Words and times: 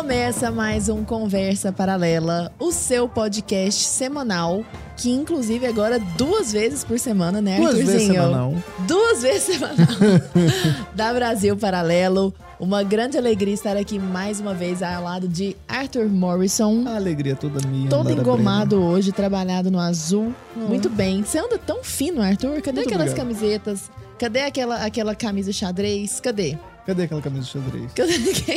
Começa 0.00 0.50
mais 0.50 0.88
um 0.88 1.04
Conversa 1.04 1.70
Paralela, 1.70 2.50
o 2.58 2.72
seu 2.72 3.06
podcast 3.06 3.84
semanal, 3.84 4.64
que 4.96 5.10
inclusive 5.10 5.66
agora 5.66 5.98
duas 6.16 6.50
vezes 6.50 6.82
por 6.82 6.98
semana, 6.98 7.42
né, 7.42 7.58
Duas 7.58 7.74
vezes 7.74 7.88
Arthurzinho? 7.90 8.14
semanal. 8.22 8.54
Duas 8.88 9.20
vezes 9.22 9.42
semanal. 9.42 9.76
da 10.96 11.12
Brasil 11.12 11.54
Paralelo. 11.54 12.32
Uma 12.58 12.82
grande 12.82 13.18
alegria 13.18 13.52
estar 13.52 13.76
aqui 13.76 13.98
mais 13.98 14.40
uma 14.40 14.54
vez 14.54 14.82
ao 14.82 15.04
lado 15.04 15.28
de 15.28 15.54
Arthur 15.68 16.08
Morrison. 16.08 16.84
A 16.86 16.96
alegria 16.96 17.36
toda 17.36 17.60
minha. 17.68 17.90
Todo 17.90 18.10
engomado 18.10 18.82
hoje, 18.82 19.12
trabalhado 19.12 19.70
no 19.70 19.78
azul. 19.78 20.34
Muito 20.56 20.88
bem. 20.88 21.22
Você 21.22 21.38
anda 21.38 21.58
tão 21.58 21.84
fino, 21.84 22.22
Arthur. 22.22 22.62
Cadê 22.62 22.80
Muito 22.80 22.88
aquelas 22.88 23.10
obrigado. 23.12 23.16
camisetas? 23.16 23.90
Cadê 24.18 24.40
aquela, 24.40 24.76
aquela 24.82 25.14
camisa 25.14 25.52
xadrez? 25.52 26.20
Cadê? 26.20 26.56
Cadê 26.86 27.02
aquela 27.04 27.20
camisa 27.20 27.42
de 27.44 27.50
xadrez? 27.50 27.92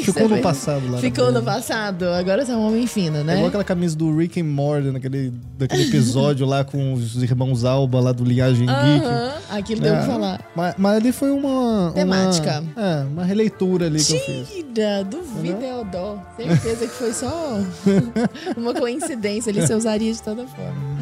Ficou 0.05 0.29
no 0.29 0.37
passado 0.39 0.89
lá. 0.91 0.97
Ficou 0.99 1.31
no 1.31 1.43
passado. 1.43 2.05
Agora 2.09 2.45
você 2.45 2.51
é 2.51 2.55
um 2.55 2.67
homem 2.67 2.87
fino, 2.87 3.17
É 3.17 3.23
né? 3.23 3.33
igual 3.35 3.47
aquela 3.47 3.63
camisa 3.63 3.95
do 3.95 4.15
Rick 4.15 4.39
and 4.41 4.45
Morty, 4.45 4.91
naquele, 4.91 5.31
daquele 5.57 5.83
episódio 5.83 6.45
lá 6.47 6.63
com 6.63 6.93
os 6.93 7.21
irmãos 7.21 7.63
Alba 7.65 7.99
lá 7.99 8.11
do 8.11 8.23
Linhagem 8.23 8.65
Geek. 8.65 9.05
Aham, 9.05 9.33
aquilo 9.51 9.81
deu 9.81 9.93
pra 9.93 10.03
É, 10.03 10.07
falar. 10.07 10.51
Mas, 10.55 10.75
mas 10.77 10.95
ali 10.97 11.11
foi 11.11 11.31
uma... 11.31 11.87
uma- 11.87 11.91
Temática. 11.91 12.63
é, 12.75 13.03
uma 13.03 13.23
releitura 13.25 13.85
ali 13.87 14.03
que 14.03 14.13
eu 14.13 14.19
fiz. 14.19 14.47
Tira, 14.49 15.03
duvido, 15.03 15.63
Eudó. 15.63 16.17
Certeza 16.37 16.87
que 16.87 16.93
foi 16.93 17.13
só 17.13 17.59
uma 18.57 18.73
coincidência. 18.73 19.49
Ele 19.51 19.65
se 19.67 19.73
usaria 19.73 20.11
de 20.13 20.21
toda 20.21 20.47
forma. 20.47 20.97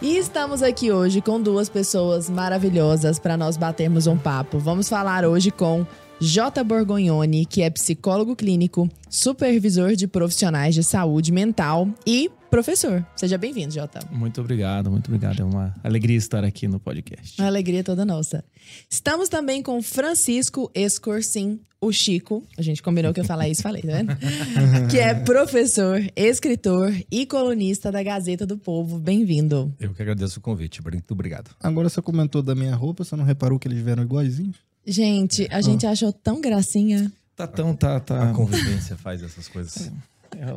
E 0.00 0.16
estamos 0.16 0.62
aqui 0.62 0.90
hoje 0.90 1.20
com 1.20 1.40
duas 1.40 1.68
pessoas 1.68 2.28
maravilhosas 2.30 3.18
para 3.18 3.36
nós 3.36 3.56
batermos 3.56 4.06
um 4.06 4.16
papo. 4.16 4.58
Vamos 4.58 4.88
falar 4.88 5.24
hoje 5.24 5.50
com 5.50 5.86
J. 6.22 6.62
Borgognoni, 6.62 7.44
que 7.44 7.62
é 7.62 7.68
psicólogo 7.68 8.36
clínico, 8.36 8.88
supervisor 9.10 9.96
de 9.96 10.06
profissionais 10.06 10.72
de 10.72 10.84
saúde 10.84 11.32
mental 11.32 11.88
e 12.06 12.30
professor. 12.48 13.04
Seja 13.16 13.36
bem-vindo, 13.36 13.74
Jota. 13.74 13.98
Muito 14.08 14.40
obrigado, 14.40 14.88
muito 14.88 15.08
obrigado. 15.08 15.40
É 15.40 15.44
uma 15.44 15.74
alegria 15.82 16.16
estar 16.16 16.44
aqui 16.44 16.68
no 16.68 16.78
podcast. 16.78 17.42
A 17.42 17.46
alegria 17.46 17.82
toda 17.82 18.04
nossa. 18.04 18.44
Estamos 18.88 19.28
também 19.28 19.64
com 19.64 19.82
Francisco 19.82 20.70
Escorcim, 20.76 21.58
o 21.80 21.90
Chico. 21.90 22.46
A 22.56 22.62
gente 22.62 22.84
combinou 22.84 23.12
que 23.12 23.18
eu 23.18 23.24
ia 23.24 23.26
falar 23.28 23.48
isso, 23.48 23.60
falei, 23.60 23.82
tá 23.82 23.88
vendo? 23.88 24.16
que 24.88 25.00
é 25.00 25.14
professor, 25.14 26.00
escritor 26.14 26.94
e 27.10 27.26
colunista 27.26 27.90
da 27.90 28.00
Gazeta 28.00 28.46
do 28.46 28.56
Povo. 28.56 29.00
Bem-vindo. 29.00 29.74
Eu 29.80 29.92
que 29.92 30.00
agradeço 30.00 30.38
o 30.38 30.42
convite. 30.42 30.80
Muito 30.84 31.10
obrigado. 31.10 31.50
Agora 31.60 31.88
você 31.88 32.00
comentou 32.00 32.44
da 32.44 32.54
minha 32.54 32.76
roupa, 32.76 33.02
você 33.02 33.16
não 33.16 33.24
reparou 33.24 33.58
que 33.58 33.66
eles 33.66 33.82
vieram 33.82 34.04
iguaizinhos? 34.04 34.70
Gente, 34.86 35.46
a 35.50 35.60
gente 35.60 35.86
achou 35.86 36.12
tão 36.12 36.40
gracinha. 36.40 37.10
Tá 37.36 37.46
tão, 37.46 37.74
tá, 37.74 37.96
A 37.96 38.00
tá. 38.00 38.32
convivência 38.32 38.96
faz 38.96 39.22
essas 39.22 39.48
coisas. 39.48 39.90
É, 40.36 40.54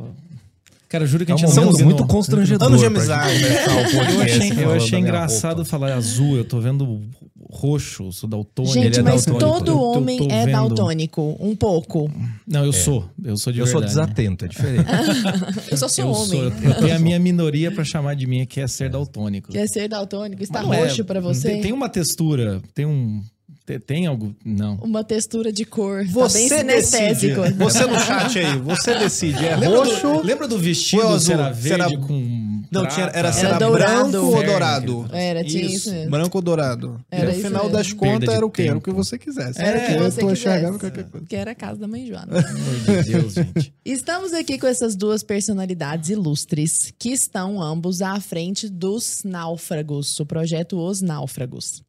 Cara, 0.88 1.02
eu 1.02 1.08
juro 1.08 1.26
que 1.26 1.32
É 1.32 1.34
a 1.34 1.36
um 1.36 1.38
gente 1.38 1.54
momento 1.54 1.78
não 1.78 1.84
muito 1.84 2.06
constrangedor. 2.06 2.68
Anos 2.68 2.80
de 2.80 2.86
amizade. 2.86 3.42
Eu 3.42 4.20
achei, 4.22 4.64
eu 4.64 4.72
achei 4.72 4.98
engraçado 5.00 5.56
roupa. 5.56 5.70
falar 5.70 5.92
azul. 5.94 6.36
Eu 6.36 6.44
tô 6.44 6.60
vendo 6.60 7.02
roxo, 7.50 8.12
sou 8.12 8.28
daltônico. 8.28 8.72
gente, 8.74 8.86
ele 8.86 9.00
é 9.00 9.02
mas 9.02 9.24
daltônico. 9.26 9.58
todo 9.58 9.70
Eu 9.72 9.80
homem 9.80 10.18
eu 10.20 10.28
é 10.30 10.44
vendo- 10.44 10.52
daltônico. 10.52 11.36
Um 11.40 11.56
pouco. 11.56 12.08
Não, 12.46 12.64
eu 12.64 12.72
sou. 12.72 13.04
Eu 13.24 13.36
sou 13.36 13.52
de 13.52 13.58
Eu 13.58 13.66
sou 13.66 13.80
verdade. 13.80 14.06
desatento, 14.06 14.44
é 14.44 14.48
diferente. 14.48 14.84
Eu 15.72 15.76
só 15.76 15.88
sou 15.88 16.04
Eu 16.04 16.10
homem. 16.12 16.26
sou. 16.28 16.44
Eu 16.44 16.74
tenho 16.74 16.94
a 16.94 16.98
minha 17.00 17.18
minoria 17.18 17.72
pra 17.72 17.82
chamar 17.84 18.14
de 18.14 18.24
minha, 18.26 18.46
que 18.46 18.60
é 18.60 18.68
ser 18.68 18.88
daltônico. 18.88 19.50
Quer 19.50 19.66
ser 19.68 19.88
daltônico? 19.88 20.40
Está 20.42 20.60
Mas 20.60 20.68
não 20.68 20.74
é- 20.74 20.82
roxo 20.88 21.04
pra 21.04 21.18
você? 21.20 21.48
Tem, 21.50 21.62
tem 21.62 21.72
uma 21.72 21.88
textura, 21.88 22.62
tem 22.74 22.86
um. 22.86 23.22
Tem, 23.66 23.80
tem 23.80 24.06
algo. 24.06 24.32
Não. 24.44 24.76
Uma 24.76 25.02
textura 25.02 25.52
de 25.52 25.64
cor. 25.64 25.98
tá 25.98 26.04
bem 26.04 26.12
Você 26.12 26.38
decide. 26.38 26.58
sinestésico. 26.60 27.40
Você 27.58 27.84
no 27.84 27.98
chat 27.98 28.38
aí, 28.38 28.58
você 28.58 28.94
decide. 28.96 29.44
É 29.44 29.56
Lembra 29.56 29.78
roxo... 29.78 30.00
do, 30.02 30.22
lembra 30.22 30.46
do 30.46 30.56
vestido? 30.56 31.02
Ou 31.02 31.08
azul? 31.08 31.18
Se 31.20 31.32
era 31.32 31.50
verde 31.50 31.68
Será- 31.68 31.98
com. 32.06 32.46
Não, 32.70 32.82
prata? 32.82 32.94
tinha, 32.94 33.06
era, 33.06 33.18
Era 33.18 33.32
será 33.32 33.58
dourado. 33.58 34.10
branco 34.10 34.26
ou 34.36 34.44
dourado? 34.44 35.08
Era, 35.12 35.44
tinha 35.44 35.64
isso 35.66 35.90
mesmo. 35.90 36.10
Branco 36.10 36.38
ou 36.38 36.42
dourado. 36.42 37.00
Era 37.10 37.24
e 37.24 37.26
no 37.26 37.32
isso 37.32 37.42
final 37.48 37.62
mesmo. 37.64 37.76
das 37.76 37.92
contas 37.92 38.28
era 38.34 38.46
o 38.46 38.50
quê? 38.50 38.62
Era 38.62 38.70
o 38.70 38.74
tempo. 38.74 38.84
que 38.84 38.92
você 38.92 39.18
quisesse. 39.18 39.60
Era 39.60 39.78
o 39.78 39.86
que 39.86 39.92
eu 39.92 39.98
você 40.10 40.20
tô 40.20 40.28
quisesse. 40.28 40.48
enxergando 40.48 40.78
qualquer 40.78 41.04
coisa. 41.04 41.26
Que 41.26 41.36
era 41.36 41.50
a 41.50 41.54
casa 41.54 41.80
da 41.80 41.88
mãe 41.88 42.06
Joana. 42.06 42.26
Pelo 42.42 42.48
amor 42.58 43.02
de 43.02 43.10
Deus, 43.12 43.32
gente. 43.34 43.74
Estamos 43.84 44.32
aqui 44.32 44.58
com 44.58 44.66
essas 44.68 44.94
duas 44.94 45.22
personalidades 45.24 46.08
ilustres 46.10 46.92
que 46.98 47.10
estão 47.10 47.60
ambos 47.60 48.00
à 48.00 48.20
frente 48.20 48.68
dos 48.68 49.22
Náufragos, 49.24 50.18
o 50.20 50.26
projeto 50.26 50.76
Os 50.78 51.00
Náufragos. 51.02 51.82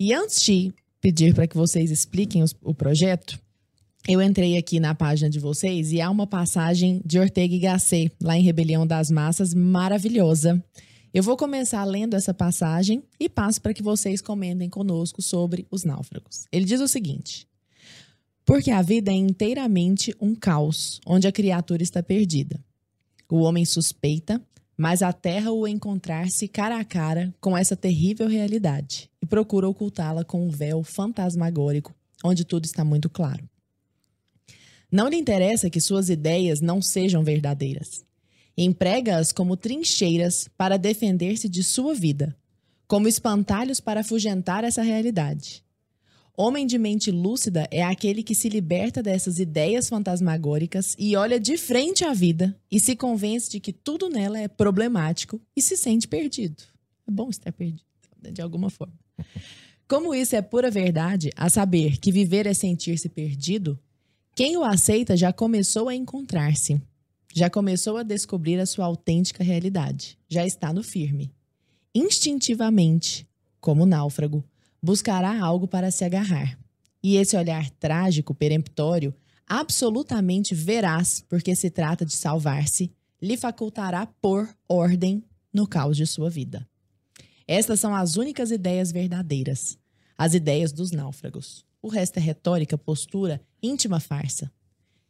E 0.00 0.12
antes 0.12 0.40
de 0.42 0.72
pedir 1.02 1.34
para 1.34 1.46
que 1.46 1.56
vocês 1.56 1.90
expliquem 1.90 2.42
os- 2.42 2.54
o 2.62 2.72
projeto, 2.72 3.38
eu 4.08 4.22
entrei 4.22 4.56
aqui 4.56 4.80
na 4.80 4.94
página 4.94 5.28
de 5.28 5.38
vocês 5.38 5.92
e 5.92 6.00
há 6.00 6.08
uma 6.08 6.26
passagem 6.26 7.02
de 7.04 7.18
Ortega 7.18 7.54
y 7.54 7.58
Gasset, 7.58 8.12
lá 8.22 8.38
em 8.38 8.42
Rebelião 8.42 8.86
das 8.86 9.10
Massas, 9.10 9.52
maravilhosa. 9.52 10.64
Eu 11.12 11.22
vou 11.22 11.36
começar 11.36 11.84
lendo 11.84 12.14
essa 12.14 12.32
passagem 12.32 13.02
e 13.20 13.28
passo 13.28 13.60
para 13.60 13.74
que 13.74 13.82
vocês 13.82 14.22
comentem 14.22 14.70
conosco 14.70 15.20
sobre 15.20 15.66
os 15.70 15.84
náufragos. 15.84 16.46
Ele 16.50 16.64
diz 16.64 16.80
o 16.80 16.88
seguinte: 16.88 17.46
Porque 18.46 18.70
a 18.70 18.80
vida 18.80 19.10
é 19.10 19.14
inteiramente 19.14 20.14
um 20.20 20.34
caos, 20.34 21.00
onde 21.06 21.26
a 21.26 21.32
criatura 21.32 21.82
está 21.82 22.02
perdida. 22.02 22.58
O 23.30 23.40
homem 23.40 23.64
suspeita, 23.64 24.40
mas 24.76 25.02
aterra 25.02 25.52
o 25.52 25.66
encontrar-se 25.66 26.48
cara 26.48 26.78
a 26.78 26.84
cara 26.84 27.34
com 27.40 27.56
essa 27.56 27.76
terrível 27.76 28.28
realidade 28.28 29.10
e 29.20 29.26
procura 29.26 29.68
ocultá-la 29.68 30.24
com 30.24 30.46
um 30.46 30.50
véu 30.50 30.82
fantasmagórico, 30.82 31.94
onde 32.24 32.44
tudo 32.44 32.64
está 32.64 32.84
muito 32.84 33.08
claro. 33.10 33.48
Não 34.90 35.08
lhe 35.08 35.16
interessa 35.16 35.70
que 35.70 35.80
suas 35.80 36.08
ideias 36.10 36.60
não 36.60 36.82
sejam 36.82 37.24
verdadeiras. 37.24 38.04
Emprega-as 38.56 39.32
como 39.32 39.56
trincheiras 39.56 40.48
para 40.56 40.76
defender-se 40.76 41.48
de 41.48 41.62
sua 41.62 41.94
vida, 41.94 42.36
como 42.86 43.08
espantalhos 43.08 43.80
para 43.80 44.00
afugentar 44.00 44.64
essa 44.64 44.82
realidade. 44.82 45.64
Homem 46.34 46.66
de 46.66 46.78
mente 46.78 47.10
lúcida 47.10 47.68
é 47.70 47.82
aquele 47.82 48.22
que 48.22 48.34
se 48.34 48.48
liberta 48.48 49.02
dessas 49.02 49.38
ideias 49.38 49.90
fantasmagóricas 49.90 50.96
e 50.98 51.14
olha 51.14 51.38
de 51.38 51.58
frente 51.58 52.04
à 52.04 52.14
vida 52.14 52.58
e 52.70 52.80
se 52.80 52.96
convence 52.96 53.50
de 53.50 53.60
que 53.60 53.70
tudo 53.70 54.08
nela 54.08 54.38
é 54.38 54.48
problemático 54.48 55.38
e 55.54 55.60
se 55.60 55.76
sente 55.76 56.08
perdido. 56.08 56.62
É 57.06 57.10
bom 57.10 57.28
estar 57.28 57.52
perdido, 57.52 57.84
de 58.32 58.40
alguma 58.40 58.70
forma. 58.70 58.98
Como 59.86 60.14
isso 60.14 60.34
é 60.34 60.40
pura 60.40 60.70
verdade, 60.70 61.30
a 61.36 61.50
saber 61.50 61.98
que 61.98 62.10
viver 62.10 62.46
é 62.46 62.54
sentir-se 62.54 63.10
perdido, 63.10 63.78
quem 64.34 64.56
o 64.56 64.64
aceita 64.64 65.14
já 65.14 65.34
começou 65.34 65.90
a 65.90 65.94
encontrar-se, 65.94 66.80
já 67.34 67.50
começou 67.50 67.98
a 67.98 68.02
descobrir 68.02 68.58
a 68.58 68.64
sua 68.64 68.86
autêntica 68.86 69.44
realidade, 69.44 70.18
já 70.30 70.46
está 70.46 70.72
no 70.72 70.82
firme. 70.82 71.30
Instintivamente, 71.94 73.28
como 73.60 73.84
náufrago, 73.84 74.42
buscará 74.82 75.40
algo 75.40 75.68
para 75.68 75.90
se 75.90 76.04
agarrar. 76.04 76.58
E 77.02 77.16
esse 77.16 77.36
olhar 77.36 77.70
trágico, 77.70 78.34
peremptório, 78.34 79.14
absolutamente 79.46 80.54
veraz, 80.54 81.24
porque 81.28 81.54
se 81.54 81.70
trata 81.70 82.04
de 82.04 82.14
salvar-se, 82.14 82.92
lhe 83.20 83.36
facultará 83.36 84.06
pôr 84.06 84.48
ordem 84.68 85.24
no 85.52 85.66
caos 85.66 85.96
de 85.96 86.06
sua 86.06 86.28
vida. 86.28 86.66
Estas 87.46 87.80
são 87.80 87.94
as 87.94 88.16
únicas 88.16 88.50
ideias 88.50 88.90
verdadeiras, 88.90 89.78
as 90.16 90.34
ideias 90.34 90.72
dos 90.72 90.90
náufragos. 90.90 91.64
O 91.80 91.88
resto 91.88 92.18
é 92.18 92.20
retórica, 92.20 92.78
postura, 92.78 93.40
íntima 93.62 94.00
farsa. 94.00 94.50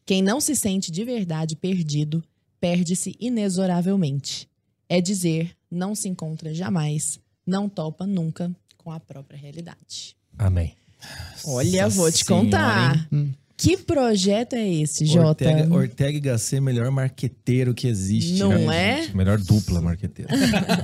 Quem 0.05 0.23
não 0.23 0.41
se 0.41 0.57
sente 0.57 0.91
de 0.91 1.05
verdade 1.05 1.55
perdido, 1.55 2.25
perde-se 2.59 3.15
inexoravelmente. 3.21 4.49
É 4.89 5.01
dizer, 5.01 5.57
não 5.71 5.95
se 5.95 6.09
encontra 6.09 6.53
jamais, 6.53 7.21
não 7.47 7.69
topa 7.69 8.07
nunca 8.07 8.55
com 8.83 8.91
a 8.91 9.01
própria 9.01 9.39
realidade. 9.39 10.17
Amém. 10.39 10.75
Olha, 11.45 11.85
Nossa 11.85 11.97
vou 11.97 12.13
te 12.13 12.25
Senhora, 12.25 12.45
contar. 12.45 13.09
hein? 13.13 13.35
Que 13.63 13.77
projeto 13.77 14.55
é 14.55 14.69
esse, 14.69 15.07
Jota? 15.07 15.45
Ortega, 15.45 15.73
Ortega 15.75 16.19
e 16.19 16.21
Gasset, 16.21 16.61
melhor 16.61 16.91
marqueteiro 16.91 17.73
que 17.73 17.87
existe. 17.87 18.41
Não 18.41 18.51
né, 18.51 18.99
é? 18.99 19.03
gente? 19.03 19.17
Melhor 19.17 19.39
dupla 19.39 19.81
marqueteira. 19.81 20.33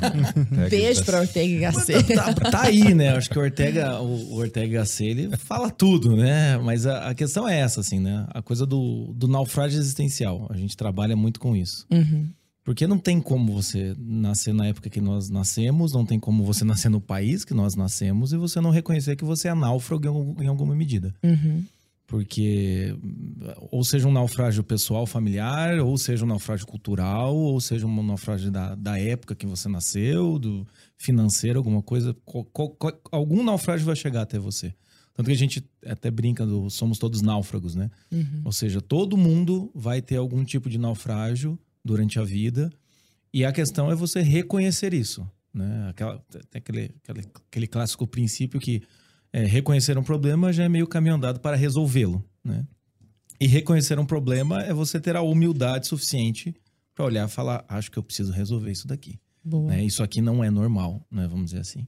Beijo 0.71 1.05
pra 1.05 1.21
Ortega 1.21 1.55
e 1.55 1.59
Gasset. 1.59 2.15
Tá, 2.15 2.33
tá 2.35 2.63
aí, 2.63 2.95
né? 2.95 3.17
Acho 3.17 3.31
que 3.31 3.39
o 3.39 3.43
Ortega, 3.43 4.01
o, 4.01 4.37
Ortega 4.37 4.79
Gasset, 4.79 5.11
ele 5.11 5.37
fala 5.37 5.71
tudo, 5.71 6.17
né? 6.17 6.57
Mas 6.59 6.87
a, 6.87 7.09
a 7.09 7.15
questão 7.15 7.49
é 7.49 7.59
essa, 7.59 7.81
assim, 7.81 7.99
né? 7.99 8.27
A 8.31 8.41
coisa 8.43 8.65
do, 8.65 9.13
do 9.13 9.27
naufrágio 9.27 9.81
existencial. 9.81 10.47
A 10.49 10.57
gente 10.57 10.77
trabalha 10.77 11.17
muito 11.17 11.41
com 11.41 11.57
isso. 11.57 11.85
Uhum. 11.91 12.29
Porque 12.69 12.87
não 12.87 12.99
tem 12.99 13.19
como 13.19 13.51
você 13.55 13.95
nascer 13.99 14.53
na 14.53 14.67
época 14.67 14.91
que 14.91 15.01
nós 15.01 15.31
nascemos, 15.31 15.95
não 15.95 16.05
tem 16.05 16.21
como 16.21 16.45
você 16.45 16.65
nascer 16.67 16.91
no 16.91 17.01
país 17.01 17.43
que 17.43 17.55
nós 17.55 17.75
nascemos 17.75 18.31
e 18.35 18.37
você 18.37 18.61
não 18.61 18.69
reconhecer 18.71 19.17
que 19.17 19.25
você 19.25 19.49
é 19.49 19.55
náufrago 19.55 20.05
em 20.05 20.09
algum- 20.09 20.43
em 20.43 20.47
alguma 20.49 20.75
medida. 20.77 21.15
Uhum. 21.25 21.65
Porque, 22.07 22.95
ou 23.71 23.83
seja 23.85 24.07
um 24.09 24.13
naufrágio 24.13 24.63
pessoal, 24.63 25.07
familiar, 25.07 25.79
ou 25.81 25.97
seja 25.97 26.25
um 26.25 26.29
naufrágio 26.29 26.67
cultural, 26.67 27.35
ou 27.35 27.59
seja 27.61 27.87
um 27.87 28.03
naufrágio 28.03 28.51
da, 28.51 28.75
da 28.75 28.99
época 28.99 29.35
que 29.35 29.47
você 29.47 29.69
nasceu, 29.69 30.39
do 30.39 30.67
financeiro, 30.97 31.59
alguma 31.59 31.83
coisa. 31.83 32.15
co- 32.25 32.45
co- 32.45 32.71
co- 32.71 32.99
algum 33.11 33.43
naufrágio 33.43 33.87
vai 33.87 33.97
chegar 33.97 34.23
até 34.23 34.39
você. 34.39 34.75
Tanto 35.15 35.27
que 35.27 35.33
a 35.33 35.37
gente 35.37 35.65
até 35.87 36.11
brinca 36.11 36.47
do 36.47 36.71
somos 36.71 36.99
todos 36.99 37.23
náufragos, 37.23 37.75
né? 37.75 37.91
Uhum. 38.13 38.43
Ou 38.45 38.53
seja, 38.53 38.81
todo 38.81 39.17
mundo 39.17 39.71
vai 39.75 40.01
ter 40.01 40.17
algum 40.17 40.45
tipo 40.45 40.69
de 40.71 40.79
naufrágio 40.79 41.59
durante 41.89 42.19
a 42.19 42.25
vida. 42.25 42.71
E 43.33 43.45
a 43.45 43.53
questão 43.53 43.91
é 43.91 43.95
você 43.95 44.21
reconhecer 44.21 44.93
isso. 44.95 45.29
Né? 45.53 45.89
Aquela, 45.89 46.19
tem 46.29 46.59
aquele, 46.59 46.95
aquele, 47.03 47.27
aquele 47.49 47.67
clássico 47.67 48.07
princípio 48.07 48.61
que 48.61 48.83
é, 49.33 49.45
reconhecer 49.45 49.99
um 49.99 50.03
problema 50.03 50.53
já 50.53 50.65
é 50.65 50.69
meio 50.69 50.87
caminho 50.87 51.15
andado 51.15 51.41
para 51.41 51.57
resolvê-lo. 51.57 52.25
Né? 52.45 52.65
E 53.41 53.47
reconhecer 53.47 53.99
um 53.99 54.07
problema 54.07 54.63
é 54.63 54.73
você 54.73 55.01
ter 55.01 55.17
a 55.17 55.23
humildade 55.23 55.87
suficiente 55.87 56.55
para 56.95 57.05
olhar 57.05 57.27
e 57.27 57.31
falar: 57.31 57.65
acho 57.69 57.91
que 57.91 57.99
eu 57.99 58.03
preciso 58.03 58.33
resolver 58.33 58.71
isso 58.71 58.87
daqui. 58.87 59.19
Né? 59.45 59.85
Isso 59.85 60.03
aqui 60.03 60.21
não 60.21 60.45
é 60.45 60.51
normal, 60.51 61.07
né? 61.11 61.27
vamos 61.27 61.47
dizer 61.47 61.61
assim. 61.61 61.87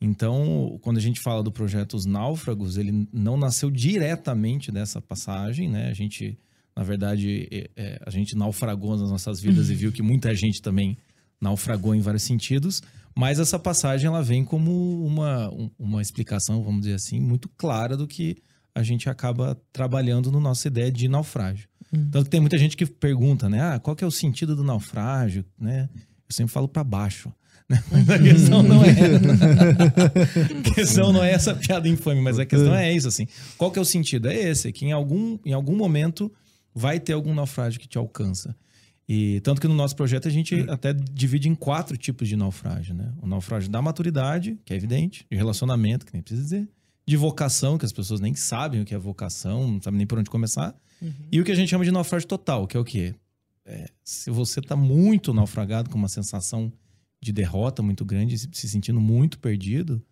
Então, 0.00 0.78
quando 0.80 0.98
a 0.98 1.00
gente 1.00 1.20
fala 1.20 1.42
do 1.42 1.50
projeto 1.50 1.94
Os 1.94 2.06
Náufragos, 2.06 2.76
ele 2.76 3.08
não 3.12 3.36
nasceu 3.36 3.70
diretamente 3.70 4.70
dessa 4.70 5.00
passagem, 5.00 5.68
né? 5.68 5.88
A 5.88 5.92
gente, 5.92 6.38
na 6.78 6.84
verdade, 6.84 7.48
é, 7.76 8.00
a 8.06 8.10
gente 8.10 8.36
naufragou 8.36 8.96
nas 8.96 9.10
nossas 9.10 9.40
vidas 9.40 9.68
e 9.68 9.74
viu 9.74 9.90
que 9.90 10.00
muita 10.00 10.32
gente 10.32 10.62
também 10.62 10.96
naufragou 11.40 11.92
em 11.92 12.00
vários 12.00 12.22
sentidos. 12.22 12.80
Mas 13.16 13.40
essa 13.40 13.58
passagem 13.58 14.06
ela 14.06 14.22
vem 14.22 14.44
como 14.44 15.04
uma, 15.04 15.50
um- 15.52 15.68
uma 15.76 16.00
explicação, 16.00 16.62
vamos 16.62 16.82
dizer 16.82 16.94
assim, 16.94 17.18
muito 17.18 17.48
clara 17.56 17.96
do 17.96 18.06
que 18.06 18.36
a 18.72 18.84
gente 18.84 19.10
acaba 19.10 19.60
trabalhando 19.72 20.30
no 20.30 20.38
nossa 20.38 20.68
ideia 20.68 20.88
de 20.92 21.08
naufrágio. 21.08 21.68
Tanto 22.12 22.24
que 22.26 22.30
tem 22.30 22.38
muita 22.38 22.56
gente 22.56 22.76
que 22.76 22.86
pergunta, 22.86 23.48
né? 23.48 23.60
Ah, 23.60 23.80
qual 23.80 23.96
que 23.96 24.04
é 24.04 24.06
o 24.06 24.10
sentido 24.12 24.54
do 24.54 24.62
naufrágio, 24.62 25.44
né? 25.58 25.88
Eu 26.28 26.32
sempre 26.32 26.52
falo 26.52 26.68
para 26.68 26.84
baixo. 26.84 27.32
né? 27.68 27.82
Mas 27.90 28.06
a 28.10 28.18
questão 28.20 28.62
não 28.62 28.84
é. 28.84 28.90
a 30.70 30.74
questão 30.74 31.12
não 31.12 31.24
é 31.24 31.32
essa 31.32 31.54
piada 31.54 31.88
infame, 31.88 32.20
mas 32.20 32.38
a 32.38 32.46
questão 32.46 32.72
é 32.74 32.92
isso, 32.92 33.08
assim. 33.08 33.26
Qual 33.56 33.70
que 33.72 33.80
é 33.80 33.82
o 33.82 33.84
sentido? 33.84 34.28
É 34.28 34.36
esse, 34.36 34.70
que 34.72 34.84
em 34.86 34.92
algum, 34.92 35.38
em 35.44 35.52
algum 35.52 35.74
momento 35.76 36.30
vai 36.74 37.00
ter 37.00 37.12
algum 37.12 37.34
naufrágio 37.34 37.80
que 37.80 37.88
te 37.88 37.98
alcança. 37.98 38.56
E 39.08 39.40
tanto 39.40 39.60
que 39.60 39.66
no 39.66 39.74
nosso 39.74 39.96
projeto 39.96 40.28
a 40.28 40.30
gente 40.30 40.66
até 40.68 40.92
divide 40.92 41.48
em 41.48 41.54
quatro 41.54 41.96
tipos 41.96 42.28
de 42.28 42.36
naufrágio, 42.36 42.94
né? 42.94 43.12
O 43.22 43.26
naufrágio 43.26 43.70
da 43.70 43.80
maturidade, 43.80 44.58
que 44.64 44.72
é 44.72 44.76
evidente, 44.76 45.24
de 45.30 45.36
relacionamento, 45.36 46.04
que 46.04 46.12
nem 46.12 46.22
precisa 46.22 46.42
dizer, 46.42 46.68
de 47.06 47.16
vocação, 47.16 47.78
que 47.78 47.86
as 47.86 47.92
pessoas 47.92 48.20
nem 48.20 48.34
sabem 48.34 48.82
o 48.82 48.84
que 48.84 48.94
é 48.94 48.98
vocação, 48.98 49.66
não 49.66 49.80
sabem 49.80 49.96
nem 49.96 50.06
por 50.06 50.18
onde 50.18 50.28
começar, 50.28 50.78
e 51.30 51.40
o 51.40 51.44
que 51.44 51.52
a 51.52 51.54
gente 51.54 51.70
chama 51.70 51.84
de 51.84 51.90
naufrágio 51.90 52.28
total, 52.28 52.66
que 52.66 52.76
é 52.76 52.80
o 52.80 52.84
quê? 52.84 53.14
É, 53.64 53.88
se 54.02 54.30
você 54.30 54.60
tá 54.60 54.76
muito 54.76 55.32
naufragado, 55.32 55.88
com 55.88 55.96
uma 55.96 56.08
sensação 56.08 56.72
de 57.20 57.32
derrota 57.32 57.82
muito 57.82 58.04
grande, 58.04 58.36
se 58.36 58.68
sentindo 58.68 59.00
muito 59.00 59.38
perdido, 59.38 60.02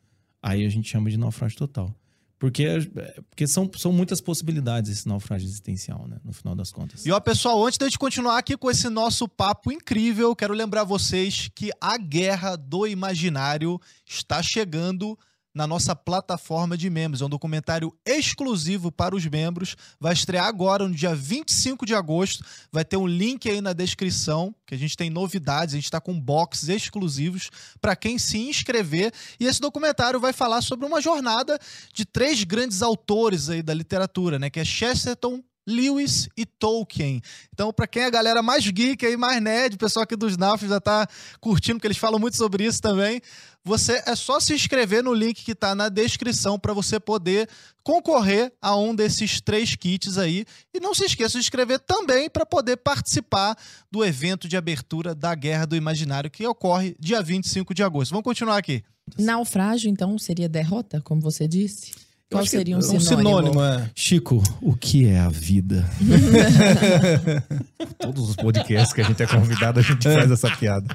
aí 0.42 0.64
a 0.64 0.68
gente 0.68 0.88
chama 0.88 1.10
de 1.10 1.16
naufrágio 1.16 1.58
total. 1.58 1.94
Porque, 2.38 2.64
é, 2.64 3.20
porque 3.30 3.46
são, 3.46 3.70
são 3.76 3.90
muitas 3.90 4.20
possibilidades 4.20 4.90
esse 4.90 5.08
naufrágio 5.08 5.46
existencial, 5.46 6.06
né? 6.06 6.18
No 6.22 6.32
final 6.32 6.54
das 6.54 6.70
contas. 6.70 7.06
E 7.06 7.10
ó, 7.10 7.18
pessoal, 7.18 7.64
antes 7.64 7.78
da 7.78 7.86
gente 7.86 7.98
continuar 7.98 8.36
aqui 8.36 8.56
com 8.56 8.70
esse 8.70 8.88
nosso 8.90 9.26
papo 9.26 9.72
incrível, 9.72 10.36
quero 10.36 10.52
lembrar 10.52 10.84
vocês 10.84 11.48
que 11.54 11.70
a 11.80 11.96
Guerra 11.96 12.56
do 12.56 12.86
Imaginário 12.86 13.80
está 14.04 14.42
chegando 14.42 15.18
na 15.56 15.66
nossa 15.66 15.96
plataforma 15.96 16.76
de 16.76 16.90
membros. 16.90 17.22
É 17.22 17.24
um 17.24 17.30
documentário 17.30 17.90
exclusivo 18.04 18.92
para 18.92 19.16
os 19.16 19.24
membros. 19.24 19.74
Vai 19.98 20.12
estrear 20.12 20.44
agora, 20.44 20.86
no 20.86 20.94
dia 20.94 21.14
25 21.14 21.86
de 21.86 21.94
agosto. 21.94 22.44
Vai 22.70 22.84
ter 22.84 22.98
um 22.98 23.06
link 23.06 23.48
aí 23.48 23.62
na 23.62 23.72
descrição, 23.72 24.54
que 24.66 24.74
a 24.74 24.78
gente 24.78 24.94
tem 24.94 25.08
novidades. 25.08 25.72
A 25.72 25.78
gente 25.78 25.86
está 25.86 25.98
com 25.98 26.20
boxes 26.20 26.68
exclusivos 26.68 27.48
para 27.80 27.96
quem 27.96 28.18
se 28.18 28.36
inscrever. 28.36 29.14
E 29.40 29.46
esse 29.46 29.58
documentário 29.58 30.20
vai 30.20 30.34
falar 30.34 30.60
sobre 30.60 30.84
uma 30.84 31.00
jornada 31.00 31.58
de 31.90 32.04
três 32.04 32.44
grandes 32.44 32.82
autores 32.82 33.48
aí 33.48 33.62
da 33.62 33.72
literatura, 33.72 34.38
né? 34.38 34.50
Que 34.50 34.60
é 34.60 34.64
Chesterton, 34.64 35.42
Lewis 35.66 36.28
e 36.36 36.46
Tolkien. 36.46 37.20
Então, 37.52 37.72
para 37.72 37.86
quem 37.86 38.02
é 38.02 38.06
a 38.06 38.10
galera 38.10 38.42
mais 38.42 38.66
geek 38.66 39.04
aí, 39.04 39.16
mais 39.16 39.42
nerd, 39.42 39.74
o 39.74 39.78
pessoal 39.78 40.04
aqui 40.04 40.14
dos 40.14 40.36
NAFs 40.36 40.68
já 40.68 40.80
tá 40.80 41.06
curtindo, 41.40 41.78
porque 41.78 41.88
eles 41.88 41.98
falam 41.98 42.18
muito 42.18 42.36
sobre 42.36 42.64
isso 42.64 42.80
também. 42.80 43.20
Você 43.64 44.00
é 44.06 44.14
só 44.14 44.38
se 44.38 44.54
inscrever 44.54 45.02
no 45.02 45.12
link 45.12 45.42
que 45.42 45.54
tá 45.54 45.74
na 45.74 45.88
descrição 45.88 46.56
para 46.56 46.72
você 46.72 47.00
poder 47.00 47.48
concorrer 47.82 48.52
a 48.62 48.76
um 48.76 48.94
desses 48.94 49.40
três 49.40 49.74
kits 49.74 50.18
aí. 50.18 50.44
E 50.72 50.78
não 50.78 50.94
se 50.94 51.04
esqueça 51.04 51.32
de 51.32 51.40
inscrever 51.40 51.80
também 51.80 52.30
para 52.30 52.46
poder 52.46 52.76
participar 52.76 53.58
do 53.90 54.04
evento 54.04 54.46
de 54.46 54.56
abertura 54.56 55.16
da 55.16 55.34
Guerra 55.34 55.66
do 55.66 55.74
Imaginário, 55.74 56.30
que 56.30 56.46
ocorre 56.46 56.94
dia 57.00 57.20
25 57.20 57.74
de 57.74 57.82
agosto. 57.82 58.12
Vamos 58.12 58.24
continuar 58.24 58.56
aqui. 58.56 58.84
Naufrágio, 59.18 59.90
então, 59.90 60.16
seria 60.16 60.48
derrota, 60.48 61.00
como 61.00 61.20
você 61.20 61.48
disse? 61.48 62.05
Qual 62.30 62.44
seria 62.44 62.74
um 62.74 62.78
Um 62.78 62.82
sinônimo? 62.82 63.04
sinônimo, 63.04 63.62
é. 63.62 63.90
Chico, 63.94 64.42
o 64.60 64.74
que 64.74 65.06
é 65.06 65.18
a 65.20 65.28
vida? 65.28 65.88
Todos 67.98 68.30
os 68.30 68.36
podcasts 68.36 68.92
que 68.92 69.00
a 69.00 69.04
gente 69.04 69.22
é 69.22 69.26
convidado, 69.26 69.78
a 69.78 69.82
gente 69.82 70.02
faz 70.02 70.30
essa 70.30 70.50
piada. 70.56 70.86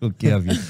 o 0.00 0.10
que 0.12 0.28
é 0.28 0.32
a 0.34 0.38
vida? 0.38 0.60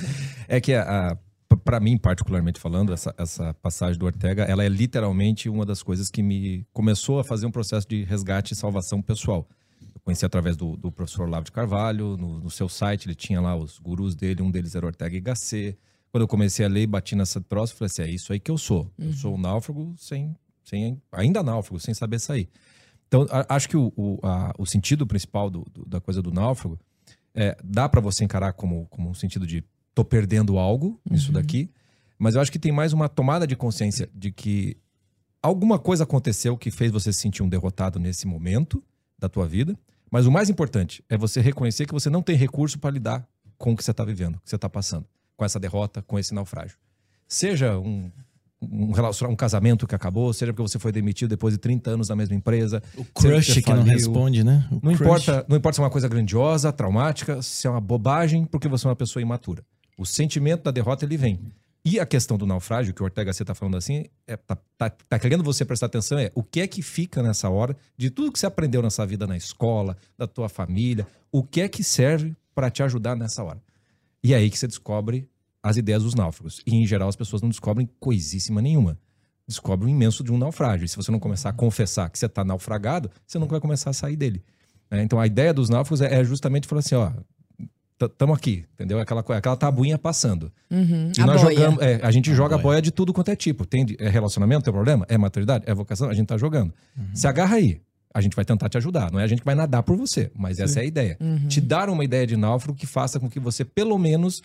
É 0.49 0.61
que, 0.61 0.73
a, 0.75 1.11
a, 1.11 1.57
para 1.57 1.79
mim, 1.79 1.99
particularmente 1.99 2.59
falando, 2.59 2.93
essa, 2.93 3.15
essa 3.19 3.53
passagem 3.55 3.99
do 3.99 4.07
Ortega, 4.07 4.45
ela 4.45 4.65
é 4.65 4.69
literalmente 4.69 5.49
uma 5.51 5.67
das 5.67 5.83
coisas 5.83 6.11
que 6.11 6.23
me 6.23 6.67
começou 6.73 7.19
a 7.21 7.25
fazer 7.25 7.47
um 7.47 7.51
processo 7.51 7.87
de 7.87 8.03
resgate 8.05 8.55
e 8.55 8.57
salvação 8.57 9.03
pessoal. 9.03 9.47
Eu 9.95 10.01
conheci 10.03 10.25
através 10.25 10.57
do, 10.57 10.75
do 10.77 10.91
professor 10.91 11.27
Olavo 11.27 11.45
de 11.45 11.53
Carvalho, 11.53 12.17
no, 12.17 12.41
no 12.41 12.51
seu 12.51 12.69
site 12.69 13.07
ele 13.07 13.15
tinha 13.15 13.41
lá 13.43 13.55
os 13.55 13.79
gurus 13.79 14.15
dele, 14.15 14.41
um 14.43 14.51
deles 14.51 14.75
era 14.75 14.87
Ortega 14.87 15.15
y 15.17 15.21
Gasset. 15.21 15.77
Quando 16.13 16.23
eu 16.23 16.29
comecei 16.29 16.65
a 16.65 16.69
ler 16.69 16.83
e 16.83 16.87
bati 16.87 17.17
nessa 17.17 17.41
troça, 17.41 17.73
eu 17.73 17.79
falei 17.79 17.87
assim, 17.87 18.03
é 18.03 18.11
isso 18.11 18.33
aí 18.33 18.39
que 18.39 18.51
eu 18.51 18.59
sou. 18.59 18.93
Eu 18.99 19.13
sou 19.15 19.35
um 19.35 19.39
náufrago 19.39 19.95
sem, 19.97 20.37
sem 20.63 21.01
ainda 21.11 21.43
náufrago, 21.43 21.81
sem 21.81 21.95
saber 21.95 22.19
sair. 22.21 22.49
Então, 23.09 23.27
a- 23.31 23.47
acho 23.57 23.67
que 23.69 23.77
o, 23.77 23.91
o, 23.97 24.19
a- 24.23 24.53
o 24.59 24.67
sentido 24.67 25.07
principal 25.07 25.49
do- 25.51 25.67
do- 25.73 25.87
da 25.87 26.01
coisa 26.01 26.21
do 26.21 26.31
náufrago 26.31 26.79
é, 27.35 27.57
dá 27.65 27.89
para 27.89 27.99
você 28.01 28.25
encarar 28.25 28.53
como, 28.53 28.87
como 28.91 29.09
um 29.09 29.15
sentido 29.15 29.47
de 29.47 29.65
tô 29.95 30.05
perdendo 30.05 30.59
algo 30.59 31.01
nisso 31.11 31.33
daqui, 31.33 31.71
mas 32.19 32.35
eu 32.35 32.43
acho 32.43 32.53
que 32.53 32.59
tem 32.59 32.71
mais 32.73 32.93
uma 32.93 33.09
tomada 33.09 33.47
de 33.47 33.57
consciência 33.57 34.09
de 34.15 34.31
que 34.31 34.77
alguma 35.43 35.79
coisa 35.79 36.05
aconteceu 36.05 36.57
que 36.59 36.71
fez 36.71 36.93
você 36.93 37.11
se 37.13 37.21
sentir 37.21 37.43
um 37.43 37.49
derrotado 37.49 37.99
nesse 37.99 38.27
momento 38.27 38.83
da 39.19 39.29
tua 39.31 39.47
vida, 39.49 39.79
mas 40.11 40.27
o 40.27 40.31
mais 40.31 40.51
importante 40.51 41.03
é 41.09 41.17
você 41.17 41.41
reconhecer 41.41 41.87
que 41.87 41.93
você 41.95 42.11
não 42.11 42.23
tem 42.23 42.37
recurso 42.37 42.79
para 42.79 42.91
lidar 42.91 43.27
com 43.57 43.73
o 43.73 43.77
que 43.77 43.83
você 43.83 43.91
está 43.93 44.05
vivendo, 44.05 44.37
o 44.37 44.41
que 44.41 44.51
você 44.51 44.57
está 44.57 44.69
passando, 44.69 45.07
com 45.43 45.47
essa 45.47 45.59
derrota, 45.59 46.01
com 46.03 46.19
esse 46.19 46.33
naufrágio. 46.33 46.77
Seja 47.27 47.77
um, 47.77 48.11
um, 48.61 48.93
um 49.29 49.37
casamento 49.37 49.89
que 49.89 49.95
acabou, 49.95 50.33
seja 50.33 50.53
porque 50.53 50.63
você 50.63 50.79
foi 50.79 50.93
demitido 50.93 51.31
depois 51.31 51.53
de 51.53 51.59
30 51.59 51.91
anos 51.91 52.09
na 52.09 52.15
mesma 52.15 52.37
empresa. 52.37 52.81
O 52.97 53.05
crush 53.05 53.61
que 53.61 53.75
não 53.75 53.83
responde, 53.83 54.45
né? 54.45 54.69
O 54.71 54.75
Não 54.75 54.95
crush. 54.95 55.01
importa, 55.01 55.47
não 55.49 55.57
importa 55.57 55.75
se 55.75 55.81
é 55.81 55.85
uma 55.85 55.91
coisa 55.91 56.09
grandiosa, 56.09 56.73
traumática, 56.73 57.43
se 57.43 57.67
é 57.67 57.71
uma 57.71 57.81
bobagem, 57.81 58.45
porque 58.45 58.69
você 58.69 58.87
é 58.87 58.91
uma 58.91 58.97
pessoa 58.97 59.21
imatura. 59.21 59.65
O 59.99 60.07
sentimento 60.07 60.63
da 60.63 60.71
derrota, 60.71 61.05
ele 61.05 61.17
vem. 61.17 61.41
E 61.85 61.99
a 61.99 62.07
questão 62.07 62.39
do 62.39 62.47
naufrágio, 62.47 62.95
que 62.95 63.03
o 63.03 63.05
Ortega 63.05 63.33
C 63.33 63.45
tá 63.45 63.57
falando 63.57 63.77
assim, 63.77 64.05
é, 64.29 64.37
tá, 64.37 64.57
tá, 64.79 64.91
tá 64.91 65.19
querendo 65.19 65.43
você 65.43 65.65
prestar 65.65 65.87
atenção 65.87 66.17
é 66.17 66.31
o 66.33 66.45
que 66.45 66.61
é 66.61 66.69
que 66.69 66.81
fica 66.81 67.21
nessa 67.21 67.51
hora 67.51 67.77
de 67.97 68.09
tudo 68.09 68.31
que 68.31 68.39
você 68.39 68.47
aprendeu 68.47 68.81
nessa 68.81 69.05
vida 69.05 69.27
na 69.27 69.37
escola, 69.37 69.97
da 70.17 70.29
tua 70.29 70.49
família, 70.49 71.05
o 71.33 71.43
que 71.43 71.61
é 71.61 71.69
que 71.69 71.83
serve 71.83 72.37
para 72.55 72.71
te 72.71 72.85
ajudar 72.85 73.17
nessa 73.17 73.43
hora. 73.43 73.61
E 74.23 74.33
é 74.33 74.37
aí 74.37 74.49
que 74.49 74.57
você 74.57 74.69
descobre 74.69 75.29
as 75.63 75.77
ideias 75.77 76.03
dos 76.03 76.15
náufragos. 76.15 76.61
E, 76.67 76.75
em 76.75 76.87
geral, 76.87 77.09
as 77.09 77.17
pessoas 77.17 77.41
não 77.43 77.49
descobrem 77.49 77.89
coisíssima 78.01 78.61
nenhuma. 78.61 78.99
Descobrem 79.47 79.93
o 79.93 79.97
imenso 79.97 80.23
de 80.25 80.33
um 80.33 80.39
naufrágio. 80.39 80.85
E 80.85 80.89
se 80.89 80.97
você 80.97 81.11
não 81.11 81.19
começar 81.19 81.51
a 81.51 81.53
confessar 81.53 82.09
que 82.11 82.19
você 82.19 82.27
está 82.27 82.45
naufragado, 82.45 83.11
você 83.27 83.39
nunca 83.39 83.53
vai 83.53 83.61
começar 83.61 83.91
a 83.91 83.93
sair 83.93 84.17
dele. 84.17 84.43
né? 84.91 85.03
Então, 85.03 85.19
a 85.21 85.27
ideia 85.27 85.53
dos 85.53 85.69
náufragos 85.69 86.01
é, 86.01 86.21
é 86.21 86.25
justamente 86.25 86.67
falar 86.67 86.81
assim, 86.81 86.95
ó, 86.95 87.11
estamos 88.01 88.37
aqui, 88.37 88.65
entendeu? 88.75 88.99
Aquela, 89.01 89.23
co- 89.23 89.33
aquela 89.33 89.57
tabuinha 89.57 89.97
passando. 89.99 90.51
Uhum. 90.71 91.13
E 91.17 91.21
A 91.21 91.27
nós 91.27 91.43
boia. 91.43 91.57
jogamos, 91.57 91.83
é, 91.83 92.01
a 92.03 92.11
gente 92.11 92.31
A 92.31 92.35
joga 92.35 92.57
boia. 92.57 92.63
boia 92.63 92.83
de 92.83 92.91
tudo 92.91 93.13
quanto 93.13 93.31
é 93.31 93.37
tipo. 93.37 93.65
Tem 93.65 93.87
é 93.99 94.09
relacionamento, 94.09 94.65
tem 94.65 94.73
problema? 94.73 95.07
É 95.09 95.17
maturidade? 95.17 95.65
É 95.67 95.75
vocação? 95.75 96.09
A 96.09 96.15
gente 96.15 96.27
tá 96.27 96.37
jogando. 96.37 96.73
Se 97.15 97.27
agarra 97.27 97.57
aí. 97.57 97.81
A 98.15 98.21
gente 98.21 98.37
vai 98.37 98.45
tentar 98.45 98.69
te 98.69 98.77
ajudar. 98.77 99.11
Não 99.11 99.19
é 99.19 99.25
a 99.25 99.27
gente 99.27 99.39
que 99.39 99.45
vai 99.47 99.55
nadar 99.55 99.83
por 99.83 99.97
você, 99.97 100.31
mas 100.37 100.59
essa 100.59 100.81
é 100.81 100.83
a 100.83 100.85
ideia. 100.85 101.17
Uhum. 101.19 101.49
Te 101.49 101.61
dar 101.63 101.89
uma 101.89 102.05
ideia 102.05 102.27
de 102.27 102.37
náufrago 102.37 102.77
que 102.79 102.87
faça 102.87 103.19
com 103.19 103.29
que 103.31 103.41
você, 103.41 103.65
pelo 103.65 103.97
menos, 103.99 104.43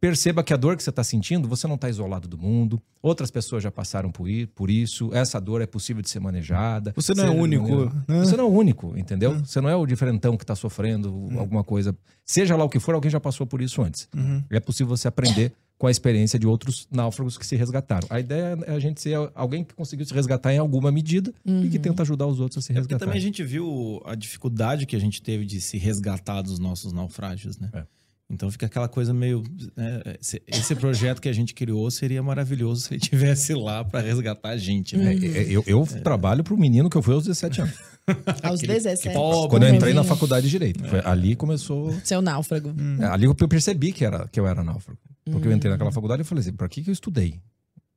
perceba 0.00 0.42
que 0.42 0.52
a 0.52 0.56
dor 0.56 0.76
que 0.76 0.82
você 0.82 0.90
está 0.90 1.04
sentindo, 1.04 1.46
você 1.46 1.66
não 1.68 1.74
está 1.74 1.88
isolado 1.88 2.26
do 2.26 2.38
mundo. 2.38 2.80
Outras 3.02 3.30
pessoas 3.30 3.62
já 3.62 3.70
passaram 3.70 4.10
por, 4.10 4.28
isso. 4.70 5.10
Essa 5.12 5.38
dor 5.40 5.60
é 5.60 5.66
possível 5.66 6.02
de 6.02 6.08
ser 6.08 6.20
manejada. 6.20 6.92
Você 6.96 7.12
não 7.14 7.24
é 7.24 7.30
único, 7.30 7.62
maneira- 7.68 7.92
né? 8.08 8.18
Você 8.20 8.36
não 8.36 8.44
é 8.44 8.48
o 8.48 8.50
único, 8.50 8.96
entendeu? 8.96 9.38
Você 9.44 9.60
não 9.60 9.68
é 9.68 9.76
o 9.76 9.84
diferentão 9.86 10.36
que 10.36 10.44
está 10.44 10.54
sofrendo 10.56 11.08
alguma 11.38 11.62
coisa. 11.62 11.94
Seja 12.24 12.56
lá 12.56 12.64
o 12.64 12.68
que 12.68 12.78
for, 12.80 12.94
alguém 12.94 13.10
já 13.10 13.20
passou 13.20 13.46
por 13.46 13.60
isso 13.60 13.82
antes. 13.82 14.08
É 14.48 14.58
possível 14.60 14.96
você 14.96 15.06
aprender 15.08 15.52
com 15.76 15.86
a 15.86 15.90
experiência 15.90 16.38
de 16.38 16.46
outros 16.46 16.86
náufragos 16.90 17.38
que 17.38 17.46
se 17.46 17.56
resgataram. 17.56 18.06
A 18.10 18.20
ideia 18.20 18.58
é 18.66 18.72
a 18.74 18.78
gente 18.78 19.00
ser 19.00 19.16
alguém 19.34 19.64
que 19.64 19.74
conseguiu 19.74 20.04
se 20.04 20.12
resgatar 20.12 20.52
em 20.52 20.58
alguma 20.58 20.92
medida 20.92 21.32
e 21.44 21.68
que 21.70 21.78
tenta 21.78 22.02
ajudar 22.02 22.26
os 22.26 22.38
outros 22.38 22.58
a 22.58 22.60
se 22.60 22.72
É 22.72 22.74
porque 22.74 22.92
resgatar. 22.94 23.06
também 23.06 23.18
a 23.18 23.22
gente 23.22 23.42
viu 23.42 24.00
a 24.04 24.14
dificuldade 24.14 24.84
que 24.84 24.94
a 24.94 24.98
gente 24.98 25.22
teve 25.22 25.46
de 25.46 25.58
se 25.60 25.78
resgatar 25.78 26.42
dos 26.42 26.58
nossos 26.58 26.92
naufrágios, 26.92 27.58
né? 27.58 27.70
É. 27.72 27.84
Então 28.30 28.48
fica 28.50 28.66
aquela 28.66 28.88
coisa 28.88 29.12
meio. 29.12 29.42
né, 29.76 30.02
esse, 30.20 30.40
esse 30.46 30.74
projeto 30.76 31.20
que 31.20 31.28
a 31.28 31.32
gente 31.32 31.52
criou 31.52 31.90
seria 31.90 32.22
maravilhoso 32.22 32.82
se 32.82 32.94
ele 32.94 33.00
tivesse 33.00 33.52
lá 33.54 33.84
para 33.84 34.00
resgatar 34.00 34.50
a 34.50 34.56
gente, 34.56 34.96
né? 34.96 35.14
É, 35.14 35.42
é, 35.42 35.46
eu 35.50 35.64
eu 35.66 35.84
trabalho 36.02 36.44
para 36.44 36.54
o 36.54 36.56
menino 36.58 36.88
que 36.88 36.96
eu 36.96 37.02
fui 37.02 37.12
aos 37.12 37.24
17 37.24 37.62
anos. 37.62 37.74
Aos 38.42 38.60
17. 38.60 39.14
pobre. 39.14 39.50
Quando 39.50 39.62
eu 39.64 39.74
entrei 39.74 39.92
na 39.92 40.00
novinho. 40.00 40.14
faculdade 40.14 40.46
de 40.46 40.50
Direito. 40.50 40.82
Foi 40.88 41.00
ali 41.04 41.36
começou. 41.36 41.92
Seu 42.02 42.20
náufrago. 42.20 42.74
É, 42.98 43.04
ali 43.04 43.26
eu 43.26 43.34
percebi 43.34 43.92
que, 43.92 44.04
era, 44.04 44.26
que 44.26 44.40
eu 44.40 44.48
era 44.48 44.64
náufrago. 44.64 44.98
Porque 45.30 45.46
eu 45.46 45.52
entrei 45.52 45.70
naquela 45.70 45.92
faculdade 45.92 46.22
e 46.22 46.24
falei 46.24 46.40
assim: 46.40 46.52
pra 46.52 46.68
que, 46.68 46.82
que 46.82 46.90
eu 46.90 46.92
estudei? 46.92 47.40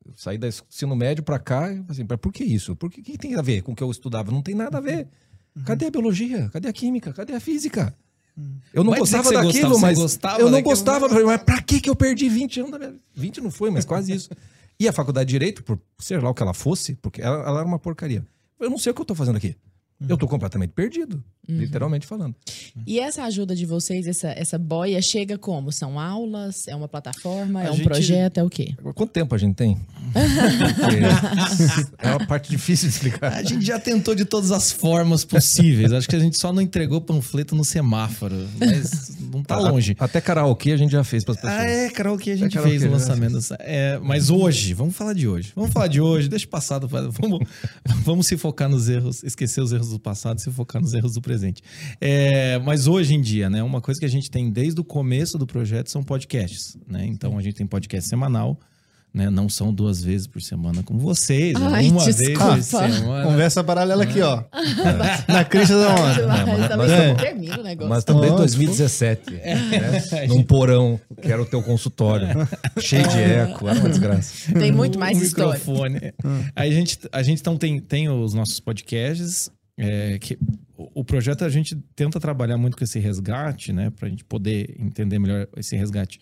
Eu 0.06 0.12
saí 0.16 0.38
do 0.38 0.46
ensino 0.46 0.94
médio 0.94 1.24
pra 1.24 1.38
cá 1.38 1.62
e 1.72 1.76
falei 1.76 1.86
assim: 1.88 2.06
"Mas 2.08 2.18
por 2.18 2.32
que 2.32 2.44
isso? 2.44 2.76
Por 2.76 2.90
que, 2.90 3.02
que 3.02 3.18
tem 3.18 3.34
a 3.34 3.42
ver 3.42 3.62
com 3.62 3.72
o 3.72 3.74
que 3.74 3.82
eu 3.82 3.90
estudava? 3.90 4.30
Não 4.30 4.42
tem 4.42 4.54
nada 4.54 4.78
a 4.78 4.80
ver. 4.80 5.08
Cadê 5.64 5.86
a 5.86 5.90
biologia? 5.90 6.48
Cadê 6.52 6.68
a 6.68 6.72
química? 6.72 7.12
Cadê 7.12 7.32
a 7.32 7.40
física? 7.40 7.94
Eu 8.72 8.82
não 8.82 8.90
Vai 8.90 9.00
gostava 9.00 9.30
daquilo, 9.30 9.68
gostava, 9.70 9.78
mas 9.80 9.98
gostava 9.98 10.40
eu 10.40 10.46
não 10.46 10.52
daquilo. 10.52 10.70
gostava. 10.70 11.08
Falei, 11.08 11.24
Mas 11.24 11.42
pra 11.42 11.62
que, 11.62 11.80
que 11.80 11.88
eu 11.88 11.94
perdi 11.94 12.28
20 12.28 12.60
anos 12.60 12.72
da 12.72 12.78
minha 12.78 12.94
20 13.14 13.40
não 13.40 13.50
foi, 13.50 13.70
mas 13.70 13.84
quase 13.84 14.12
isso. 14.12 14.30
E 14.80 14.88
a 14.88 14.92
faculdade 14.92 15.28
de 15.28 15.32
Direito, 15.34 15.62
por 15.62 15.78
ser 16.00 16.20
lá 16.20 16.28
o 16.30 16.34
que 16.34 16.42
ela 16.42 16.52
fosse, 16.52 16.96
porque 16.96 17.22
ela, 17.22 17.36
ela 17.46 17.58
era 17.60 17.66
uma 17.68 17.78
porcaria. 17.78 18.26
Eu 18.58 18.68
não 18.68 18.76
sei 18.76 18.90
o 18.90 18.94
que 18.94 19.00
eu 19.00 19.04
tô 19.04 19.14
fazendo 19.14 19.36
aqui. 19.36 19.54
Eu 20.08 20.16
tô 20.18 20.26
completamente 20.26 20.70
perdido, 20.70 21.22
literalmente 21.48 22.06
falando. 22.06 22.34
E 22.86 22.98
essa 22.98 23.24
ajuda 23.24 23.54
de 23.54 23.66
vocês, 23.66 24.06
essa, 24.06 24.28
essa 24.28 24.58
boia, 24.58 25.00
chega 25.02 25.36
como? 25.38 25.70
São 25.72 25.98
aulas? 25.98 26.66
É 26.68 26.74
uma 26.74 26.88
plataforma? 26.88 27.60
A 27.60 27.64
é 27.64 27.70
um 27.70 27.76
gente- 27.76 27.84
projeto? 27.84 28.38
É 28.38 28.42
o 28.42 28.50
quê? 28.50 28.74
Quanto 28.94 29.10
tempo 29.10 29.34
a 29.34 29.38
gente 29.38 29.54
tem? 29.54 29.78
Porque 30.12 30.96
é 31.98 32.10
uma 32.10 32.26
parte 32.26 32.50
difícil 32.50 32.88
de 32.88 32.94
explicar. 32.94 33.32
A 33.34 33.42
gente 33.42 33.64
já 33.64 33.78
tentou 33.78 34.14
de 34.14 34.24
todas 34.24 34.50
as 34.50 34.70
formas 34.72 35.24
possíveis. 35.24 35.92
Acho 35.92 36.08
que 36.08 36.16
a 36.16 36.20
gente 36.20 36.38
só 36.38 36.52
não 36.52 36.62
entregou 36.62 37.00
panfleto 37.00 37.54
no 37.54 37.64
semáforo. 37.64 38.48
Mas 38.58 39.16
não 39.32 39.42
tá 39.42 39.58
longe. 39.58 39.96
Até 39.98 40.20
karaokê 40.20 40.72
a 40.72 40.76
gente 40.76 40.92
já 40.92 41.04
fez 41.04 41.24
para 41.24 41.34
as 41.34 41.40
pessoas. 41.40 41.60
Ah, 41.60 41.64
é, 41.64 41.90
karaokê 41.90 42.30
a 42.32 42.36
gente 42.36 42.52
karaokê 42.52 42.70
fez 42.70 42.82
o 42.82 42.86
já 42.86 42.90
lançamento. 42.92 43.38
É, 43.60 43.98
mas 44.02 44.30
hoje, 44.30 44.74
vamos 44.74 44.94
falar 44.94 45.12
de 45.12 45.26
hoje. 45.26 45.52
Vamos 45.54 45.72
falar 45.72 45.88
de 45.88 46.00
hoje, 46.00 46.28
deixa 46.28 46.46
o 46.46 46.48
passado. 46.48 46.88
Vamos, 46.88 47.40
vamos 48.04 48.26
se 48.26 48.36
focar 48.36 48.68
nos 48.68 48.88
erros, 48.88 49.22
esquecer 49.22 49.60
os 49.60 49.72
erros 49.72 49.90
do 49.90 49.98
passado 49.98 50.40
se 50.40 50.50
focar 50.50 50.80
nos 50.80 50.94
erros 50.94 51.14
do 51.14 51.20
presente. 51.20 51.33
É, 52.00 52.58
mas 52.58 52.86
hoje 52.86 53.14
em 53.14 53.20
dia, 53.20 53.50
né, 53.50 53.62
uma 53.62 53.80
coisa 53.80 53.98
que 53.98 54.06
a 54.06 54.10
gente 54.10 54.30
tem 54.30 54.50
desde 54.50 54.80
o 54.80 54.84
começo 54.84 55.38
do 55.38 55.46
projeto 55.46 55.90
são 55.90 56.02
podcasts. 56.02 56.76
Né? 56.86 57.06
Então 57.06 57.38
a 57.38 57.42
gente 57.42 57.54
tem 57.54 57.66
podcast 57.66 58.08
semanal. 58.08 58.58
Né? 59.14 59.30
Não 59.30 59.48
são 59.48 59.72
duas 59.72 60.02
vezes 60.02 60.26
por 60.26 60.42
semana 60.42 60.82
como 60.82 60.98
vocês, 60.98 61.54
é 61.54 61.64
Ai, 61.64 61.88
uma 61.88 62.04
vez 62.04 62.36
por 62.36 62.62
semana. 62.64 63.24
Conversa 63.24 63.62
paralela 63.62 64.02
aqui, 64.02 64.20
ó. 64.20 64.42
Na 65.28 65.44
crista 65.44 65.78
da 65.78 65.94
onda. 65.94 66.26
Mas 66.76 66.90
o 67.56 67.62
negócio. 67.62 67.88
Mas 67.88 68.02
também 68.02 68.30
Ó, 68.30 68.36
2017, 68.36 69.30
né? 69.30 70.26
num 70.26 70.42
porão, 70.42 71.00
que 71.22 71.30
era 71.30 71.40
o 71.40 71.46
teu 71.46 71.62
consultório, 71.62 72.26
cheio 72.80 73.06
de 73.06 73.20
eco, 73.20 73.68
era 73.68 73.78
uma 73.78 73.88
desgraça. 73.88 74.52
Tem 74.52 74.72
muito 74.72 74.96
um 74.96 75.00
mais 75.00 75.22
história. 75.22 75.60
microfone. 75.60 76.00
Aí 76.56 76.70
a 76.70 76.74
gente, 76.74 76.98
a 77.12 77.22
gente 77.22 77.38
então 77.38 77.56
tem, 77.56 77.78
tem 77.78 78.08
os 78.08 78.34
nossos 78.34 78.58
podcasts. 78.58 79.48
é, 79.78 80.18
que 80.18 80.36
o, 80.76 81.00
o 81.00 81.04
projeto 81.04 81.44
a 81.44 81.48
gente 81.48 81.76
tenta 81.94 82.18
trabalhar 82.20 82.56
muito 82.58 82.76
com 82.76 82.84
esse 82.84 82.98
resgate, 82.98 83.72
né? 83.72 83.90
Pra 83.90 84.08
gente 84.08 84.24
poder 84.24 84.74
entender 84.78 85.18
melhor 85.18 85.46
esse 85.56 85.76
resgate. 85.76 86.20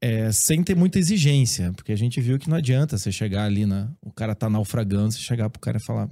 É, 0.00 0.32
sem 0.32 0.62
ter 0.64 0.74
muita 0.74 0.98
exigência, 0.98 1.72
porque 1.72 1.92
a 1.92 1.96
gente 1.96 2.20
viu 2.20 2.36
que 2.38 2.50
não 2.50 2.56
adianta 2.56 2.98
você 2.98 3.12
chegar 3.12 3.44
ali 3.44 3.64
na. 3.64 3.88
O 4.00 4.10
cara 4.12 4.34
tá 4.34 4.50
naufragando, 4.50 5.12
você 5.12 5.18
chegar 5.20 5.48
pro 5.48 5.60
cara 5.60 5.78
e 5.78 5.84
falar. 5.84 6.08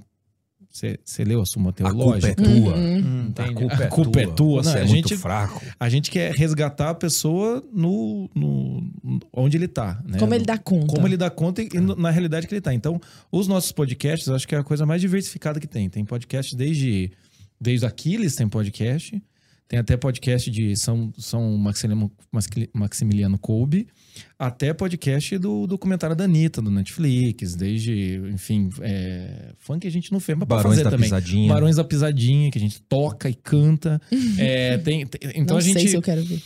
Você, 0.69 0.97
você 1.03 1.25
leu 1.25 1.41
a 1.41 1.45
Suma 1.45 1.71
A 1.71 1.73
culpa 1.73 1.89
é 1.89 2.33
Teológica? 2.33 2.35
tua. 2.43 2.75
Uhum. 2.77 3.33
A 3.37 3.53
culpa 3.53 3.73
é 3.75 3.85
A 3.85 3.89
culpa 3.89 4.21
é 4.21 4.25
tua. 4.25 4.35
tua. 4.35 4.63
Você 4.63 4.69
Não, 4.69 4.77
é 4.77 4.81
a 4.83 4.85
muito 4.85 5.09
gente- 5.09 5.17
fraco. 5.21 5.61
A 5.77 5.89
gente 5.89 6.09
quer 6.09 6.33
resgatar 6.33 6.91
a 6.91 6.95
pessoa 6.95 7.61
no, 7.73 8.29
no- 8.33 8.90
onde 9.33 9.57
ele 9.57 9.67
tá. 9.67 10.01
Né? 10.05 10.17
Como 10.19 10.33
ele 10.33 10.45
dá 10.45 10.57
conta. 10.57 10.87
como 10.93 11.07
ele 11.07 11.17
dá 11.17 11.29
conta 11.29 11.61
e 11.61 11.69
e 11.73 11.79
na 11.79 12.09
realidade 12.09 12.47
que 12.47 12.53
ele 12.53 12.61
tá. 12.61 12.73
Então, 12.73 12.99
os 13.31 13.47
nossos 13.47 13.71
podcasts, 13.71 14.27
eu 14.27 14.35
acho 14.35 14.47
que 14.47 14.55
é 14.55 14.57
a 14.57 14.63
coisa 14.63 14.85
mais 14.85 15.01
diversificada 15.01 15.59
que 15.59 15.67
tem. 15.67 15.89
Tem 15.89 16.03
podcast 16.05 16.55
desde, 16.55 17.11
desde 17.59 17.85
Aquiles, 17.85 18.35
tem 18.35 18.47
podcast. 18.47 19.21
Tem 19.67 19.79
até 19.79 19.95
podcast 19.95 20.51
de 20.51 20.75
São, 20.75 21.13
São 21.17 21.55
Maximiliano, 21.55 22.11
Maxi- 22.29 22.69
Maximiliano 22.73 23.39
Kolbe. 23.39 23.87
Até 24.37 24.73
podcast 24.73 25.37
do 25.37 25.65
documentário 25.65 26.13
da 26.13 26.25
Anitta, 26.25 26.61
do 26.61 26.69
Netflix. 26.69 27.55
Desde, 27.55 28.21
enfim, 28.33 28.69
é, 28.81 29.53
funk 29.59 29.87
a 29.87 29.89
gente 29.89 30.11
não 30.11 30.19
fez, 30.19 30.37
mas 30.37 30.45
Barões 30.45 30.65
fazer 30.75 30.83
da 30.83 30.89
também. 30.89 31.05
Pisadinha. 31.05 31.53
Barões 31.53 31.77
da 31.77 31.85
Pisadinha, 31.85 32.51
que 32.51 32.57
a 32.57 32.61
gente 32.61 32.81
toca 32.81 33.29
e 33.29 33.33
canta. 33.33 34.01
É, 34.37 34.77
tem, 34.79 35.07
tem- 35.07 35.31
então 35.35 35.55
não 35.55 35.57
a 35.57 35.61
gente... 35.61 35.79
sei 35.79 35.87
se 35.87 35.95
eu 35.95 36.01
quero 36.01 36.21
ver. 36.25 36.41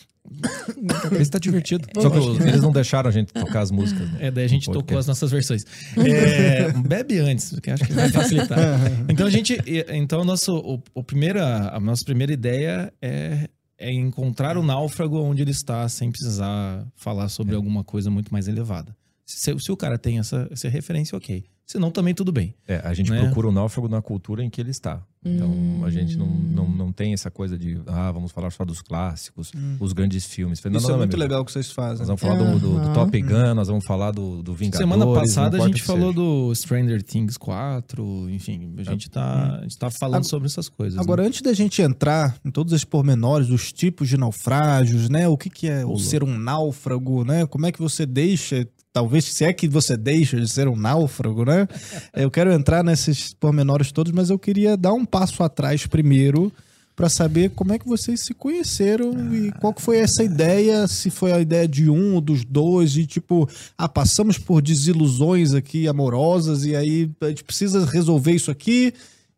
Esse 1.19 1.31
tá 1.31 1.39
divertido. 1.39 1.87
Só 1.99 2.09
que 2.09 2.17
eles 2.17 2.61
não 2.61 2.71
deixaram 2.71 3.09
a 3.09 3.11
gente 3.11 3.31
tocar 3.33 3.61
as 3.61 3.71
músicas. 3.71 4.09
né? 4.11 4.27
É, 4.27 4.31
daí 4.31 4.45
a 4.45 4.49
gente 4.49 4.69
tocou 4.69 4.97
as 4.97 5.07
nossas 5.07 5.31
versões. 5.31 5.65
É, 5.97 6.71
bebe 6.71 7.19
antes, 7.19 7.59
que 7.59 7.69
eu 7.69 7.73
acho 7.73 7.85
que 7.85 7.93
vai 7.93 8.09
facilitar. 8.09 8.57
Então 9.09 9.27
a 9.27 9.29
gente. 9.29 9.57
Então, 9.89 10.21
o 10.21 10.25
nosso, 10.25 10.55
o, 10.57 10.81
o 10.93 11.03
primeira, 11.03 11.69
a 11.69 11.79
nossa 11.79 12.03
primeira 12.03 12.33
ideia 12.33 12.93
é, 13.01 13.49
é 13.77 13.91
encontrar 13.91 14.57
o 14.57 14.63
náufrago 14.63 15.19
onde 15.19 15.41
ele 15.41 15.51
está, 15.51 15.87
sem 15.89 16.11
precisar 16.11 16.85
falar 16.95 17.29
sobre 17.29 17.55
alguma 17.55 17.83
coisa 17.83 18.09
muito 18.09 18.31
mais 18.31 18.47
elevada. 18.47 18.95
Se, 19.25 19.57
se 19.59 19.71
o 19.71 19.77
cara 19.77 19.97
tem 19.97 20.19
essa, 20.19 20.47
essa 20.51 20.69
referência, 20.69 21.17
ok. 21.17 21.45
Se 21.65 21.79
não, 21.79 21.89
também 21.89 22.13
tudo 22.13 22.31
bem. 22.31 22.53
É, 22.67 22.79
a 22.83 22.93
gente 22.93 23.09
Né? 23.09 23.19
procura 23.21 23.47
o 23.47 23.51
náufrago 23.51 23.87
na 23.89 23.99
cultura 24.01 24.43
em 24.43 24.49
que 24.51 24.61
ele 24.61 24.69
está. 24.69 25.01
Então, 25.27 25.83
a 25.83 25.89
gente 25.89 26.15
não, 26.15 26.27
não, 26.27 26.69
não 26.69 26.91
tem 26.91 27.11
essa 27.11 27.31
coisa 27.31 27.57
de, 27.57 27.81
ah, 27.87 28.11
vamos 28.11 28.31
falar 28.31 28.51
só 28.51 28.63
dos 28.63 28.79
clássicos, 28.83 29.51
os 29.79 29.91
grandes 29.91 30.23
filmes. 30.27 30.61
Não, 30.63 30.71
Isso 30.73 30.81
não, 30.83 30.89
é 30.89 30.91
não, 30.91 30.97
muito 30.99 31.17
meu. 31.17 31.19
legal 31.27 31.43
que 31.43 31.51
vocês 31.51 31.71
fazem. 31.71 32.05
Nós 32.05 32.07
vamos 32.07 32.21
falar 32.21 32.35
do, 32.37 32.59
do- 32.59 32.79
do. 32.79 32.93
Top 32.93 33.19
Gun, 33.19 33.55
nós 33.55 33.67
vamos 33.67 33.83
falar 33.85 34.11
do, 34.11 34.43
do 34.43 34.53
Vingadores. 34.53 34.87
Semana 34.87 35.11
passada 35.19 35.57
a 35.57 35.67
gente 35.67 35.81
falou 35.81 36.09
seja. 36.13 36.13
do 36.13 36.53
Stranger 36.53 37.01
Things 37.01 37.37
4, 37.37 38.29
enfim, 38.29 38.75
a 38.77 38.83
gente 38.83 39.09
tá, 39.09 39.57
a 39.57 39.61
gente 39.63 39.77
tá 39.79 39.89
falando 39.89 40.15
Agora- 40.17 40.29
sobre 40.29 40.45
essas 40.47 40.69
coisas. 40.69 40.99
Agora, 40.99 41.23
né? 41.23 41.29
antes 41.29 41.41
da 41.41 41.53
gente 41.53 41.81
entrar 41.81 42.37
em 42.45 42.51
todos 42.51 42.71
esses 42.73 42.85
pormenores, 42.85 43.47
dos 43.47 43.73
tipos 43.73 44.07
de 44.07 44.17
naufrágios, 44.17 45.09
né? 45.09 45.27
O 45.27 45.35
que, 45.35 45.49
que 45.49 45.67
é 45.67 45.83
o 45.83 45.97
ser 45.97 46.23
um 46.23 46.37
náufrago, 46.37 47.23
né? 47.25 47.47
Como 47.47 47.65
é 47.65 47.71
que 47.71 47.79
você 47.79 48.05
deixa, 48.05 48.67
talvez, 48.95 49.25
se 49.25 49.43
é 49.43 49.51
que 49.51 49.67
você 49.67 49.97
deixa 49.97 50.39
de 50.39 50.47
ser 50.47 50.69
um 50.69 50.75
náufrago, 50.77 51.43
né? 51.43 51.67
Eu 52.13 52.31
quero 52.31 52.49
entrar 52.53 52.81
nesses 52.81 53.33
pormenores 53.33 53.91
todos, 53.91 54.13
mas 54.13 54.29
eu 54.29 54.39
queria 54.39 54.77
dar 54.77 54.93
um 54.93 55.03
passo 55.03 55.43
atrás 55.43 55.85
primeiro 55.85 56.49
para 56.95 57.09
saber 57.09 57.49
como 57.49 57.73
é 57.73 57.77
que 57.77 57.85
vocês 57.85 58.21
se 58.21 58.33
conheceram 58.33 59.35
e 59.35 59.51
qual 59.59 59.73
que 59.73 59.81
foi 59.81 59.97
essa 59.97 60.23
ideia, 60.23 60.87
se 60.87 61.09
foi 61.09 61.33
a 61.33 61.41
ideia 61.41 61.67
de 61.67 61.89
um 61.89 62.15
ou 62.15 62.21
dos 62.21 62.45
dois, 62.45 62.95
e 62.95 63.05
tipo, 63.05 63.49
ah, 63.77 63.89
passamos 63.89 64.37
por 64.37 64.61
desilusões 64.61 65.53
aqui 65.53 65.89
amorosas 65.89 66.63
e 66.63 66.73
aí 66.73 67.11
a 67.19 67.27
gente 67.27 67.43
precisa 67.43 67.85
resolver 67.85 68.31
isso 68.31 68.49
aqui 68.49 68.93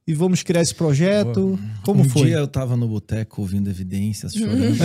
e 0.08 0.14
vamos 0.14 0.42
criar 0.42 0.62
esse 0.62 0.74
projeto. 0.74 1.60
Como 1.84 2.02
um 2.02 2.10
foi? 2.10 2.28
dia 2.28 2.38
eu 2.38 2.48
tava 2.48 2.78
no 2.78 2.88
boteco 2.88 3.42
ouvindo 3.42 3.70
evidências, 3.70 4.34
chorando. 4.34 4.78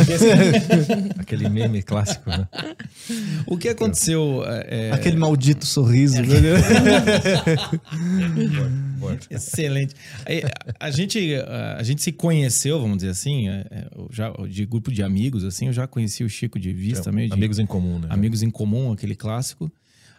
Aquele 1.17 1.49
meme 1.49 1.81
clássico, 1.81 2.29
né? 2.29 2.49
o 3.47 3.57
que 3.57 3.69
aconteceu 3.69 4.43
é, 4.45 4.89
é, 4.89 4.91
Aquele 4.91 5.17
maldito 5.17 5.65
sorriso. 5.65 6.21
né? 6.21 6.27
excelente. 9.31 9.95
A, 10.79 10.87
a 10.87 10.91
gente 10.91 11.35
a, 11.77 11.83
gente 11.85 12.03
se 12.03 12.11
conheceu, 12.11 12.81
vamos 12.81 12.97
dizer 12.97 13.11
assim, 13.11 13.49
é, 13.49 13.65
é, 13.71 13.87
já 14.11 14.33
de 14.49 14.67
grupo 14.67 14.91
de 14.91 15.05
amigos 15.05 15.45
assim, 15.45 15.69
eu 15.69 15.73
já 15.73 15.87
conheci 15.87 16.25
o 16.25 16.29
Chico 16.29 16.59
de 16.59 16.73
vista 16.73 17.13
meio 17.13 17.29
de 17.29 17.35
Amigos 17.35 17.61
em 17.61 17.67
comum, 17.67 18.01
né? 18.01 18.09
Amigos 18.11 18.43
em 18.43 18.51
Comum, 18.51 18.93
aquele 18.93 19.15
clássico. 19.15 19.71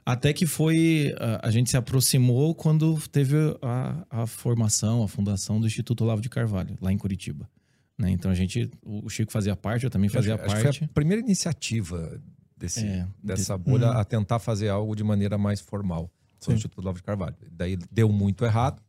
Até 0.05 0.33
que 0.33 0.45
foi. 0.45 1.13
A, 1.19 1.47
a 1.47 1.51
gente 1.51 1.69
se 1.69 1.77
aproximou 1.77 2.53
quando 2.53 2.99
teve 3.11 3.35
a, 3.61 4.05
a 4.09 4.27
formação, 4.27 5.01
a 5.03 5.07
fundação 5.07 5.59
do 5.59 5.67
Instituto 5.67 6.03
Olavo 6.03 6.21
de 6.21 6.29
Carvalho, 6.29 6.77
lá 6.81 6.91
em 6.91 6.97
Curitiba. 6.97 7.49
Né? 7.97 8.11
Então 8.11 8.29
a 8.31 8.35
gente. 8.35 8.69
O 8.81 9.09
Chico 9.09 9.31
fazia 9.31 9.55
parte, 9.55 9.83
eu 9.85 9.89
também 9.89 10.09
fazia 10.09 10.35
Acho 10.35 10.43
que- 10.43 10.47
acho 10.51 10.55
que 10.57 10.63
parte. 10.63 10.77
foi 10.79 10.85
a 10.87 10.93
primeira 10.93 11.21
iniciativa 11.21 12.19
desse, 12.57 12.85
É, 12.85 13.07
dessa 13.23 13.57
de- 13.57 13.63
bolha 13.63 13.89
a 13.91 14.03
tentar 14.03 14.39
fazer 14.39 14.69
algo 14.69 14.95
de 14.95 15.03
maneira 15.03 15.37
mais 15.37 15.61
formal. 15.61 16.11
Foi 16.41 16.53
o 16.53 16.57
Instituto 16.57 16.79
Olavo 16.81 16.97
de 16.97 17.03
Carvalho. 17.03 17.35
Daí 17.51 17.77
deu 17.91 18.09
muito 18.11 18.43
errado. 18.43 18.81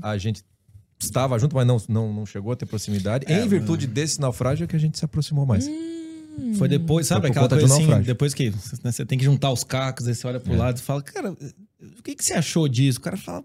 A 0.00 0.16
gente 0.16 0.42
estava 0.98 1.38
junto, 1.38 1.54
mas 1.54 1.66
não, 1.66 1.76
não, 1.88 2.12
não 2.14 2.24
chegou 2.24 2.52
a 2.52 2.56
ter 2.56 2.64
proximidade. 2.64 3.30
É, 3.30 3.44
em 3.44 3.48
virtude 3.48 3.86
desse 3.86 4.18
naufrágio 4.20 4.64
é 4.64 4.66
que 4.66 4.76
a 4.76 4.78
gente 4.78 4.96
se 4.98 5.04
aproximou 5.04 5.44
mais. 5.44 5.66
Foi 6.58 6.68
depois, 6.68 7.06
sabe 7.06 7.22
Foi 7.22 7.30
aquela 7.30 7.48
de 7.48 7.54
coisa 7.54 7.74
um 7.74 7.94
assim, 7.94 8.02
depois 8.02 8.34
que 8.34 8.50
né, 8.82 8.92
você 8.92 9.04
tem 9.06 9.18
que 9.18 9.24
juntar 9.24 9.50
os 9.50 9.64
cacos, 9.64 10.06
aí 10.06 10.14
você 10.14 10.26
olha 10.26 10.40
pro 10.40 10.52
É. 10.52 10.56
lado 10.56 10.78
e 10.78 10.80
fala, 10.80 11.02
cara, 11.02 11.32
o 11.32 12.02
que, 12.02 12.14
que 12.14 12.24
você 12.24 12.34
achou 12.34 12.68
disso? 12.68 12.98
O 12.98 13.02
cara 13.02 13.16
fala, 13.16 13.44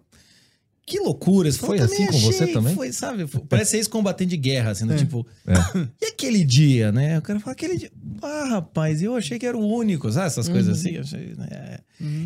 que 0.91 0.99
loucura. 0.99 1.51
Foi 1.53 1.79
assim 1.79 2.05
"Também 2.05 2.07
com 2.11 2.19
você 2.19 2.43
achei", 2.43 2.53
também? 2.53 2.75
Foi, 2.75 2.91
sabe? 2.91 3.25
Foi- 3.25 3.41
Parece 3.47 3.77
ex-combatente 3.77 4.29
de 4.31 4.37
guerra, 4.37 4.71
assim, 4.71 4.83
né? 4.85 4.97
tipo... 4.97 5.25
É. 5.47 5.53
E 6.01 6.05
aquele 6.07 6.43
dia, 6.43 6.91
né? 6.91 7.17
O 7.17 7.21
cara 7.21 7.39
fala, 7.39 7.53
aquele 7.53 7.77
dia... 7.77 7.91
Ah, 8.21 8.47
rapaz, 8.49 9.01
eu 9.01 9.15
achei 9.15 9.39
que 9.39 9.45
era 9.45 9.57
o 9.57 9.65
único, 9.65 10.11
sabe? 10.11 10.27
Essas 10.27 10.49
coisas 10.49 10.77
assim. 10.77 10.97
achei, 10.97 11.33
né? 11.37 11.47
É. 11.49 11.79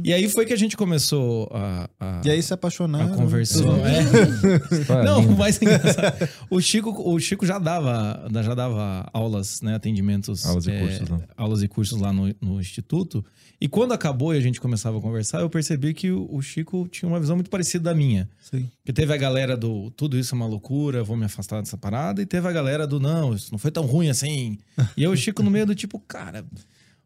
E 0.03 0.11
aí 0.13 0.27
foi 0.29 0.45
que 0.45 0.53
a 0.53 0.57
gente 0.57 0.75
começou 0.75 1.47
a... 1.53 1.89
a... 1.99 2.21
E 2.25 2.29
aí 2.31 2.41
se 2.41 2.53
apaixonaram. 2.53 3.13
a 3.13 3.17
conversar. 3.17 3.63
É. 3.85 5.03
Não, 5.03 5.19
o 5.19 5.37
mais 5.37 5.61
engraçado. 5.61 6.27
O 6.49 6.59
Chico, 6.61 6.89
o 6.89 7.19
Chico 7.19 7.45
já 7.45 7.59
dava, 7.59 8.27
já 8.43 8.55
dava 8.55 9.07
aulas, 9.13 9.61
né? 9.61 9.75
Atendimentos. 9.75 10.45
Aulas 10.45 10.65
e 10.65 10.71
é, 10.71 10.79
cursos 10.79 11.09
lá. 11.09 11.19
Aulas 11.37 11.63
e 11.63 11.67
cursos 11.67 11.99
lá 12.01 12.11
no, 12.13 12.33
no 12.41 12.59
Instituto. 12.59 13.23
E 13.59 13.67
quando 13.67 13.93
acabou 13.93 14.33
e 14.33 14.37
a 14.37 14.41
gente 14.41 14.59
começava 14.59 14.97
a 14.97 15.01
conversar, 15.01 15.41
eu 15.41 15.49
percebi 15.49 15.93
que 15.93 16.11
o, 16.11 16.27
o 16.29 16.41
Chico 16.41 16.87
tinha 16.89 17.07
uma 17.07 17.19
visão 17.19 17.35
muito 17.35 17.49
parecida 17.49 17.85
da 17.85 17.95
minha. 17.95 18.29
Sim. 18.39 18.54
Que 18.85 18.93
teve 18.93 19.13
a 19.13 19.17
galera 19.17 19.57
do 19.57 19.89
tudo 19.91 20.17
isso 20.17 20.33
é 20.33 20.37
uma 20.37 20.47
loucura, 20.47 21.03
vou 21.03 21.17
me 21.17 21.25
afastar 21.25 21.61
dessa 21.61 21.77
parada, 21.77 22.21
e 22.21 22.25
teve 22.25 22.47
a 22.47 22.51
galera 22.51 22.85
do 22.85 22.99
não, 22.99 23.33
isso 23.33 23.49
não 23.51 23.57
foi 23.57 23.71
tão 23.71 23.85
ruim 23.85 24.09
assim. 24.09 24.57
E 24.95 25.03
eu, 25.03 25.15
Chico, 25.15 25.41
no 25.41 25.49
meio 25.49 25.65
do 25.65 25.73
tipo, 25.73 25.99
cara, 25.99 26.45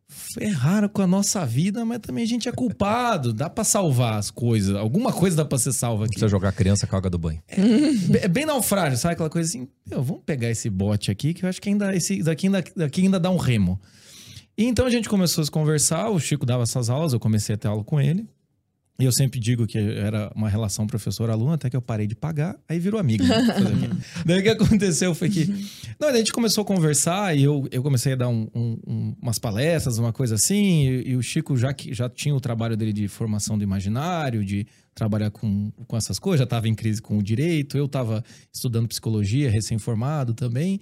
ferraram 0.09 0.89
com 0.89 1.01
a 1.01 1.07
nossa 1.07 1.45
vida, 1.45 1.85
mas 1.85 1.99
também 1.99 2.23
a 2.23 2.27
gente 2.27 2.49
é 2.49 2.51
culpado, 2.51 3.31
dá 3.31 3.49
pra 3.49 3.63
salvar 3.63 4.17
as 4.17 4.31
coisas, 4.31 4.75
alguma 4.75 5.13
coisa 5.13 5.37
dá 5.37 5.45
pra 5.45 5.57
ser 5.57 5.71
salva 5.71 6.05
aqui. 6.05 6.15
Precisa 6.15 6.29
jogar 6.29 6.49
a 6.49 6.51
criança 6.51 6.87
com 6.87 6.95
a 6.95 6.99
água 6.99 7.09
do 7.09 7.17
banho. 7.17 7.41
É 8.21 8.27
bem 8.27 8.45
naufrágio, 8.45 8.97
sabe? 8.97 9.13
Aquela 9.13 9.29
coisa 9.29 9.47
assim, 9.47 9.67
meu, 9.87 10.01
vamos 10.01 10.23
pegar 10.25 10.49
esse 10.49 10.69
bote 10.69 11.11
aqui, 11.11 11.33
que 11.33 11.45
eu 11.45 11.49
acho 11.49 11.61
que 11.61 11.69
ainda 11.69 11.95
esse 11.95 12.23
daqui 12.23 12.47
ainda, 12.47 12.63
daqui 12.75 13.01
ainda 13.01 13.19
dá 13.19 13.29
um 13.29 13.37
remo. 13.37 13.79
E 14.57 14.65
então 14.65 14.85
a 14.85 14.89
gente 14.89 15.07
começou 15.07 15.41
a 15.41 15.45
se 15.45 15.51
conversar, 15.51 16.09
o 16.09 16.19
Chico 16.19 16.45
dava 16.45 16.63
essas 16.63 16.89
aulas, 16.89 17.13
eu 17.13 17.19
comecei 17.19 17.55
a 17.55 17.57
ter 17.57 17.67
aula 17.67 17.83
com 17.83 18.01
ele. 18.01 18.27
E 18.99 19.05
eu 19.05 19.11
sempre 19.13 19.39
digo 19.39 19.65
que 19.65 19.77
era 19.77 20.29
uma 20.35 20.49
relação 20.49 20.85
professor-aluno, 20.85 21.53
até 21.53 21.69
que 21.69 21.75
eu 21.75 21.81
parei 21.81 22.05
de 22.05 22.15
pagar, 22.15 22.57
aí 22.67 22.77
virou 22.79 22.99
amigo. 22.99 23.23
Né? 23.23 23.37
Daí 24.25 24.39
o 24.39 24.43
que 24.43 24.49
aconteceu 24.49 25.15
foi 25.15 25.29
que. 25.29 25.47
Não, 25.99 26.09
a 26.09 26.17
gente 26.17 26.33
começou 26.33 26.63
a 26.63 26.65
conversar 26.65 27.35
e 27.37 27.43
eu, 27.43 27.65
eu 27.71 27.81
comecei 27.81 28.13
a 28.13 28.15
dar 28.17 28.27
um- 28.27 28.47
um- 28.53 28.77
um- 28.85 29.15
umas 29.21 29.39
palestras, 29.39 29.97
uma 29.97 30.11
coisa 30.11 30.35
assim, 30.35 30.85
e, 30.89 31.11
e 31.11 31.15
o 31.15 31.21
Chico 31.23 31.55
já, 31.55 31.73
que- 31.73 31.93
já 31.93 32.09
tinha 32.09 32.35
o 32.35 32.41
trabalho 32.41 32.75
dele 32.75 32.91
de 32.91 33.07
formação 33.07 33.57
do 33.57 33.63
imaginário, 33.63 34.43
de 34.43 34.67
trabalhar 34.93 35.29
com, 35.31 35.71
com 35.87 35.95
essas 35.95 36.19
coisas, 36.19 36.39
já 36.39 36.43
estava 36.43 36.67
em 36.67 36.75
crise 36.75 37.01
com 37.01 37.17
o 37.17 37.23
direito, 37.23 37.77
eu 37.77 37.85
estava 37.85 38.21
estudando 38.53 38.85
psicologia, 38.87 39.49
recém-formado 39.49 40.33
também. 40.33 40.79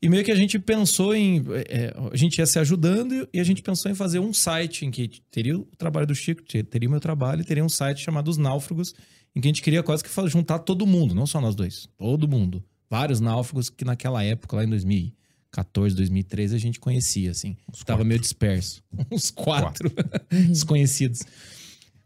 E 0.00 0.08
meio 0.08 0.24
que 0.24 0.30
a 0.30 0.36
gente 0.36 0.58
pensou 0.58 1.14
em. 1.14 1.42
é, 1.68 1.94
a 2.12 2.16
gente 2.16 2.38
ia 2.38 2.46
se 2.46 2.58
ajudando 2.58 3.28
e 3.32 3.40
a 3.40 3.44
gente 3.44 3.62
pensou 3.62 3.90
em 3.90 3.94
fazer 3.94 4.18
um 4.18 4.32
site 4.32 4.84
em 4.84 4.90
que 4.90 5.08
teria 5.30 5.58
o 5.58 5.64
trabalho 5.78 6.06
do 6.06 6.14
Chico, 6.14 6.42
te- 6.42 6.62
teria 6.62 6.88
o 6.88 6.90
meu 6.92 7.00
trabalho, 7.00 7.40
e 7.40 7.44
teria 7.44 7.64
um 7.64 7.68
site 7.68 8.02
chamado 8.02 8.28
Os 8.28 8.36
Náufragos, 8.36 8.94
em 9.34 9.40
que 9.40 9.48
a 9.48 9.50
gente 9.50 9.62
queria 9.62 9.82
quase 9.82 10.04
que 10.04 10.28
juntar 10.28 10.58
todo 10.60 10.86
mundo, 10.86 11.14
não 11.14 11.26
só 11.26 11.40
nós 11.40 11.54
dois, 11.54 11.88
todo 11.96 12.28
mundo. 12.28 12.62
Vários 12.88 13.20
náufragos 13.20 13.68
que 13.68 13.84
naquela 13.84 14.22
época, 14.22 14.56
lá 14.56 14.64
em 14.64 14.68
2014, 14.68 15.94
2013, 15.96 16.54
a 16.54 16.58
gente 16.58 16.78
conhecia, 16.78 17.32
assim. 17.32 17.56
Estava 17.74 18.04
meio 18.04 18.20
disperso. 18.20 18.82
Uns 19.10 19.30
quatro 19.30 19.90
desconhecidos. 20.30 21.20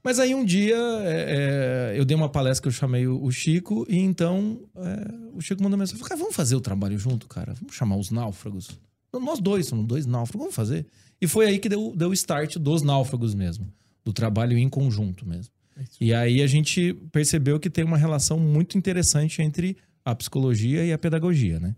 Mas 0.02 0.18
aí 0.18 0.34
um 0.34 0.44
dia 0.44 0.76
é, 0.76 1.92
é, 1.94 1.98
eu 1.98 2.04
dei 2.04 2.16
uma 2.16 2.28
palestra 2.28 2.62
que 2.62 2.68
eu 2.68 2.72
chamei 2.72 3.06
o, 3.06 3.30
Chico, 3.30 3.86
e 3.88 3.98
então 3.98 4.60
é, 4.76 5.14
o 5.34 5.40
Chico 5.40 5.62
mandou 5.62 5.78
mensagem: 5.78 5.98
falou, 5.98 6.08
cara, 6.08 6.20
vamos 6.20 6.34
fazer 6.34 6.56
o 6.56 6.60
trabalho 6.60 6.98
junto, 6.98 7.28
cara? 7.28 7.54
Vamos 7.54 7.74
chamar 7.74 7.96
os 7.96 8.10
náufragos? 8.10 8.78
Nós 9.12 9.40
dois, 9.40 9.66
somos 9.66 9.86
dois 9.86 10.06
náufragos, 10.06 10.40
vamos 10.40 10.54
fazer. 10.54 10.86
E 11.20 11.26
foi 11.26 11.46
aí 11.46 11.58
que 11.58 11.68
deu, 11.68 11.92
deu 11.96 12.10
o 12.10 12.12
start 12.14 12.56
dos 12.56 12.80
náufragos 12.82 13.34
mesmo, 13.34 13.66
do 14.04 14.12
trabalho 14.12 14.56
em 14.56 14.68
conjunto 14.68 15.26
mesmo. 15.26 15.52
E 16.00 16.12
aí 16.14 16.42
a 16.42 16.46
gente 16.46 16.94
percebeu 17.10 17.58
que 17.58 17.68
tem 17.70 17.84
uma 17.84 17.96
relação 17.96 18.38
muito 18.38 18.76
interessante 18.78 19.40
entre 19.42 19.76
a 20.04 20.14
psicologia 20.14 20.84
e 20.84 20.92
a 20.92 20.98
pedagogia, 20.98 21.58
né? 21.60 21.74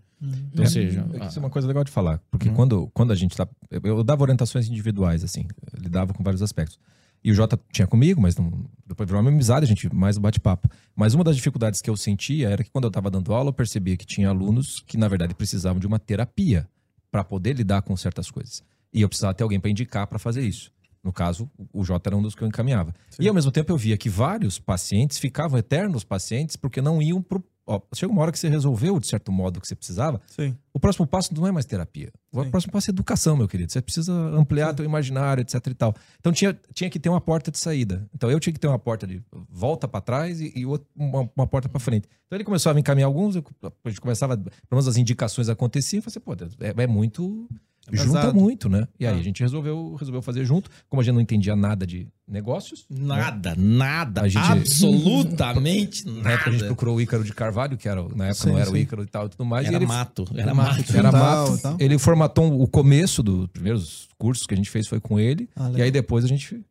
Ou 0.57 0.65
seja, 0.65 1.05
É 1.13 1.17
que 1.17 1.23
a- 1.23 1.27
Isso 1.27 1.39
é 1.39 1.41
uma 1.41 1.49
coisa 1.49 1.67
legal 1.67 1.83
de 1.83 1.91
falar. 1.91 2.21
Porque 2.31 2.47
Uhum. 2.49 2.55
quando, 2.55 2.87
quando 2.93 3.11
a 3.11 3.15
gente 3.15 3.35
tá. 3.35 3.47
Eu, 3.69 3.81
eu 3.83 4.03
dava 4.03 4.21
orientações 4.23 4.69
individuais, 4.69 5.23
assim. 5.23 5.45
Eu 5.73 5.81
lidava 5.81 6.13
com 6.13 6.23
vários 6.23 6.41
aspectos. 6.41 6.77
E 7.23 7.31
o 7.31 7.33
Jota 7.33 7.59
tinha 7.71 7.87
comigo, 7.87 8.21
mas 8.21 8.35
não, 8.35 8.51
depois 8.85 9.07
virou 9.07 9.21
uma 9.21 9.29
amizade, 9.29 9.63
a 9.63 9.67
gente 9.67 9.93
mais 9.93 10.17
um 10.17 10.21
bate-papo. 10.21 10.69
Mas 10.93 11.13
uma 11.13 11.23
das 11.23 11.35
dificuldades 11.37 11.81
que 11.81 11.89
eu 11.89 11.95
sentia 11.95 12.49
era 12.49 12.63
que 12.63 12.69
quando 12.69 12.83
eu 12.83 12.89
estava 12.89 13.09
dando 13.09 13.33
aula, 13.33 13.49
eu 13.49 13.53
percebia 13.53 13.95
que 13.95 14.05
tinha 14.05 14.27
alunos 14.27 14.81
que, 14.85 14.97
na 14.97 15.07
verdade, 15.07 15.33
precisavam 15.33 15.79
de 15.79 15.87
uma 15.87 15.97
terapia 15.97 16.67
para 17.09 17.23
poder 17.23 17.55
lidar 17.55 17.81
com 17.81 17.95
certas 17.95 18.29
coisas. 18.29 18.61
E 18.93 19.01
eu 19.01 19.07
precisava 19.07 19.33
ter 19.33 19.43
alguém 19.43 19.59
para 19.59 19.71
indicar 19.71 20.05
para 20.05 20.19
fazer 20.19 20.41
isso. 20.41 20.71
No 21.03 21.11
caso, 21.11 21.49
o 21.73 21.83
Jota 21.83 22.09
era 22.09 22.15
um 22.17 22.21
dos 22.21 22.33
que 22.33 22.41
eu 22.41 22.47
encaminhava. 22.47 22.93
E 23.19 23.27
ao 23.27 23.33
mesmo 23.33 23.51
tempo 23.51 23.71
eu 23.71 23.77
via 23.77 23.97
que 23.97 24.09
vários 24.09 24.57
pacientes 24.57 25.17
ficavam 25.17 25.59
eternos 25.59 26.03
pacientes 26.03 26.55
porque 26.55 26.81
não 26.81 27.01
iam 27.01 27.21
pro. 27.21 27.43
Ó, 27.65 27.79
chega 27.95 28.11
uma 28.11 28.21
hora 28.21 28.31
que 28.31 28.37
você 28.37 28.49
resolveu, 28.49 28.99
de 28.99 29.07
certo 29.07 29.31
modo, 29.31 29.57
o 29.57 29.61
que 29.61 29.67
você 29.67 29.73
precisava, 29.75 30.19
Sim. 30.27 30.53
o 30.73 30.79
próximo 30.79 31.07
passo 31.07 31.33
não 31.33 31.47
é 31.47 31.51
mais 31.51 31.65
terapia. 31.65 32.11
O 32.33 32.43
Sim. 32.43 32.51
próximo 32.51 32.73
passo 32.73 32.89
é 32.89 32.91
educação, 32.91 33.37
meu 33.37 33.47
querido. 33.47 33.71
Você 33.71 33.81
precisa 33.81 34.11
ampliar 34.11 34.73
teu 34.73 34.83
imaginário, 34.83 35.39
etc 35.41 35.65
e 35.67 35.73
tal. 35.73 35.95
Então 36.19 36.33
tinha, 36.33 36.59
tinha 36.73 36.89
que 36.89 36.99
ter 36.99 37.07
uma 37.07 37.21
porta 37.21 37.49
de 37.49 37.57
saída. 37.57 38.05
Então 38.13 38.29
eu 38.29 38.37
tinha 38.37 38.51
que 38.51 38.59
ter 38.59 38.67
uma 38.67 38.77
porta 38.79 39.07
de 39.07 39.23
volta 39.49 39.87
para 39.87 40.01
trás 40.01 40.41
e, 40.41 40.51
e 40.53 40.65
outra- 40.65 40.87
uma, 40.93 41.29
uma 41.37 41.47
porta 41.47 41.69
para 41.69 41.79
frente. 41.79 42.05
Então 42.27 42.35
ele 42.35 42.43
começou 42.43 42.69
a 42.69 42.73
me 42.73 42.81
encaminhar 42.81 43.07
alguns, 43.07 43.35
eu- 43.37 43.43
a 43.85 43.89
gente 43.89 44.01
começava, 44.01 44.35
pelo 44.35 44.51
menos 44.71 44.87
as 44.87 44.97
indicações 44.97 45.47
aconteciam, 45.47 45.99
eu 45.99 46.03
falei 46.03 46.35
assim, 46.37 46.55
pô, 46.59 46.63
é, 46.79 46.83
é 46.83 46.87
muito... 46.87 47.47
junta 47.91 48.19
pesado. 48.19 48.33
muito, 48.39 48.69
né? 48.69 48.87
E 48.99 49.05
aí 49.05 49.13
Ah. 49.15 49.19
a 49.19 49.21
gente 49.23 49.41
resolveu, 49.41 49.95
resolveu 49.99 50.21
fazer 50.21 50.45
junto. 50.45 50.69
Como 50.89 51.01
a 51.01 51.03
gente 51.03 51.13
não 51.15 51.21
entendia 51.21 51.55
nada 51.55 51.85
de 51.85 52.07
negócios, 52.27 52.85
nada, 52.89 53.53
nada, 53.57 54.21
A 54.21 54.27
gente- 54.27 54.37
absolutamente 54.37 56.05
na 56.07 56.31
época 56.31 56.49
a 56.49 56.51
gente 56.53 56.61
nada. 56.61 56.65
procurou 56.67 56.95
o 56.97 57.01
Ícaro 57.01 57.23
de 57.23 57.33
Carvalho, 57.33 57.77
que 57.77 57.87
era, 57.87 58.01
na 58.15 58.27
época 58.27 58.33
Sim, 58.43 58.49
não 58.51 58.59
era 58.59 58.69
o 58.69 58.73
sim. 58.73 58.79
Ícaro 58.79 59.03
e 59.03 59.07
tal 59.07 59.25
e 59.25 59.29
tudo 59.29 59.45
mais. 59.45 59.65
Era 59.67 59.73
e 59.73 59.77
ele 59.77 59.85
mato, 59.85 60.25
era 60.35 60.53
mato. 60.53 60.95
Era 60.95 61.11
mato. 61.11 61.57
tal. 61.61 61.77
Ele 61.79 61.97
formatou 61.97 62.61
o 62.61 62.67
começo 62.67 63.21
dos 63.21 63.47
primeiros 63.47 64.07
cursos 64.17 64.45
que 64.45 64.53
a 64.53 64.57
gente 64.57 64.69
fez 64.69 64.87
foi 64.87 64.99
com 64.99 65.19
ele. 65.19 65.49
Ah, 65.55 65.71
e 65.75 65.81
aí 65.81 65.91
depois 65.91 66.23
a 66.23 66.27
gente. 66.27 66.61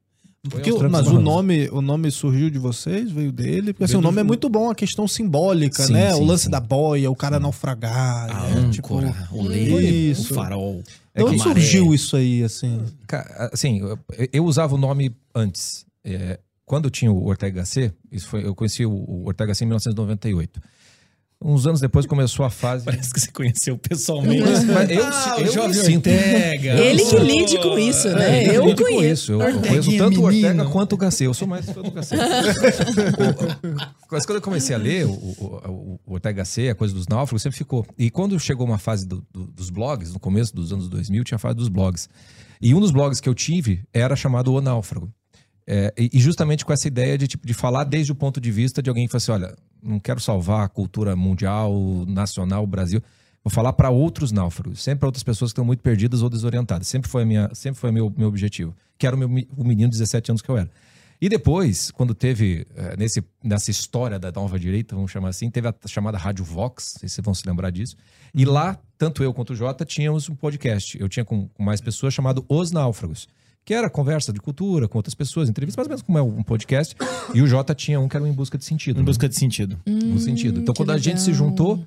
Porque 0.51 0.73
o- 0.73 0.91
mas 0.91 1.07
o 1.07 1.21
nome, 1.21 1.69
o 1.71 1.81
nome 1.81 2.11
surgiu 2.11 2.51
de 2.51 2.59
vocês, 2.59 3.13
veio 3.13 3.31
dele, 3.31 3.73
porque 3.73 3.85
assim, 3.85 3.93
Veio 3.93 3.99
o 4.01 4.03
do 4.03 4.07
nome 4.07 4.21
é 4.21 4.25
muito 4.25 4.49
bom, 4.49 4.71
a 4.71 4.75
questão 4.75 5.07
simbólica, 5.07 5.85
Sim, 5.85 5.93
né? 5.93 6.13
o 6.15 6.17
sim, 6.17 6.27
lance 6.27 6.45
sim. 6.45 6.51
da 6.51 6.59
boia, 6.59 7.09
o 7.09 7.15
cara 7.15 7.39
naufragar. 7.39 8.29
A 8.29 8.49
né? 8.49 8.71
Tipo, 8.73 8.99
âncora, 8.99 9.29
o 9.31 9.37
Foi 9.45 9.49
leme, 9.49 10.11
isso. 10.11 10.33
o 10.33 10.35
farol. 10.35 10.83
De 11.15 11.23
onde 11.25 11.39
maré. 11.39 11.51
surgiu 11.53 11.95
isso 11.95 12.17
aí, 12.17 12.43
assim? 12.43 12.85
Assim, 13.53 13.81
eu, 13.81 13.99
eu 14.33 14.45
usava 14.45 14.75
o 14.75 14.79
nome 14.79 15.15
antes. 15.35 15.85
É, 16.05 16.39
quando 16.65 16.91
tinha 16.91 17.13
o 17.13 17.27
Ortega 17.27 17.65
C, 17.65 17.93
isso 18.11 18.29
foi, 18.29 18.47
eu 18.47 18.55
conheci 18.55 18.87
o, 18.87 18.93
o 18.93 19.27
Ortega 19.27 19.55
C 19.55 19.65
em 19.65 19.67
1998. 19.67 20.61
Uns 21.45 21.67
anos 21.67 21.81
depois 21.81 22.07
começou 22.07 22.45
a 22.45 22.51
fase. 22.51 22.85
Parece 22.87 23.13
que 23.13 23.21
você 23.21 23.31
conheceu 23.33 23.77
pessoalmente. 23.79 24.43
Mas 24.73 24.91
eu- 24.91 25.05
ah, 25.05 25.37
eu 25.39 25.49
o 25.49 25.53
Jovem 25.53 25.69
me 25.71 25.75
sinto- 25.75 26.09
Ortega. 26.11 26.73
Ele 26.81 27.05
que 27.05 27.17
lide 27.19 27.59
com 27.59 27.79
isso, 27.79 28.09
né? 28.11 28.45
É, 28.45 28.57
Eu 28.57 28.65
lide 28.67 28.83
com 28.83 28.89
conheço. 28.91 29.13
isso. 29.13 29.33
Eu, 29.33 29.41
eu 29.41 29.61
conheço 29.61 29.97
tanto 29.99 30.21
o. 30.21 30.25
Ortega 30.25 30.65
quanto 30.67 30.93
o 30.93 30.97
Gacê. 30.97 31.27
Eu 31.27 31.35
sou 31.35 31.49
mais 31.49 31.67
fã 31.67 31.83
do 31.83 31.91
Gacê. 31.91 32.17
Mas 34.11 34.27
quando 34.27 34.37
eu 34.37 34.43
comecei 34.43 34.75
a 34.75 34.79
ler 34.79 35.07
o, 35.07 35.11
o, 35.13 35.99
o- 36.07 36.15
Ortega 36.15 36.45
C, 36.45 36.69
a 36.69 36.75
coisa 36.75 36.93
dos 36.95 37.07
náufragos, 37.09 37.43
sempre 37.43 37.57
ficou. 37.59 37.87
E 37.99 38.11
quando 38.11 38.39
chegou 38.39 38.67
uma 38.67 38.79
fase 38.79 39.07
do- 39.07 39.25
do- 39.33 39.47
dos 39.47 39.71
blogs, 39.71 40.13
no 40.13 40.21
começo 40.21 40.55
dos 40.55 40.73
anos 40.73 40.89
2000, 40.89 41.25
tinha 41.25 41.37
a 41.37 41.39
fase 41.39 41.57
dos 41.57 41.69
blogs. 41.69 42.09
E 42.61 42.75
um 42.75 42.81
dos 42.81 42.91
blogs 42.91 43.21
que 43.21 43.29
eu 43.29 43.35
tive 43.35 43.83
era 43.93 44.15
chamado 44.15 44.53
O 44.53 44.61
Náufrago. 44.61 45.11
É, 45.67 45.93
e, 45.97 46.11
e 46.13 46.19
justamente 46.21 46.65
com 46.65 46.73
essa 46.73 46.87
ideia 46.89 47.17
de, 47.17 47.27
tipo, 47.29 47.47
de 47.47 47.55
falar 47.55 47.85
desde 47.85 48.11
o 48.13 48.15
ponto 48.15 48.41
de 48.41 48.51
vista 48.51 48.83
de 48.83 48.91
alguém 48.91 49.07
que 49.07 49.13
fala 49.13 49.19
assim: 49.19 49.33
olha, 49.33 49.57
não 49.83 49.99
quero 49.99 50.21
salvar 50.21 50.65
a 50.65 50.69
cultura 50.69 51.17
mundial, 51.17 51.75
nacional, 52.07 52.67
Brasil. 52.67 53.03
Vou 53.43 53.51
falar 53.51 53.73
para 53.73 53.91
outros 53.91 54.31
náufragos, 54.31 54.83
sempre 54.83 55.01
para 55.01 55.09
outras 55.09 55.25
pessoas 55.25 55.51
que 55.51 55.55
estão 55.55 55.65
muito 55.65 55.81
perdidas 55.81 56.23
ou 56.23 56.31
desorientadas. 56.31 56.87
Sempre 56.87 57.11
foi 57.11 57.23
a 57.23 57.27
minha, 57.27 57.51
sempre 57.55 57.81
foi 57.81 57.91
meu, 57.91 58.13
meu 58.17 58.29
objetivo, 58.29 58.75
que 58.97 59.07
era 59.07 59.17
o, 59.17 59.19
meu, 59.19 59.29
o 59.57 59.65
menino 59.65 59.91
de 59.91 59.99
17 59.99 60.31
anos 60.31 60.43
que 60.43 60.49
eu 60.49 60.57
era. 60.57 60.71
E 61.21 61.29
depois, 61.29 61.93
quando 61.93 62.17
teve 62.17 62.67
eh, 62.75 62.97
nesse, 62.97 63.23
nessa 63.45 63.71
história 63.71 64.19
da 64.19 64.33
nova 64.33 64.59
direita, 64.59 64.97
vamos 64.97 65.11
chamar 65.11 65.29
assim, 65.29 65.49
teve 65.51 65.69
a 65.69 65.75
chamada 65.87 66.19
Rádio 66.19 66.45
Vox, 66.45 66.97
vocês 66.99 67.17
vão 67.23 67.33
se 67.33 67.47
lembrar 67.47 67.71
disso. 67.71 67.97
E 68.35 68.45
lá, 68.45 68.77
tanto 68.99 69.23
eu 69.23 69.33
quanto 69.33 69.53
o 69.53 69.57
Jota 69.57 69.85
tínhamos 69.85 70.29
um 70.29 70.35
podcast. 70.35 71.01
Eu 71.01 71.09
tinha 71.09 71.25
com 71.25 71.49
mais 71.57 71.81
pessoas 71.81 72.13
chamado 72.13 72.45
Os 72.49 72.73
Náufragos, 72.73 73.29
que 73.65 73.73
era 73.75 73.89
conversa 73.89 74.33
de 74.33 74.41
cultura 74.41 74.89
com 74.89 74.99
outras 74.99 75.15
pessoas, 75.15 75.49
entrevistas, 75.49 75.77
mais 75.77 75.87
ou 75.87 75.91
menos 75.91 76.03
como 76.03 76.19
é 76.19 76.23
um 76.23 76.43
podcast. 76.43 76.97
E 77.35 77.41
o 77.41 77.47
Jota 77.47 77.75
tinha 77.75 78.01
um 78.01 78.09
que 78.09 78.17
era 78.17 78.25
um 78.25 78.29
Em 78.29 78.33
Busca 78.33 78.59
de 78.59 78.65
Sentido. 78.65 78.97
Em 78.97 79.01
né? 79.01 79.07
busca 79.07 79.29
de 79.29 79.37
sentido. 79.37 79.79
no 79.87 80.19
sentido. 80.19 80.61
Então, 80.61 80.75
que 80.75 80.79
quando 80.79 80.91
a 80.91 80.99
gente 80.99 81.21
se 81.21 81.31
legal. 81.31 81.49
juntou, 81.49 81.87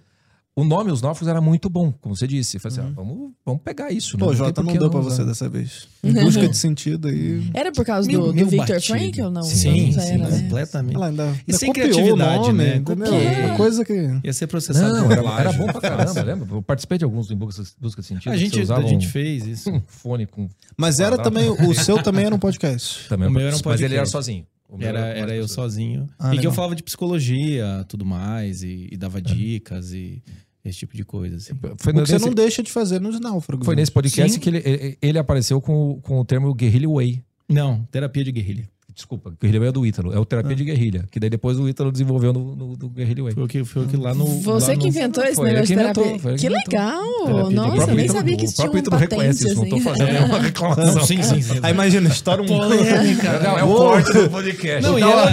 o 0.58 0.63
nome 0.63 0.89
Os 0.89 1.02
Náufragos 1.02 1.28
era 1.28 1.41
muito 1.41 1.70
bom, 1.70 1.91
como 1.91 2.15
você 2.15 2.26
disse. 2.26 2.56
Eu 2.56 2.62
Falei 2.62 2.80
assim, 2.80 2.88
ah, 2.89 2.94
vamos, 2.96 3.32
vamos 3.46 3.62
pegar 3.62 3.91
isso. 3.91 4.18
Pô, 4.18 4.32
né? 4.32 4.38
Jota, 4.38 4.63
não 4.63 4.72
que 4.72 4.80
deu 4.80 4.89
pra 4.89 5.02
usar. 5.02 5.10
você 5.10 5.26
dessa 5.26 5.50
vez. 5.50 5.88
Em 6.02 6.13
busca 6.13 6.48
de 6.48 6.56
sentido 6.58 7.10
aí. 7.10 7.50
Era 7.54 7.72
por 7.74 7.86
causa 7.86 8.10
do, 8.10 8.32
do 8.32 8.46
Victor 8.46 8.76
batido. 8.76 8.82
Frankel? 8.98 9.30
Não, 9.30 9.44
Sim, 9.44 9.91
não 9.91 10.02
sim, 10.02 10.12
era, 10.12 10.30
né? 10.30 10.41
completamente. 10.41 10.96
Ela 10.96 11.08
ainda, 11.08 11.36
E 11.46 11.54
sem 11.54 11.68
copiou 11.70 11.88
o 11.88 11.91
criatividade, 11.91 12.44
nome, 12.44 12.54
né? 12.63 12.76
entendeu? 12.78 13.06
Copiei. 13.12 13.44
Uma 13.46 13.56
coisa 13.58 13.84
que... 13.84 14.20
Ia 14.24 14.34
ser 14.34 14.48
processado 14.48 14.94
Não, 14.94 15.12
era, 15.12 15.39
era 15.41 15.52
bom 15.52 15.65
pra 15.65 15.82
caramba, 15.82 16.22
lembra? 16.24 16.48
Eu 16.56 16.62
participei 16.62 16.98
de 16.98 17.04
alguns 17.04 17.30
Em 17.30 17.36
Busca, 17.36 17.63
Busca 17.82 18.02
de 18.02 18.08
Sentido. 18.08 18.32
A 18.32 18.34
que 18.34 18.39
gente, 18.39 18.72
a 18.72 18.82
gente 18.82 19.08
um, 19.08 19.10
fez 19.10 19.46
isso. 19.46 19.70
um 19.70 19.82
fone 19.88 20.26
com... 20.26 20.48
Mas 20.78 21.02
era 21.02 21.18
também, 21.18 21.50
o 21.50 21.74
seu 21.74 22.02
também 22.02 22.26
era 22.26 22.34
um 22.34 22.39
podcast. 22.39 23.08
Também, 23.10 23.28
O 23.28 23.32
meu 23.32 23.46
era 23.48 23.56
um 23.56 23.60
Mas 23.65 23.82
ele 23.82 23.94
era 23.96 24.04
podcast. 24.04 24.12
sozinho. 24.12 24.46
O 24.70 24.76
O 24.76 24.78
meu 24.80 24.88
Era, 24.88 25.00
era 25.00 25.36
eu 25.36 25.48
sozinho. 25.48 26.08
Ah, 26.18 26.28
e 26.28 26.32
que 26.32 26.38
legal. 26.38 26.52
eu 26.52 26.56
falava 26.56 26.76
de 26.76 26.82
psicologia, 26.82 27.86
tudo 27.88 28.04
mais, 28.06 28.63
e, 28.63 28.89
e 28.91 28.98
dava 28.98 29.22
dicas 29.22 29.94
e 29.94 30.24
esse 30.65 30.80
tipo 30.80 30.95
de 30.95 31.06
coisa. 31.06 31.38
Assim. 31.38 31.54
Foi 31.78 31.93
O 31.93 31.95
que 31.95 32.08
você 32.08 32.13
nesse, 32.13 32.25
não 32.25 32.34
deixa 32.34 32.63
de 32.63 32.71
fazer 32.71 32.99
nos 32.99 33.19
náufragos. 33.19 33.65
foi 33.65 33.75
né? 33.75 33.82
nesse 33.82 33.91
podcast 33.91 34.34
Sim. 34.34 34.39
que 34.39 34.49
ele, 34.49 34.62
ele, 34.65 34.97
ele 35.01 35.19
apareceu 35.19 35.62
com, 35.62 35.99
com 36.01 36.19
o 36.19 36.25
termo 36.25 36.54
guerrilla 36.54 36.93
way. 36.93 37.23
Não, 37.47 37.84
terapia 37.91 38.23
de 38.23 38.32
guerrilha. 38.32 38.69
Desculpa, 38.96 39.34
guerrilha 39.42 39.60
way 39.60 39.70
é 39.70 39.72
do 39.74 39.86
Ítalo. 39.86 40.14
É 40.14 40.18
o 40.18 40.24
terapia 40.24 40.56
de 40.56 40.64
guerrilha. 40.64 41.04
Que 41.12 41.20
daí 41.20 41.30
depois 41.30 41.60
o 41.60 41.68
Ítalo 41.68 41.92
desenvolveu 41.92 42.32
no, 42.32 42.56
no, 42.56 42.78
do 42.78 42.88
guerrilha 42.88 43.24
way. 43.24 43.34
Foi 43.34 43.44
o 43.44 43.48
que, 43.48 43.64
foi 43.66 43.84
o 43.84 43.88
que 43.88 43.98
lá 43.98 44.14
no. 44.14 44.26
Você 44.26 44.68
lá 44.72 44.78
que 44.78 44.84
no- 44.84 44.88
inventou 44.88 45.22
esse 45.26 45.36
Foi 45.36 45.50
negócio 45.52 45.68
de 45.68 45.74
que 45.76 45.82
inventou, 45.82 46.04
terapia. 46.04 46.22
foi 46.22 46.36
Que 46.36 46.46
inventou. 46.48 46.72
legal! 46.74 47.26
Terapia 47.26 47.56
Nossa, 47.56 47.82
eu 47.92 47.96
nem 47.96 48.06
Ítalo- 48.06 48.20
sabia 48.20 48.38
que 48.38 48.44
o 48.44 48.46
isso 48.46 48.56
tinha 48.56 48.70
próprio 48.70 48.80
uma 48.92 48.98
Ítalo 48.98 49.02
reconhece 49.02 49.40
patente, 49.44 49.52
isso, 49.52 49.62
não 49.62 49.70
tô 49.70 49.76
assim. 49.76 49.84
fazendo 49.84 50.14
nenhuma 50.14 50.40
reclamação. 50.42 50.96
Não, 50.96 51.06
sim, 51.06 51.22
sim, 51.24 51.42
sim. 51.42 51.60
Aí 51.62 51.74
imagina, 51.74 52.08
estoura 52.08 52.42
um. 52.42 52.46
Polêmica. 52.46 53.40
Não, 53.44 53.60
é 53.60 53.64
o 53.66 53.76
corte 53.76 54.14
do 54.14 54.30
podcast. 54.30 54.82
Não, 54.82 54.98
e 54.98 55.02
ela- 55.02 55.26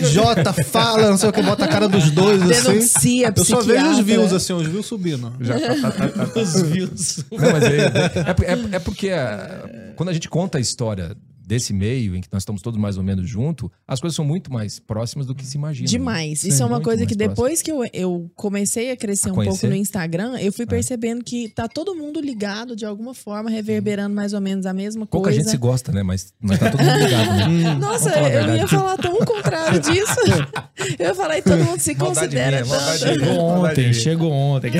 o 0.00 0.06
Jota 0.06 0.52
fala, 0.52 1.10
não 1.10 1.18
sei 1.18 1.28
o 1.28 1.32
que, 1.32 1.42
bota 1.42 1.64
a 1.64 1.68
cara 1.68 1.88
dos 1.88 2.10
dois 2.12 2.40
assim. 2.42 2.72
Denuncia, 2.72 3.32
Eu 3.36 3.44
só 3.44 3.60
vejo 3.60 3.90
os 3.90 3.98
views 4.00 4.32
assim, 4.32 4.52
os 4.52 4.66
views 4.68 4.86
subindo. 4.86 5.32
Já 5.40 5.58
tá- 5.58 5.90
tá- 5.90 6.08
tá- 6.08 6.26
tá- 6.28 6.40
Os 6.40 6.62
views. 6.62 7.24
Não, 7.32 7.52
mas 7.52 7.64
é, 7.64 7.76
é, 7.76 8.52
é- 8.52 8.76
é 8.76 8.78
porque 8.78 9.08
é, 9.08 9.92
quando 9.96 10.10
a 10.10 10.12
gente 10.12 10.28
conta 10.28 10.58
a 10.58 10.60
história 10.60 11.16
desse 11.46 11.72
meio, 11.72 12.16
em 12.16 12.20
que 12.20 12.28
nós 12.32 12.42
estamos 12.42 12.62
todos 12.62 12.78
mais 12.80 12.96
ou 12.96 13.02
menos 13.04 13.28
juntos, 13.28 13.68
as 13.86 14.00
coisas 14.00 14.16
são 14.16 14.24
muito 14.24 14.52
mais 14.52 14.78
próximas 14.78 15.26
do 15.26 15.34
que 15.34 15.44
se 15.44 15.56
imagina. 15.56 15.88
Demais. 15.88 16.40
Sim, 16.40 16.48
Isso 16.48 16.62
é 16.62 16.66
uma 16.66 16.80
coisa 16.80 17.04
que 17.06 17.14
próximo. 17.14 17.34
depois 17.34 17.62
que 17.62 17.70
eu, 17.70 17.80
eu 17.92 18.30
comecei 18.34 18.90
a 18.90 18.96
crescer 18.96 19.28
A 19.30 19.32
um 19.32 19.36
pouco 19.44 19.66
no 19.66 19.74
Instagram, 19.74 20.38
eu 20.40 20.48
É. 20.48 20.52
fui 20.52 20.66
percebendo 20.66 21.22
que 21.24 21.48
tá 21.48 21.68
todo 21.68 21.94
mundo 21.94 22.20
ligado 22.20 22.74
de 22.74 22.84
alguma 22.84 23.14
forma, 23.14 23.50
reverberando 23.50 24.14
mais 24.14 24.32
ou 24.32 24.40
menos 24.40 24.66
a 24.66 24.72
mesma 24.72 25.06
Pouca 25.06 25.26
coisa. 25.28 25.38
gente 25.40 25.50
se 25.50 25.56
gosta, 25.56 25.92
né? 25.92 26.02
Mas, 26.02 26.32
mas 26.40 26.58
tá 26.58 26.70
todo 26.70 26.82
mundo 26.82 26.98
ligado, 26.98 27.30
né? 27.36 27.74
Nossa, 27.78 28.10
Vamos 28.10 28.14
falar 28.14 28.26
a 28.26 28.48
eu 28.48 28.56
ia 28.56 28.68
falar 28.68 28.96
tão 28.96 29.14
o 29.14 29.24
contrário 29.26 29.80
disso. 29.80 30.16
eu 30.98 31.14
falei, 31.14 31.42
todo 31.42 31.58
mundo 31.64 31.78
se 31.78 31.94
Maldade 31.94 32.20
considera 32.20 32.64
minha. 32.64 32.98
Chegou 32.98 33.38
ontem, 33.38 33.92
chegou 33.92 34.32
ontem. 34.32 34.72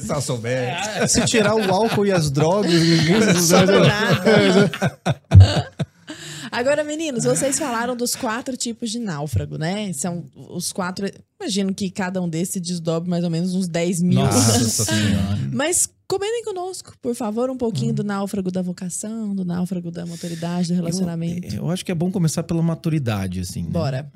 Se 0.00 0.20
souber. 0.22 0.74
Se 1.08 1.24
tirar 1.26 1.54
o 1.54 1.70
álcool 1.72 2.06
e 2.06 2.12
as 2.12 2.30
drogas, 2.30 2.72
ninguém 2.72 3.20
se 3.34 3.52
nada. 3.52 4.70
Agora, 6.50 6.84
meninos, 6.84 7.24
vocês 7.24 7.58
falaram 7.58 7.96
dos 7.96 8.14
quatro 8.14 8.56
tipos 8.56 8.90
de 8.90 8.98
náufrago, 8.98 9.58
né? 9.58 9.92
São 9.92 10.24
os 10.34 10.72
quatro. 10.72 11.10
Imagino 11.40 11.74
que 11.74 11.90
cada 11.90 12.20
um 12.20 12.28
desses 12.28 12.60
desdobre 12.60 13.08
mais 13.08 13.24
ou 13.24 13.30
menos 13.30 13.54
uns 13.54 13.68
10 13.68 14.02
mil. 14.02 14.20
Nossa 14.20 14.84
senhora. 14.84 15.38
Mas 15.52 15.88
comentem 16.08 16.44
conosco, 16.44 16.94
por 17.02 17.14
favor, 17.14 17.50
um 17.50 17.56
pouquinho 17.56 17.92
do 17.92 18.04
náufrago 18.04 18.50
da 18.50 18.62
vocação, 18.62 19.34
do 19.34 19.44
náufrago 19.44 19.90
da 19.90 20.06
maturidade, 20.06 20.68
do 20.68 20.74
relacionamento. 20.74 21.54
Eu, 21.54 21.64
eu 21.64 21.70
acho 21.70 21.84
que 21.84 21.92
é 21.92 21.94
bom 21.94 22.10
começar 22.10 22.42
pela 22.42 22.62
maturidade, 22.62 23.40
assim. 23.40 23.62
né? 23.62 23.70
Bora. 23.70 24.10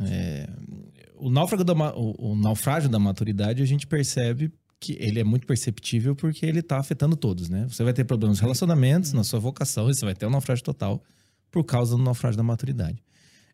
o 1.19 1.31
náufrago 1.31 1.65
da 1.65 1.75
o, 1.95 2.33
o 2.33 2.37
naufrágio 2.37 2.89
da 2.89 2.99
maturidade 2.99 3.63
a 3.63 3.67
gente 3.67 3.87
percebe 3.87 4.53
que 4.79 4.97
ele 4.99 5.21
é 5.21 5.25
muito 5.25 5.47
perceptível 5.47 6.17
porque 6.17 6.47
ele 6.47 6.63
tá 6.63 6.79
afetando 6.79 7.15
todos, 7.15 7.51
né? 7.51 7.67
Você 7.69 7.85
vai 7.85 7.93
ter 7.93 8.05
problemas 8.05 8.39
nos 8.39 8.41
relacionamentos, 8.41 9.13
na 9.13 9.23
sua 9.23 9.39
vocação, 9.39 9.91
e 9.91 9.95
você 9.95 10.07
vai 10.07 10.15
ter 10.15 10.25
um 10.25 10.31
naufrágio 10.31 10.65
total 10.65 11.03
por 11.51 11.65
causa 11.65 11.97
do 11.97 12.03
naufrágio 12.03 12.37
da 12.37 12.43
maturidade. 12.43 13.03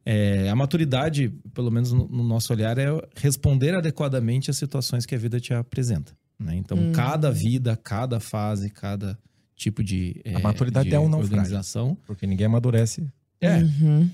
É, 0.05 0.49
a 0.49 0.55
maturidade, 0.55 1.29
pelo 1.53 1.71
menos 1.71 1.93
no, 1.93 2.07
no 2.09 2.23
nosso 2.23 2.53
olhar, 2.53 2.79
é 2.79 2.87
responder 3.17 3.75
adequadamente 3.75 4.51
às 4.51 4.57
situações 4.57 5.05
que 5.05 5.15
a 5.15 5.19
vida 5.19 5.41
te 5.41 5.53
apresenta. 5.53 6.17
né? 6.39 6.55
Então, 6.57 6.77
Uhum. 6.79 6.93
cada 6.93 7.31
vida, 7.33 7.77
cada 7.77 8.21
fase, 8.21 8.71
cada 8.71 9.19
tipo 9.57 9.83
de, 9.83 10.21
A 10.35 10.39
maturidade 10.39 10.91
de 10.91 10.95
é 10.95 11.01
um 11.01 11.09
naufrágio. 11.09 11.37
organização 11.39 11.97
Porque 12.07 12.27
ninguém 12.27 12.47
amadurece 12.47 13.09
é, 13.41 13.59
Uhum. 13.59 14.11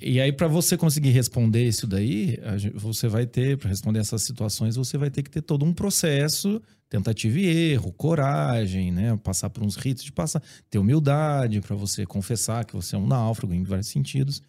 e 0.00 0.20
aí, 0.20 0.32
para 0.32 0.48
você 0.48 0.76
conseguir 0.76 1.10
responder 1.10 1.66
isso 1.66 1.86
daí, 1.86 2.38
a 2.44 2.58
gen- 2.58 2.72
você 2.74 3.06
vai 3.08 3.24
ter, 3.26 3.56
para 3.56 3.68
responder 3.68 4.00
essas 4.00 4.22
situações, 4.22 4.74
você 4.76 4.98
vai 4.98 5.10
ter 5.10 5.22
que 5.22 5.30
ter 5.30 5.42
todo 5.42 5.64
um 5.64 5.72
processo, 5.72 6.60
tentativa 6.88 7.38
e 7.38 7.46
erro, 7.72 7.92
coragem, 7.92 8.90
né? 8.92 9.16
Passar 9.22 9.50
por 9.50 9.62
uns 9.62 9.76
ritos 9.76 10.02
de 10.04 10.12
passar, 10.12 10.42
ter 10.70 10.78
humildade 10.78 11.60
para 11.60 11.76
você 11.76 12.04
confessar 12.04 12.64
que 12.64 12.74
você 12.74 12.96
é 12.96 12.98
um 12.98 13.06
náufrago 13.06 13.54
em 13.54 13.62
vários 13.62 13.88
sentidos. 13.88 14.42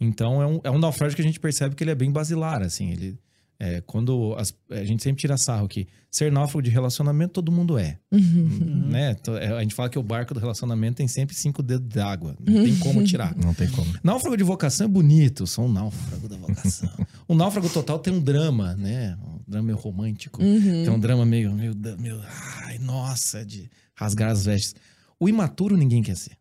Então, 0.00 0.40
é 0.42 0.46
um, 0.46 0.60
é 0.64 0.70
um 0.70 0.78
naufrágio 0.78 1.14
que 1.16 1.22
a 1.22 1.24
gente 1.24 1.38
percebe 1.40 1.74
que 1.74 1.84
ele 1.84 1.90
é 1.90 1.94
bem 1.94 2.10
basilar, 2.10 2.62
assim. 2.62 2.90
Ele, 2.90 3.18
é, 3.62 3.82
quando 3.82 4.34
as- 4.38 4.54
a 4.70 4.82
gente 4.84 5.02
sempre 5.02 5.20
tira 5.20 5.36
sarro 5.36 5.68
que 5.68 5.86
ser 6.10 6.32
náufrago 6.32 6.62
de 6.62 6.70
relacionamento, 6.70 7.34
todo 7.34 7.52
mundo 7.52 7.78
é. 7.78 7.98
Uhum. 8.10 8.86
Né? 8.88 9.14
To- 9.16 9.36
é, 9.36 9.52
A 9.56 9.60
gente 9.60 9.74
fala 9.74 9.90
que 9.90 9.98
o 9.98 10.02
barco 10.02 10.32
do 10.32 10.40
relacionamento 10.40 10.96
tem 10.96 11.06
sempre 11.06 11.36
cinco 11.36 11.62
dedos 11.62 11.86
d'água. 11.88 12.34
Não 12.40 12.64
tem 12.64 12.76
como 12.78 13.04
tirar. 13.04 13.36
Não 13.36 13.52
tem 13.54 13.68
como. 13.70 13.92
Náufrago 14.02 14.36
de 14.36 14.42
vocação 14.42 14.86
é 14.86 14.88
bonito, 14.88 15.46
sou 15.46 15.66
um 15.66 15.72
náufrago 15.72 16.26
da 16.26 16.36
vocação. 16.38 16.88
o 17.28 17.34
náufrago 17.34 17.68
total 17.68 17.98
tem 17.98 18.12
um 18.14 18.20
drama, 18.20 18.74
né? 18.76 19.16
Um 19.22 19.38
drama 19.46 19.66
meio 19.66 19.78
romântico. 19.78 20.42
Uhum. 20.42 20.60
Tem 20.84 20.88
um 20.90 20.98
drama 20.98 21.26
meio, 21.26 21.52
meio, 21.52 21.76
meio. 21.98 22.18
Ai, 22.64 22.78
nossa, 22.78 23.44
de 23.44 23.70
rasgar 23.94 24.30
as 24.30 24.44
vestes. 24.46 24.74
O 25.18 25.28
imaturo 25.28 25.76
ninguém 25.76 26.02
quer 26.02 26.16
ser. 26.16 26.32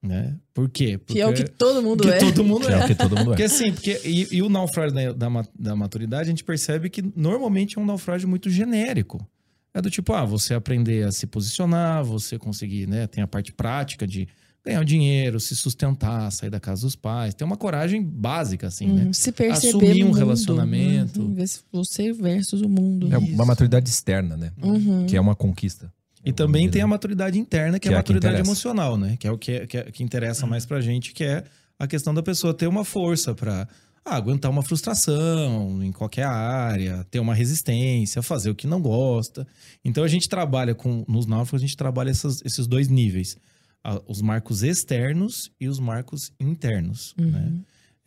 Né? 0.00 0.36
Por 0.54 0.68
quê? 0.68 0.96
Porque 0.96 1.14
Que 1.14 1.20
é 1.20 1.26
o 1.26 1.34
que 1.34 1.44
todo 1.44 1.82
mundo 1.82 2.04
que 2.04 2.08
é. 2.08 2.18
todo 2.18 2.44
mundo 2.44 2.66
Que 2.66 2.72
é 2.72 2.76
é. 2.76 2.84
o 2.84 2.86
que 2.86 2.94
todo 2.94 3.16
mundo 3.16 3.26
Porque 3.26 3.42
é. 3.42 3.46
assim, 3.46 3.72
porque, 3.72 4.00
e, 4.04 4.28
e 4.36 4.42
o 4.42 4.48
naufrágio 4.48 4.94
da, 4.94 5.12
da, 5.12 5.44
da 5.58 5.76
maturidade, 5.76 6.22
a 6.22 6.30
gente 6.30 6.44
percebe 6.44 6.88
que 6.88 7.02
normalmente 7.16 7.78
é 7.78 7.80
um 7.80 7.86
naufrágio 7.86 8.28
muito 8.28 8.48
genérico. 8.48 9.26
É 9.74 9.82
do 9.82 9.90
tipo, 9.90 10.12
ah, 10.12 10.24
você 10.24 10.54
aprender 10.54 11.04
a 11.06 11.12
se 11.12 11.26
posicionar, 11.26 12.04
você 12.04 12.38
conseguir, 12.38 12.88
né? 12.88 13.06
Tem 13.06 13.22
a 13.22 13.26
parte 13.26 13.52
prática 13.52 14.06
de 14.06 14.26
ganhar 14.64 14.80
o 14.80 14.84
dinheiro, 14.84 15.38
se 15.40 15.54
sustentar, 15.56 16.30
sair 16.30 16.50
da 16.50 16.60
casa 16.60 16.82
dos 16.82 16.96
pais. 16.96 17.34
Tem 17.34 17.46
uma 17.46 17.56
coragem 17.56 18.02
básica, 18.02 18.66
assim, 18.66 18.86
né? 18.86 19.04
Uhum. 19.04 19.12
Se 19.12 19.32
perceber 19.32 19.68
Assumir 19.86 20.04
um 20.04 20.08
mundo. 20.08 20.18
relacionamento. 20.18 21.22
Uhum. 21.22 21.34
Ver 21.34 21.46
se 21.48 21.60
Você 21.72 22.12
versus 22.12 22.60
o 22.62 22.68
mundo. 22.68 23.12
É 23.12 23.18
uma 23.18 23.44
maturidade 23.44 23.88
externa, 23.88 24.36
né? 24.36 24.52
Uhum. 24.62 25.06
Que 25.06 25.16
é 25.16 25.20
uma 25.20 25.34
conquista. 25.34 25.92
E 26.24 26.32
também 26.32 26.68
tem 26.68 26.82
a 26.82 26.86
maturidade 26.86 27.38
interna, 27.38 27.78
que, 27.78 27.88
Que 27.88 27.88
é 27.88 27.92
é 27.92 27.94
a 27.94 27.98
maturidade 27.98 28.40
emocional, 28.40 28.96
né? 28.96 29.16
Que 29.18 29.26
é 29.26 29.30
o 29.32 29.38
que, 29.38 29.66
que, 29.66 29.78
é- 29.78 29.90
que 29.90 30.02
interessa 30.02 30.46
mais 30.46 30.66
pra 30.66 30.80
gente, 30.80 31.12
que 31.12 31.24
é 31.24 31.44
a 31.78 31.86
questão 31.86 32.12
da 32.12 32.22
pessoa 32.22 32.52
ter 32.52 32.66
uma 32.66 32.84
força 32.84 33.34
pra 33.34 33.68
ah, 34.04 34.16
aguentar 34.16 34.50
uma 34.50 34.62
frustração 34.62 35.82
em 35.82 35.92
qualquer 35.92 36.24
área, 36.24 37.04
ter 37.10 37.20
uma 37.20 37.34
resistência, 37.34 38.22
fazer 38.22 38.50
o 38.50 38.54
que 38.54 38.66
não 38.66 38.80
gosta. 38.80 39.46
Então 39.84 40.02
a 40.04 40.08
gente 40.08 40.28
trabalha 40.28 40.74
com, 40.74 41.04
nos 41.08 41.26
náufragos, 41.26 41.62
a 41.62 41.66
gente 41.66 41.76
trabalha 41.76 42.10
essas- 42.10 42.40
esses 42.44 42.66
dois 42.66 42.88
níveis. 42.88 43.36
A- 43.84 44.00
os 44.08 44.20
marcos 44.20 44.62
externos 44.62 45.50
e 45.60 45.68
os 45.68 45.78
marcos 45.78 46.32
internos, 46.40 47.14
né? 47.16 47.52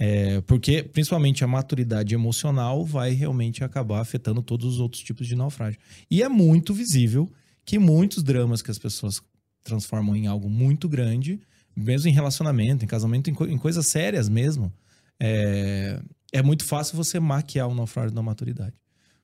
É, 0.03 0.41
porque, 0.41 0.81
principalmente, 0.81 1.43
a 1.43 1.47
maturidade 1.47 2.15
emocional 2.15 2.83
vai 2.83 3.11
realmente 3.11 3.63
acabar 3.63 4.01
afetando 4.01 4.41
todos 4.41 4.65
os 4.73 4.79
outros 4.79 5.03
tipos 5.03 5.27
de 5.27 5.35
naufrágio. 5.35 5.79
E 6.09 6.23
é 6.23 6.27
muito 6.27 6.73
visível 6.73 7.31
que 7.65 7.77
muitos 7.79 8.23
dramas 8.23 8.61
que 8.61 8.71
as 8.71 8.79
pessoas 8.79 9.21
transformam 9.63 10.15
em 10.15 10.27
algo 10.27 10.49
muito 10.49 10.89
grande, 10.89 11.39
mesmo 11.75 12.09
em 12.09 12.13
relacionamento, 12.13 12.83
em 12.83 12.87
casamento, 12.87 13.29
em, 13.29 13.33
co- 13.33 13.45
em 13.47 13.57
coisas 13.57 13.87
sérias 13.87 14.27
mesmo, 14.27 14.73
é, 15.19 16.01
é 16.33 16.41
muito 16.41 16.65
fácil 16.65 16.97
você 16.97 17.19
maquiar 17.19 17.67
o 17.67 17.75
naufrágio 17.75 18.13
da 18.15 18.21
maturidade. 18.21 18.75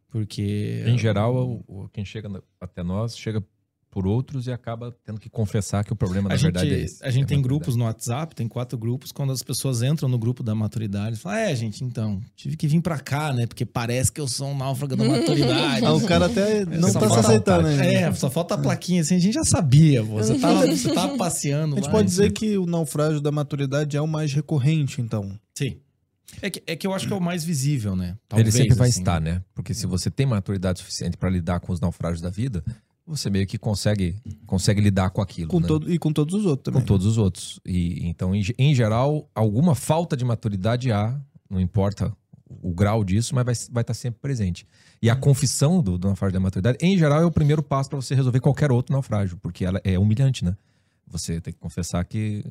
Porque. 0.09 0.83
Em 0.87 0.97
geral, 0.97 1.65
quem 1.91 2.05
chega 2.05 2.29
até 2.61 2.83
nós 2.83 3.17
chega 3.17 3.43
por 3.97 4.05
outros 4.05 4.45
e 4.45 4.51
acaba 4.51 4.95
tendo 5.03 5.19
que 5.19 5.27
confessar 5.27 5.83
que 5.83 5.91
o 5.91 5.95
problema, 5.95 6.29
A 6.29 6.33
na 6.33 6.35
gente, 6.35 6.53
verdade, 6.53 6.71
é 6.71 6.81
esse. 6.81 7.03
a 7.03 7.09
gente 7.09 7.23
é 7.23 7.27
tem 7.29 7.41
grupos 7.41 7.75
no 7.75 7.85
WhatsApp, 7.85 8.35
tem 8.35 8.47
quatro 8.47 8.77
grupos. 8.77 9.11
Quando 9.11 9.31
as 9.31 9.41
pessoas 9.41 9.81
entram 9.81 10.07
no 10.07 10.19
grupo 10.19 10.43
da 10.43 10.53
maturidade, 10.53 11.15
falam: 11.15 11.39
É, 11.39 11.55
gente, 11.55 11.83
então, 11.83 12.21
tive 12.35 12.55
que 12.55 12.67
vir 12.67 12.79
pra 12.79 12.99
cá, 12.99 13.33
né? 13.33 13.47
Porque 13.47 13.65
parece 13.65 14.11
que 14.11 14.21
eu 14.21 14.27
sou 14.27 14.49
um 14.49 14.55
náufrago 14.55 14.95
da 14.95 15.01
maturidade. 15.09 15.83
Ah, 15.83 15.93
o 15.95 16.05
cara 16.05 16.27
até 16.27 16.63
não 16.63 16.93
tá 16.93 17.09
se 17.09 17.19
aceitando 17.21 17.69
ainda. 17.69 17.85
É, 17.85 18.13
só 18.13 18.29
falta 18.29 18.53
a 18.53 18.57
plaquinha 18.59 19.01
assim, 19.01 19.15
a 19.15 19.19
gente 19.19 19.33
já 19.33 19.43
sabia, 19.43 20.03
pô. 20.03 20.17
Você 20.17 20.37
tava, 20.37 20.67
você 20.67 20.93
tava 20.93 21.17
passeando. 21.17 21.73
A 21.73 21.77
gente 21.77 21.87
lá, 21.87 21.91
pode 21.91 22.07
dizer 22.07 22.31
que 22.33 22.55
o 22.55 22.67
naufrágio 22.67 23.19
da 23.19 23.31
maturidade 23.31 23.97
é 23.97 24.01
o 24.01 24.05
mais 24.07 24.31
recorrente, 24.31 25.01
então. 25.01 25.35
Sim. 25.57 25.75
É 26.41 26.49
que, 26.49 26.61
é 26.67 26.75
que 26.75 26.85
eu 26.85 26.93
acho 26.93 27.07
que 27.07 27.13
é 27.13 27.15
o 27.15 27.21
mais 27.21 27.43
visível, 27.43 27.95
né? 27.95 28.09
Ele 28.09 28.17
Talvez, 28.27 28.53
sempre 28.53 28.75
vai 28.75 28.89
assim. 28.89 28.99
estar, 28.99 29.19
né? 29.19 29.41
Porque 29.55 29.73
se 29.73 29.87
você 29.87 30.11
tem 30.11 30.25
maturidade 30.25 30.79
suficiente 30.79 31.17
para 31.17 31.29
lidar 31.29 31.59
com 31.59 31.71
os 31.71 31.79
naufrágios 31.79 32.21
da 32.21 32.29
vida, 32.29 32.63
você 33.07 33.29
meio 33.29 33.47
que 33.47 33.57
consegue, 33.57 34.15
consegue 34.45 34.81
lidar 34.81 35.09
com 35.11 35.21
aquilo. 35.21 35.49
Com 35.49 35.61
né? 35.61 35.67
todo, 35.67 35.91
e 35.91 35.97
com 35.97 36.11
todos 36.11 36.35
os 36.35 36.45
outros 36.45 36.63
também. 36.65 36.81
Com 36.81 36.85
todos 36.85 37.05
os 37.05 37.17
outros. 37.17 37.59
E 37.65 38.05
então, 38.07 38.35
em, 38.35 38.43
em 38.57 38.75
geral, 38.75 39.29
alguma 39.33 39.73
falta 39.73 40.17
de 40.17 40.25
maturidade 40.25 40.91
há, 40.91 41.19
não 41.49 41.59
importa 41.59 42.13
o 42.49 42.73
grau 42.73 43.03
disso, 43.03 43.33
mas 43.33 43.45
vai, 43.45 43.55
vai 43.71 43.81
estar 43.81 43.93
sempre 43.93 44.19
presente. 44.19 44.67
E 45.01 45.09
a 45.09 45.15
confissão 45.15 45.81
do, 45.81 45.97
do 45.97 46.07
naufrágio 46.07 46.33
da 46.33 46.39
maturidade, 46.39 46.77
em 46.81 46.97
geral, 46.97 47.21
é 47.21 47.25
o 47.25 47.31
primeiro 47.31 47.63
passo 47.63 47.89
para 47.89 47.97
você 47.97 48.13
resolver 48.13 48.39
qualquer 48.39 48.71
outro 48.71 48.93
naufrágio, 48.93 49.37
porque 49.37 49.63
ela 49.63 49.79
é 49.83 49.97
humilhante, 49.97 50.43
né? 50.43 50.55
Você 51.07 51.39
tem 51.39 51.53
que 51.53 51.59
confessar 51.59 52.03
que 52.03 52.43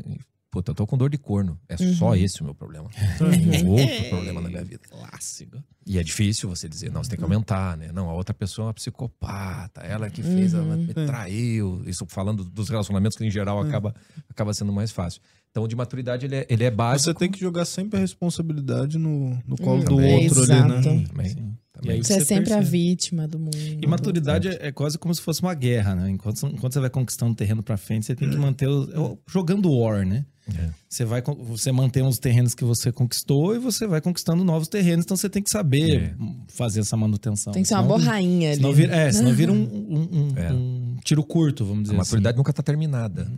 puta, 0.57 0.71
eu 0.71 0.75
tô 0.75 0.87
com 0.87 0.97
dor 0.97 1.11
de 1.11 1.19
corno. 1.19 1.59
É 1.69 1.77
só 1.77 2.15
esse 2.17 2.41
o 2.41 2.45
meu 2.45 2.55
problema. 2.55 2.89
Uhum. 3.21 3.31
Tem 3.31 3.67
outro 3.69 4.09
problema 4.09 4.41
na 4.41 4.49
minha 4.49 4.65
vida. 4.65 4.81
Clássico. 4.89 5.63
E 5.87 5.99
é 5.99 6.03
difícil 6.03 6.49
você 6.49 6.69
dizer, 6.69 6.91
não, 6.91 7.03
você 7.05 7.11
tem 7.11 7.19
que 7.19 7.25
aumentar, 7.25 7.77
né? 7.77 7.91
Não, 7.93 8.09
a 8.11 8.15
outra 8.15 8.35
pessoa 8.35 8.65
é 8.65 8.67
uma 8.69 8.75
psicopata, 8.75 9.83
ela 9.83 10.11
que 10.11 10.23
fez, 10.23 10.55
ela 10.55 10.77
me 10.77 10.93
traiu. 10.93 11.83
Isso 11.87 12.05
falando 12.09 12.43
dos 12.45 12.69
relacionamentos 12.69 13.17
que 13.17 13.25
em 13.25 13.31
geral 13.31 13.61
acaba, 13.61 13.95
acaba 14.29 14.53
sendo 14.55 14.73
mais 14.73 14.91
fácil. 14.91 15.21
Então, 15.51 15.63
o 15.65 15.69
de 15.69 15.77
maturidade, 15.77 16.27
ele 16.27 16.37
é, 16.37 16.47
ele 16.51 16.65
é 16.65 16.71
básico. 16.71 17.11
Você 17.13 17.15
tem 17.15 17.31
que 17.31 17.39
jogar 17.41 17.65
sempre 17.65 17.97
a 17.99 18.01
responsabilidade 18.01 18.99
no, 18.99 19.39
no 19.47 19.57
colo 19.57 19.81
Hum, 19.81 19.85
do 19.85 19.97
também. 19.97 20.25
outro 20.25 20.43
ali, 20.43 20.53
Exato. 20.53 20.69
né? 20.69 20.83
Também, 21.09 21.29
Sim. 21.31 21.55
também. 21.73 21.91
Aí 21.97 22.05
Você 22.05 22.13
é 22.15 22.21
sempre 22.21 22.53
a 22.53 22.57
percebe. 22.59 22.71
vítima 22.79 23.27
do 23.29 23.39
mundo. 23.39 23.57
E 23.57 23.87
maturidade 23.87 24.49
é, 24.49 24.67
é 24.69 24.73
quase 24.73 24.99
como 24.99 25.15
se 25.15 25.21
fosse 25.23 25.41
uma 25.41 25.55
guerra, 25.55 25.95
né? 25.95 26.11
Enquanto, 26.11 26.47
enquanto 26.47 26.73
você 26.75 26.81
vai 26.81 26.91
conquistando 26.91 27.35
terreno 27.35 27.63
pra 27.63 27.77
frente, 27.79 28.05
você 28.05 28.15
tem 28.15 28.29
que 28.29 28.37
manter 28.37 28.69
o, 28.69 28.91
é 28.93 28.99
o- 28.99 29.19
jogando 29.27 29.71
war, 29.73 30.05
né? 30.05 30.27
É. 30.49 30.71
Você 30.89 31.05
vai 31.05 31.21
você 31.41 31.73
mantém 31.73 32.05
os 32.07 32.19
terrenos 32.19 32.55
que 32.55 32.65
você 32.65 32.93
conquistou 32.93 33.55
e 33.55 33.59
você 33.59 33.87
vai 33.87 34.01
conquistando 34.01 34.45
novos 34.45 34.69
terrenos, 34.69 35.05
então 35.05 35.17
você 35.17 35.29
tem 35.29 35.43
que 35.43 35.51
saber 35.51 36.03
É. 36.03 36.15
fazer 36.49 36.81
essa 36.81 36.97
manutenção. 36.97 37.53
Tem 37.53 37.63
que 37.63 37.69
ser 37.69 37.75
uma 37.75 37.83
Senão- 37.83 37.99
borrainha 37.99 38.49
ali. 38.51 38.57
Senão 38.57 38.73
vira, 38.73 38.95
é, 38.95 39.13
senão 39.13 39.33
vira 39.35 39.53
um, 39.53 39.57
um- 39.65 40.09
um- 40.13 40.33
É. 40.39 40.53
um 40.53 40.97
tiro 41.05 41.25
curto, 41.25 41.65
vamos 41.65 41.81
A 41.81 41.83
dizer 41.85 41.97
maturidade 41.97 42.37
nunca 42.39 42.53
tá 42.53 42.63
terminada. 42.63 43.31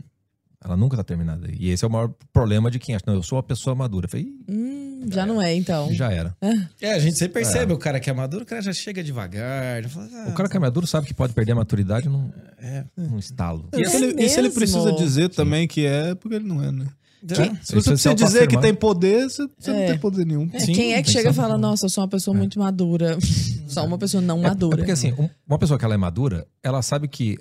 Ela 0.62 0.76
nunca 0.76 0.96
tá 0.96 1.04
terminada. 1.04 1.48
E 1.50 1.70
esse 1.70 1.84
é 1.84 1.88
o 1.88 1.90
maior 1.90 2.12
problema 2.32 2.70
de 2.70 2.78
quem 2.78 2.94
acha, 2.94 3.04
não, 3.06 3.14
eu 3.14 3.22
sou 3.22 3.36
uma 3.36 3.42
pessoa 3.42 3.74
madura. 3.76 4.06
Eu 4.06 4.10
falei, 4.10 4.26
Hum, 4.48 4.87
já 5.12 5.24
não 5.26 5.40
é, 5.40 5.54
então. 5.54 5.90
"Ih, 5.90 5.94
já 5.94 6.10
era. 6.12 6.34
É, 6.80 6.92
a 6.92 6.98
gente 6.98 7.16
sempre 7.18 7.34
percebe 7.34 7.72
o 7.72 7.78
cara 7.78 8.00
que 8.00 8.08
é 8.10 8.12
maduro, 8.12 8.42
o 8.44 8.46
cara 8.46 8.60
já 8.62 8.72
chega 8.72 9.02
devagar. 9.02 9.82
já 9.82 9.88
fala, 9.88 10.08
ah, 10.12 10.28
O 10.30 10.34
cara 10.34 10.48
que 10.48 10.56
é 10.56 10.60
maduro 10.60 10.86
sabe 10.86 11.06
que 11.06 11.14
pode 11.14 11.32
perder 11.32 11.52
a 11.52 11.56
maturidade 11.56 12.08
num, 12.08 12.30
É. 12.58 12.84
num 12.96 13.18
estalo. 13.18 13.68
E, 13.74 13.86
se 13.86 13.96
ele, 13.96 14.22
e 14.24 14.28
se 14.28 14.34
ele 14.36 14.48
mesmo? 14.48 14.54
precisa 14.54 14.92
dizer 14.92 15.28
também 15.30 15.66
que 15.68 15.84
é, 15.86 16.14
porque 16.14 16.36
ele 16.36 16.46
não 16.46 16.62
é, 16.62 16.70
né? 16.72 16.86
já- 17.26 17.34
Se 17.36 17.42
Ele 17.42 17.56
você 17.82 17.90
precisa 17.90 18.14
dizer 18.14 18.46
que 18.46 18.54
autoafirmar. 18.56 18.62
tem 18.62 18.74
poder, 18.74 19.24
você, 19.28 19.48
você 19.58 19.70
É. 19.70 19.74
não 19.80 19.86
tem 19.86 19.98
poder 19.98 20.24
nenhum. 20.24 20.48
É, 20.52 20.58
Sim, 20.60 20.72
Quem 20.72 20.94
é 20.94 21.02
que 21.02 21.10
chega 21.10 21.30
e 21.30 21.32
ser 21.32 21.40
fala, 21.40 21.58
nossa, 21.58 21.86
eu 21.86 21.90
sou 21.90 22.02
uma 22.04 22.08
pessoa 22.08 22.36
muito 22.36 22.58
madura. 22.60 23.18
Só 23.68 23.84
uma 23.84 23.98
pessoa 23.98 24.20
não 24.22 24.38
madura. 24.38 24.76
É 24.76 24.78
porque 24.78 24.92
assim, 24.92 25.12
um- 25.18 25.28
uma 25.46 25.58
pessoa 25.58 25.78
que 25.78 25.84
ela 25.84 25.94
é 25.94 25.96
madura, 25.98 26.46
ela 26.62 26.80
sabe 26.80 27.08
que 27.08 27.36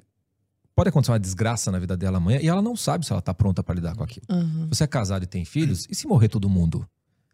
pode 0.76 0.90
acontecer 0.90 1.12
uma 1.12 1.20
desgraça 1.20 1.72
na 1.72 1.80
vida 1.80 1.96
dela 1.96 2.18
amanhã 2.18 2.40
e 2.42 2.48
ela 2.48 2.62
não 2.62 2.76
sabe 2.76 3.06
se 3.06 3.12
ela 3.12 3.22
tá 3.22 3.34
pronta 3.34 3.64
pra 3.64 3.74
lidar 3.76 3.96
com 3.96 4.04
aquilo. 4.04 4.26
Aham. 4.30 4.68
Você 4.70 4.84
é 4.84 4.88
casado 4.88 5.24
e 5.24 5.26
tem 5.28 5.46
filhos, 5.46 5.86
e 5.90 5.96
se 5.96 6.06
morrer 6.08 6.28
todo 6.28 6.50
mundo? 6.50 6.88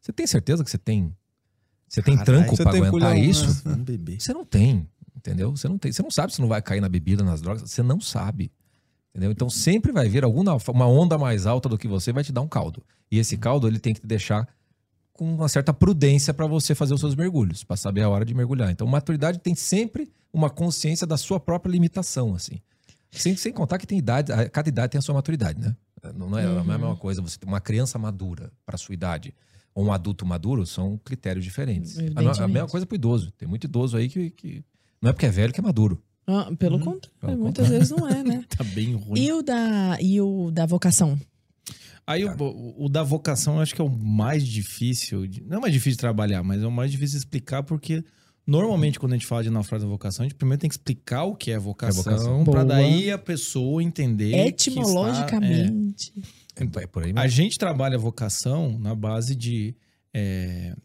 Você 0.03 0.11
tem 0.11 0.27
certeza 0.27 0.63
que 0.65 0.69
você 0.69 0.77
tem 0.77 1.15
você 1.87 2.01
tem 2.01 2.17
tranco 2.17 2.57
tem 2.57 2.67
aguentar 2.67 3.13
né? 3.13 3.19
isso? 3.19 3.69
Um 3.69 3.83
bebê. 3.83 4.17
Você 4.19 4.33
não 4.33 4.43
tem, 4.43 4.89
entendeu? 5.15 5.51
Você 5.51 5.67
não 5.69 5.77
tem, 5.77 5.91
você 5.91 6.01
não 6.01 6.11
sabe 6.11 6.33
se 6.33 6.41
não 6.41 6.47
vai 6.47 6.61
cair 6.61 6.81
na 6.81 6.89
bebida, 6.89 7.23
nas 7.23 7.39
drogas, 7.39 7.69
você 7.69 7.81
não 7.81 8.01
sabe. 8.01 8.51
Entendeu? 9.11 9.31
Então 9.31 9.49
sempre 9.49 9.91
vai 9.91 10.09
vir 10.09 10.23
alguma 10.23 10.57
uma 10.69 10.87
onda 10.87 11.17
mais 11.17 11.45
alta 11.45 11.69
do 11.69 11.77
que 11.77 11.87
você 11.87 12.11
vai 12.11 12.23
te 12.23 12.33
dar 12.33 12.41
um 12.41 12.47
caldo. 12.47 12.83
E 13.09 13.17
esse 13.19 13.37
caldo 13.37 13.67
ele 13.67 13.79
tem 13.79 13.93
que 13.93 14.01
te 14.01 14.07
deixar 14.07 14.47
com 15.13 15.35
uma 15.35 15.47
certa 15.47 15.71
prudência 15.71 16.33
para 16.33 16.47
você 16.47 16.73
fazer 16.75 16.95
os 16.95 16.99
seus 16.99 17.15
mergulhos, 17.15 17.63
para 17.63 17.77
saber 17.77 18.01
a 18.01 18.09
hora 18.09 18.25
de 18.25 18.33
mergulhar. 18.33 18.71
Então 18.71 18.85
maturidade 18.87 19.37
tem 19.39 19.55
sempre 19.55 20.11
uma 20.33 20.49
consciência 20.49 21.07
da 21.07 21.15
sua 21.15 21.39
própria 21.39 21.71
limitação, 21.71 22.33
assim. 22.33 22.59
Sem, 23.11 23.37
sem 23.37 23.53
contar 23.53 23.77
que 23.77 23.85
tem 23.85 23.99
idade, 23.99 24.33
a- 24.33 24.49
cada 24.49 24.67
idade 24.67 24.91
tem 24.93 24.99
a 24.99 25.01
sua 25.03 25.13
maturidade, 25.13 25.61
né? 25.61 25.75
Não, 26.15 26.27
não 26.31 26.39
é 26.39 26.43
a 26.45 26.63
mesma 26.63 26.95
coisa 26.97 27.21
você 27.21 27.37
ter 27.37 27.45
uma 27.45 27.61
criança 27.61 27.99
madura 27.99 28.51
para 28.65 28.75
sua 28.77 28.93
idade 28.93 29.33
ou 29.75 29.85
um 29.85 29.91
adulto 29.91 30.25
maduro 30.25 30.65
são 30.65 30.99
critérios 31.03 31.43
diferentes. 31.43 31.97
A, 32.15 32.43
a 32.43 32.47
mesma 32.47 32.67
coisa 32.67 32.85
pro 32.85 32.95
idoso. 32.95 33.31
Tem 33.31 33.47
muito 33.47 33.65
idoso 33.65 33.97
aí 33.97 34.07
que, 34.09 34.29
que 34.31 34.63
não 35.01 35.09
é 35.09 35.13
porque 35.13 35.25
é 35.25 35.29
velho 35.31 35.51
que 35.53 35.59
é 35.59 35.63
maduro. 35.63 36.01
Ah, 36.25 36.49
pelo 36.57 36.77
Uhum. 36.77 36.83
contrário, 36.83 37.19
Pelo 37.19 37.37
muitas 37.43 37.67
vezes 37.67 37.89
não 37.89 38.07
é, 38.07 38.23
né? 38.23 38.45
Tá 38.55 38.63
bem 38.63 38.93
ruim. 38.95 39.19
E 39.19 39.31
o 39.33 39.41
da, 39.41 39.97
e 40.01 40.21
o 40.21 40.49
da 40.51 40.65
vocação? 40.65 41.19
Aí 42.07 42.23
o, 42.25 42.31
o- 42.41 42.85
o 42.85 42.89
da 42.89 43.03
vocação 43.03 43.55
eu 43.55 43.61
acho 43.61 43.73
que 43.75 43.81
é 43.81 43.83
o 43.83 43.89
mais 43.89 44.45
difícil. 44.45 45.25
de- 45.27 45.41
não 45.43 45.57
é 45.57 45.61
mais 45.61 45.73
difícil 45.73 45.93
de 45.93 45.99
trabalhar, 45.99 46.41
mas 46.43 46.61
é 46.61 46.67
o 46.67 46.71
mais 46.71 46.91
difícil 46.91 47.13
de 47.19 47.25
explicar 47.25 47.63
porque 47.63 48.03
normalmente 48.45 48.99
quando 48.99 49.13
a 49.13 49.15
gente 49.15 49.25
fala 49.27 49.41
de 49.43 49.49
naufrágio 49.49 49.87
da 49.87 49.91
vocação, 49.91 50.23
a 50.23 50.27
gente 50.27 50.35
primeiro 50.37 50.59
tem 50.61 50.69
que 50.69 50.75
explicar 50.75 51.23
o 51.23 51.33
que 51.35 51.51
é 51.51 51.57
vocação, 51.59 52.03
vocação. 52.03 52.43
pra 52.43 52.53
Boa. 52.53 52.65
daí 52.65 53.09
a 53.11 53.17
pessoa 53.17 53.81
entender. 53.83 54.31
que 54.31 54.35
está- 54.37 54.47
Etimologicamente. 54.47 56.13
É. 56.55 56.63
É 56.83 56.87
por 56.87 57.03
aí 57.03 57.11
A 57.11 57.13
mesmo. 57.13 57.29
gente 57.29 57.57
trabalha 57.57 57.95
a 57.95 57.99
vocação 57.99 58.77
na 58.79 58.93
base 58.95 59.35
de. 59.35 59.75
é, 60.13 60.75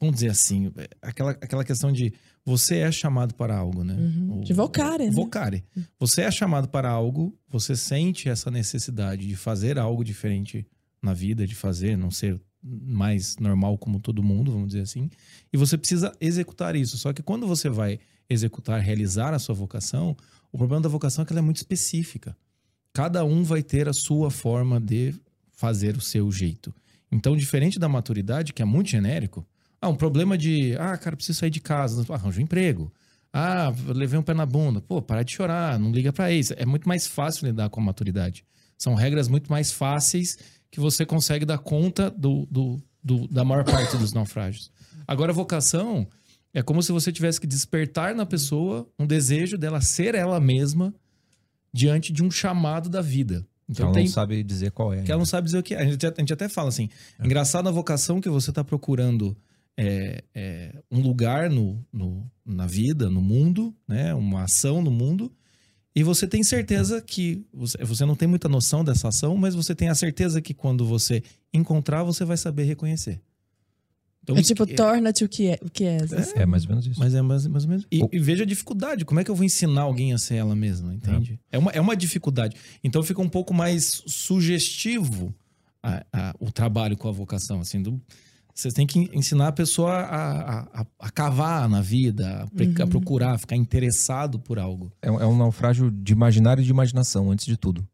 vamos 0.00 0.16
dizer 0.16 0.30
assim, 0.30 0.72
é, 0.76 0.88
aquela, 1.00 1.30
aquela 1.32 1.64
questão 1.64 1.92
de 1.92 2.12
você 2.44 2.78
é 2.78 2.90
chamado 2.90 3.34
para 3.34 3.56
algo, 3.56 3.84
né? 3.84 3.94
Uhum. 3.94 4.40
O- 4.40 4.44
De 4.44 4.52
vocare, 4.52 5.04
né? 5.06 5.10
Vocare. 5.12 5.64
Você 5.98 6.22
é 6.22 6.30
chamado 6.30 6.68
para 6.68 6.90
algo, 6.90 7.38
você 7.48 7.76
sente 7.76 8.28
essa 8.28 8.50
necessidade 8.50 9.26
de 9.26 9.36
fazer 9.36 9.78
algo 9.78 10.02
diferente 10.04 10.66
na 11.00 11.14
vida, 11.14 11.46
de 11.46 11.54
fazer, 11.54 11.96
não 11.96 12.10
ser 12.10 12.40
mais 12.64 13.36
normal 13.38 13.76
como 13.78 14.00
todo 14.00 14.22
mundo, 14.22 14.50
vamos 14.52 14.68
dizer 14.68 14.82
assim. 14.82 15.08
E 15.52 15.56
você 15.56 15.76
precisa 15.78 16.12
executar 16.20 16.74
isso. 16.76 16.96
Só 16.98 17.12
que 17.12 17.22
quando 17.22 17.46
você 17.46 17.68
vai 17.68 17.98
executar, 18.28 18.80
realizar 18.80 19.32
a 19.34 19.38
sua 19.38 19.54
vocação, 19.54 20.16
o 20.52 20.58
problema 20.58 20.80
da 20.82 20.88
vocação 20.88 21.22
é 21.22 21.26
que 21.26 21.32
ela 21.32 21.40
é 21.40 21.42
muito 21.42 21.56
específica. 21.58 22.36
Cada 22.92 23.24
um 23.24 23.42
vai 23.42 23.62
ter 23.62 23.88
a 23.88 23.92
sua 23.92 24.30
forma 24.30 24.80
de 24.80 25.14
fazer 25.52 25.96
o 25.96 26.00
seu 26.00 26.30
jeito. 26.30 26.74
Então, 27.10 27.36
diferente 27.36 27.78
da 27.78 27.88
maturidade, 27.88 28.52
que 28.52 28.62
é 28.62 28.64
muito 28.64 28.90
genérico, 28.90 29.46
ah, 29.80 29.88
um 29.88 29.94
problema 29.96 30.36
de, 30.36 30.74
ah, 30.78 30.96
cara, 30.96 31.16
preciso 31.16 31.38
sair 31.40 31.50
de 31.50 31.60
casa, 31.60 32.04
arranja 32.12 32.40
um 32.40 32.44
emprego. 32.44 32.92
Ah, 33.32 33.72
levei 33.88 34.18
um 34.18 34.22
pé 34.22 34.34
na 34.34 34.44
bunda. 34.46 34.80
Pô, 34.80 35.00
para 35.00 35.22
de 35.22 35.32
chorar, 35.32 35.78
não 35.78 35.90
liga 35.90 36.12
pra 36.12 36.30
isso. 36.30 36.52
É 36.56 36.66
muito 36.66 36.86
mais 36.86 37.06
fácil 37.06 37.46
lidar 37.46 37.70
com 37.70 37.80
a 37.80 37.84
maturidade. 37.84 38.44
São 38.78 38.94
regras 38.94 39.26
muito 39.28 39.50
mais 39.50 39.72
fáceis 39.72 40.36
que 40.70 40.78
você 40.80 41.04
consegue 41.06 41.44
dar 41.44 41.58
conta 41.58 42.10
do, 42.10 42.46
do, 42.50 42.82
do- 43.02 43.28
da 43.28 43.44
maior 43.44 43.64
parte 43.64 43.96
dos 43.96 44.12
naufrágios. 44.12 44.70
Agora, 45.06 45.32
a 45.32 45.34
vocação 45.34 46.06
é 46.52 46.62
como 46.62 46.82
se 46.82 46.92
você 46.92 47.10
tivesse 47.10 47.40
que 47.40 47.46
despertar 47.46 48.14
na 48.14 48.26
pessoa 48.26 48.86
um 48.98 49.06
desejo 49.06 49.56
dela 49.56 49.80
ser 49.80 50.14
ela 50.14 50.38
mesma 50.38 50.94
diante 51.72 52.12
de 52.12 52.22
um 52.22 52.30
chamado 52.30 52.88
da 52.88 53.00
vida. 53.00 53.46
Então 53.68 53.86
ela 53.86 53.94
tem 53.94 54.04
não 54.04 54.10
sabe 54.10 54.42
dizer 54.42 54.70
qual 54.72 54.92
é. 54.92 55.02
que 55.02 55.10
ela 55.10 55.18
não 55.18 55.26
sabe 55.26 55.46
dizer 55.46 55.58
o 55.58 55.62
que 55.62 55.74
é. 55.74 55.78
A 55.80 55.84
gente, 55.84 56.06
a 56.06 56.14
gente 56.18 56.32
até 56.32 56.48
fala 56.48 56.68
assim: 56.68 56.88
engraçado 57.22 57.68
a 57.68 57.72
vocação 57.72 58.20
que 58.20 58.28
você 58.28 58.50
está 58.50 58.62
procurando 58.62 59.36
é, 59.76 60.22
é, 60.34 60.82
um 60.90 61.00
lugar 61.00 61.48
no, 61.48 61.82
no- 61.92 62.30
na 62.44 62.66
vida, 62.66 63.08
no 63.08 63.22
mundo, 63.22 63.74
né? 63.88 64.12
uma 64.14 64.42
ação 64.42 64.82
no 64.82 64.90
mundo, 64.90 65.32
e 65.94 66.02
você 66.02 66.26
tem 66.26 66.42
certeza 66.42 67.00
que. 67.00 67.46
Você, 67.54 67.78
você 67.84 68.04
não 68.04 68.16
tem 68.16 68.28
muita 68.28 68.48
noção 68.48 68.84
dessa 68.84 69.08
ação, 69.08 69.36
mas 69.36 69.54
você 69.54 69.74
tem 69.74 69.88
a 69.88 69.94
certeza 69.94 70.42
que 70.42 70.52
quando 70.52 70.84
você 70.84 71.22
encontrar, 71.54 72.02
você 72.02 72.24
vai 72.24 72.36
saber 72.36 72.64
reconhecer. 72.64 73.22
Então, 74.22 74.36
É 74.36 74.42
tipo, 74.42 74.64
que- 74.64 74.74
torna-te 74.74 75.24
o 75.24 75.28
que 75.28 75.48
é. 75.48 75.58
O 75.62 75.68
que 75.68 75.84
é. 75.84 75.98
É 76.36 76.46
mais 76.46 76.62
ou 76.64 76.68
menos 76.70 76.86
isso. 76.86 77.00
mas 77.00 77.12
é 77.12 77.20
mais, 77.22 77.44
mais 77.46 77.64
ou 77.64 77.70
menos. 77.70 77.86
E, 77.90 78.02
O- 78.04 78.08
e 78.12 78.18
veja 78.20 78.44
a 78.44 78.46
dificuldade. 78.46 79.04
Como 79.04 79.18
é 79.18 79.24
que 79.24 79.30
eu 79.30 79.34
vou 79.34 79.44
ensinar 79.44 79.82
alguém 79.82 80.12
a 80.12 80.18
ser 80.18 80.36
ela 80.36 80.54
mesma? 80.54 80.94
Entende? 80.94 81.40
É, 81.50 81.58
uma, 81.58 81.70
é 81.72 81.80
uma 81.80 81.96
dificuldade. 81.96 82.56
Então 82.84 83.02
fica 83.02 83.20
um 83.20 83.28
pouco 83.28 83.52
mais 83.52 84.00
sugestivo 84.06 85.34
a- 85.82 86.04
a- 86.12 86.34
o 86.38 86.50
trabalho 86.52 86.96
com 86.96 87.08
a 87.08 87.12
vocação. 87.12 87.60
Assim, 87.60 87.82
do, 87.82 88.00
você 88.54 88.70
tem 88.70 88.86
que 88.86 89.10
ensinar 89.12 89.48
a 89.48 89.52
pessoa 89.52 89.92
a, 89.92 90.60
a- 90.60 90.82
a- 90.82 90.86
a 91.00 91.10
cavar 91.10 91.68
na 91.68 91.80
vida, 91.80 92.28
a, 92.28 92.82
a 92.82 92.86
procurar, 92.86 93.38
ficar 93.38 93.56
interessado 93.56 94.38
por 94.38 94.58
algo. 94.58 94.92
É, 95.02 95.08
é 95.08 95.26
um 95.26 95.36
naufrágio 95.36 95.90
de 95.90 96.12
imaginário 96.12 96.60
e 96.62 96.64
de 96.64 96.70
imaginação, 96.70 97.30
antes 97.30 97.46
de 97.46 97.56
tudo. 97.56 97.84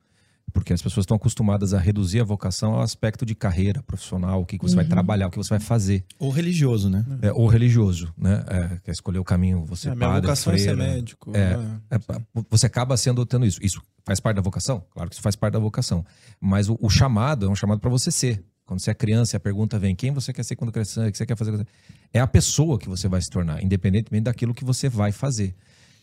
Porque 0.52 0.72
as 0.72 0.80
pessoas 0.80 1.02
estão 1.04 1.16
acostumadas 1.16 1.74
a 1.74 1.78
reduzir 1.78 2.20
a 2.20 2.24
vocação 2.24 2.72
ao 2.74 2.80
aspecto 2.82 3.26
de 3.26 3.34
carreira 3.34 3.82
profissional, 3.82 4.40
o 4.40 4.46
que, 4.46 4.58
que 4.58 4.64
você 4.64 4.74
vai 4.76 4.84
trabalhar, 4.84 5.26
o 5.26 5.30
que 5.30 5.36
você 5.36 5.50
vai 5.50 5.60
fazer. 5.60 6.04
Ou 6.18 6.30
religioso, 6.30 6.88
né? 6.88 7.04
É, 7.22 7.32
ou 7.32 7.46
religioso, 7.46 8.12
né? 8.16 8.44
É, 8.48 8.78
quer 8.84 8.92
escolher 8.92 9.18
o 9.18 9.24
caminho, 9.24 9.64
você 9.64 9.88
É, 9.90 9.94
minha 9.94 10.08
padre, 10.08 10.22
vocação 10.22 10.52
é 10.52 10.58
ser 10.58 10.74
freira. 10.74 10.94
médico. 10.94 11.30
É. 11.36 11.56
né? 11.56 11.80
É, 11.90 11.98
pa- 11.98 12.20
você 12.50 12.66
acaba 12.66 12.96
sendo 12.96 13.24
tendo 13.26 13.44
isso. 13.46 13.58
Isso 13.62 13.82
faz 14.06 14.20
parte 14.20 14.36
da 14.36 14.42
vocação? 14.42 14.82
Claro 14.90 15.08
que 15.10 15.14
isso 15.14 15.22
faz 15.22 15.36
parte 15.36 15.52
da 15.52 15.58
vocação. 15.58 16.04
Mas 16.40 16.68
o, 16.68 16.78
o 16.80 16.88
chamado 16.88 17.46
é 17.46 17.48
um 17.48 17.54
chamado 17.54 17.80
para 17.80 17.90
você 17.90 18.10
ser. 18.10 18.42
Quando 18.64 18.80
você 18.80 18.90
é 18.90 18.94
criança, 18.94 19.36
a 19.36 19.40
pergunta 19.40 19.78
vem: 19.78 19.94
quem 19.94 20.12
você 20.12 20.32
quer 20.32 20.44
ser 20.44 20.56
quando 20.56 20.70
crescer? 20.72 21.08
O 21.08 21.12
que 21.12 21.16
você 21.18 21.24
quer 21.26 21.36
fazer? 21.36 21.66
É 22.12 22.20
a 22.20 22.26
pessoa 22.26 22.78
que 22.78 22.88
você 22.88 23.08
vai 23.08 23.20
se 23.20 23.30
tornar, 23.30 23.62
independentemente 23.62 24.24
daquilo 24.24 24.52
que 24.54 24.64
você 24.64 24.88
vai 24.88 25.10
fazer. 25.12 25.54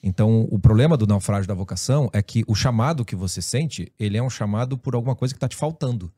Então, 0.07 0.47
o 0.51 0.59
problema 0.59 0.95
do 0.95 1.07
naufrágio 1.07 1.47
da 1.47 1.55
vocação 1.55 2.11
é 2.13 2.21
que 2.21 2.43
o 2.47 2.53
chamado 2.53 3.03
que 3.03 3.15
você 3.15 3.41
sente, 3.41 3.91
ele 3.97 4.15
é 4.15 4.21
um 4.21 4.29
chamado 4.29 4.77
por 4.77 4.93
alguma 4.93 5.15
coisa 5.15 5.33
que 5.33 5.37
está 5.37 5.47
te 5.47 5.55
faltando. 5.55 6.13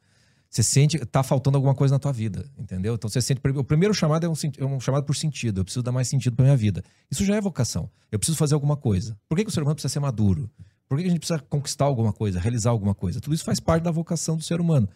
Você 0.50 0.62
sente, 0.62 0.98
tá 1.06 1.24
faltando 1.24 1.58
alguma 1.58 1.74
coisa 1.74 1.96
na 1.96 2.00
tua 2.00 2.12
vida, 2.12 2.52
entendeu? 2.58 2.96
Então 2.96 3.10
você 3.10 3.22
sente, 3.22 3.40
o 3.56 3.64
primeiro 3.64 3.94
chamado 3.94 4.26
é 4.26 4.30
um, 4.30 4.34
é 4.58 4.66
um 4.66 4.78
chamado 4.82 5.06
por 5.06 5.16
sentido. 5.16 5.62
Eu 5.62 5.64
preciso 5.64 5.84
dar 5.84 5.94
mais 5.94 6.10
sentido 6.10 6.36
para 6.36 6.44
minha 6.44 6.58
vida. 6.58 6.84
Isso 7.10 7.24
já 7.24 7.38
é 7.38 7.40
vocação. 7.40 7.90
Eu 8.12 8.20
preciso 8.20 8.38
fazer 8.38 8.56
alguma 8.56 8.76
coisa. 8.76 9.18
Por 9.30 9.38
que, 9.38 9.46
que 9.46 9.50
o 9.50 9.54
ser 9.54 9.62
humano 9.62 9.76
precisa 9.76 9.94
ser 9.94 10.02
maduro? 10.02 10.50
Por 10.90 10.98
que, 10.98 11.04
que 11.04 11.08
a 11.08 11.12
gente 11.12 11.20
precisa 11.20 11.40
conquistar 11.40 11.86
alguma 11.86 12.12
coisa, 12.12 12.42
realizar 12.42 12.72
alguma 12.72 12.94
coisa? 12.94 13.22
Tudo 13.22 13.34
isso 13.34 13.46
faz 13.46 13.62
parte 13.62 13.84
da 13.84 13.92
vocação 13.92 14.36
do 14.36 14.44
ser 14.44 14.60
humano. 14.60 14.90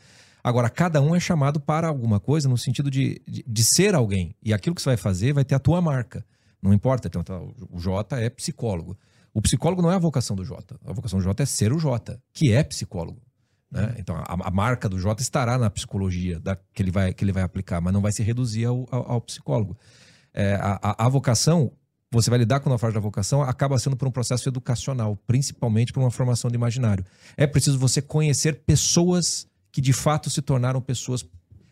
Agora, 0.44 0.70
cada 0.70 1.02
um 1.02 1.16
é 1.16 1.20
chamado 1.20 1.62
para 1.62 1.88
alguma 1.88 2.20
coisa 2.20 2.50
no 2.50 2.58
sentido 2.58 2.92
de, 2.92 3.22
de, 3.26 3.42
de 3.48 3.64
ser 3.64 3.96
alguém. 3.96 4.36
E 4.44 4.54
aquilo 4.54 4.76
que 4.76 4.82
você 4.82 4.90
vai 4.90 4.98
fazer 4.98 5.32
vai 5.32 5.46
ter 5.46 5.56
a 5.56 5.60
tua 5.60 5.82
marca. 5.82 6.26
Não 6.62 6.74
importa. 6.74 7.08
Então, 7.08 7.24
tá, 7.24 7.40
o 7.70 7.80
Jota 7.80 8.20
é 8.20 8.30
psicólogo. 8.30 8.98
O 9.34 9.42
psicólogo 9.42 9.82
não 9.82 9.92
é 9.92 9.96
a 9.96 10.00
vocação 10.00 10.36
do 10.36 10.44
Jota. 10.44 10.78
A 10.86 10.94
vocação 10.94 11.20
do 11.20 11.24
Jota 11.24 11.44
é 11.44 11.46
ser 11.46 11.72
o 11.72 11.80
Jota, 11.80 12.22
que 12.34 12.52
é 12.52 12.64
psicólogo. 12.64 13.22
Né? 13.72 13.96
Então, 13.98 14.16
a, 14.18 14.48
a 14.48 14.52
marca 14.52 14.90
do 14.90 15.00
J 15.00 15.22
estará 15.22 15.58
na 15.58 15.70
psicologia 15.70 16.40
da, 16.40 16.58
que, 16.74 16.84
ele 16.84 16.92
vai, 16.92 17.14
que 17.14 17.24
ele 17.24 17.32
vai 17.32 17.42
aplicar, 17.42 17.80
mas 17.80 17.94
não 17.94 18.02
vai 18.02 18.12
se 18.12 18.22
reduzir 18.22 18.66
ao, 18.66 18.86
ao, 18.92 19.12
ao 19.14 19.22
psicólogo. 19.22 19.78
É, 20.34 20.56
a, 20.56 21.06
a, 21.06 21.10
vocação, 21.10 21.72
você 22.12 22.30
vai 22.30 22.40
lidar 22.40 22.60
com 22.60 22.68
o 22.68 22.70
naufrágio 22.70 22.96
da 22.96 23.02
vocação, 23.02 23.42
acaba 23.42 23.80
sendo 23.80 23.96
por 23.96 24.08
um 24.08 24.12
processo 24.12 24.48
educacional, 24.50 25.16
principalmente 25.26 25.94
por 25.94 26.02
uma 26.02 26.12
formação 26.12 26.52
do 26.52 26.56
imaginário. 26.56 27.06
É 27.38 27.48
preciso 27.48 27.80
você 27.80 28.02
conhecer 28.02 28.62
pessoas 28.66 29.48
que 29.72 29.80
de 29.80 29.94
fato 29.94 30.30
se 30.30 30.42
tornaram 30.42 30.82
pessoas, 30.82 31.26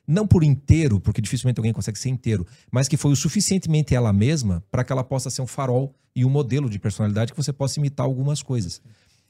não 0.10 0.26
por 0.26 0.44
inteiro, 0.44 1.00
porque 1.00 1.22
dificilmente 1.22 1.60
alguém 1.60 1.72
consegue 1.72 2.00
ser 2.00 2.10
inteiro, 2.10 2.46
mas 2.72 2.88
que 2.88 2.98
foi 2.98 3.12
o 3.12 3.16
suficientemente 3.16 3.94
ela 3.94 4.12
mesma 4.12 4.64
para 4.72 4.84
que 4.84 4.92
ela 4.92 5.04
possa 5.04 5.30
ser 5.30 5.44
um 5.44 5.48
farol 5.48 5.96
e 6.16 6.26
um 6.26 6.30
modelo 6.30 6.68
de 6.68 6.80
personalidade 6.80 7.32
que 7.32 7.38
você 7.38 7.54
possa 7.54 7.80
imitar 7.80 8.08
algumas 8.08 8.42
coisas. 8.42 8.82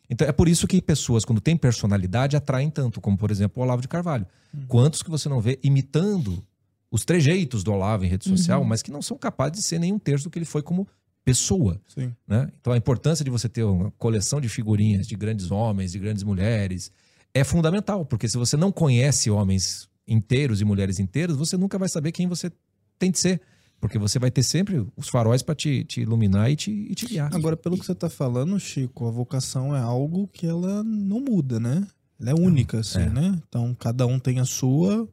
Então 0.09 0.25
é 0.25 0.31
por 0.31 0.47
isso 0.47 0.65
que 0.65 0.81
pessoas, 0.81 1.25
quando 1.25 1.41
têm 1.41 1.57
personalidade, 1.57 2.37
atraem 2.37 2.69
tanto, 2.69 3.01
como 3.01 3.17
por 3.17 3.29
exemplo 3.29 3.61
o 3.61 3.65
Olavo 3.65 3.81
de 3.81 3.89
Carvalho. 3.89 4.25
Quantos 4.67 5.03
que 5.03 5.09
você 5.09 5.27
não 5.27 5.41
vê 5.41 5.59
imitando 5.61 6.41
os 6.89 7.03
trejeitos 7.03 7.61
do 7.61 7.73
Olavo 7.73 8.05
em 8.05 8.07
rede 8.07 8.23
social, 8.29 8.63
mas 8.63 8.81
que 8.81 8.89
não 8.89 9.01
são 9.01 9.17
capazes 9.17 9.57
de 9.57 9.63
ser 9.63 9.79
nem 9.79 9.91
um 9.91 9.99
terço 9.99 10.23
do 10.23 10.29
que 10.29 10.39
ele 10.39 10.45
foi 10.45 10.63
como 10.63 10.87
pessoa. 11.25 11.79
Né? 12.25 12.49
Então 12.59 12.71
a 12.71 12.77
importância 12.77 13.25
de 13.25 13.29
você 13.29 13.49
ter 13.49 13.63
uma 13.63 13.91
coleção 13.97 14.39
de 14.39 14.47
figurinhas 14.47 15.05
de 15.05 15.15
grandes 15.17 15.51
homens, 15.51 15.91
de 15.91 15.99
grandes 15.99 16.23
mulheres, 16.23 16.89
é 17.33 17.43
fundamental, 17.43 18.05
porque 18.05 18.29
se 18.29 18.37
você 18.37 18.55
não 18.55 18.71
conhece 18.71 19.29
homens 19.29 19.88
inteiros 20.09 20.59
e 20.61 20.65
mulheres 20.65 20.99
inteiras, 20.99 21.37
você 21.37 21.55
nunca 21.55 21.77
vai 21.77 21.87
saber 21.87 22.11
quem 22.11 22.27
você 22.27 22.51
tem 22.97 23.11
de 23.11 23.19
ser. 23.19 23.39
Porque 23.79 23.97
você 23.97 24.19
vai 24.19 24.29
ter 24.29 24.43
sempre 24.43 24.85
os 24.97 25.07
faróis 25.07 25.41
para 25.41 25.55
te, 25.55 25.85
te 25.85 26.01
iluminar 26.01 26.51
e 26.51 26.55
te, 26.57 26.69
e 26.69 26.93
te 26.93 27.05
guiar. 27.05 27.33
Agora, 27.33 27.55
pelo 27.55 27.77
que 27.77 27.85
você 27.85 27.95
tá 27.95 28.09
falando, 28.09 28.59
Chico, 28.59 29.07
a 29.07 29.11
vocação 29.11 29.73
é 29.73 29.79
algo 29.79 30.27
que 30.27 30.45
ela 30.45 30.83
não 30.83 31.21
muda, 31.21 31.61
né? 31.61 31.87
Ela 32.19 32.31
é 32.31 32.33
única, 32.33 32.79
assim, 32.79 32.99
é. 32.99 33.09
né? 33.09 33.39
Então, 33.47 33.73
cada 33.79 34.05
um 34.05 34.19
tem 34.19 34.39
a 34.41 34.45
sua. 34.45 35.07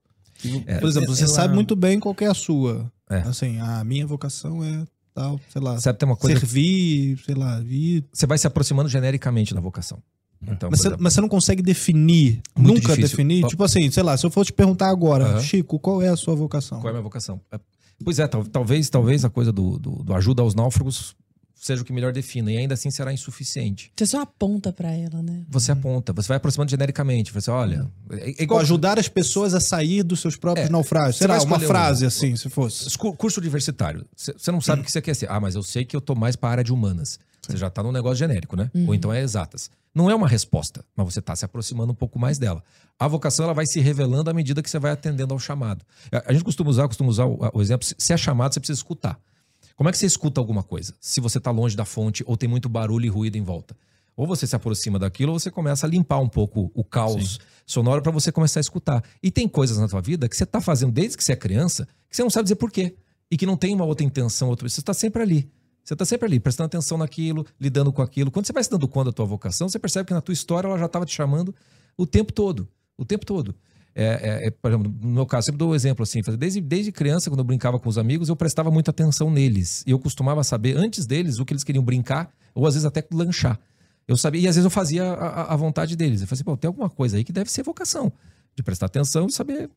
É, 0.67 0.81
Por 0.81 0.89
exemplo, 0.89 1.15
você 1.15 1.23
ela- 1.25 1.33
sabe 1.33 1.55
muito 1.55 1.77
bem 1.77 2.01
qual 2.01 2.13
que 2.13 2.25
é 2.25 2.29
a 2.29 2.35
sua. 2.35 2.91
É. 3.09 3.19
Assim, 3.19 3.61
a 3.61 3.85
minha 3.85 4.05
vocação 4.05 4.65
é 4.65 4.85
tal, 5.15 5.41
sei 5.49 5.63
lá, 5.63 5.79
Sabe, 5.79 5.99
tem 6.01 6.09
uma 6.09 6.17
coisa. 6.17 6.37
servir, 6.39 7.19
sei 7.25 7.37
lá, 7.37 7.61
vir. 7.61 8.05
Você 8.13 8.27
vai 8.27 8.37
se 8.37 8.49
aproximando 8.49 8.89
genericamente 8.89 9.55
da 9.55 9.61
vocação. 9.61 10.03
Então, 10.51 10.71
Mas 10.71 10.81
você, 10.81 10.89
exemplo, 10.89 11.03
mas 11.05 11.13
você 11.15 11.21
não 11.21 11.29
consegue 11.29 11.63
definir, 11.63 12.41
Muito 12.57 12.75
nunca 12.75 12.89
difícil. 12.95 13.03
definir. 13.17 13.47
Tipo 13.47 13.65
assim, 13.65 13.91
sei 13.91 14.03
lá, 14.03 14.17
se 14.17 14.25
eu 14.27 14.31
for 14.31 14.45
te 14.45 14.53
perguntar 14.53 14.89
agora, 14.89 15.25
Aham. 15.25 15.41
Chico, 15.41 15.79
qual 15.79 16.01
é 16.03 16.09
a 16.09 16.17
sua 16.17 16.35
vocação? 16.35 16.79
Qual 16.81 16.89
é 16.89 16.91
a 16.91 16.93
minha 16.95 17.03
vocação? 17.03 17.41
É, 17.53 17.59
Pois 18.05 18.19
é, 18.19 18.27
tal- 18.29 18.45
talvez, 18.45 18.91
talvez 18.91 19.25
a 19.25 19.31
coisa 19.31 19.51
do, 19.51 19.79
do, 19.79 19.91
do 20.05 20.15
ajuda 20.15 20.43
aos 20.43 20.55
náufragos 20.55 21.17
seja 21.59 21.81
o 21.83 21.85
que 21.85 21.93
melhor 21.93 22.13
defina, 22.13 22.53
e 22.53 22.59
ainda 22.59 22.75
assim 22.75 22.91
será 22.91 23.11
insuficiente. 23.13 23.91
Você 23.97 24.07
só 24.07 24.21
aponta 24.21 24.73
pra 24.73 24.93
ela, 24.93 25.21
né? 25.23 25.43
Você 25.49 25.73
aponta, 25.73 26.13
você 26.13 26.29
vai 26.29 26.37
aproximando 26.37 26.71
genericamente. 26.71 27.33
Você 27.33 27.51
olha. 27.51 27.91
É, 28.11 28.17
é 28.17 28.29
Igual 28.31 28.43
igual 28.43 28.61
ajudar 28.61 28.99
as 28.99 29.09
pessoas 29.09 29.53
a 29.55 29.59
sair 29.59 30.03
dos 30.05 30.21
seus 30.21 30.37
próprios 30.37 30.69
É, 30.69 30.71
naufrágios. 30.71 31.19
vai 31.27 31.41
uma 31.41 31.59
frase 31.59 32.05
um- 32.05 32.09
assim, 32.09 32.37
se 32.37 32.49
fosse. 32.51 32.97
Curso 32.99 33.41
universitário. 33.41 34.05
Você 34.15 34.53
não 34.53 34.61
sabe 34.61 34.83
o 34.83 34.85
que 34.85 34.93
você 34.93 35.01
quer 35.03 35.15
ser. 35.15 35.29
Ah, 35.31 35.41
mas 35.41 35.55
eu 35.55 35.63
sei 35.63 35.85
que 35.85 35.97
eu 35.97 36.01
tô 36.01 36.15
mais 36.15 36.37
para 36.37 36.51
a 36.51 36.53
área 36.53 36.65
de 36.65 36.73
humanas. 36.73 37.19
Você 37.53 37.57
já 37.57 37.71
tá 37.71 37.83
num 37.83 37.93
negócio 37.93 38.17
genérico, 38.17 38.57
né? 38.57 38.71
Ou 38.87 38.95
então 38.95 39.13
é 39.13 39.21
exatas. 39.21 39.71
Não 39.95 40.11
é 40.11 40.15
uma 40.15 40.29
resposta, 40.29 40.85
mas 40.95 41.13
você 41.15 41.23
tá 41.23 41.35
se 41.35 41.45
aproximando 41.45 41.93
um 41.93 41.95
pouco 41.95 42.19
mais 42.19 42.39
dela. 42.39 42.63
A 42.99 43.09
vocação 43.09 43.45
ela 43.45 43.55
vai 43.55 43.67
se 43.67 43.81
revelando 43.81 44.29
à 44.31 44.35
medida 44.35 44.63
que 44.63 44.69
você 44.69 44.79
vai 44.79 44.91
atendendo 44.93 45.33
ao 45.33 45.39
chamado. 45.41 45.85
A 46.27 46.33
gente 46.33 46.45
costuma 46.45 46.69
usar, 46.71 46.87
costuma 46.87 47.09
usar 47.09 47.25
o, 47.25 47.39
o 47.55 47.63
exemplo, 47.63 47.87
se- 47.97 48.13
é 48.13 48.17
chamado, 48.17 48.53
você 48.53 48.61
precisa 48.61 48.79
escutar. 48.79 49.19
Como 49.75 49.89
é 49.89 49.93
que 49.93 49.99
você 49.99 50.07
escuta 50.07 50.41
alguma 50.41 50.63
coisa? 50.63 50.95
Se 51.01 51.21
você 51.21 51.39
tá 51.41 51.51
longe 51.51 51.77
da 51.77 51.85
fonte 51.85 52.23
ou 52.27 52.37
tem 52.37 52.49
muito 52.49 52.69
barulho 52.69 53.07
e 53.07 53.09
ruído 53.09 53.37
em 53.37 53.43
volta. 53.43 53.77
Ou 54.17 54.27
você 54.27 54.47
se 54.47 54.57
aproxima 54.57 54.99
daquilo 54.99 55.33
ou 55.33 55.39
você 55.39 55.51
começa 55.51 55.87
a 55.87 55.91
limpar 55.91 56.19
um 56.19 56.29
pouco 56.29 56.71
o 56.75 56.83
caos 56.83 57.39
sonoro 57.67 58.01
para 58.01 58.11
você 58.13 58.33
começar 58.33 58.61
a 58.61 58.63
escutar. 58.63 59.03
E 59.23 59.31
tem 59.31 59.47
coisas 59.47 59.77
na 59.77 59.87
tua 59.89 60.01
vida 60.01 60.29
que 60.29 60.37
você 60.37 60.47
tá 60.47 60.61
fazendo 60.61 60.93
desde 60.93 61.17
que 61.19 61.25
você 61.25 61.33
é 61.33 61.37
criança 61.37 61.87
que 62.09 62.17
você 62.17 62.23
não 62.23 62.31
sabe 62.31 62.45
dizer 62.45 62.57
por 62.57 62.71
quê. 62.71 62.95
E 63.31 63.37
que 63.37 63.45
não 63.45 63.57
tem 63.57 63.75
uma 63.75 63.85
outra 63.85 64.07
intenção, 64.07 64.49
outra... 64.49 64.69
você 64.69 64.81
está 64.81 64.95
sempre 64.95 65.21
ali. 65.21 65.51
Você 65.87 65.94
está 65.94 66.05
sempre 66.05 66.27
ali, 66.27 66.40
prestando 66.40 66.66
atenção 66.66 66.99
naquilo, 66.99 67.46
lidando 67.61 67.92
com 67.92 68.03
aquilo. 68.03 68.29
Quando 68.29 68.44
você 68.44 68.53
vai 68.53 68.64
se 68.64 68.68
dando 68.68 68.88
conta 68.88 69.11
da 69.11 69.12
tua 69.12 69.25
vocação, 69.25 69.68
você 69.68 69.79
percebe 69.79 70.09
que 70.09 70.12
na 70.12 70.20
tua 70.20 70.33
história 70.33 70.66
ela 70.66 70.77
já 70.77 70.87
estava 70.87 71.07
te 71.07 71.14
chamando 71.14 71.55
o 71.96 72.05
tempo 72.05 72.33
todo. 72.33 72.68
O 72.99 73.05
tempo 73.05 73.25
todo. 73.25 73.55
É, 73.94 74.05
é, 74.05 74.46
é, 74.49 74.51
por 74.51 74.68
exemplo, 74.72 74.92
no 75.01 75.09
meu 75.11 75.25
caso, 75.25 75.46
sempre 75.46 75.59
dou 75.59 75.70
um 75.70 75.75
exemplo 75.77 76.03
assim. 76.03 76.20
Desde, 76.37 76.61
desde 76.61 76.90
criança, 76.90 77.31
quando 77.31 77.38
eu 77.38 77.44
brincava 77.44 77.79
com 77.79 77.88
os 77.88 77.99
amigos, 77.99 78.29
eu 78.29 78.35
prestava 78.35 78.68
muita 78.68 78.90
atenção 78.90 79.31
neles. 79.31 79.85
E 79.87 79.92
eu 79.92 79.99
costumava 80.01 80.42
saber, 80.42 80.77
antes 80.77 81.07
deles, 81.07 81.38
o 81.38 81.44
que 81.44 81.53
eles 81.53 81.62
queriam 81.62 81.85
brincar, 81.85 82.35
ou 82.53 82.66
às 82.66 82.75
vezes 82.75 82.85
até 82.85 83.07
lanchar. 83.12 83.57
Eu 84.09 84.16
sabia, 84.16 84.40
e 84.40 84.49
às 84.49 84.57
vezes 84.57 84.64
eu 84.64 84.70
fazia 84.70 85.05
a, 85.05 85.53
a- 85.55 85.57
vontade 85.57 85.94
deles. 85.94 86.20
Eu 86.20 86.27
falei 86.27 86.37
assim, 86.38 86.44
pô, 86.44 86.57
tem 86.57 86.66
alguma 86.66 86.90
coisa 86.90 87.16
aí 87.16 87.22
que 87.22 87.33
deve 87.33 87.49
ser 87.51 87.62
vocação. 87.62 88.12
De 88.57 88.62
prestar 88.62 88.87
atenção 88.87 89.27
e 89.29 89.33
saber 89.33 89.70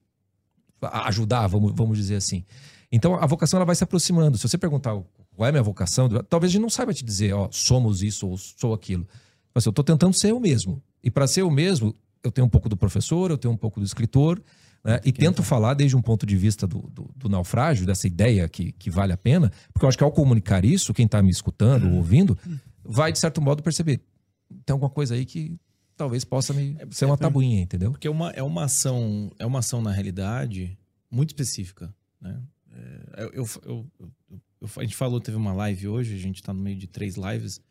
ajudar, 0.81 1.45
vamos, 1.47 1.71
vamos 1.75 1.97
dizer 1.97 2.15
assim. 2.15 2.43
Então 2.91 3.13
a 3.15 3.27
vocação 3.27 3.57
ela 3.57 3.65
vai 3.65 3.75
se 3.75 3.83
aproximando. 3.83 4.37
Se 4.37 4.47
você 4.47 4.57
perguntar 4.57 4.99
qual 5.39 5.47
é 5.47 5.49
a 5.51 5.53
minha 5.53 5.63
vocação, 5.63 6.09
talvez 6.29 6.51
a 6.51 6.53
gente 6.53 6.61
não 6.61 6.69
saiba 6.69 6.93
te 6.93 7.01
dizer, 7.01 7.31
ó, 7.33 7.47
somos 7.49 8.03
isso 8.03 8.27
ou 8.27 8.37
sou 8.37 8.73
aquilo. 8.73 9.07
Mas 9.55 9.65
eu 9.65 9.69
estou 9.69 9.85
tentando 9.85 10.13
ser 10.13 10.31
eu 10.31 10.39
mesmo. 10.39 10.83
E 11.01 11.09
para 11.09 11.25
ser 11.27 11.43
eu 11.43 11.49
mesmo, 11.49 11.95
eu 12.21 12.29
tenho 12.29 12.45
um 12.45 12.49
pouco 12.49 12.67
do 12.67 12.75
professor, 12.75 13.31
eu 13.31 13.37
tenho 13.37 13.53
um 13.53 13.57
pouco 13.57 13.79
do 13.79 13.85
escritor, 13.85 14.43
né? 14.83 14.99
e 15.05 15.13
tento 15.13 15.41
falar 15.41 15.75
desde 15.75 15.95
um 15.95 16.01
ponto 16.01 16.25
de 16.25 16.35
vista 16.35 16.67
do, 16.67 16.81
do, 16.91 17.09
do 17.15 17.29
naufrágio, 17.29 17.85
dessa 17.85 18.05
ideia 18.05 18.49
que, 18.49 18.73
que 18.73 18.89
vale 18.89 19.13
a 19.13 19.17
pena, 19.17 19.49
porque 19.71 19.85
eu 19.85 19.87
acho 19.87 19.97
que 19.97 20.03
ao 20.03 20.11
comunicar 20.11 20.65
isso, 20.65 20.93
quem 20.93 21.05
está 21.05 21.21
me 21.23 21.29
escutando 21.31 21.87
ou 21.89 21.93
ouvindo, 21.95 22.37
vai, 22.83 23.09
de 23.13 23.17
certo 23.19 23.41
modo, 23.41 23.63
perceber. 23.63 24.01
Tem 24.65 24.73
alguma 24.73 24.89
coisa 24.89 25.15
aí 25.15 25.25
que 25.25 25.55
talvez 25.95 26.25
possa 26.25 26.53
me 26.53 26.75
ser 26.91 27.05
uma 27.05 27.17
tabuinha, 27.17 27.61
entendeu? 27.61 27.91
Porque 27.91 28.07
é 28.09 28.11
uma, 28.11 28.31
é 28.31 28.43
uma 28.43 28.65
ação, 28.65 29.31
é 29.39 29.45
uma 29.45 29.59
ação 29.59 29.81
na 29.81 29.91
realidade 29.93 30.77
muito 31.09 31.29
específica, 31.29 31.95
né? 32.19 32.41
É, 33.15 33.23
eu- 33.23 33.31
eu- 33.33 33.49
eu- 33.65 34.11
a 34.77 34.81
gente 34.81 34.95
falou, 34.95 35.19
teve 35.19 35.37
uma 35.37 35.53
live 35.53 35.87
hoje, 35.87 36.15
a 36.15 36.19
gente 36.19 36.41
tá 36.41 36.53
no 36.53 36.61
meio 36.61 36.77
de 36.77 36.87
três 36.87 37.15
lives. 37.15 37.61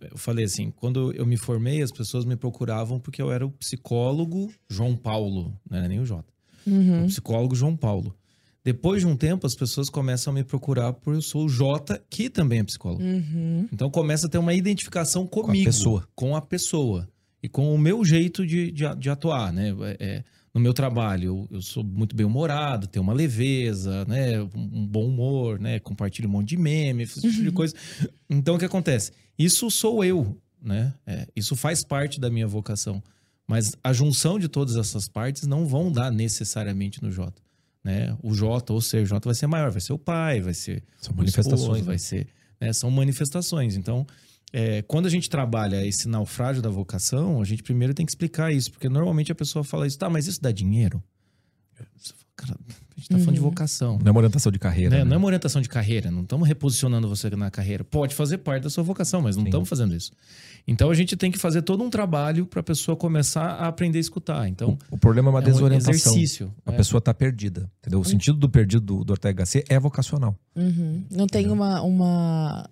Eu 0.00 0.16
falei 0.16 0.44
assim, 0.44 0.70
quando 0.70 1.12
eu 1.12 1.26
me 1.26 1.36
formei, 1.36 1.82
as 1.82 1.90
pessoas 1.90 2.24
me 2.24 2.36
procuravam 2.36 3.00
porque 3.00 3.20
eu 3.20 3.30
era 3.30 3.44
o 3.44 3.50
psicólogo 3.50 4.52
João 4.68 4.96
Paulo, 4.96 5.58
não 5.68 5.78
era 5.78 5.88
nem 5.88 6.00
o 6.00 6.06
Jota. 6.06 6.32
Uhum. 6.66 7.04
O 7.04 7.06
psicólogo 7.08 7.54
João 7.54 7.76
Paulo. 7.76 8.14
Depois 8.62 9.00
de 9.00 9.08
um 9.08 9.16
tempo, 9.16 9.46
as 9.46 9.54
pessoas 9.54 9.88
começam 9.88 10.32
a 10.32 10.34
me 10.34 10.44
procurar 10.44 10.92
por 10.92 11.14
eu 11.14 11.22
sou 11.22 11.46
o 11.46 11.48
Jota, 11.48 12.02
que 12.10 12.28
também 12.28 12.60
é 12.60 12.64
psicólogo. 12.64 13.02
Uhum. 13.02 13.66
Então 13.72 13.90
começa 13.90 14.26
a 14.26 14.30
ter 14.30 14.38
uma 14.38 14.52
identificação 14.52 15.26
comigo, 15.26 15.64
pessoa. 15.64 16.06
com 16.14 16.36
a 16.36 16.42
pessoa 16.42 17.08
e 17.42 17.48
com 17.48 17.74
o 17.74 17.78
meu 17.78 18.04
jeito 18.04 18.46
de, 18.46 18.70
de, 18.70 18.94
de 18.96 19.10
atuar, 19.10 19.52
né? 19.52 19.74
É, 19.80 19.96
é, 19.98 20.24
no 20.52 20.60
meu 20.60 20.74
trabalho, 20.74 21.24
eu, 21.24 21.48
eu 21.50 21.62
sou 21.62 21.84
muito 21.84 22.14
bem 22.16 22.26
humorado, 22.26 22.86
tenho 22.86 23.02
uma 23.02 23.12
leveza, 23.12 24.04
né? 24.06 24.40
Um, 24.40 24.48
um 24.54 24.86
bom 24.86 25.06
humor, 25.06 25.60
né? 25.60 25.78
Compartilho 25.78 26.28
um 26.28 26.32
monte 26.32 26.48
de 26.50 26.56
meme, 26.56 27.04
esse 27.04 27.20
tipo 27.20 27.42
de 27.42 27.52
coisa. 27.52 27.74
Então 28.28 28.56
o 28.56 28.58
que 28.58 28.64
acontece? 28.64 29.12
Isso 29.38 29.70
sou 29.70 30.04
eu, 30.04 30.36
né? 30.60 30.92
É, 31.06 31.26
isso 31.36 31.54
faz 31.54 31.84
parte 31.84 32.20
da 32.20 32.28
minha 32.28 32.46
vocação. 32.46 33.02
Mas 33.46 33.74
a 33.82 33.92
junção 33.92 34.38
de 34.38 34.48
todas 34.48 34.76
essas 34.76 35.08
partes 35.08 35.46
não 35.46 35.66
vão 35.66 35.90
dar 35.90 36.10
necessariamente 36.10 37.02
no 37.02 37.10
J. 37.10 37.32
Né? 37.82 38.16
O 38.22 38.34
J, 38.34 38.72
ou 38.72 38.80
seja, 38.80 39.02
o 39.04 39.06
J 39.06 39.24
vai 39.24 39.34
ser 39.34 39.46
maior, 39.46 39.70
vai 39.70 39.80
ser 39.80 39.92
o 39.92 39.98
pai, 39.98 40.40
vai 40.40 40.54
ser 40.54 40.84
São 40.98 41.14
manifestações, 41.14 41.60
esposo, 41.60 41.80
né? 41.80 41.86
vai 41.86 41.98
ser, 41.98 42.28
né? 42.60 42.72
São 42.72 42.90
manifestações. 42.90 43.76
Então, 43.76 44.06
é, 44.52 44.82
quando 44.82 45.06
a 45.06 45.10
gente 45.10 45.30
trabalha 45.30 45.86
esse 45.86 46.08
naufrágio 46.08 46.62
da 46.62 46.70
vocação, 46.70 47.40
a 47.40 47.44
gente 47.44 47.62
primeiro 47.62 47.94
tem 47.94 48.04
que 48.04 48.12
explicar 48.12 48.52
isso, 48.52 48.70
porque 48.70 48.88
normalmente 48.88 49.30
a 49.30 49.34
pessoa 49.34 49.64
fala 49.64 49.86
isso, 49.86 49.98
tá, 49.98 50.10
mas 50.10 50.26
isso 50.26 50.40
dá 50.42 50.50
dinheiro? 50.50 51.02
Você 51.96 52.12
fala, 52.12 52.30
Cara, 52.40 52.58
a 52.96 53.00
gente 53.00 53.08
tá 53.08 53.18
falando 53.18 53.34
de 53.34 53.40
vocação. 53.40 53.98
Não 53.98 54.08
é 54.08 54.10
uma 54.10 54.18
orientação 54.18 54.50
de 54.50 54.58
carreira. 54.58 54.90
Né? 54.90 54.98
né? 54.98 55.04
Não 55.04 55.14
é 55.14 55.16
uma 55.18 55.26
orientação 55.26 55.60
de 55.60 55.68
carreira, 55.68 56.10
não 56.10 56.22
estamos 56.22 56.48
reposicionando 56.48 57.06
você 57.06 57.28
na 57.30 57.50
carreira. 57.50 57.84
Pode 57.84 58.14
fazer 58.14 58.38
parte 58.38 58.62
da 58.62 58.70
sua 58.70 58.82
vocação, 58.82 59.20
mas 59.20 59.36
não 59.36 59.44
estamos 59.44 59.68
fazendo 59.68 59.94
isso. 59.94 60.12
Então 60.66 60.90
a 60.90 60.94
gente 60.94 61.16
tem 61.16 61.30
que 61.30 61.38
fazer 61.38 61.62
todo 61.62 61.82
um 61.84 61.90
trabalho 61.90 62.46
para 62.46 62.60
a 62.60 62.62
pessoa 62.62 62.96
começar 62.96 63.44
a 63.44 63.68
aprender 63.68 63.98
a 63.98 64.00
escutar. 64.00 64.48
Então, 64.48 64.78
O 64.90 64.96
problema 64.96 65.28
é 65.28 65.30
uma 65.30 65.40
é 65.40 65.42
um 65.42 65.44
desorientação. 65.44 66.12
exercício. 66.12 66.54
A 66.64 66.72
é. 66.72 66.76
pessoa 66.76 66.98
está 66.98 67.12
perdida. 67.12 67.70
Entendeu? 67.80 68.00
O 68.00 68.04
sentido 68.04 68.38
do 68.38 68.48
perdido 68.48 68.84
do, 68.84 69.04
do 69.04 69.10
Ortega 69.10 69.38
Gasset 69.40 69.64
é 69.68 69.78
vocacional. 69.78 70.34
Uhum. 70.56 71.04
Não 71.10 71.26
tem 71.26 71.50
uma, 71.50 71.82
uma. 71.82 72.70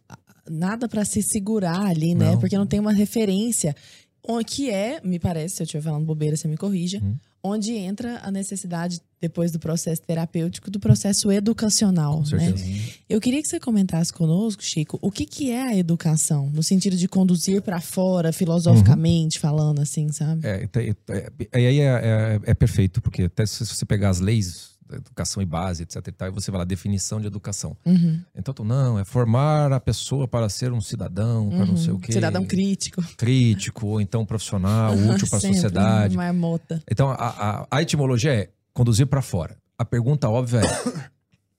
Nada 0.50 0.88
pra 0.88 1.04
se 1.04 1.22
segurar 1.22 1.80
ali, 1.86 2.14
né? 2.14 2.32
Não. 2.32 2.38
Porque 2.40 2.56
não 2.56 2.66
tem 2.66 2.80
uma 2.80 2.92
referência. 2.92 3.74
O 4.22 4.38
Que 4.44 4.68
é, 4.70 5.00
me 5.02 5.18
parece, 5.18 5.56
se 5.56 5.62
eu 5.62 5.64
estiver 5.64 5.82
falando 5.82 6.04
bobeira, 6.04 6.36
você 6.36 6.46
me 6.48 6.56
corrija, 6.56 6.98
Uhum. 7.02 7.16
onde 7.42 7.72
entra 7.72 8.20
a 8.22 8.30
necessidade, 8.30 9.00
depois 9.20 9.50
do 9.50 9.58
processo 9.58 10.02
terapêutico, 10.02 10.70
do 10.70 10.78
processo 10.78 11.32
educacional. 11.32 12.22
Com 12.28 12.36
né? 12.36 12.52
certeza. 12.52 12.64
Eu 13.08 13.20
queria 13.20 13.40
que 13.40 13.48
você 13.48 13.58
comentasse 13.58 14.12
conosco, 14.12 14.62
Chico, 14.62 14.98
o 15.00 15.10
que, 15.10 15.24
que 15.24 15.50
é 15.50 15.62
a 15.62 15.76
educação? 15.76 16.50
No 16.52 16.62
sentido 16.62 16.96
de 16.96 17.08
conduzir 17.08 17.62
pra 17.62 17.80
fora, 17.80 18.32
filosoficamente 18.32 19.38
falando, 19.38 19.80
assim, 19.80 20.10
sabe? 20.12 20.46
É, 20.46 20.68
é, 20.74 20.88
é, 21.08 21.30
é- 21.50 21.66
aí 21.66 21.80
é, 21.80 21.84
é- 21.84 22.40
é 22.44 22.54
perfeito, 22.54 23.00
porque 23.00 23.22
até 23.22 23.46
se 23.46 23.64
você 23.64 23.84
pegar 23.86 24.10
as 24.10 24.20
leis 24.20 24.76
educação 24.92 25.42
e 25.42 25.46
base, 25.46 25.82
etc 25.82 26.06
e 26.06 26.12
tal, 26.12 26.28
e 26.28 26.30
você 26.30 26.50
vai 26.50 26.58
lá, 26.58 26.64
definição 26.64 27.20
de 27.20 27.26
educação. 27.26 27.76
Uhum. 27.84 28.20
Então, 28.34 28.54
tu, 28.54 28.64
não, 28.64 28.98
é 28.98 29.04
formar 29.04 29.72
a 29.72 29.80
pessoa 29.80 30.26
para 30.26 30.48
ser 30.48 30.72
um 30.72 30.80
cidadão, 30.80 31.48
para 31.50 31.66
não 31.66 31.76
sei 31.76 31.92
o 31.92 31.98
quê. 31.98 32.12
Uhum. 32.12 32.14
Cidadão 32.14 32.44
crítico. 32.44 33.02
Crítico, 33.16 33.86
ou 33.86 34.00
então 34.00 34.24
profissional, 34.24 34.94
útil 35.08 35.28
para 35.28 35.38
a 35.38 35.40
sociedade. 35.40 36.16
Marmota. 36.16 36.82
Então, 36.90 37.10
a, 37.10 37.14
a, 37.14 37.66
a 37.70 37.82
etimologia 37.82 38.32
é 38.34 38.50
conduzir 38.72 39.06
para 39.06 39.22
fora. 39.22 39.56
A 39.76 39.84
pergunta 39.84 40.28
óbvia 40.28 40.60
é, 40.60 41.10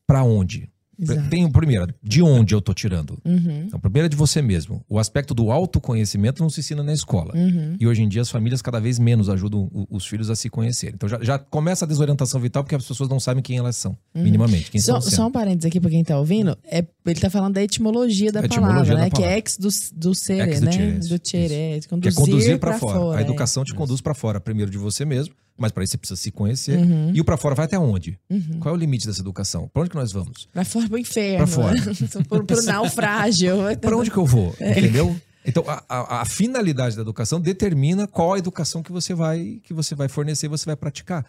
para 0.05 0.23
onde? 0.23 0.69
Exato. 1.00 1.30
Tem 1.30 1.45
o 1.45 1.52
primeiro, 1.52 1.88
de 2.04 2.22
onde 2.22 2.54
eu 2.54 2.62
tô 2.62 2.74
tirando? 2.74 3.18
Uhum. 3.24 3.64
Então, 3.68 3.80
primeiro 3.80 4.08
é 4.08 4.10
de 4.10 4.16
você 4.16 4.41
mesmo. 4.41 4.84
O 4.89 5.00
aspecto 5.00 5.34
do 5.34 5.52
autoconhecimento 5.52 6.41
não 6.41 6.50
se 6.50 6.60
ensina 6.60 6.84
na 6.84 6.93
escola. 6.93 7.34
Uhum. 7.36 7.76
E 7.80 7.88
hoje 7.88 8.02
em 8.02 8.08
dia 8.08 8.22
as 8.22 8.30
famílias 8.30 8.62
cada 8.62 8.80
vez 8.80 9.00
menos 9.00 9.30
ajudam 9.30 9.70
os 9.89 10.06
filhos 10.06 10.30
a 10.30 10.36
se 10.36 10.50
conhecerem. 10.50 10.95
Então 10.95 11.08
já, 11.08 11.20
já 11.22 11.39
começa 11.39 11.86
a 11.86 11.88
desorientação 11.88 12.39
vital 12.41 12.64
porque 12.64 12.76
as 12.76 12.86
pessoas 12.86 13.10
não 13.10 13.20
sabem 13.20 13.41
quem 13.41 13.58
elas 13.58 13.76
são, 13.76 13.97
minimamente. 14.14 14.72
Quem 14.72 14.80
Uhum. 14.80 14.86
Só, 14.86 15.02
só 15.02 15.28
um 15.28 15.32
parênteses 15.32 15.66
aqui 15.66 15.80
pra 15.80 15.89
quem 15.89 16.04
tá 16.04 16.18
ouvindo. 16.18 16.58
É, 16.64 16.86
ele 17.06 17.20
tá 17.20 17.30
falando 17.30 17.54
da 17.54 17.64
etimologia 17.64 18.32
da 18.32 18.39
etimologia 18.39 18.74
palavra, 18.74 18.95
da 18.95 19.02
né? 19.02 19.10
Que 19.10 19.24
é 19.24 19.36
ex 19.36 19.58
do, 19.58 19.70
do 19.95 20.16
ser, 20.16 20.47
Ex 20.47 20.60
do 20.60 20.66
né? 20.66 20.72
tirere, 20.72 21.00
Do 21.00 21.20
tirere. 21.20 21.80
que 21.82 21.86
é 21.86 21.89
Conduzir, 21.89 22.16
conduzir 22.16 22.60
para 22.60 22.72
pra 22.72 22.80
fora. 22.80 23.18
A 23.18 23.22
é. 23.22 23.24
educação 23.24 23.64
te 23.64 23.74
conduz 23.74 24.02
para 24.02 24.14
fora, 24.14 24.39
primeiro 24.39 24.72
de 24.72 24.78
você 24.78 25.06
mesmo, 25.06 25.34
mas 25.60 25.72
para 25.72 25.84
isso 25.84 25.91
você 25.91 25.97
precisa 25.97 26.20
se 26.20 26.32
conhecer. 26.32 26.78
Uhum. 26.78 27.12
E 27.14 27.20
o 27.22 27.26
para 27.26 27.38
fora 27.38 27.53
vai 27.55 27.66
até 27.66 27.78
onde? 27.78 28.18
Uhum. 28.30 28.60
Qual 28.60 28.74
é 28.74 28.78
o 28.78 28.80
limite 28.80 29.05
dessa 29.05 29.22
educação? 29.22 29.68
Para 29.68 29.82
onde 29.82 29.91
que 29.91 29.95
nós 29.97 30.12
vamos? 30.12 30.47
Vai 30.53 30.66
fora 30.66 30.88
pro 30.88 30.97
inferno. 30.97 31.38
Pra 31.38 31.47
fora. 31.47 31.76
pro, 32.28 32.43
pro 32.45 32.64
naufrágio. 32.64 33.55
Para 33.82 33.97
onde 33.97 34.10
que 34.12 34.18
eu 34.18 34.26
vou? 34.26 34.55
É. 34.60 34.80
Entendeu? 34.80 35.20
Então, 35.45 35.64
a, 35.68 35.84
a- 35.89 36.22
a 36.22 36.26
finalidade 36.26 36.95
da 36.95 37.01
educação 37.01 37.39
determina 37.39 38.07
qual 38.07 38.34
a 38.34 38.38
educação 38.38 38.84
que 38.84 38.91
você 38.91 39.14
vai, 39.14 39.60
que 39.64 39.74
você 39.74 39.95
vai 39.95 40.07
fornecer 40.07 40.47
você 40.47 40.66
vai 40.66 40.76
praticar. 40.76 41.26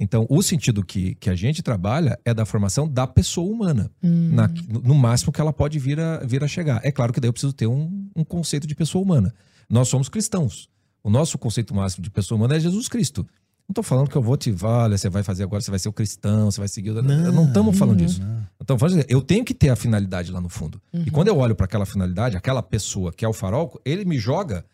Então, 0.00 0.24
o 0.30 0.40
sentido 0.42 0.84
que, 0.84 1.16
que 1.16 1.28
a 1.28 1.34
gente 1.34 1.60
trabalha 1.60 2.16
é 2.24 2.32
da 2.32 2.46
formação 2.46 2.86
da 2.88 3.04
pessoa 3.06 3.50
humana, 3.52 3.90
Hum. 4.02 4.30
na- 4.32 4.48
no 4.84 4.94
máximo 4.94 5.32
que 5.32 5.40
ela 5.40 5.52
pode 5.52 5.76
vir 5.78 5.98
a, 5.98 6.18
vir 6.18 6.42
a 6.44 6.48
chegar. 6.48 6.80
É 6.84 6.92
claro 6.92 7.12
que 7.12 7.18
daí 7.20 7.28
eu 7.28 7.32
preciso 7.32 7.52
ter 7.52 7.66
um, 7.66 8.08
um 8.14 8.22
conceito 8.24 8.64
de 8.66 8.76
pessoa 8.76 9.02
humana. 9.02 9.34
Nós 9.68 9.88
somos 9.88 10.08
cristãos. 10.08 10.68
O 11.02 11.10
nosso 11.10 11.36
conceito 11.36 11.74
máximo 11.74 12.02
de 12.04 12.10
pessoa 12.10 12.38
humana 12.38 12.56
é 12.56 12.60
Jesus 12.60 12.88
Cristo. 12.88 13.26
Não 13.68 13.72
estou 13.72 13.84
falando 13.84 14.08
que 14.08 14.16
eu 14.16 14.22
vou 14.22 14.34
te, 14.36 14.54
olha, 14.62 14.96
você 14.96 15.10
vai 15.10 15.22
fazer 15.22 15.42
agora, 15.42 15.60
você 15.60 15.70
vai 15.70 15.78
ser 15.78 15.90
o 15.90 15.92
cristão, 15.92 16.50
você 16.50 16.58
vai 16.58 16.68
seguir. 16.68 16.90
o- 16.90 17.02
não 17.02 17.44
estamos 17.46 17.76
falando 17.78 17.98
disso. 17.98 18.20
Então, 18.60 18.76
dizer, 18.76 19.06
eu 19.08 19.20
tenho 19.20 19.44
que 19.44 19.52
ter 19.52 19.68
a 19.68 19.76
finalidade 19.76 20.32
lá 20.32 20.40
no 20.40 20.48
fundo. 20.48 20.80
E 20.92 21.10
quando 21.10 21.28
eu 21.28 21.36
olho 21.36 21.54
para 21.54 21.66
aquela 21.66 21.84
finalidade, 21.84 22.36
aquela 22.36 22.62
pessoa 22.62 23.12
que 23.12 23.24
é 23.24 23.28
o 23.28 23.32
farol, 23.32 23.78
ele 23.84 24.04
me 24.06 24.18
joga 24.18 24.64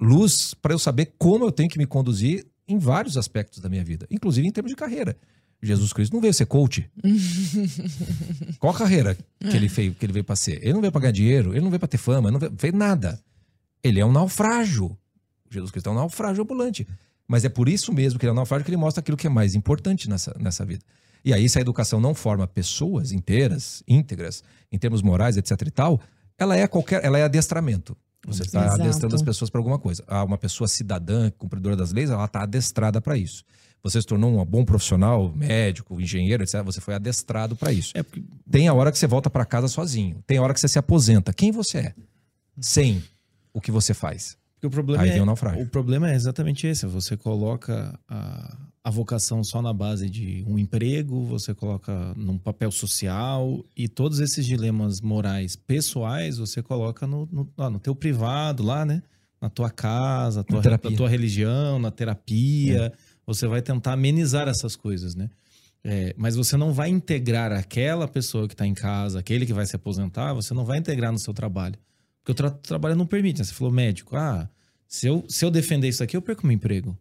luz 0.00 0.54
para 0.54 0.72
eu 0.72 0.78
saber 0.78 1.14
como 1.18 1.44
eu 1.44 1.50
tenho 1.52 1.68
que 1.68 1.78
me 1.78 1.86
conduzir 1.86 2.46
em 2.68 2.78
vários 2.78 3.16
aspectos 3.16 3.60
da 3.60 3.68
minha 3.68 3.82
vida, 3.82 4.06
inclusive 4.10 4.46
em 4.46 4.52
termos 4.52 4.70
de 4.70 4.76
carreira. 4.76 5.16
Jesus 5.60 5.92
Cristo 5.92 6.12
não 6.12 6.20
veio 6.20 6.32
ser 6.32 6.46
coach. 6.46 6.88
Qual 8.60 8.72
a 8.72 8.78
carreira 8.78 9.16
que 9.40 9.56
ele 9.56 9.66
veio, 9.68 9.94
que 9.94 10.04
ele 10.06 10.12
veio 10.12 10.24
para 10.24 10.36
ser? 10.36 10.58
Ele 10.62 10.72
não 10.74 10.80
veio 10.80 10.92
para 10.92 11.00
ganhar 11.02 11.12
dinheiro, 11.12 11.52
ele 11.52 11.60
não 11.62 11.70
veio 11.70 11.80
para 11.80 11.88
ter 11.88 11.98
fama, 11.98 12.28
ele 12.28 12.32
não 12.34 12.40
veio, 12.40 12.52
fez 12.56 12.72
nada. 12.72 13.20
Ele 13.82 13.98
é 14.00 14.06
um 14.06 14.12
naufrágio. 14.12 14.96
Jesus 15.50 15.70
Cristo 15.70 15.88
é 15.88 15.92
um 15.92 15.96
naufrágio 15.96 16.42
ambulante. 16.42 16.86
Mas 17.28 17.44
é 17.44 17.48
por 17.48 17.68
isso 17.68 17.92
mesmo 17.92 18.18
que 18.18 18.24
ele 18.24 18.32
é 18.32 18.34
naufrágio 18.34 18.64
que 18.64 18.70
ele 18.70 18.78
mostra 18.78 19.00
aquilo 19.00 19.16
que 19.16 19.26
é 19.26 19.30
mais 19.30 19.54
importante 19.54 20.08
nessa, 20.08 20.34
nessa 20.40 20.64
vida. 20.64 20.82
E 21.24 21.34
aí, 21.34 21.48
se 21.48 21.58
a 21.58 21.60
educação 21.60 22.00
não 22.00 22.14
forma 22.14 22.46
pessoas 22.46 23.12
inteiras, 23.12 23.82
íntegras, 23.86 24.42
em 24.72 24.78
termos 24.78 25.02
morais, 25.02 25.36
etc 25.36 25.60
e 25.66 25.70
tal, 25.70 26.00
ela 26.38 26.56
é 26.56 26.66
qualquer, 26.66 27.04
ela 27.04 27.18
é 27.18 27.24
adestramento. 27.24 27.96
Você 28.26 28.42
está 28.42 28.74
adestrando 28.74 29.14
as 29.14 29.22
pessoas 29.22 29.50
para 29.50 29.58
alguma 29.58 29.78
coisa. 29.78 30.02
Ah, 30.06 30.24
uma 30.24 30.38
pessoa 30.38 30.66
cidadã, 30.66 31.30
cumpridora 31.30 31.76
das 31.76 31.92
leis, 31.92 32.10
ela 32.10 32.24
está 32.24 32.42
adestrada 32.42 33.00
para 33.00 33.16
isso. 33.16 33.44
Você 33.82 34.00
se 34.00 34.06
tornou 34.06 34.40
um 34.40 34.44
bom 34.44 34.64
profissional, 34.64 35.32
médico, 35.34 36.00
engenheiro, 36.00 36.42
etc. 36.42 36.62
Você 36.62 36.80
foi 36.80 36.94
adestrado 36.94 37.54
para 37.54 37.72
isso. 37.72 37.92
É 37.96 38.02
porque 38.02 38.22
Tem 38.50 38.66
a 38.66 38.74
hora 38.74 38.90
que 38.90 38.98
você 38.98 39.06
volta 39.06 39.30
para 39.30 39.44
casa 39.44 39.68
sozinho. 39.68 40.22
Tem 40.26 40.38
a 40.38 40.42
hora 40.42 40.52
que 40.52 40.60
você 40.60 40.68
se 40.68 40.78
aposenta. 40.78 41.32
Quem 41.32 41.52
você 41.52 41.78
é? 41.78 41.94
Sem 42.60 43.02
o 43.52 43.60
que 43.60 43.70
você 43.70 43.94
faz. 43.94 44.36
Porque 44.58 44.66
o 44.66 44.70
problema, 44.70 45.02
Aí 45.04 45.10
é, 45.10 45.24
naufrágio. 45.24 45.62
o 45.62 45.68
problema 45.68 46.10
é 46.10 46.16
exatamente 46.16 46.66
esse. 46.66 46.84
Você 46.84 47.16
coloca 47.16 47.96
a, 48.08 48.58
a 48.82 48.90
vocação 48.90 49.44
só 49.44 49.62
na 49.62 49.72
base 49.72 50.10
de 50.10 50.44
um 50.48 50.58
emprego, 50.58 51.24
você 51.24 51.54
coloca 51.54 52.12
num 52.16 52.36
papel 52.36 52.72
social 52.72 53.64
e 53.76 53.86
todos 53.86 54.18
esses 54.18 54.44
dilemas 54.44 55.00
morais 55.00 55.54
pessoais 55.54 56.38
você 56.38 56.60
coloca 56.60 57.06
no, 57.06 57.28
no, 57.30 57.48
lá 57.56 57.70
no 57.70 57.78
teu 57.78 57.94
privado, 57.94 58.64
lá, 58.64 58.84
né? 58.84 59.00
Na 59.40 59.48
tua 59.48 59.70
casa, 59.70 60.42
tua, 60.42 60.60
na 60.60 60.78
tua 60.78 61.08
religião, 61.08 61.78
na 61.78 61.92
terapia. 61.92 62.92
Você 63.24 63.46
vai 63.46 63.62
tentar 63.62 63.92
amenizar 63.92 64.48
essas 64.48 64.74
coisas, 64.74 65.14
né? 65.14 65.30
É, 65.84 66.12
mas 66.18 66.34
você 66.34 66.56
não 66.56 66.72
vai 66.72 66.88
integrar 66.88 67.52
aquela 67.52 68.08
pessoa 68.08 68.48
que 68.48 68.54
está 68.54 68.66
em 68.66 68.74
casa, 68.74 69.20
aquele 69.20 69.46
que 69.46 69.52
vai 69.52 69.64
se 69.64 69.76
aposentar, 69.76 70.34
você 70.34 70.52
não 70.52 70.64
vai 70.64 70.78
integrar 70.78 71.12
no 71.12 71.18
seu 71.20 71.32
trabalho. 71.32 71.78
Porque 72.28 72.32
o 72.32 72.34
tra 72.34 72.50
trabalho 72.50 72.94
não 72.94 73.06
permite. 73.06 73.38
né? 73.38 73.44
Você 73.44 73.54
falou 73.54 73.72
médico. 73.72 74.14
Ah, 74.14 74.48
se 74.86 75.06
eu, 75.06 75.24
se 75.28 75.44
eu 75.44 75.50
defender 75.50 75.88
isso 75.88 76.02
aqui, 76.02 76.14
eu 76.16 76.20
perco 76.22 76.46
meu 76.46 76.54
emprego. 76.54 76.96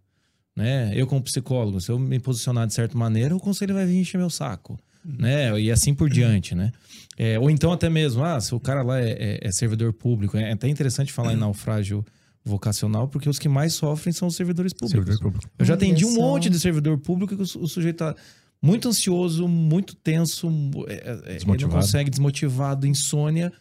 Né? 0.56 0.92
Eu, 0.96 1.06
como 1.06 1.22
psicólogo, 1.22 1.80
se 1.82 1.92
eu 1.92 2.00
me 2.00 2.18
posicionar 2.20 2.66
de 2.66 2.74
certa 2.74 2.98
maneira, 2.98 3.36
o 3.36 3.40
conselho 3.40 3.74
vai 3.76 3.86
vir 3.86 3.98
encher 3.98 4.18
meu 4.18 4.30
saco. 4.30 4.80
Né? 5.06 5.60
E 5.60 5.72
assim 5.72 5.94
por 5.94 6.10
diante, 6.10 6.56
né? 6.56 6.72
É, 7.18 7.38
ou 7.40 7.50
então 7.50 7.72
até 7.72 7.90
mesmo, 7.90 8.24
ah, 8.24 8.40
se 8.42 8.54
o 8.56 8.60
cara 8.60 8.82
lá 8.84 9.00
é, 9.00 9.12
é- 9.12 9.40
é 9.48 9.52
servidor 9.52 9.94
público. 9.94 10.38
É 10.38 10.52
até 10.52 10.68
interessante 10.70 11.12
falar 11.14 11.34
em 11.34 11.38
naufrágio 11.38 12.06
vocacional, 12.44 13.08
porque 13.08 13.28
os 13.30 13.38
que 13.38 13.50
mais 13.50 13.74
sofrem 13.74 14.14
são 14.14 14.28
os 14.30 14.36
servidores 14.36 14.72
públicos. 14.74 15.20
Eu 15.60 15.66
já 15.66 15.74
atendi 15.74 16.06
um 16.06 16.14
monte 16.16 16.50
de 16.50 16.60
servidor 16.60 16.98
público 16.98 17.36
que 17.36 17.42
o, 17.58 17.64
o 17.64 17.68
sujeito 17.68 17.98
tá 17.98 18.16
muito 18.62 18.88
ansioso, 18.88 19.48
muito 19.48 19.94
tenso, 19.96 20.48
é, 20.88 20.94
é, 20.94 21.32
ele 21.32 21.40
não 21.66 21.70
consegue, 21.82 22.10
desmotivado, 22.10 22.88
insônia. 22.88 23.52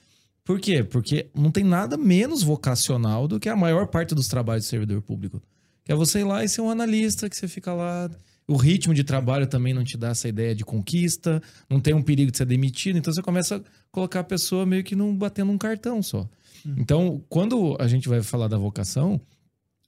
Por 0.46 0.60
quê? 0.60 0.84
Porque 0.84 1.28
não 1.34 1.50
tem 1.50 1.64
nada 1.64 1.96
menos 1.96 2.44
vocacional 2.44 3.26
do 3.26 3.40
que 3.40 3.48
a 3.48 3.56
maior 3.56 3.88
parte 3.88 4.14
dos 4.14 4.28
trabalhos 4.28 4.62
de 4.62 4.70
servidor 4.70 5.02
público. 5.02 5.42
Que 5.84 5.90
é 5.90 5.94
você 5.94 6.20
ir 6.20 6.24
lá 6.24 6.44
e 6.44 6.48
ser 6.48 6.60
um 6.60 6.70
analista, 6.70 7.28
que 7.28 7.36
você 7.36 7.48
fica 7.48 7.74
lá. 7.74 8.08
O 8.46 8.56
ritmo 8.56 8.94
de 8.94 9.02
trabalho 9.02 9.48
também 9.48 9.74
não 9.74 9.82
te 9.82 9.98
dá 9.98 10.10
essa 10.10 10.28
ideia 10.28 10.54
de 10.54 10.64
conquista, 10.64 11.42
não 11.68 11.80
tem 11.80 11.92
um 11.92 12.00
perigo 12.00 12.30
de 12.30 12.38
ser 12.38 12.44
demitido, 12.44 12.96
então 12.96 13.12
você 13.12 13.20
começa 13.20 13.56
a 13.56 13.60
colocar 13.90 14.20
a 14.20 14.24
pessoa 14.24 14.64
meio 14.64 14.84
que 14.84 14.94
num, 14.94 15.12
batendo 15.16 15.50
um 15.50 15.58
cartão 15.58 16.00
só. 16.00 16.28
Então, 16.76 17.20
quando 17.28 17.76
a 17.80 17.88
gente 17.88 18.08
vai 18.08 18.22
falar 18.22 18.46
da 18.46 18.56
vocação, 18.56 19.20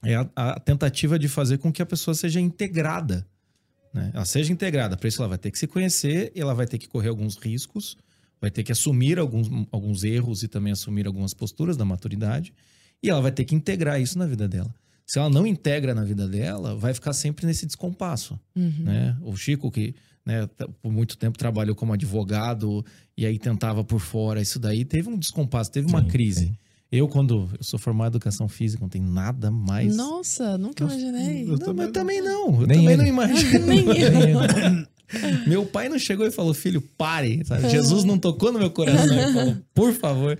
é 0.03 0.15
a, 0.15 0.29
a 0.35 0.59
tentativa 0.59 1.17
de 1.17 1.29
fazer 1.29 1.57
com 1.57 1.71
que 1.71 1.81
a 1.81 1.85
pessoa 1.85 2.13
seja 2.13 2.41
integrada. 2.41 3.25
Né? 3.93 4.11
Ela 4.13 4.25
seja 4.25 4.51
integrada. 4.51 4.97
Para 4.97 5.07
isso, 5.07 5.21
ela 5.21 5.29
vai 5.29 5.37
ter 5.37 5.51
que 5.51 5.57
se 5.57 5.67
conhecer, 5.67 6.33
e 6.35 6.41
ela 6.41 6.53
vai 6.53 6.67
ter 6.67 6.77
que 6.77 6.87
correr 6.89 7.07
alguns 7.07 7.37
riscos, 7.37 7.95
vai 8.41 8.49
ter 8.51 8.63
que 8.63 8.71
assumir 8.71 9.19
alguns, 9.19 9.49
alguns 9.71 10.03
erros 10.03 10.43
e 10.43 10.47
também 10.47 10.71
assumir 10.73 11.05
algumas 11.07 11.33
posturas 11.33 11.75
da 11.77 11.83
maturidade, 11.85 12.53
e 13.01 13.09
ela 13.09 13.21
vai 13.21 13.31
ter 13.31 13.43
que 13.45 13.55
integrar 13.55 13.99
isso 14.01 14.17
na 14.17 14.25
vida 14.25 14.47
dela. 14.47 14.73
Se 15.05 15.17
ela 15.17 15.29
não 15.29 15.45
integra 15.47 15.95
na 15.95 16.03
vida 16.03 16.27
dela, 16.27 16.75
vai 16.75 16.93
ficar 16.93 17.13
sempre 17.13 17.45
nesse 17.45 17.65
descompasso. 17.65 18.39
Uhum. 18.55 18.83
Né? 18.83 19.17
O 19.23 19.35
Chico, 19.35 19.71
que 19.71 19.95
né, 20.25 20.45
t- 20.45 20.67
por 20.81 20.91
muito 20.91 21.17
tempo 21.17 21.37
trabalhou 21.37 21.75
como 21.75 21.93
advogado 21.93 22.85
e 23.17 23.25
aí 23.25 23.39
tentava 23.39 23.83
por 23.83 23.99
fora, 23.99 24.39
isso 24.41 24.59
daí 24.59 24.85
teve 24.85 25.09
um 25.09 25.17
descompasso, 25.17 25.71
teve 25.71 25.87
uma 25.87 26.01
Sim, 26.03 26.07
crise. 26.07 26.45
sim. 26.47 26.55
Eu, 26.91 27.07
quando 27.07 27.47
eu 27.57 27.63
sou 27.63 27.79
formado 27.79 28.13
em 28.13 28.17
educação 28.17 28.47
física, 28.47 28.81
não 28.81 28.89
tem 28.89 29.01
nada 29.01 29.49
mais. 29.51 29.95
Nossa, 29.95 30.57
nunca 30.57 30.83
imaginei. 30.83 31.43
Eu 31.43 31.57
Não, 31.57 31.57
mas 31.57 31.59
também 31.65 31.91
também 31.91 32.21
não. 32.21 32.61
Eu 32.61 32.67
Nem 32.67 32.77
também 32.79 32.85
ele. 32.93 32.97
não 32.97 33.05
imagino. 33.05 33.65
Nem 33.65 33.85
eu. 33.85 34.39
Meu 35.47 35.65
pai 35.65 35.89
não 35.89 35.97
chegou 35.97 36.25
e 36.25 36.31
falou, 36.31 36.53
filho, 36.53 36.81
pare. 36.81 37.43
sabe? 37.45 37.69
Jesus 37.69 38.03
não 38.03 38.17
tocou 38.17 38.51
no 38.51 38.59
meu 38.59 38.69
coração. 38.71 39.33
Falou, 39.33 39.57
por 39.73 39.93
favor. 39.93 40.39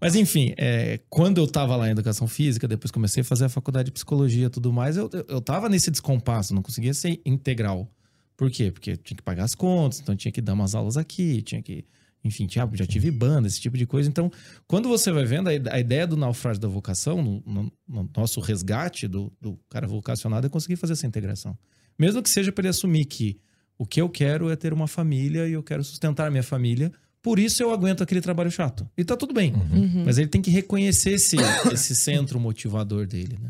Mas 0.00 0.14
enfim, 0.14 0.54
é, 0.56 1.00
quando 1.08 1.38
eu 1.38 1.46
tava 1.46 1.74
lá 1.76 1.88
em 1.88 1.92
educação 1.92 2.28
física, 2.28 2.68
depois 2.68 2.90
comecei 2.90 3.22
a 3.22 3.24
fazer 3.24 3.46
a 3.46 3.48
faculdade 3.48 3.86
de 3.86 3.92
psicologia 3.92 4.46
e 4.46 4.50
tudo 4.50 4.72
mais, 4.72 4.96
eu, 4.96 5.08
eu, 5.12 5.24
eu 5.28 5.40
tava 5.40 5.68
nesse 5.68 5.90
descompasso, 5.90 6.54
não 6.54 6.62
conseguia 6.62 6.94
ser 6.94 7.20
integral. 7.24 7.90
Por 8.36 8.50
quê? 8.50 8.70
Porque 8.70 8.96
tinha 8.96 9.16
que 9.16 9.22
pagar 9.22 9.44
as 9.44 9.54
contas, 9.54 10.00
então 10.00 10.14
tinha 10.16 10.32
que 10.32 10.40
dar 10.40 10.54
umas 10.54 10.74
aulas 10.74 10.96
aqui, 10.96 11.42
tinha 11.42 11.60
que. 11.62 11.84
Enfim, 12.22 12.46
tinha, 12.46 12.68
já 12.74 12.86
tive 12.86 13.10
banda, 13.10 13.48
esse 13.48 13.58
tipo 13.58 13.78
de 13.78 13.86
coisa. 13.86 14.06
Então, 14.08 14.30
quando 14.66 14.88
você 14.90 15.10
vai 15.10 15.24
vendo, 15.24 15.48
a 15.48 15.80
ideia 15.80 16.06
do 16.06 16.18
naufrágio 16.18 16.60
da 16.60 16.68
vocação, 16.68 17.22
no, 17.22 17.42
no- 17.46 17.72
no 17.88 18.10
nosso 18.14 18.40
resgate 18.40 19.08
do, 19.08 19.32
do 19.40 19.58
cara 19.70 19.86
vocacionado, 19.86 20.46
é 20.46 20.50
conseguir 20.50 20.76
fazer 20.76 20.92
essa 20.92 21.06
integração. 21.06 21.56
Mesmo 21.98 22.22
que 22.22 22.28
seja 22.28 22.52
para 22.52 22.62
ele 22.62 22.68
assumir 22.68 23.06
que 23.06 23.38
o 23.80 23.86
que 23.86 23.98
eu 23.98 24.10
quero 24.10 24.50
é 24.50 24.56
ter 24.56 24.74
uma 24.74 24.86
família 24.86 25.48
e 25.48 25.52
eu 25.54 25.62
quero 25.62 25.82
sustentar 25.82 26.26
a 26.26 26.30
minha 26.30 26.42
família, 26.42 26.92
por 27.22 27.38
isso 27.38 27.62
eu 27.62 27.72
aguento 27.72 28.02
aquele 28.02 28.20
trabalho 28.20 28.50
chato. 28.50 28.86
E 28.94 29.02
tá 29.02 29.16
tudo 29.16 29.32
bem. 29.32 29.54
Uhum. 29.54 30.02
Mas 30.04 30.18
ele 30.18 30.28
tem 30.28 30.42
que 30.42 30.50
reconhecer 30.50 31.12
esse, 31.12 31.36
esse 31.72 31.96
centro 31.96 32.38
motivador 32.38 33.06
dele, 33.06 33.38
né? 33.42 33.48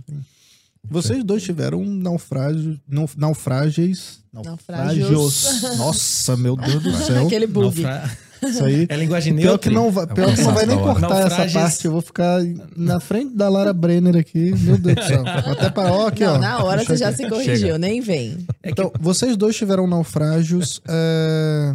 Vocês 0.89 1.25
dois 1.25 1.43
tiveram 1.43 1.83
um 1.83 1.93
naufrágio, 1.95 2.81
nau- 2.89 3.11
naufrágios. 3.17 4.21
Naufrágios. 4.33 5.63
Nossa, 5.77 6.37
meu 6.37 6.57
Deus 6.57 6.81
do 6.83 6.93
céu. 6.97 7.27
Aquele 7.27 7.47
bug. 7.49 7.83
Naufra- 7.83 8.19
Isso 8.43 8.65
aí. 8.65 8.87
É 8.89 8.97
linguagem 8.97 9.35
Pior 9.35 9.49
neutra. 9.51 9.69
que 9.71 9.75
não 9.75 9.91
vai, 9.91 10.05
É 10.05 10.07
pior 10.09 10.35
que 10.35 10.43
não 10.43 10.55
vai 10.55 10.67
nem 10.67 10.79
cortar 10.79 11.07
essa 11.11 11.29
Naufrages. 11.29 11.53
parte. 11.55 11.85
Eu 11.85 11.93
vou 11.93 12.01
ficar 12.03 12.41
na 12.77 12.99
frente 13.01 13.35
da 13.37 13.49
Lara 13.49 13.73
Brenner 13.73 14.17
aqui. 14.17 14.53
Meu 14.59 14.79
Deus 14.79 14.97
do 14.97 15.03
céu. 15.05 15.23
Até 15.27 15.71
para 15.71 15.93
ó, 15.93 16.07
aqui, 16.09 16.25
não, 16.25 16.35
ó. 16.35 16.39
na 16.39 16.65
hora 16.65 16.79
Deixa 16.79 16.93
você 16.97 16.99
já 17.05 17.13
se 17.13 17.29
corrigiu, 17.29 17.79
nem 17.79 18.01
vem. 18.01 18.47
Então, 18.65 18.91
vocês 19.01 19.37
dois 19.37 19.57
tiveram 19.57 19.87
naufrágios. 19.87 20.81
é, 20.89 21.73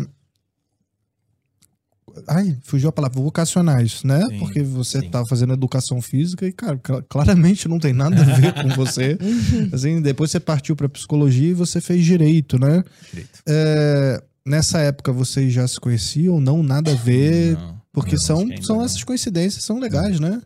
Ai, 2.30 2.56
fugiu 2.64 2.88
a 2.88 2.92
palavra, 2.94 3.22
vocacionais, 3.22 4.02
né? 4.06 4.22
Sim, 4.30 4.40
Porque 4.40 4.64
você 4.64 5.02
sim. 5.02 5.10
tá 5.10 5.22
fazendo 5.30 5.52
educação 5.54 6.02
física 6.02 6.48
e, 6.48 6.52
cara, 6.54 6.80
cl- 6.84 7.04
claramente 7.10 7.68
não 7.68 7.78
tem 7.78 7.92
nada 7.92 8.16
a 8.22 8.24
ver 8.24 8.54
com 8.54 8.70
você. 8.70 9.18
Assim, 9.74 10.02
depois 10.02 10.32
você 10.32 10.40
partiu 10.40 10.78
pra 10.78 10.88
psicologia 10.88 11.50
e 11.50 11.54
você 11.54 11.82
fez 11.82 12.06
direito, 12.06 12.58
né? 12.58 12.84
Direito. 13.10 13.30
É, 13.46 14.24
Nessa 14.46 14.80
época 14.80 15.12
vocês 15.12 15.52
já 15.52 15.68
se 15.68 15.80
conheciam? 15.80 16.40
Não, 16.40 16.62
nada 16.62 16.92
a 16.92 16.96
ver? 16.96 17.58
Não, 17.58 17.82
Porque 17.92 18.16
não, 18.16 18.22
são, 18.22 18.58
são 18.62 18.84
essas 18.84 19.04
coincidências, 19.04 19.64
são 19.64 19.80
legais, 19.80 20.20
né? 20.20 20.42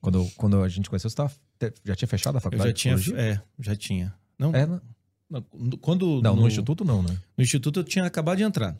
Quando, 0.00 0.30
quando 0.36 0.62
a 0.62 0.68
gente 0.68 0.88
conheceu, 0.88 1.10
você 1.10 1.16
tava, 1.16 1.32
já 1.84 1.94
tinha 1.96 2.08
fechado 2.08 2.36
a 2.36 2.38
Eu 2.38 2.40
faculdade 2.40 2.68
já 2.70 2.94
de 2.94 3.02
tinha. 3.04 3.18
É, 3.20 3.40
já 3.58 3.74
tinha. 3.76 4.14
Não, 4.38 4.54
É, 4.54 4.66
né? 4.66 4.80
não, 5.28 5.42
quando. 5.80 6.20
Não, 6.22 6.36
no, 6.36 6.46
instituto 6.46 6.84
não, 6.84 7.02
né? 7.02 7.16
No 7.36 7.42
instituto 7.42 7.80
eu 7.80 7.84
tinha 7.84 8.04
acabado 8.04 8.38
de 8.38 8.44
entrar. 8.44 8.76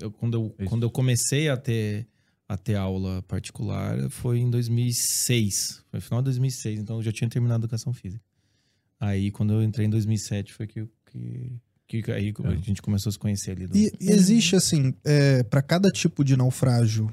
Eu, 0.00 0.10
quando, 0.10 0.34
eu, 0.34 0.54
Isso. 0.58 0.68
quando 0.68 0.82
eu 0.82 0.90
comecei 0.90 1.48
a 1.48 1.56
ter, 1.56 2.06
a 2.48 2.56
ter 2.56 2.74
aula 2.76 3.22
particular 3.22 4.08
foi 4.10 4.38
em 4.38 4.50
2006. 4.50 5.84
Foi 5.90 5.98
no 5.98 6.02
final 6.02 6.20
de 6.20 6.24
2006, 6.26 6.80
então 6.80 6.96
eu 6.96 7.02
já 7.02 7.12
tinha 7.12 7.28
terminado 7.30 7.62
a 7.62 7.64
educação 7.64 7.92
física. 7.92 8.22
Aí 9.00 9.30
quando 9.30 9.52
eu 9.52 9.62
entrei 9.62 9.86
em 9.86 9.90
2007 9.90 10.52
foi 10.52 10.66
que, 10.66 10.86
que, 11.10 11.52
que 11.88 12.10
aí 12.10 12.34
a 12.44 12.54
gente 12.56 12.82
começou 12.82 13.10
a 13.10 13.12
se 13.12 13.18
conhecer 13.18 13.52
ali. 13.52 13.66
do- 13.66 13.76
E, 13.76 13.92
e 14.00 14.10
existe, 14.10 14.56
assim, 14.56 14.92
é, 15.04 15.42
para 15.44 15.62
cada 15.62 15.90
tipo 15.90 16.24
de 16.24 16.36
naufrágio, 16.36 17.10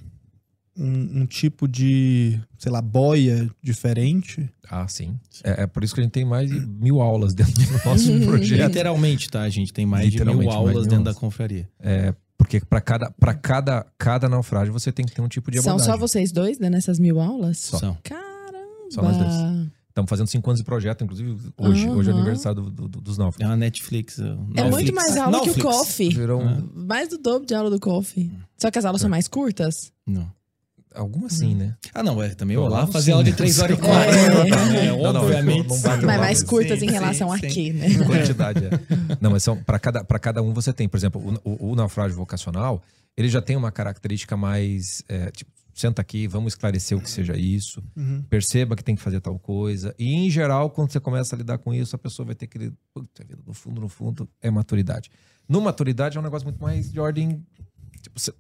um, 0.76 1.22
um 1.22 1.26
tipo 1.28 1.68
de, 1.68 2.40
sei 2.58 2.72
lá, 2.72 2.82
boia 2.82 3.48
diferente? 3.62 4.50
Ah, 4.68 4.88
sim. 4.88 5.20
É, 5.44 5.64
é 5.64 5.68
por 5.68 5.84
isso 5.84 5.94
que 5.94 6.00
a 6.02 6.04
gente 6.04 6.14
tem 6.14 6.26
mais 6.26 6.50
de 6.50 6.60
mil 6.66 7.00
aulas 7.02 7.34
dentro 7.34 7.54
do 7.54 7.72
nosso 7.86 8.20
projeto. 8.26 8.68
Literalmente, 8.68 9.30
tá? 9.30 9.42
A 9.44 9.50
gente 9.50 9.72
tem 9.72 9.86
mais 9.86 10.12
de 10.12 10.18
mil 10.18 10.26
Literalmente, 10.26 10.46
mais 10.48 10.56
de 10.56 10.60
aulas 10.60 10.82
mil 10.88 10.90
dentro 10.90 11.04
da 11.06 11.14
confraria. 11.14 11.70
É, 11.80 12.14
porque 12.38 12.60
para 12.60 12.82
cada, 12.82 13.12
pra 13.12 13.36
cada, 13.36 13.86
cada 13.98 14.28
naufrágio 14.28 14.74
você 14.74 14.92
tem 14.92 15.06
que 15.06 15.14
ter 15.14 15.22
um 15.22 15.28
tipo 15.28 15.52
de 15.52 15.62
São 15.62 15.74
abordagem. 15.74 15.94
só 15.94 16.00
vocês 16.00 16.32
dois, 16.32 16.58
né, 16.58 16.70
nessas 16.72 16.98
mil 16.98 17.20
aulas? 17.22 17.60
Só. 17.60 17.78
São. 17.78 17.98
Caramba! 18.04 18.58
Só 18.90 19.02
nós 19.04 19.16
dois. 19.18 19.32
Estamos 19.94 20.10
fazendo 20.10 20.26
cinco 20.28 20.50
anos 20.50 20.60
de 20.60 20.66
projeto, 20.66 21.04
inclusive 21.04 21.38
hoje. 21.56 21.88
Hoje 21.88 22.10
é 22.10 22.12
Aham. 22.14 22.22
aniversário 22.22 22.64
do- 22.64 22.88
do- 22.88 23.00
dos 23.00 23.16
É 23.16 23.22
náufragos. 23.22 23.52
uma 23.52 23.56
Netflix. 23.56 24.18
É 24.18 24.24
Netflix. 24.24 24.70
muito 24.72 24.96
mais 24.96 25.16
aula 25.18 25.32
que 25.42 25.44
o 25.44 25.46
Netflix. 25.56 25.64
coffee. 25.78 26.10
Virou 26.10 26.42
um- 26.42 26.50
Ah. 26.50 26.64
Mais 26.74 27.10
do 27.10 27.18
dobro 27.20 27.46
de 27.46 27.54
aula 27.54 27.70
do 27.70 27.80
coffee. 27.80 28.32
Só 28.58 28.72
que 28.72 28.80
as 28.80 28.86
aulas 28.86 29.02
são 29.02 29.10
mais 29.10 29.28
curtas? 29.28 29.92
Não. 30.08 30.28
Algumas 30.96 31.34
sim, 31.34 31.54
né? 31.54 31.76
Ah, 31.94 32.02
não, 32.02 32.22
é. 32.24 32.30
Também 32.30 32.56
Eu 32.56 32.64
eu 32.64 32.70
lá 32.70 32.80
lavo 32.80 32.92
fazia 32.92 33.06
sim, 33.06 33.12
aula 33.12 33.24
de 33.24 33.32
né? 33.32 33.38
3 33.38 33.60
horas 33.60 33.78
e 33.78 33.82
É. 33.82 33.86
40. 33.86 34.66
né? 34.66 34.86
Não, 34.98 35.14
não, 35.14 35.22
Obviamente. 35.26 35.70
não 35.70 35.80
bate 35.82 36.00
sim. 36.00 36.06
Mas 36.08 36.20
mais 36.20 36.38
Sim, 36.40 36.46
curtas 36.48 36.82
em 36.82 36.88
sim, 36.88 36.92
relação 36.94 37.32
a 37.32 37.38
sim. 37.38 37.48
quê, 37.50 37.74
né? 37.74 37.88
Quantidade, 38.06 38.66
é. 38.66 38.70
Não, 39.22 39.30
mas 39.30 39.44
são 39.44 39.56
para 39.58 39.78
cada, 39.78 40.04
pra 40.04 40.18
cada 40.18 40.42
um 40.42 40.54
você 40.56 40.74
tem, 40.74 40.90
por 40.90 40.98
exemplo, 40.98 41.40
o, 41.44 41.50
o- 41.52 41.72
o 41.72 41.76
naufrágio 41.76 42.16
vocacional, 42.18 42.82
ele 43.16 43.30
já 43.30 43.42
tem 43.44 43.56
uma 43.56 43.72
característica 43.72 44.36
mais. 44.36 45.04
é, 45.08 45.30
tipo, 45.30 45.52
senta 45.74 46.02
aqui, 46.02 46.28
vamos 46.28 46.54
esclarecer 46.54 46.98
o 46.98 47.02
que 47.02 47.10
seja 47.10 47.36
isso, 47.36 47.84
perceba 48.30 48.76
que 48.76 48.84
tem 48.84 48.96
que 48.96 49.02
fazer 49.02 49.20
tal 49.22 49.38
coisa. 49.40 49.94
E, 49.98 50.14
em 50.14 50.30
geral, 50.30 50.70
quando 50.70 50.92
você 50.92 51.00
começa 51.00 51.36
a 51.36 51.38
lidar 51.38 51.58
com 51.58 51.74
isso, 51.74 51.96
a 51.96 52.00
pessoa 52.00 52.26
vai 52.26 52.36
ter 52.36 52.48
que. 52.48 52.72
Puta 52.94 53.24
vida, 53.26 53.42
no 53.46 53.54
fundo, 53.54 53.82
no 53.82 53.90
fundo, 53.90 54.30
é 54.42 54.50
maturidade. 54.52 55.10
No 55.50 55.60
maturidade 55.62 56.18
é 56.18 56.20
um 56.20 56.24
negócio 56.24 56.46
muito 56.48 56.62
mais 56.62 56.92
de 56.92 57.00
ordem. 57.00 57.46
Tipo, 58.02 58.20
você- 58.20 58.34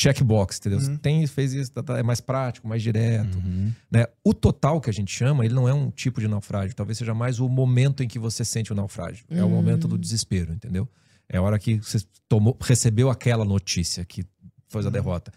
checkbox, 0.00 0.58
entendeu? 0.58 0.80
Você 0.80 0.96
Tem, 0.98 1.26
fez 1.26 1.52
isso, 1.52 1.72
tá, 1.72 1.82
tá, 1.82 1.98
é 1.98 2.02
mais 2.04 2.20
prático, 2.20 2.68
mais 2.68 2.80
direto. 2.82 3.36
Uhum. 3.38 3.72
né? 3.90 4.06
O 4.22 4.32
total 4.32 4.80
que 4.80 4.88
a 4.88 4.92
gente 4.92 5.12
chama, 5.12 5.44
ele 5.44 5.54
não 5.54 5.68
é 5.68 5.74
um 5.74 5.90
tipo 5.90 6.20
de 6.20 6.28
naufrágio. 6.28 6.74
Talvez 6.76 6.98
seja 6.98 7.12
mais 7.14 7.40
o 7.40 7.48
momento 7.48 8.00
em 8.02 8.06
que 8.06 8.16
você 8.18 8.44
sente 8.44 8.70
o 8.72 8.76
naufrágio. 8.76 9.24
É 9.28 9.42
o 9.42 9.50
momento 9.50 9.88
do 9.88 9.98
desespero, 9.98 10.52
entendeu? 10.52 10.88
É 11.28 11.38
a 11.38 11.42
hora 11.42 11.58
que 11.58 11.78
você 11.78 11.98
tomou, 12.28 12.56
recebeu 12.60 13.10
aquela 13.10 13.44
notícia 13.44 14.04
que 14.04 14.24
foi 14.68 14.86
a 14.86 14.90
derrota. 14.90 15.32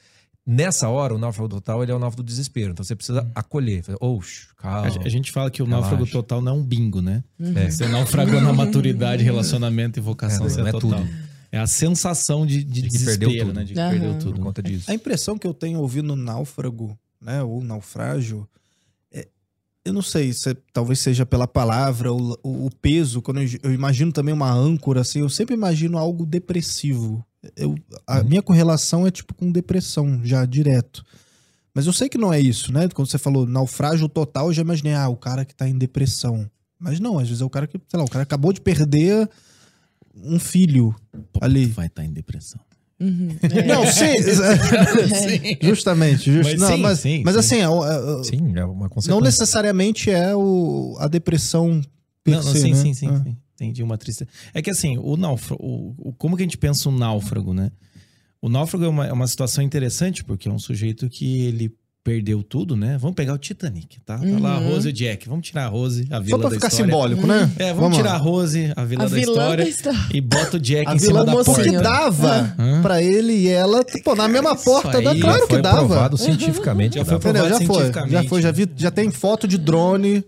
Nessa 0.46 0.90
hora, 0.90 1.14
o 1.14 1.20
náufrago 1.20 1.48
total 1.50 1.84
ele 1.84 1.92
é 1.92 1.96
o 1.96 2.00
náufrago 2.00 2.24
do 2.24 2.28
desespero. 2.28 2.72
Então 2.72 2.84
você 2.84 2.96
precisa 2.96 3.30
acolher. 3.36 3.84
Fazer, 3.84 3.98
Oxe, 4.02 4.48
calma. 4.58 4.88
A, 5.06 5.10
gente 5.10 5.32
fala 5.32 5.52
que 5.52 5.62
o 5.62 5.66
Relaxa. 5.66 5.82
náufrago 5.90 6.12
total 6.12 6.42
não 6.42 6.52
é 6.54 6.56
um 6.56 6.64
bingo, 6.64 7.02
né? 7.02 7.24
É. 7.40 7.70
Você 7.70 7.88
naufragou 7.88 8.42
na 8.42 8.52
maturidade, 8.54 9.24
relacionamento 9.24 10.00
e 10.00 10.02
vocação, 10.02 10.48
É, 10.48 10.50
você 10.50 10.60
não 10.60 10.66
é 10.66 10.70
é 10.70 10.72
total. 10.72 11.00
tudo. 11.02 11.10
É 11.52 11.60
a 11.60 11.68
sensação 11.68 12.46
de, 12.46 12.64
de, 12.64 12.82
De 12.82 12.82
que 12.84 12.88
desespero, 12.90 13.20
perdeu 13.30 13.46
tudo. 13.46 13.56
né? 13.56 13.64
De 13.66 13.74
que 13.74 13.80
Aham. 13.80 13.90
perdeu 13.92 14.14
por 14.14 14.20
tudo. 14.20 14.42
conta 14.42 14.64
disso. 14.64 14.90
A 14.90 14.94
impressão 14.96 15.38
que 15.38 15.46
eu 15.46 15.54
tenho 15.54 15.80
ouvindo 15.80 16.16
náufrago, 16.16 16.98
né, 17.22 17.44
ou 17.44 17.62
naufrágio, 17.64 18.48
é- 19.12 19.28
eu 19.86 19.94
não 19.94 20.02
sei, 20.02 20.32
se 20.34 20.56
talvez 20.74 21.00
seja 21.00 21.26
pela 21.26 21.46
palavra, 21.48 22.12
o, 22.12 22.38
o- 22.42 22.66
o 22.68 22.72
peso, 22.82 23.22
quando 23.22 23.42
eu, 23.42 23.50
eu 23.64 23.74
imagino 23.74 24.12
também 24.14 24.34
uma 24.34 24.52
âncora, 24.52 25.02
assim, 25.02 25.20
eu 25.20 25.30
sempre 25.30 25.54
imagino 25.54 25.98
algo 25.98 26.26
depressivo. 26.26 27.24
Eu, 27.56 27.76
a 28.06 28.24
minha 28.24 28.42
correlação 28.42 29.06
é 29.08 29.12
tipo 29.12 29.34
com 29.34 29.52
depressão, 29.52 30.22
já 30.24 30.46
direto. 30.46 31.04
Mas 31.74 31.88
eu 31.88 31.94
sei 31.94 32.08
que 32.10 32.18
não 32.18 32.32
é 32.34 32.40
isso, 32.40 32.72
né? 32.72 32.88
Quando 32.90 33.10
você 33.10 33.18
falou 33.18 33.46
naufrágio 33.48 34.08
total, 34.10 34.48
eu 34.48 34.54
já 34.54 34.62
imaginei, 34.62 34.94
ah, 34.94 35.08
o 35.10 35.16
cara 35.16 35.44
que 35.46 35.56
tá 35.56 35.68
em 35.68 35.78
depressão. 35.78 36.50
Mas 36.80 37.00
não, 37.00 37.18
às 37.18 37.28
vezes 37.28 37.42
é 37.42 37.46
o 37.46 37.50
cara 37.50 37.66
que, 37.68 37.80
sei 37.88 37.98
lá, 38.00 38.04
o 38.06 38.10
cara 38.10 38.24
acabou 38.24 38.52
de 38.52 38.60
perder 38.62 39.30
um 40.16 40.38
filho 40.40 40.94
Pô, 41.32 41.40
ali. 41.42 41.66
Vai 41.68 41.88
estar 41.88 42.04
em 42.04 42.12
depressão. 42.12 42.60
Uhum. 43.00 43.30
É. 43.42 43.64
Não, 43.66 43.86
sim, 43.88 44.14
justamente. 45.62 46.32
just- 46.32 46.52
Mas 46.52 46.60
não, 46.60 46.68
sim, 46.68 46.82
mas, 46.82 47.00
sim, 47.00 47.22
mas 47.26 47.34
sim. 47.34 47.40
assim, 47.40 47.56
é 47.56 47.64
é 47.64 48.24
Sim, 48.24 48.58
é 48.58 48.66
uma 48.66 48.90
consequência. 48.90 49.12
não 49.12 49.22
necessariamente 49.22 50.12
é 50.12 50.36
o, 50.36 50.96
a 51.00 51.08
depressão 51.08 51.82
per 52.24 52.36
Não, 52.36 52.44
não, 52.44 52.54
sim, 52.54 52.72
né? 52.72 52.76
sim, 52.82 52.94
sim, 52.94 53.08
Ah. 53.08 53.22
sim. 53.24 53.38
Entendi 53.56 53.84
uma 53.84 53.98
tristeza. 53.98 54.30
É 54.54 54.62
que 54.62 54.70
assim, 54.70 54.98
o 54.98 55.16
náufrago, 55.18 55.64
o, 55.64 56.10
o- 56.10 56.14
como 56.14 56.36
que 56.36 56.42
a 56.44 56.46
gente 56.46 56.58
pensa 56.58 56.90
um 56.90 56.98
náufrago, 56.98 57.54
né? 57.54 57.72
O 58.42 58.50
náufrago 58.50 58.86
é 58.86 58.88
uma, 58.88 59.06
é 59.08 59.14
uma 59.14 59.28
situação 59.28 59.64
interessante, 59.64 60.24
porque 60.24 60.48
é 60.50 60.52
um 60.52 60.58
sujeito 60.58 61.08
que 61.10 61.42
ele 61.42 61.72
perdeu 62.04 62.42
tudo, 62.42 62.76
né? 62.76 62.98
Vamos 63.00 63.16
pegar 63.16 63.34
o 63.34 63.38
Titanic, 63.38 64.00
tá? 64.04 64.18
Tá 64.18 64.26
lá 64.40 64.56
a 64.56 64.60
Uhum. 64.60 64.70
Rose 64.70 64.88
e 64.88 64.92
o 64.92 64.94
Jack. 64.94 65.30
Vamos 65.30 65.48
tirar 65.48 65.66
a 65.66 65.68
Rose, 65.68 66.08
a 66.10 66.16
Só 66.16 66.22
vila 66.22 66.40
pra 66.40 66.50
da 66.50 66.56
ficar 66.56 66.68
história. 66.70 66.86
simbólico, 66.92 67.28
né? 67.28 67.52
É, 67.60 67.74
vamos, 67.74 67.96
tirar 67.98 68.14
a 68.14 68.18
Rose, 68.18 68.74
a 68.76 68.84
vila 68.84 69.04
A 69.04 69.08
da 69.08 69.16
vilã 69.16 69.32
história, 69.32 69.64
da 69.64 69.70
história. 69.70 70.00
e 70.14 70.20
bota 70.22 70.58
o 70.58 70.60
Jack 70.60 70.88
A 70.90 70.96
em 70.96 71.00
cima 71.00 71.24
da 71.24 71.32
porta. 71.32 71.52
Porque 71.54 71.72
dava 71.72 72.56
Hã? 72.58 72.82
pra 72.82 73.02
ele 73.04 73.34
e 73.34 73.48
ela, 73.50 73.86
pô, 74.04 74.16
na 74.16 74.28
mesma 74.28 74.56
porta. 74.56 74.98
aí 74.98 75.04
já 75.04 75.16
claro 75.16 75.48
foi 75.48 75.58
que 75.58 75.62
dava. 75.62 75.78
provado 75.78 76.18
cientificamente. 76.18 76.96
Já 76.96 77.04
que 77.04 77.10
foi. 77.10 77.18
Entendeu? 77.18 77.50
Já 77.50 77.58
provado 77.60 77.94
foi, 77.94 78.10
já 78.12 78.24
foi, 78.24 78.42
já 78.42 78.52
vi, 78.52 78.70
já 78.76 78.92
tem 78.92 79.12
foto 79.12 79.48
de 79.48 79.58
drone 79.60 80.24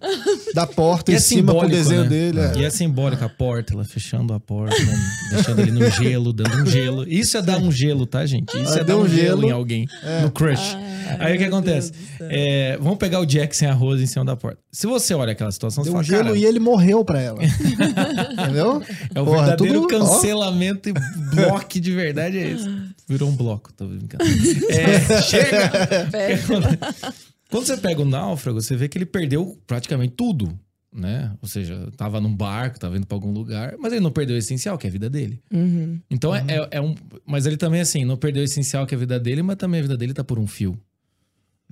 da 0.54 0.68
porta 0.68 1.12
E 1.12 1.16
em 1.16 1.18
é 1.18 1.20
cima 1.20 1.54
com 1.54 1.66
o 1.66 1.70
desenho 1.70 2.04
né? 2.04 2.10
dele. 2.10 2.40
é. 2.40 2.54
E 2.58 2.64
é 2.66 2.70
simbólica 2.70 3.26
a 3.26 3.30
porta, 3.30 3.74
ela 3.74 3.84
fechando 3.84 4.32
a 4.34 4.40
porta, 4.40 4.78
né? 4.80 4.96
deixando 5.32 5.60
ele 5.62 5.72
no 5.72 5.90
gelo, 5.90 6.32
dando 6.32 6.62
um 6.62 6.66
gelo. 6.68 7.06
Isso 7.08 7.36
é 7.36 7.42
dar 7.42 7.58
um 7.58 7.72
gelo, 7.72 8.06
tá, 8.06 8.24
gente? 8.28 8.56
Isso 8.62 8.74
Ah, 8.76 8.82
é 8.82 8.84
dar 8.84 8.96
um 8.98 9.02
um 9.02 9.08
gelo, 9.08 9.42
gelo. 9.42 9.46
em 9.46 9.52
alguém, 9.52 9.88
no 10.22 10.30
crush. 10.30 10.78
Aí 11.20 11.36
o 11.36 11.38
que 11.38 11.44
meu 11.50 11.63
acontece? 11.72 11.92
É, 12.22 12.78
vamos 12.78 12.98
pegar 12.98 13.20
o 13.20 13.26
Jack 13.26 13.56
sem 13.56 13.68
a 13.68 13.74
Rose 13.74 14.04
em 14.04 14.08
cima 14.08 14.24
da 14.26 14.36
porta. 14.36 14.60
Se 14.72 14.86
você 14.88 15.14
olha 15.14 15.32
aquela 15.34 15.52
situação, 15.52 15.84
Deu 15.84 15.92
você 15.94 16.00
um 16.00 16.04
fala, 16.04 16.18
gelo 16.18 16.30
cara, 16.30 16.38
e 16.38 16.46
ele 16.46 16.60
morreu 16.60 17.04
pra 17.06 17.20
ela. 17.22 17.40
Entendeu? 17.44 18.82
é 19.14 19.22
o 19.22 19.26
Porra, 19.26 19.48
verdadeiro 19.48 19.82
tudo- 19.82 19.88
cancelamento 19.88 20.90
e 20.90 20.94
bloco 21.36 21.80
de 21.80 21.92
verdade 21.92 22.38
é 22.38 22.52
esse. 22.52 22.70
Virou 23.08 23.30
um 23.30 23.36
bloco, 23.36 23.72
tô 23.74 23.86
brincando. 23.88 24.24
É, 24.70 25.22
chega! 25.24 25.72
Quando 27.50 27.66
você 27.68 27.78
pega 27.78 28.02
o 28.02 28.06
náufrago, 28.06 28.62
você 28.62 28.76
vê 28.76 28.88
que 28.88 28.98
ele 28.98 29.06
perdeu 29.06 29.58
praticamente 29.68 30.14
tudo, 30.18 30.58
né? 30.92 31.32
Ou 31.42 31.48
seja, 31.48 31.88
tava 31.96 32.20
num 32.20 32.36
barco, 32.36 32.80
tava 32.80 32.98
indo 32.98 33.06
pra 33.06 33.16
algum 33.16 33.32
lugar, 33.32 33.76
mas 33.78 33.92
ele 33.94 34.02
não 34.02 34.12
perdeu 34.12 34.36
o 34.36 34.40
essencial, 34.40 34.78
que 34.78 34.88
é 34.88 34.90
a 34.90 34.92
vida 34.94 35.10
dele. 35.10 35.40
Uhum. 35.54 36.00
Então 36.10 36.36
é, 36.36 36.44
é- 36.48 36.68
é 36.72 36.82
um. 36.82 36.96
Mas 37.26 37.46
ele 37.46 37.58
também, 37.58 37.82
assim, 37.82 38.06
não 38.06 38.18
perdeu 38.18 38.42
o 38.42 38.46
essencial, 38.46 38.88
que 38.88 38.96
é 38.96 38.98
a 38.98 39.00
vida 39.00 39.20
dele, 39.20 39.44
mas 39.44 39.58
também 39.58 39.80
a 39.80 39.84
vida 39.84 39.98
dele 39.98 40.14
tá 40.14 40.24
por 40.24 40.40
um 40.40 40.48
fio. 40.48 40.76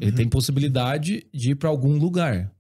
Ele 0.02 0.12
tem 0.12 0.28
possibilidade 0.28 1.26
de 1.34 1.52
ir 1.52 1.56
pra 1.56 1.70
algum 1.70 1.98
lugar. 1.98 2.52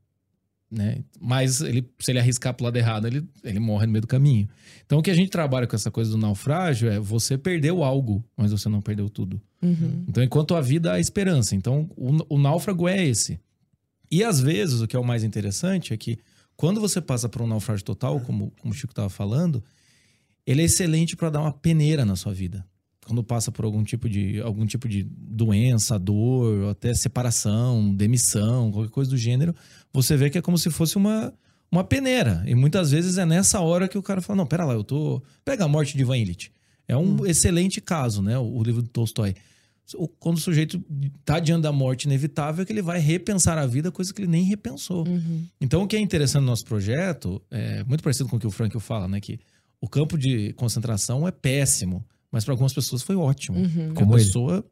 Né? 0.70 1.04
Mas 1.20 1.60
ele, 1.60 1.86
se 2.00 2.12
ele 2.12 2.20
arriscar 2.20 2.54
pro 2.54 2.64
lado 2.64 2.78
errado, 2.78 3.06
ele, 3.06 3.28
ele 3.44 3.60
morre 3.60 3.86
no 3.86 3.92
meio 3.92 4.02
do 4.02 4.08
caminho. 4.08 4.48
Então 4.86 5.00
o 5.00 5.02
que 5.02 5.12
a 5.12 5.14
gente 5.14 5.30
trabalha 5.30 5.68
com 5.68 5.76
essa 5.76 5.92
coisa 5.92 6.12
do 6.12 6.18
naufrágio 6.18 6.89
é 6.89 6.98
você 6.98 7.38
perdeu 7.38 7.84
algo, 7.84 8.24
mas 8.38 8.52
você 8.52 8.70
não 8.70 8.82
perdeu 8.82 9.10
tudo. 9.10 9.42
Uhum. 9.62 10.06
Então, 10.08 10.24
enquanto 10.24 10.56
a 10.56 10.62
vida 10.62 10.94
há 10.94 11.00
esperança. 11.00 11.56
Então, 11.56 11.89
o, 11.98 12.36
o 12.36 12.39
náufrago 12.39 12.88
é 12.88 13.06
esse. 13.06 13.39
E 14.10 14.24
às 14.24 14.39
vezes, 14.39 14.82
o 14.82 14.88
que 14.88 14.96
é 14.96 15.00
o 15.00 15.04
mais 15.04 15.24
interessante 15.24 15.94
é 15.94 15.98
que 15.98 16.18
quando 16.56 16.80
você 16.80 17.02
passa 17.02 17.28
por 17.28 17.42
um 17.42 17.48
naufrágio 17.48 17.84
total, 17.84 18.20
como, 18.22 18.52
como 18.60 18.74
o 18.74 18.76
Chico 18.76 18.92
estava 18.92 19.10
falando, 19.10 19.64
ele 20.46 20.62
é 20.62 20.66
excelente 20.66 21.16
para 21.16 21.30
dar 21.30 21.42
uma 21.42 21.52
peneira 21.52 22.06
na 22.06 22.16
sua 22.16 22.34
vida. 22.34 22.66
Quando 23.12 23.26
passa 23.26 23.51
por 23.51 23.66
algum 23.66 23.84
tipo 23.84 24.07
de 24.07 24.39
algum 24.39 24.66
tipo 24.66 24.88
de 24.88 25.03
doença, 25.03 25.99
dor, 25.99 26.70
até 26.70 26.93
separação, 26.93 27.93
demissão, 27.93 28.72
qualquer 28.72 28.89
coisa 28.89 29.12
do 29.12 29.18
gênero, 29.18 29.53
você 29.91 30.16
vê 30.16 30.30
que 30.30 30.38
é 30.38 30.41
como 30.41 30.57
se 30.57 30.70
fosse 30.70 30.95
uma, 30.95 31.34
uma 31.70 31.84
peneira. 31.84 32.41
E 32.47 32.55
muitas 32.55 32.91
vezes 32.91 33.18
é 33.18 33.26
nessa 33.26 33.59
hora 33.59 33.89
que 33.89 33.97
o 33.97 34.01
cara 34.01 34.22
fala: 34.22 34.38
Não, 34.38 34.45
pera 34.45 34.64
lá, 34.64 34.74
eu 34.74 34.82
tô. 34.82 35.22
Pega 35.43 35.66
a 35.66 35.68
morte 35.68 35.97
de 35.97 36.03
Ivan 36.03 36.20
Illich. 36.20 36.53
É 36.88 36.95
um 36.95 37.26
excelente 37.26 37.82
caso, 37.82 38.22
né? 38.22 38.38
O, 38.38 38.64
livro 38.64 38.82
do 38.82 38.88
Tolstói. 38.88 39.36
quando 40.18 40.38
o 40.38 40.41
sujeito 40.41 40.82
tá 41.26 41.38
diante 41.38 41.64
da 41.64 41.74
morte 41.74 42.05
inevitável, 42.05 42.64
é 42.64 42.66
que 42.66 42.72
ele 42.72 42.82
vai 42.82 42.99
repensar 42.99 43.57
a 43.57 43.66
vida, 43.66 43.91
coisa 43.91 44.14
que 44.14 44.22
ele 44.22 44.32
nem 44.32 44.45
repensou. 44.45 45.05
Uhum. 45.05 45.45
Então, 45.59 45.84
o 45.84 45.88
que 45.88 45.97
é 45.97 45.99
interessante 45.99 46.43
no 46.43 46.47
nosso 46.47 46.64
projeto, 46.64 47.41
é 47.51 47.84
muito 47.84 48.01
parecido 48.01 48.30
com 48.30 48.38
o 48.38 48.39
que 48.39 48.47
o 48.47 48.51
Frank 48.51 48.80
fala, 48.80 49.05
né? 49.09 49.20
Que 49.20 49.38
o 49.82 49.89
campo 49.89 50.18
de 50.18 50.53
concentração 50.53 51.28
é 51.28 51.32
péssimo, 51.32 52.05
mas 52.32 52.44
para 52.46 52.54
algumas 52.54 52.74
pessoas 52.74 53.02
foi 53.02 53.16
ótimo. 53.16 53.58
Uhum. 53.60 53.94
Como 53.94 54.14
a 54.14 54.18
ele. 54.18 54.26
pessoa 54.26 54.66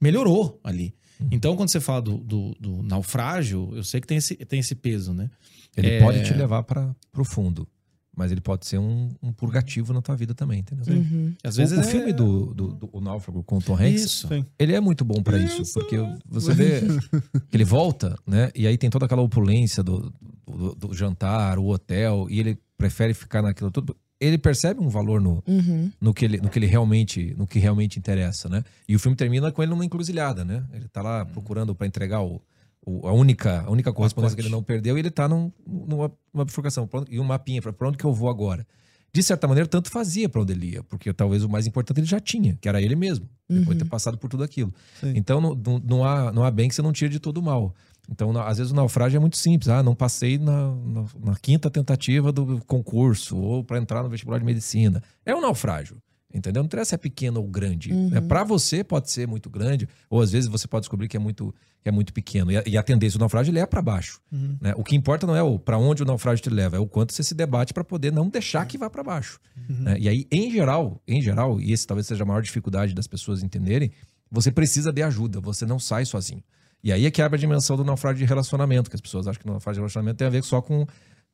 melhorou 0.00 0.60
ali. 0.64 0.94
Então, 1.30 1.56
quando 1.56 1.68
você 1.70 1.80
fala 1.80 2.02
do, 2.02 2.18
do, 2.18 2.54
do 2.58 2.82
naufrágio, 2.82 3.70
eu 3.74 3.84
sei 3.84 4.00
que 4.00 4.06
tem 4.06 4.18
esse, 4.18 4.34
tem 4.36 4.58
esse 4.58 4.74
peso, 4.74 5.12
né? 5.14 5.30
Ele 5.76 5.88
É. 5.90 6.00
pode 6.00 6.24
te 6.24 6.34
levar 6.34 6.64
para 6.64 6.94
pro 7.12 7.24
fundo, 7.24 7.68
mas 8.16 8.32
ele 8.32 8.40
pode 8.40 8.66
ser 8.66 8.78
um, 8.78 9.08
um 9.22 9.32
purgativo 9.32 9.92
na 9.92 10.02
tua 10.02 10.16
vida 10.16 10.34
também, 10.34 10.58
entendeu? 10.60 10.84
Uhum. 10.94 11.32
Às 11.42 11.54
O- 11.54 11.58
vezes 11.58 11.78
o, 11.78 11.80
é- 11.80 11.84
filme 11.84 12.12
do, 12.12 12.52
do, 12.52 12.68
do 12.74 12.90
O 12.92 13.00
Náufrago 13.00 13.42
com 13.44 13.58
o 13.58 13.62
Tom 13.62 13.74
Hanks, 13.74 14.04
Isso. 14.04 14.28
Ele 14.58 14.74
é 14.74 14.80
muito 14.80 15.04
bom 15.04 15.22
pra 15.22 15.38
isso, 15.38 15.62
porque 15.72 15.96
você 16.28 16.52
vê 16.52 16.80
que 17.48 17.56
ele 17.56 17.64
volta, 17.64 18.16
né? 18.26 18.50
E 18.54 18.66
aí 18.66 18.76
tem 18.76 18.90
toda 18.90 19.06
aquela 19.06 19.22
opulência 19.22 19.82
do, 19.84 20.12
do, 20.46 20.74
do 20.74 20.94
jantar, 20.94 21.58
o 21.60 21.68
hotel, 21.68 22.26
e 22.28 22.40
ele 22.40 22.58
prefere 22.76 23.14
ficar 23.14 23.40
naquilo 23.40 23.70
tudo. 23.70 23.96
Ele 24.20 24.38
percebe 24.38 24.80
um 24.80 24.88
valor 24.88 25.20
no, 25.20 25.42
Uhum. 25.46 25.90
no 26.00 26.14
que 26.14 26.24
ele, 26.24 26.38
no 26.40 26.48
que 26.48 26.58
ele 26.58 26.66
realmente, 26.66 27.34
no 27.36 27.46
que 27.46 27.58
realmente 27.58 27.98
interessa, 27.98 28.48
né? 28.48 28.62
E 28.88 28.94
o 28.94 28.98
filme 28.98 29.16
termina 29.16 29.50
com 29.50 29.62
ele 29.62 29.70
numa 29.70 29.84
encruzilhada, 29.84 30.44
né? 30.44 30.64
Ele 30.72 30.88
tá 30.88 31.02
lá 31.02 31.24
procurando 31.26 31.74
pra 31.74 31.86
entregar 31.86 32.22
o, 32.22 32.40
o- 32.86 33.06
a 33.08 33.12
única, 33.12 33.62
a 33.62 33.70
única 33.70 33.92
correspondência 33.92 34.36
que 34.36 34.42
ele 34.42 34.48
não 34.50 34.62
perdeu 34.62 34.96
e 34.96 35.00
ele 35.00 35.10
tá 35.10 35.28
num, 35.28 35.50
numa, 35.66 36.10
numa 36.32 36.44
bifurcação 36.44 36.88
e 37.10 37.18
um 37.18 37.24
mapinha 37.24 37.60
pra 37.60 37.88
onde 37.88 37.98
que 37.98 38.04
eu 38.04 38.12
vou 38.14 38.28
agora. 38.30 38.66
De 39.12 39.22
certa 39.22 39.46
maneira, 39.46 39.68
tanto 39.68 39.90
fazia 39.90 40.28
pra 40.28 40.40
onde 40.42 40.52
ele 40.52 40.72
ia, 40.72 40.82
porque 40.82 41.12
talvez 41.12 41.44
o 41.44 41.48
mais 41.48 41.66
importante 41.68 41.98
ele 42.00 42.06
já 42.06 42.18
tinha, 42.18 42.56
que 42.60 42.68
era 42.68 42.82
ele 42.82 42.96
mesmo, 42.96 43.28
depois 43.48 43.78
de 43.78 43.84
ter 43.84 43.88
passado 43.90 44.18
por 44.18 44.28
tudo 44.28 44.42
aquilo. 44.42 44.72
Sim. 45.00 45.12
Então 45.14 45.40
não, 45.40 45.54
não, 45.54 45.78
não 45.78 46.04
há, 46.04 46.32
não 46.32 46.42
há 46.44 46.50
bem 46.50 46.68
que 46.68 46.74
você 46.74 46.82
não 46.82 46.92
tire 46.92 47.10
de 47.10 47.20
todo 47.20 47.38
o 47.38 47.42
mal. 47.42 47.74
Então, 48.10 48.36
às 48.42 48.58
vezes 48.58 48.72
o 48.72 48.74
naufrágio 48.76 49.16
é 49.16 49.20
muito 49.20 49.36
simples. 49.36 49.68
Ah, 49.68 49.82
não 49.82 49.94
passei 49.94 50.38
na, 50.38 50.74
na, 50.74 51.04
na 51.24 51.36
quinta 51.36 51.70
tentativa 51.70 52.30
do 52.30 52.60
concurso 52.66 53.36
ou 53.36 53.64
para 53.64 53.78
entrar 53.78 54.02
no 54.02 54.08
vestibular 54.08 54.38
de 54.38 54.44
medicina. 54.44 55.02
É 55.24 55.34
um 55.34 55.40
naufrágio. 55.40 55.96
Entendeu? 56.32 56.62
Não 56.64 56.66
interessa 56.66 56.88
se 56.88 56.94
é 56.96 56.98
pequeno 56.98 57.40
ou 57.40 57.46
grande. 57.46 57.92
né? 57.94 58.20
Para 58.20 58.42
você 58.42 58.82
pode 58.82 59.08
ser 59.08 59.24
muito 59.28 59.48
grande, 59.48 59.88
ou 60.10 60.20
às 60.20 60.32
vezes 60.32 60.48
você 60.50 60.66
pode 60.66 60.82
descobrir 60.82 61.06
que 61.06 61.16
é 61.16 61.20
muito, 61.20 61.54
que 61.80 61.88
é 61.88 61.92
muito 61.92 62.12
pequeno. 62.12 62.50
E 62.50 62.56
a, 62.58 62.62
e 62.66 62.76
a 62.76 62.82
tendência 62.82 63.16
do 63.16 63.20
naufrágio 63.22 63.56
é 63.56 63.64
para 63.64 63.80
baixo. 63.80 64.20
né? 64.60 64.74
O 64.76 64.82
que 64.82 64.96
importa 64.96 65.28
não 65.28 65.36
é 65.36 65.58
para 65.60 65.78
onde 65.78 66.02
o 66.02 66.04
naufrágio 66.04 66.42
te 66.42 66.50
leva, 66.50 66.76
é 66.76 66.80
o 66.80 66.88
quanto 66.88 67.14
você 67.14 67.22
se 67.22 67.36
debate 67.36 67.72
para 67.72 67.84
poder 67.84 68.10
não 68.12 68.28
deixar 68.28 68.66
que 68.66 68.76
vá 68.76 68.90
para 68.90 69.04
baixo. 69.04 69.38
né? 69.68 69.96
E 69.96 70.08
aí, 70.08 70.26
em 70.28 70.50
geral, 70.50 71.00
em 71.06 71.22
geral, 71.22 71.60
e 71.60 71.72
esse 71.72 71.86
talvez 71.86 72.08
seja 72.08 72.24
a 72.24 72.26
maior 72.26 72.42
dificuldade 72.42 72.94
das 72.94 73.06
pessoas 73.06 73.40
entenderem, 73.44 73.92
você 74.28 74.50
precisa 74.50 74.92
de 74.92 75.04
ajuda, 75.04 75.40
você 75.40 75.64
não 75.64 75.78
sai 75.78 76.04
sozinho. 76.04 76.42
E 76.84 76.92
aí 76.92 77.06
é 77.06 77.10
que 77.10 77.22
abre 77.22 77.36
a 77.36 77.40
dimensão 77.40 77.76
do 77.76 77.84
naufrágio 77.84 78.18
de 78.18 78.24
relacionamento, 78.26 78.90
que 78.90 78.94
as 78.96 79.00
pessoas 79.00 79.26
acham 79.26 79.42
que 79.42 79.48
o 79.48 79.52
naufrágio 79.52 79.78
de 79.78 79.80
relacionamento 79.80 80.18
tem 80.18 80.26
a 80.26 80.30
ver 80.30 80.44
só 80.44 80.60
com 80.60 80.86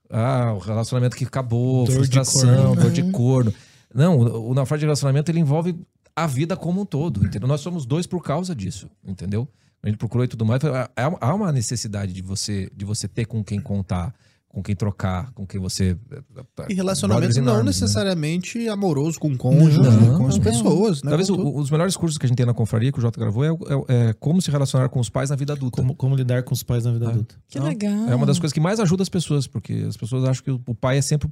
ah, 0.09 0.53
o 0.55 0.59
relacionamento 0.59 1.17
que 1.17 1.25
acabou, 1.25 1.85
Dor 1.85 1.89
de 1.89 1.95
frustração, 1.97 2.67
corno. 2.69 2.81
dor 2.83 2.91
de 2.93 3.11
corno. 3.11 3.55
Não, 3.93 4.17
o, 4.19 4.51
o 4.51 4.55
naufrágio 4.55 4.81
de 4.83 4.87
relacionamento 4.87 5.31
ele 5.31 5.41
envolve 5.41 5.77
a 6.15 6.27
vida 6.27 6.57
como 6.57 6.81
um 6.81 6.85
todo, 6.85 7.25
entendeu? 7.27 7.49
Nós 7.49 7.61
somos 7.61 7.85
dois 7.85 8.07
por 8.07 8.23
causa 8.23 8.55
disso, 8.55 8.89
entendeu? 9.05 9.49
A 9.83 9.89
gente 9.89 9.99
procurou 9.99 10.25
e 10.25 10.29
tudo 10.29 10.45
mais. 10.47 10.63
Há- 10.65 10.89
Há 11.21 11.35
uma 11.35 11.51
necessidade 11.51 12.13
de 12.13 12.23
você, 12.23 12.71
de 12.77 12.85
você 12.85 13.09
ter 13.09 13.25
com 13.25 13.43
quem 13.43 13.61
contar, 13.61 14.15
com 14.53 14.63
quem 14.65 14.75
trocar, 14.75 15.31
com 15.33 15.47
quem 15.47 15.61
você. 15.61 15.97
E 16.69 16.75
relacionamento 16.75 17.41
não 17.41 17.53
arms, 17.53 17.65
né? 17.65 17.71
necessariamente 17.71 18.69
amoroso 18.69 19.19
com 19.21 19.29
o 19.33 19.37
cônjuge, 19.39 19.79
Não, 19.81 20.19
com 20.19 20.27
as 20.27 20.39
pessoas, 20.39 21.03
né? 21.05 21.11
Talvez 21.11 21.29
Com 21.31 21.35
o- 21.37 21.45
tudo. 21.45 21.59
os 21.59 21.71
melhores 21.71 21.97
cursos 21.97 22.19
que 22.19 22.27
a 22.27 22.29
gente 22.29 22.37
tem 22.37 22.45
na 22.45 22.53
confraria, 22.53 22.91
que 22.91 22.99
o 22.99 23.01
Jota 23.01 23.19
gravou, 23.21 23.45
é, 23.45 23.49
é- 23.49 24.09
é 24.09 24.13
como 24.15 24.43
se 24.43 24.51
relacionar 24.51 24.89
com 24.89 24.99
os 24.99 25.09
pais 25.09 25.31
na 25.31 25.37
vida 25.37 25.53
adulta. 25.53 25.81
Como, 25.81 25.95
como 25.95 26.17
lidar 26.17 26.43
com 26.43 26.53
os 26.53 26.65
pais 26.65 26.85
na 26.85 26.91
vida 26.93 27.07
Ah. 27.07 27.11
adulta. 27.11 27.37
Que 27.49 27.61
Não, 27.61 27.67
legal. 27.69 28.09
É 28.09 28.15
uma 28.15 28.27
das 28.27 28.41
coisas 28.41 28.53
que 28.53 28.59
mais 28.61 28.81
ajuda 28.81 29.05
as 29.05 29.09
pessoas, 29.09 29.47
porque 29.47 29.85
as 29.89 29.97
pessoas 29.97 30.25
acham 30.25 30.43
que 30.43 30.51
o 30.51 30.75
pai 30.75 30.99
é 30.99 31.03
sempre 31.03 31.29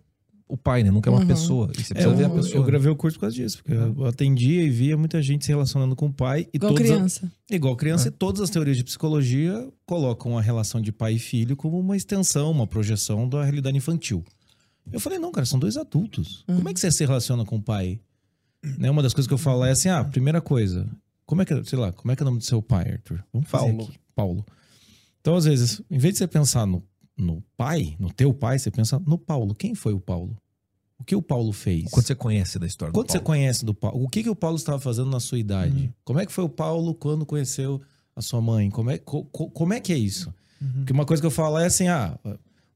o 0.49 0.57
pai, 0.57 0.82
né? 0.82 0.90
Nunca 0.90 1.11
é 1.11 1.12
uma 1.12 1.20
Uhum. 1.20 1.26
pessoa. 1.26 1.70
E 1.78 1.82
você 1.82 1.92
É, 1.92 1.94
precisa 1.94 2.14
ver 2.14 2.24
a 2.24 2.28
eu, 2.28 2.34
pessoa. 2.34 2.55
eu 2.57 2.64
gravei 2.64 2.90
o 2.90 2.96
curso 2.96 3.16
por 3.18 3.22
causa 3.22 3.36
disso, 3.36 3.59
porque 3.59 3.72
eu 3.72 4.05
atendia 4.07 4.62
e 4.62 4.70
via 4.70 4.96
muita 4.96 5.20
gente 5.22 5.44
se 5.44 5.51
relacionando 5.51 5.94
com 5.94 6.07
o 6.07 6.12
pai. 6.12 6.49
E 6.53 6.57
Igual 6.57 6.72
todos 6.74 6.90
a- 6.90 6.94
criança. 6.94 7.32
igual 7.51 7.76
criança, 7.76 8.09
e 8.09 8.11
todas 8.11 8.40
as 8.40 8.51
teorias 8.51 8.76
de 8.76 8.84
psicologia 8.84 9.68
colocam 9.86 10.36
a 10.38 10.40
relação 10.40 10.80
de 10.80 10.90
pai 10.90 11.14
e 11.14 11.18
filho 11.18 11.55
como 11.57 11.78
uma 11.78 11.96
extensão, 11.96 12.51
uma 12.51 12.66
projeção 12.66 13.28
da 13.28 13.42
realidade 13.44 13.76
infantil. 13.76 14.24
Eu 14.90 14.99
falei, 15.01 15.18
não, 15.18 15.30
cara, 15.30 15.44
são 15.44 15.59
dois 15.59 15.76
adultos. 15.76 16.44
Como 16.46 16.68
é 16.68 16.72
que 16.72 16.80
você 16.80 16.90
se 16.90 17.05
relaciona 17.05 17.44
com 17.44 17.57
o 17.57 17.62
pai? 17.62 18.01
Né, 18.78 18.90
uma 18.90 19.03
das 19.03 19.12
coisas 19.12 19.28
que 19.28 19.34
eu 19.34 19.38
falo 19.38 19.64
é 19.64 19.70
assim, 19.70 19.88
ah, 19.88 20.03
primeira 20.03 20.40
coisa, 20.40 20.88
como 21.26 21.42
é 21.42 21.44
que, 21.44 21.62
sei 21.64 21.78
lá, 21.78 21.92
como 21.92 22.11
é 22.11 22.16
que 22.16 22.22
é 22.22 22.24
o 22.24 22.26
nome 22.26 22.38
do 22.38 22.44
seu 22.44 22.61
pai, 22.62 22.92
Arthur? 22.92 23.22
Vamos 23.32 23.49
fazer 23.49 23.66
Paulo. 23.66 23.82
aqui. 23.84 23.99
Paulo. 24.16 24.46
Então, 25.20 25.36
às 25.36 25.44
vezes, 25.44 25.82
em 25.90 25.99
vez 25.99 26.14
de 26.14 26.18
você 26.18 26.26
pensar 26.26 26.66
no, 26.66 26.82
no 27.18 27.42
pai, 27.56 27.96
no 27.98 28.12
teu 28.12 28.32
pai, 28.32 28.58
você 28.58 28.70
pensa 28.70 28.98
no 29.06 29.18
Paulo. 29.18 29.54
Quem 29.54 29.74
foi 29.74 29.92
o 29.92 30.00
Paulo? 30.00 30.36
O 30.98 31.04
que 31.04 31.14
o 31.14 31.22
Paulo 31.22 31.52
fez? 31.52 31.90
Quanto 31.90 32.06
você 32.06 32.14
conhece 32.14 32.58
da 32.58 32.66
história 32.66 32.92
Quanto 32.92 33.08
do 33.08 33.12
você 33.12 33.18
Paulo? 33.18 33.26
conhece 33.26 33.64
do 33.64 33.74
Paulo? 33.74 34.02
O 34.04 34.08
que, 34.08 34.22
que 34.22 34.30
o 34.30 34.34
Paulo 34.36 34.56
estava 34.56 34.80
fazendo 34.80 35.10
na 35.10 35.20
sua 35.20 35.38
idade? 35.38 35.84
Uhum. 35.84 35.92
Como 36.04 36.18
é 36.20 36.26
que 36.26 36.32
foi 36.32 36.44
o 36.44 36.48
Paulo 36.48 36.94
quando 36.94 37.24
conheceu 37.26 37.80
a 38.16 38.20
sua 38.22 38.40
mãe? 38.40 38.68
Como 38.70 38.90
é, 38.90 38.98
co- 38.98 39.24
co- 39.26 39.50
como 39.50 39.72
é 39.72 39.80
que 39.80 39.92
é 39.92 39.96
isso? 39.98 40.32
Uhum. 40.60 40.72
Porque 40.78 40.92
uma 40.92 41.04
coisa 41.06 41.20
que 41.22 41.26
eu 41.26 41.30
falo 41.30 41.58
é 41.58 41.66
assim: 41.66 41.86
ah, 41.88 42.18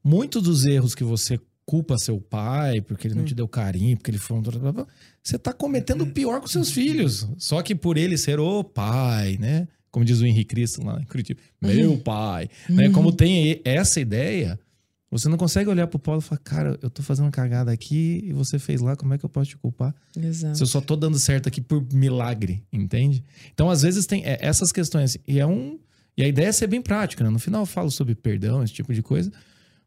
muitos 0.05 0.43
dos 0.43 0.65
erros 0.65 0.95
que 0.95 1.03
você 1.05 1.39
culpa 1.67 1.97
seu 1.99 2.21
pai, 2.21 2.81
porque 2.81 3.07
ele 3.09 3.15
não 3.15 3.25
te 3.25 3.35
deu 3.35 3.49
carinho, 3.49 3.97
porque 3.97 4.11
ele 4.11 4.19
foi 4.19 4.37
um. 4.37 4.43
Você 5.23 5.39
tá 5.39 5.53
cometendo 5.53 6.03
o 6.03 6.11
pior 6.13 6.41
com 6.41 6.47
seus 6.47 6.71
filhos. 6.71 7.29
Só 7.39 7.61
que 7.63 7.75
por 7.75 7.97
ele 7.97 8.17
ser 8.19 8.39
o 8.41 8.63
pai, 8.65 9.37
né? 9.39 9.67
Como 9.93 10.05
diz 10.05 10.21
o 10.21 10.27
Henrique 10.27 10.47
Cristo 10.55 10.83
lá 10.85 10.99
em 11.01 11.05
Curitiba, 11.05 11.39
meu 11.61 11.97
pai. 11.99 12.49
Né? 12.69 12.89
Como 12.91 13.13
tem 13.13 13.53
e- 13.53 13.63
essa 13.65 14.01
ideia, 14.01 14.59
você 15.11 15.29
não 15.29 15.37
consegue 15.37 15.69
olhar 15.69 15.87
pro 15.87 15.99
Paulo 15.99 16.21
e 16.21 16.25
falar, 16.25 16.41
cara, 16.43 16.79
eu 16.83 16.89
tô 16.91 17.03
fazendo 17.03 17.27
uma 17.27 17.31
cagada 17.31 17.71
aqui 17.71 18.25
e 18.25 18.33
você 18.33 18.59
fez 18.59 18.81
lá, 18.81 18.97
como 18.97 19.13
é 19.13 19.19
que 19.19 19.25
eu 19.25 19.29
posso 19.29 19.51
te 19.51 19.57
culpar? 19.59 19.95
Exato. 20.19 20.57
Se 20.57 20.63
eu 20.63 20.67
só 20.67 20.81
tô 20.81 20.97
dando 20.97 21.19
certo 21.19 21.47
aqui 21.47 21.61
por 21.61 21.87
milagre, 21.93 22.65
entende? 22.73 23.23
Então, 23.53 23.69
às 23.71 23.83
vezes, 23.83 24.07
tem 24.07 24.25
é, 24.25 24.39
essas 24.41 24.73
questões. 24.73 25.19
E 25.29 25.39
é 25.39 25.47
um. 25.47 25.79
E 26.17 26.23
a 26.23 26.27
ideia 26.27 26.47
é 26.49 26.53
ser 26.53 26.67
bem 26.67 26.81
prática, 26.81 27.23
né? 27.23 27.29
No 27.29 27.39
final 27.39 27.61
eu 27.63 27.67
falo 27.67 27.91
sobre 27.91 28.15
perdão, 28.15 28.63
esse 28.63 28.73
tipo 28.73 28.93
de 28.95 29.03
coisa, 29.03 29.31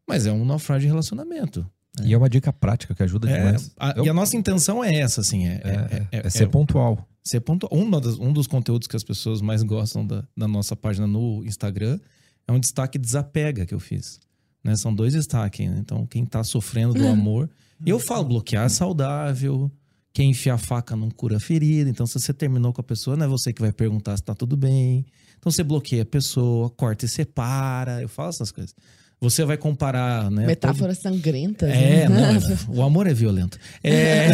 mas 0.08 0.28
é 0.28 0.32
um 0.32 0.46
naufrágio 0.46 0.82
de 0.82 0.88
relacionamento. 0.88 1.66
E 2.04 2.14
é 2.14 2.18
uma 2.18 2.30
dica 2.30 2.52
prática 2.54 2.94
que 2.94 3.02
ajuda 3.02 3.30
É, 3.30 3.38
demais. 3.38 3.72
a- 3.80 3.94
Eu- 3.98 4.06
E 4.06 4.10
a 4.10 4.14
nossa 4.14 4.36
intenção 4.38 4.84
é 4.84 4.94
essa, 4.96 5.22
assim. 5.22 5.48
É, 5.48 5.62
é, 5.64 6.08
é, 6.20 6.28
É 6.28 6.30
ser 6.30 6.48
pontual. 6.50 7.08
Ser 7.26 7.42
pontu- 7.42 7.68
um, 7.72 7.90
dos, 7.90 8.20
um 8.20 8.32
dos 8.32 8.46
conteúdos 8.48 8.88
que 8.88 8.96
as 8.96 9.04
pessoas 9.04 9.42
mais 9.42 9.64
gostam 9.64 10.06
da, 10.06 10.24
da 10.38 10.48
nossa 10.48 10.76
página 10.76 11.08
no 11.08 11.44
Instagram 11.44 12.00
é 12.48 12.52
um 12.52 12.60
destaque 12.60 13.00
desapega 13.00 13.66
que 13.66 13.74
eu 13.74 13.80
fiz. 13.80 14.20
Né? 14.64 14.76
São 14.76 14.94
dois 14.94 15.14
destaques. 15.14 15.68
né? 15.70 15.78
Então, 15.80 16.06
quem 16.06 16.26
tá 16.26 16.44
sofrendo 16.44 16.94
do 16.94 17.06
amor. 17.10 17.50
E 17.86 17.90
eu 17.90 18.00
falo, 18.00 18.26
bloquear 18.26 18.66
é 18.66 18.70
saudável. 18.70 19.72
Quem 20.14 20.30
enfia 20.30 20.54
a 20.54 20.58
faca 20.58 20.96
não 20.96 21.10
cura 21.10 21.38
a 21.38 21.40
ferida. 21.40 21.90
Então, 21.90 22.06
se 22.08 22.20
você 22.20 22.34
terminou 22.34 22.72
com 22.72 22.80
a 22.80 22.84
pessoa, 22.84 23.18
não 23.18 23.26
é 23.26 23.28
você 23.28 23.52
que 23.52 23.62
vai 23.62 23.74
perguntar 23.74 24.16
se 24.16 24.24
tá 24.24 24.34
tudo 24.34 24.56
bem. 24.56 25.06
Então, 25.38 25.52
você 25.52 25.64
bloqueia 25.64 26.04
a 26.04 26.06
pessoa, 26.06 26.70
corta 26.70 27.06
e 27.06 27.08
separa. 27.10 28.02
Eu 28.02 28.08
falo 28.08 28.30
essas 28.30 28.52
coisas. 28.52 28.74
Você 29.22 29.44
vai 29.46 29.58
comparar, 29.58 30.30
né? 30.30 30.42
todo- 30.42 30.48
Metáforas 30.48 30.98
sangrentas. 31.00 31.70
é, 31.70 32.08
né? 32.08 32.10
não, 32.10 32.26
é- 32.36 32.58
o 32.80 32.82
amor 32.84 33.08
é 33.08 33.14
violento. 33.14 33.58
É, 33.84 34.28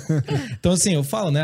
então, 0.58 0.72
assim, 0.72 0.94
eu 0.94 1.04
falo, 1.04 1.30
né? 1.30 1.42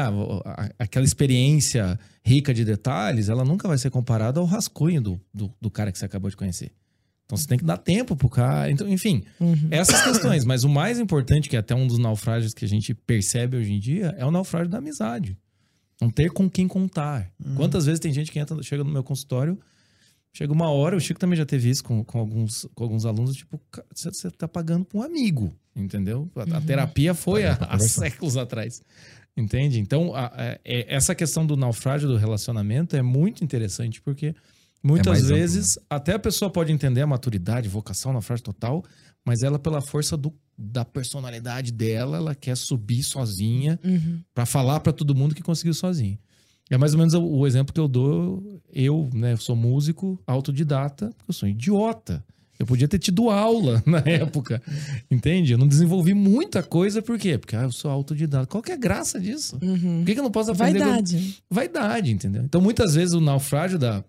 Aquela 0.79 1.05
experiência 1.05 1.99
rica 2.25 2.53
de 2.53 2.65
detalhes, 2.65 3.29
ela 3.29 3.45
nunca 3.45 3.69
vai 3.69 3.79
ser 3.79 3.91
comparada 3.91 4.41
ao 4.41 4.47
rascunho 4.47 5.01
do, 5.01 5.21
do, 5.33 5.53
do 5.61 5.71
cara 5.71 5.93
que 5.93 5.99
você 5.99 6.05
acabou 6.05 6.31
de 6.31 6.37
conhecer. 6.37 6.71
Então 7.27 7.37
você 7.37 7.47
tem 7.47 7.59
que 7.59 7.65
dar 7.65 7.77
tempo 7.77 8.17
pro 8.17 8.29
cara. 8.29 8.71
Então, 8.71 8.89
enfim, 8.89 9.23
Uhum. 9.39 9.69
essas 9.71 10.03
questões. 10.03 10.45
Mas 10.47 10.65
o 10.65 10.69
mais 10.69 10.99
importante, 10.99 11.49
que 11.49 11.57
é 11.57 11.59
até 11.59 11.75
um 11.75 11.87
dos 11.87 11.99
naufrágios 11.99 12.55
que 12.55 12.65
a 12.65 12.69
gente 12.69 12.95
percebe 12.95 13.57
hoje 13.59 13.73
em 13.73 13.79
dia, 13.79 14.15
é 14.19 14.25
o 14.25 14.31
naufrágio 14.31 14.69
da 14.71 14.79
amizade. 14.79 15.37
Não 16.01 16.11
ter 16.11 16.31
com 16.31 16.49
quem 16.49 16.67
contar. 16.67 17.31
Quantas 17.57 17.85
vezes 17.85 17.99
tem 18.01 18.13
gente 18.13 18.31
que 18.33 18.39
entra, 18.39 18.63
chega 18.63 18.83
no 18.85 18.91
meu 18.91 19.03
consultório, 19.03 19.59
chega 20.33 20.53
uma 20.53 20.71
hora, 20.71 20.97
o 20.97 21.01
Chico 21.01 21.19
também 21.19 21.37
já 21.37 21.45
teve 21.47 21.69
isso 21.71 21.83
com, 21.85 22.05
com, 22.05 22.19
alguns, 22.19 22.67
com 22.75 22.85
alguns 22.85 23.05
alunos, 23.05 23.37
tipo, 23.37 23.61
"Ca- 23.71 23.85
você 23.95 24.31
tá 24.31 24.47
pagando 24.47 24.85
pra 24.85 24.99
um 24.99 25.03
amigo, 25.03 25.55
entendeu? 25.75 26.31
A, 26.37 26.59
a 26.59 26.61
terapia 26.61 27.15
foi 27.15 27.45
há, 27.45 27.55
há 27.55 27.79
séculos 27.79 28.37
atrás. 28.37 28.81
Entende? 29.37 29.79
Então, 29.79 30.15
a- 30.15 30.27
a- 30.27 30.59
é- 30.65 30.87
essa 30.95 31.15
questão 31.15 31.47
do 31.47 31.57
naufrágio 31.57 32.09
do 32.09 32.17
relacionamento 32.17 32.97
é 32.97 33.03
muito 33.03 33.45
interessante, 33.45 34.01
porque 34.03 34.35
muitas 34.83 35.07
mais 35.13 35.25
amplo, 35.25 35.37
vezes 35.37 35.79
até 35.89 36.15
a 36.15 36.19
pessoa 36.19 36.51
pode 36.51 36.73
entender 36.73 37.03
a 37.03 37.07
maturidade, 37.07 37.69
vocação, 37.69 38.13
naufrágio 38.13 38.45
total, 38.45 38.85
mas 39.25 39.43
ela, 39.43 39.59
pela 39.59 39.81
força 39.81 40.17
do- 40.17 40.35
da 40.57 40.85
personalidade 40.85 41.71
dela, 41.71 42.17
ela 42.17 42.35
quer 42.35 42.57
subir 42.57 43.03
sozinha 43.05 43.79
Uhum. 43.85 44.21
Pra 44.35 44.45
falar 44.45 44.81
pra 44.81 44.93
todo 44.93 45.15
mundo 45.15 45.35
que 45.35 45.43
conseguiu 45.43 45.75
sozinho. 45.75 46.19
É 46.71 46.77
mais 46.77 46.93
ou 46.93 46.99
menos 46.99 47.15
o, 47.15 47.47
exemplo 47.47 47.73
que 47.73 47.81
eu 47.81 47.89
dou. 47.89 48.61
Eu, 48.73 49.09
né, 49.15 49.37
sou 49.37 49.57
músico 49.57 50.19
autodidata, 50.27 51.11
porque 51.17 51.31
eu 51.31 51.35
sou 51.35 51.49
um 51.49 51.53
idiota. 51.53 52.23
Eu 52.59 52.67
podia 52.67 52.89
ter 52.89 52.99
tido 52.99 53.31
aula 53.31 53.81
na 53.87 53.99
época, 54.01 54.61
entende? 55.11 55.53
Eu 55.53 55.59
não 55.59 55.69
desenvolvi 55.69 56.13
muita 56.13 56.61
coisa, 56.63 57.01
por 57.01 57.17
quê? 57.19 57.39
Porque 57.39 57.55
ah, 57.55 57.63
eu 57.63 57.73
sou 57.73 57.89
autodidata. 57.91 58.47
Qual 58.47 58.63
que 58.63 58.73
é 58.73 58.75
a 58.75 58.79
graça 58.79 59.21
disso? 59.21 59.57
Uhum. 59.63 59.99
Por 59.99 60.07
que, 60.07 60.15
que 60.15 60.19
eu 60.21 60.25
não 60.25 60.31
posso 60.31 60.51
aprender? 60.51 60.81
Vaidade. 60.81 61.37
Vaidade, 61.49 62.11
entendeu? 62.13 62.43
Então, 62.43 62.61
muitas 62.61 62.95
vezes, 62.95 63.15
o 63.15 63.21
naufrágio 63.21 63.79
da, 63.79 64.05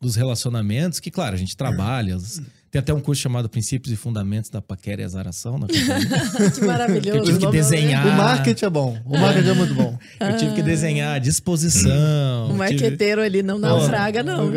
dos 0.00 0.16
relacionamentos, 0.16 0.98
que, 0.98 1.10
claro, 1.10 1.34
a 1.34 1.38
gente 1.38 1.56
trabalha, 1.56 2.16
os- 2.16 2.42
tem 2.74 2.80
até 2.80 2.92
um 2.92 2.98
curso 2.98 3.22
chamado 3.22 3.48
Princípios 3.48 3.92
e 3.92 3.96
Fundamentos 3.96 4.50
da 4.50 4.60
Paquera 4.60 5.00
e 5.00 5.04
Azaração, 5.04 5.56
na 5.58 5.68
que 6.50 6.60
maravilhoso. 6.64 7.18
Eu 7.18 7.22
tive 7.24 7.38
que 7.38 7.46
desenhar. 7.52 8.04
O 8.04 8.12
marketing 8.16 8.64
é 8.64 8.70
bom. 8.70 8.98
O 9.04 9.16
marketing 9.16 9.48
é 9.48 9.54
muito 9.54 9.74
bom. 9.74 9.96
Eu 10.18 10.36
tive 10.36 10.54
que 10.56 10.62
desenhar 10.62 11.14
a 11.14 11.18
disposição. 11.20 12.46
O 12.46 12.48
tive- 12.48 12.58
marqueteiro 12.58 13.22
ali 13.22 13.44
não 13.44 13.60
naufraga, 13.60 14.24
não. 14.24 14.50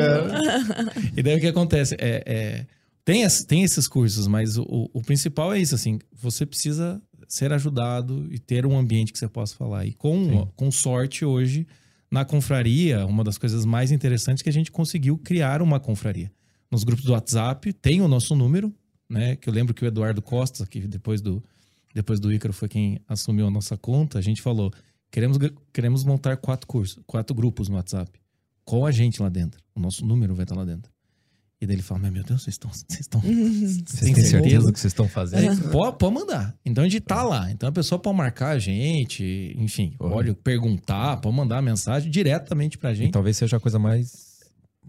E 1.15 1.21
daí 1.21 1.37
o 1.37 1.39
que 1.39 1.45
acontece? 1.45 1.95
É, 1.99 2.23
é, 2.25 2.65
tem, 3.05 3.21
es- 3.21 3.43
tem 3.43 3.61
esses 3.63 3.87
cursos, 3.87 4.25
mas 4.27 4.57
o, 4.57 4.63
o- 4.63 4.89
o 4.95 5.01
principal 5.03 5.53
é 5.53 5.59
isso, 5.59 5.75
assim, 5.75 5.99
você 6.19 6.43
precisa 6.43 6.99
ser 7.27 7.53
ajudado 7.53 8.27
e 8.31 8.39
ter 8.39 8.65
um 8.65 8.75
ambiente 8.75 9.13
que 9.13 9.19
você 9.19 9.27
possa 9.27 9.55
falar. 9.55 9.85
E 9.85 9.93
com, 9.93 10.47
com 10.55 10.71
sorte, 10.71 11.23
hoje, 11.23 11.67
na 12.09 12.25
confraria, 12.25 13.05
uma 13.05 13.23
das 13.23 13.37
coisas 13.37 13.63
mais 13.63 13.91
interessantes 13.91 14.41
é 14.41 14.43
que 14.43 14.49
a 14.49 14.53
gente 14.53 14.71
conseguiu 14.71 15.19
criar 15.19 15.61
uma 15.61 15.79
confraria. 15.79 16.31
Nos 16.71 16.83
grupos 16.83 17.05
do 17.05 17.13
WhatsApp, 17.13 17.71
tem 17.73 18.01
o 18.01 18.07
nosso 18.07 18.35
número, 18.35 18.73
né? 19.09 19.35
Que 19.35 19.47
eu 19.49 19.53
lembro 19.53 19.73
que 19.73 19.83
o 19.83 19.87
Eduardo 19.87 20.21
Costa, 20.21 20.65
que 20.65 20.81
depois 20.81 21.21
do, 21.21 21.43
depois 21.93 22.19
do 22.19 22.31
Ícaro 22.31 22.53
foi 22.53 22.67
quem 22.67 22.99
assumiu 23.07 23.47
a 23.47 23.51
nossa 23.51 23.77
conta, 23.77 24.19
a 24.19 24.21
gente 24.21 24.41
falou, 24.41 24.71
queremos, 25.11 25.37
queremos 25.73 26.03
montar 26.03 26.37
quatro 26.37 26.67
cursos, 26.67 26.99
quatro 27.07 27.33
grupos 27.35 27.69
no 27.69 27.75
WhatsApp 27.75 28.11
com 28.65 28.85
a 28.85 28.91
gente 28.91 29.21
lá 29.21 29.29
dentro. 29.29 29.61
O 29.73 29.79
nosso 29.79 30.05
número 30.05 30.35
vai 30.35 30.43
estar 30.43 30.55
lá 30.55 30.65
dentro. 30.65 30.91
E 31.59 31.65
daí 31.65 31.75
ele 31.77 31.81
fala: 31.81 32.01
Mas 32.01 32.11
meu 32.11 32.23
Deus, 32.23 32.43
vocês 32.43 32.53
estão. 32.53 32.69
Vocês 32.69 32.99
estão. 32.99 33.19
Vocês 33.21 33.83
Tem 34.01 34.13
têm 34.13 34.23
certeza 34.23 34.29
certeza? 34.29 34.65
do 34.67 34.73
que 34.73 34.79
vocês 34.79 34.91
estão 34.91 35.07
fazendo? 35.07 35.49
Aí, 35.49 35.69
pode, 35.71 35.97
pode 35.97 36.13
mandar. 36.13 36.55
Então 36.63 36.83
a 36.83 36.87
gente 36.89 36.99
tá 37.01 37.23
lá. 37.23 37.49
Então 37.51 37.69
a 37.69 37.71
pessoa 37.71 37.97
pode 37.97 38.15
marcar 38.15 38.49
a 38.49 38.59
gente, 38.59 39.55
enfim, 39.57 39.95
pode 39.97 40.33
perguntar, 40.35 41.17
pode 41.17 41.35
mandar 41.35 41.61
mensagem 41.63 42.11
diretamente 42.11 42.77
pra 42.77 42.91
E 42.91 42.95
gente. 42.95 43.11
talvez 43.11 43.37
seja 43.37 43.57
a 43.57 43.59
coisa 43.59 43.79
mais 43.79 44.26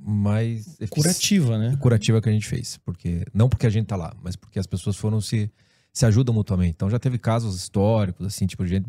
mais 0.00 0.78
Curativa, 0.90 1.58
né? 1.58 1.76
curativa 1.80 2.20
que 2.20 2.28
a 2.28 2.32
gente 2.32 2.46
fez, 2.46 2.78
porque 2.84 3.24
não 3.32 3.48
porque 3.48 3.66
a 3.66 3.70
gente 3.70 3.86
tá 3.86 3.96
lá, 3.96 4.14
mas 4.22 4.36
porque 4.36 4.58
as 4.58 4.66
pessoas 4.66 4.96
foram 4.96 5.20
se 5.20 5.50
se 5.92 6.06
ajudam 6.06 6.34
mutuamente. 6.34 6.72
Então 6.72 6.88
já 6.88 6.98
teve 6.98 7.18
casos 7.18 7.56
históricos 7.56 8.26
assim, 8.26 8.46
tipo 8.46 8.64
gente 8.66 8.86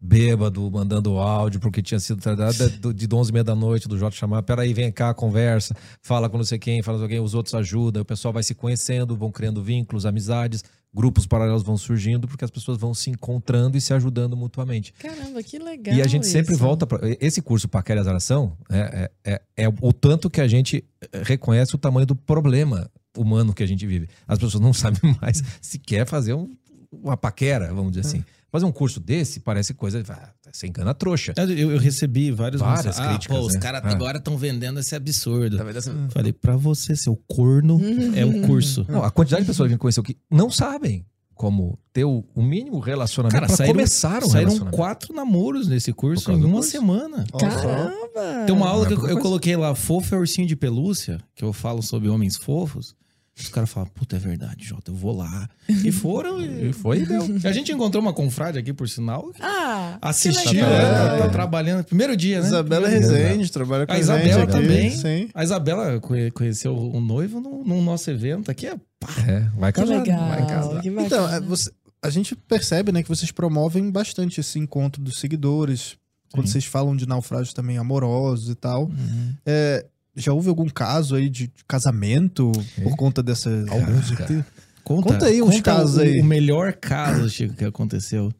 bêbado 0.00 0.70
mandando 0.70 1.18
áudio 1.18 1.58
porque 1.58 1.82
tinha 1.82 1.98
sido 1.98 2.20
tratado 2.20 2.54
de, 2.92 3.06
de 3.06 3.14
11 3.14 3.30
e 3.30 3.32
meia 3.32 3.44
da 3.44 3.54
noite 3.54 3.88
do 3.88 3.98
Jota 3.98 4.14
chamar, 4.14 4.42
peraí, 4.42 4.72
vem 4.72 4.92
cá, 4.92 5.12
conversa, 5.14 5.74
fala 6.02 6.28
com 6.28 6.36
não 6.36 6.44
sei 6.44 6.58
quem, 6.58 6.82
fala 6.82 6.98
com 6.98 7.04
alguém, 7.04 7.20
os 7.20 7.34
outros 7.34 7.54
ajudam, 7.54 8.02
o 8.02 8.04
pessoal 8.04 8.32
vai 8.32 8.42
se 8.42 8.54
conhecendo, 8.54 9.16
vão 9.16 9.32
criando 9.32 9.62
vínculos, 9.62 10.04
amizades, 10.06 10.62
grupos 10.96 11.26
paralelos 11.26 11.62
vão 11.62 11.76
surgindo 11.76 12.26
porque 12.26 12.42
as 12.44 12.50
pessoas 12.50 12.78
vão 12.78 12.94
se 12.94 13.10
encontrando 13.10 13.76
e 13.76 13.80
se 13.82 13.92
ajudando 13.92 14.34
mutuamente. 14.34 14.94
Caramba, 14.94 15.42
que 15.42 15.58
legal. 15.58 15.94
E 15.94 16.00
a 16.00 16.06
gente 16.06 16.26
sempre 16.26 16.54
isso. 16.54 16.62
volta 16.62 16.86
para 16.86 17.00
esse 17.20 17.42
curso 17.42 17.68
Paquera 17.68 18.00
e 18.00 18.02
Azaração 18.02 18.56
é, 18.70 19.10
é, 19.24 19.32
é, 19.56 19.64
é 19.64 19.68
o 19.68 19.92
tanto 19.92 20.30
que 20.30 20.40
a 20.40 20.48
gente 20.48 20.82
reconhece 21.22 21.74
o 21.74 21.78
tamanho 21.78 22.06
do 22.06 22.16
problema 22.16 22.90
humano 23.16 23.52
que 23.52 23.62
a 23.62 23.66
gente 23.66 23.86
vive. 23.86 24.08
As 24.26 24.38
pessoas 24.38 24.62
não 24.62 24.72
sabem 24.74 25.14
mais 25.20 25.42
se 25.60 25.78
quer 25.78 26.06
fazer 26.06 26.32
um- 26.32 26.56
uma 26.90 27.16
paquera, 27.16 27.74
vamos 27.74 27.92
dizer 27.92 28.06
assim. 28.08 28.24
Fazer 28.50 28.64
um 28.64 28.72
curso 28.72 29.00
desse 29.00 29.40
parece 29.40 29.74
coisa. 29.74 30.02
ah, 30.08 30.30
Você 30.52 30.66
engana 30.68 30.92
a 30.92 30.94
trouxa. 30.94 31.34
Eu, 31.36 31.72
eu 31.72 31.78
recebi 31.78 32.30
vários 32.30 32.60
Várias 32.60 32.86
mensagens. 32.86 33.08
críticas, 33.16 33.36
Ah, 33.36 33.40
pô, 33.40 33.46
os 33.46 33.54
né? 33.54 33.60
caras 33.60 33.82
Ah. 33.84 33.88
agora 33.90 34.18
estão 34.18 34.38
vendendo 34.38 34.78
esse 34.80 34.94
absurdo. 34.94 35.56
Tá 35.56 35.64
vendo 35.64 35.76
essa- 35.78 35.92
Falei, 36.10 36.32
pra 36.32 36.56
você, 36.56 36.94
seu 36.96 37.16
corno, 37.28 37.80
é 38.14 38.24
o 38.24 38.42
curso. 38.46 38.86
Não, 38.88 39.02
a 39.04 39.10
quantidade 39.10 39.42
de 39.42 39.48
pessoas 39.48 39.66
que 39.66 39.72
gente 39.72 39.80
conheceu 39.80 40.02
que 40.02 40.16
não 40.30 40.50
sabem 40.50 41.04
como 41.34 41.78
ter 41.92 42.04
o, 42.04 42.24
o 42.34 42.42
mínimo 42.42 42.78
relacionamento 42.78 43.34
Cara, 43.34 43.46
para 43.46 43.56
saíram, 43.56 43.74
começar 43.74 44.24
um 44.24 44.28
saíram 44.30 44.58
quatro 44.70 45.12
namoros 45.12 45.68
nesse 45.68 45.92
curso 45.92 46.30
em 46.32 46.36
uma 46.42 46.54
curso. 46.54 46.70
semana. 46.70 47.26
Caramba! 47.38 48.46
Tem 48.46 48.54
uma 48.54 48.68
aula 48.68 48.86
é 48.86 48.88
que 48.88 48.94
eu, 48.94 49.08
eu 49.08 49.18
coloquei 49.18 49.56
lá, 49.56 49.74
fofo 49.74 50.14
é 50.14 50.18
ursinho 50.18 50.46
de 50.46 50.56
pelúcia, 50.56 51.20
que 51.34 51.44
eu 51.44 51.52
falo 51.52 51.82
sobre 51.82 52.08
homens 52.08 52.36
fofos. 52.36 52.94
Os 53.38 53.48
caras 53.50 53.68
falam, 53.68 53.88
puta, 53.90 54.16
é 54.16 54.18
verdade, 54.18 54.64
Jota, 54.64 54.90
eu 54.90 54.94
vou 54.94 55.14
lá. 55.14 55.48
E 55.68 55.92
foram. 55.92 56.40
E 56.40 56.70
e... 56.70 56.72
foi 56.72 57.00
e 57.00 57.06
deu. 57.06 57.20
A 57.44 57.52
gente 57.52 57.70
encontrou 57.70 58.02
uma 58.02 58.12
confrade 58.14 58.58
aqui, 58.58 58.72
por 58.72 58.88
sinal. 58.88 59.30
Ah, 59.40 59.98
Assistiu, 60.00 60.54
né? 60.64 60.90
tá, 60.90 61.14
É. 61.16 61.18
tá 61.18 61.28
trabalhando. 61.28 61.84
Primeiro 61.84 62.16
dia, 62.16 62.40
né? 62.40 62.46
Isabela 62.46 62.88
Primeiro 62.88 63.14
dia. 63.14 63.26
Rezende, 63.28 63.52
trabalha 63.52 63.86
com 63.86 63.92
A 63.92 63.96
a, 63.96 63.98
Isabela 63.98 64.42
aqui. 64.44 64.52
também. 64.52 64.90
Sim. 64.90 65.28
A 65.34 65.44
Isabela 65.44 66.00
conhe- 66.00 66.30
conheceu 66.30 66.74
o 66.74 66.98
noivo 67.00 67.38
no, 67.40 67.62
no 67.62 67.82
nosso 67.82 68.10
evento 68.10 68.50
aqui. 68.50 68.66
É 68.68 68.76
pá, 68.98 69.08
É, 69.28 69.40
vai 69.58 69.70
Que 69.70 69.80
casar. 69.80 69.98
legal. 69.98 70.28
Vai 70.28 70.46
casar. 70.46 70.80
que 70.80 70.90
bacana. 70.90 71.06
Então, 71.06 71.34
é, 71.34 71.40
você- 71.40 71.70
a 72.02 72.08
gente 72.08 72.34
percebe 72.34 72.90
né, 72.90 73.02
que 73.02 73.08
vocês 73.08 73.30
promovem 73.30 73.90
bastante 73.90 74.40
esse 74.40 74.58
encontro 74.58 75.02
dos 75.02 75.18
seguidores. 75.20 75.96
Quando 76.32 76.46
Sim. 76.46 76.52
vocês 76.52 76.64
falam 76.64 76.96
de 76.96 77.06
naufrágios 77.06 77.52
também 77.52 77.76
amorosos 77.78 78.48
e 78.50 78.54
tal. 78.54 78.84
Uhum. 78.84 79.34
É, 79.44 79.84
já 80.16 80.32
houve 80.32 80.48
algum 80.48 80.68
caso 80.68 81.14
aí 81.14 81.28
de 81.28 81.50
casamento 81.68 82.50
por 82.82 82.96
conta 82.96 83.22
dessa. 83.22 83.50
Alguns, 83.68 84.10
cara. 84.12 84.46
Conta, 84.82 85.12
Conta 85.12 85.26
aí 85.26 85.42
uns 85.42 85.56
conta 85.56 85.62
casos 85.62 85.96
o, 85.96 86.00
aí. 86.00 86.20
O 86.20 86.24
melhor 86.24 86.72
caso, 86.72 87.28
Chico, 87.28 87.54
que 87.54 87.64
aconteceu 87.64 88.32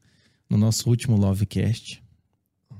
no 0.49 0.57
nosso 0.57 0.89
último 0.89 1.17
Lovecast. 1.17 2.03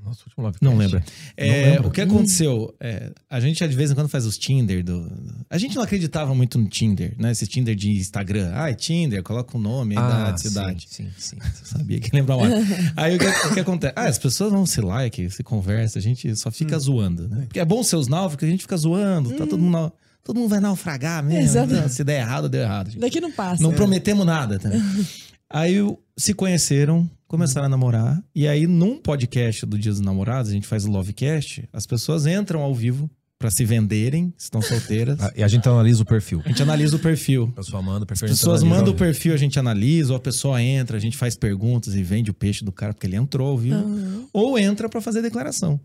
Nosso 0.07 0.23
último. 0.25 0.51
Não 0.61 0.77
lembra. 0.77 1.03
É, 1.35 1.79
o 1.81 1.91
que 1.91 2.01
aconteceu? 2.01 2.73
É, 2.79 3.11
a 3.29 3.39
gente 3.39 3.67
de 3.67 3.75
vez 3.75 3.91
em 3.91 3.95
quando 3.95 4.07
faz 4.09 4.25
os 4.25 4.37
Tinder 4.37 4.83
do. 4.83 5.11
A 5.49 5.57
gente 5.57 5.75
não 5.75 5.83
acreditava 5.83 6.33
muito 6.33 6.57
no 6.57 6.67
Tinder, 6.67 7.13
né? 7.17 7.31
Esse 7.31 7.45
Tinder 7.45 7.75
de 7.75 7.91
Instagram. 7.91 8.51
Ah, 8.53 8.69
é 8.69 8.73
Tinder, 8.73 9.21
coloca 9.23 9.57
o 9.57 9.59
nome, 9.59 9.95
a 9.97 9.99
Ah, 10.01 10.09
idade, 10.21 10.41
sim, 10.41 10.47
cidade. 10.49 10.87
Sim, 10.89 11.07
sim. 11.17 11.37
Sabia 11.63 11.99
que 11.99 12.09
lembrava. 12.15 12.43
Aí 12.95 13.15
o 13.15 13.19
que, 13.19 13.25
o 13.25 13.53
que 13.53 13.59
acontece? 13.59 13.93
Ah, 13.95 14.05
as 14.07 14.17
pessoas 14.17 14.51
vão 14.51 14.65
se 14.65 14.79
like, 14.81 15.29
se 15.29 15.43
conversa, 15.43 15.99
a 15.99 16.01
gente 16.01 16.35
só 16.35 16.49
fica 16.51 16.77
zoando, 16.79 17.27
né? 17.27 17.41
Porque 17.47 17.59
é 17.59 17.65
bom 17.65 17.83
ser 17.83 17.97
os 17.97 18.07
náufragos, 18.07 18.47
a 18.47 18.51
gente 18.51 18.61
fica 18.61 18.77
zoando, 18.77 19.31
tá 19.31 19.45
todo 19.45 19.59
mundo. 19.59 19.71
nau- 19.71 19.97
Todo 20.23 20.41
mundo 20.41 20.49
vai 20.49 20.59
naufragar 20.59 21.23
mesmo. 21.23 21.39
Exato. 21.41 21.73
Então, 21.73 21.87
se 21.87 22.03
der 22.03 22.19
errado, 22.19 22.49
deu 22.49 22.61
errado. 22.61 22.89
gente. 22.91 22.99
Daqui 22.99 23.21
não 23.21 23.31
passa. 23.31 23.63
Não 23.63 23.71
prometemos 23.71 24.25
nada, 24.25 24.59
tá? 24.59 24.69
Aí 25.49 25.81
o- 25.81 25.97
se 26.17 26.33
conheceram, 26.33 27.09
começaram 27.27 27.67
a 27.67 27.69
namorar. 27.69 28.21
E 28.33 28.47
aí, 28.47 28.65
num 28.67 28.97
podcast 28.97 29.65
do 29.65 29.77
Dia 29.77 29.91
dos 29.91 30.01
Namorados, 30.01 30.49
a 30.51 30.53
gente 30.53 30.67
faz 30.67 30.85
o 30.85 30.89
Lovecast, 30.91 31.67
as 31.71 31.85
pessoas 31.85 32.25
entram 32.25 32.61
ao 32.61 32.73
vivo 32.73 33.09
pra 33.39 33.51
se 33.51 33.63
venderem, 33.63 34.33
estão 34.37 34.61
solteiras. 34.61 35.19
Ah, 35.21 35.31
E 35.35 35.43
a 35.43 35.47
gente 35.47 35.67
analisa 35.69 36.01
o 36.01 36.05
perfil. 36.05 36.41
A 36.43 36.47
gente 36.49 36.63
analisa 36.63 36.95
o 36.95 36.99
perfil. 36.99 37.49
A 37.53 37.57
pessoa 37.57 37.81
manda 37.83 38.03
o 38.03 38.07
perfil. 38.07 38.25
As 38.25 38.31
a 38.31 38.33
gente 38.33 38.39
pessoas 38.39 38.61
analisa 38.61 38.79
mandam 38.79 38.93
o 38.93 38.97
perfil, 38.97 39.33
a 39.33 39.37
gente 39.37 39.59
analisa, 39.59 40.11
ou 40.13 40.17
a 40.17 40.19
pessoa 40.19 40.61
entra, 40.61 40.97
a 40.97 40.99
gente 40.99 41.15
faz 41.15 41.35
perguntas 41.35 41.93
e 41.93 42.01
vende 42.01 42.31
o 42.31 42.33
peixe 42.33 42.65
do 42.65 42.71
cara 42.71 42.93
porque 42.93 43.05
ele 43.05 43.15
entrou 43.15 43.49
ao 43.49 43.57
vivo. 43.57 43.75
Aham. 43.75 44.25
Ou 44.33 44.57
entra 44.57 44.89
pra 44.89 44.99
fazer 45.01 45.21
declaração. 45.21 45.79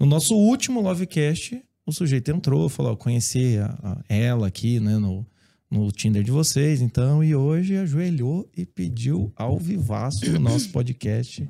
No 0.00 0.06
nosso 0.06 0.34
último 0.34 0.80
Lovecast, 0.80 1.60
o 1.86 1.92
sujeito 1.92 2.30
entrou, 2.30 2.70
falou: 2.70 2.92
ó, 2.92 2.96
conheci 2.96 3.58
a- 3.58 3.76
a- 3.82 3.98
ela 4.08 4.46
aqui, 4.46 4.80
né, 4.80 4.96
no, 4.96 5.26
no 5.74 5.90
Tinder 5.90 6.22
de 6.22 6.30
vocês, 6.30 6.80
então, 6.80 7.22
e 7.22 7.34
hoje 7.34 7.76
ajoelhou 7.76 8.48
e 8.56 8.64
pediu 8.64 9.32
ao 9.36 9.58
vivaço 9.58 10.30
no 10.30 10.38
nosso 10.38 10.70
podcast 10.70 11.48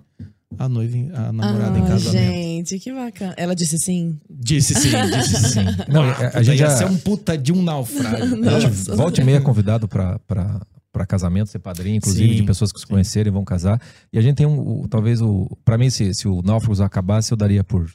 a 0.58 0.68
noiva, 0.68 0.96
em- 0.96 1.10
a 1.12 1.32
namorada 1.32 1.78
em 1.78 1.82
Ah, 1.82 1.86
casamento. 1.88 2.32
gente, 2.32 2.78
que 2.78 2.92
bacana. 2.92 3.34
Ela 3.36 3.54
disse 3.54 3.76
sim. 3.78 4.18
Disse 4.30 4.74
sim, 4.74 4.88
disse 5.18 5.50
sim. 5.52 5.60
Não, 5.92 6.02
Ah, 6.04 6.30
a- 6.34 6.42
gente 6.42 6.58
ia 6.60 6.68
já- 6.70 6.76
ser 6.76 6.84
um 6.86 6.96
puta 6.96 7.36
de 7.36 7.52
um 7.52 7.62
naufrágio. 7.62 8.36
Volta 8.96 9.20
e 9.20 9.24
meia 9.24 9.36
é 9.38 9.40
convidado 9.40 9.86
pra, 9.88 10.18
pra, 10.20 10.60
pra 10.92 11.04
casamento, 11.04 11.50
ser 11.50 11.58
padrinho, 11.58 11.96
inclusive 11.96 12.30
Sim, 12.30 12.36
de 12.36 12.42
pessoas 12.44 12.70
que 12.72 12.78
se 12.78 12.86
sim. 12.86 12.92
conhecerem 12.92 13.30
e 13.30 13.34
vão 13.34 13.44
casar. 13.44 13.80
E 14.12 14.18
a 14.18 14.22
gente 14.22 14.36
tem 14.36 14.46
um, 14.46 14.82
o- 14.84 14.88
talvez 14.88 15.20
o, 15.20 15.48
Pra 15.64 15.76
mim, 15.76 15.90
se, 15.90 16.14
se 16.14 16.26
o 16.28 16.40
Náufragos 16.42 16.80
acabasse, 16.80 17.32
eu 17.32 17.36
daria 17.36 17.62
por 17.64 17.90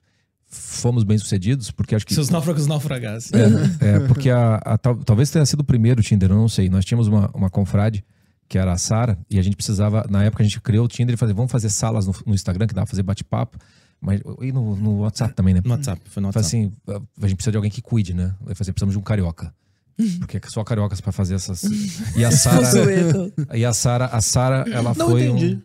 fomos 0.50 1.04
bem 1.04 1.18
sucedidos, 1.18 1.70
porque 1.72 1.93
acho 1.95 2.06
que 2.06 2.14
Se 2.14 2.20
os 2.20 2.30
náufragos 2.30 2.66
naufragassem. 2.68 3.32
é, 3.82 3.95
é, 3.95 4.00
porque 4.02 4.30
a, 4.30 4.56
a- 4.56 4.78
tal- 4.78 4.95
talvez 4.97 5.30
tenha 5.30 5.45
sido 5.45 5.60
o 5.60 5.64
primeiro 5.64 6.02
Tinder, 6.02 6.32
eu 6.32 6.36
não 6.36 6.50
sei. 6.50 6.70
Nós 6.70 6.84
tínhamos 6.86 7.08
uma, 7.08 7.30
uma 7.34 7.50
confrade, 7.50 8.04
que 8.47 8.58
era 8.58 8.72
a 8.74 8.78
Sara, 8.78 9.18
e 9.30 9.38
a 9.38 9.41
gente 9.43 9.56
precisava, 9.56 10.06
na 10.10 10.24
época 10.24 10.41
a 10.41 10.45
gente 10.45 10.60
criou 10.60 10.86
o 10.86 10.88
Tinder 10.88 11.14
e 11.14 11.18
falei, 11.18 11.36
vamos 11.36 11.52
fazer 11.52 11.70
salas 11.70 12.08
no, 12.08 12.16
no 12.26 12.34
Instagram, 12.34 12.66
que 12.66 12.74
dá 12.74 12.82
pra 12.82 12.89
fazer 12.89 13.04
bate-papo, 13.04 13.58
mas 14.02 14.22
e 14.41 14.52
no, 14.52 14.76
no 14.76 15.00
WhatsApp 15.02 15.34
também, 15.36 15.54
né? 15.54 15.62
No 15.64 15.72
WhatsApp, 15.72 16.02
foi 16.10 16.22
no 16.24 16.32
Falei 16.32 16.45
WhatsApp. 16.45 16.72
assim, 16.88 17.04
a 17.22 17.28
gente 17.28 17.36
precisa 17.36 17.52
de 17.52 17.58
alguém 17.58 17.70
que 17.72 17.82
cuide, 17.82 18.14
né? 18.14 18.34
Eu 18.41 18.56
falei 18.56 18.62
assim, 18.62 18.72
precisamos 18.72 18.93
de 18.93 19.00
um 19.00 19.04
carioca. 19.04 19.54
Porque 20.20 20.38
é 20.38 20.41
só 20.47 20.64
cariocas 20.64 21.02
pra 21.02 21.12
fazer 21.12 21.36
essas. 21.36 21.62
E 22.16 22.24
a 22.24 22.32
Sara, 22.32 22.62
e 23.54 23.66
a 23.66 23.74
Sara, 23.74 24.06
a 24.06 24.22
Sara, 24.22 24.64
ela 24.72 24.93
Não 24.97 25.10
foi 25.10 25.26
entendi. 25.26 25.60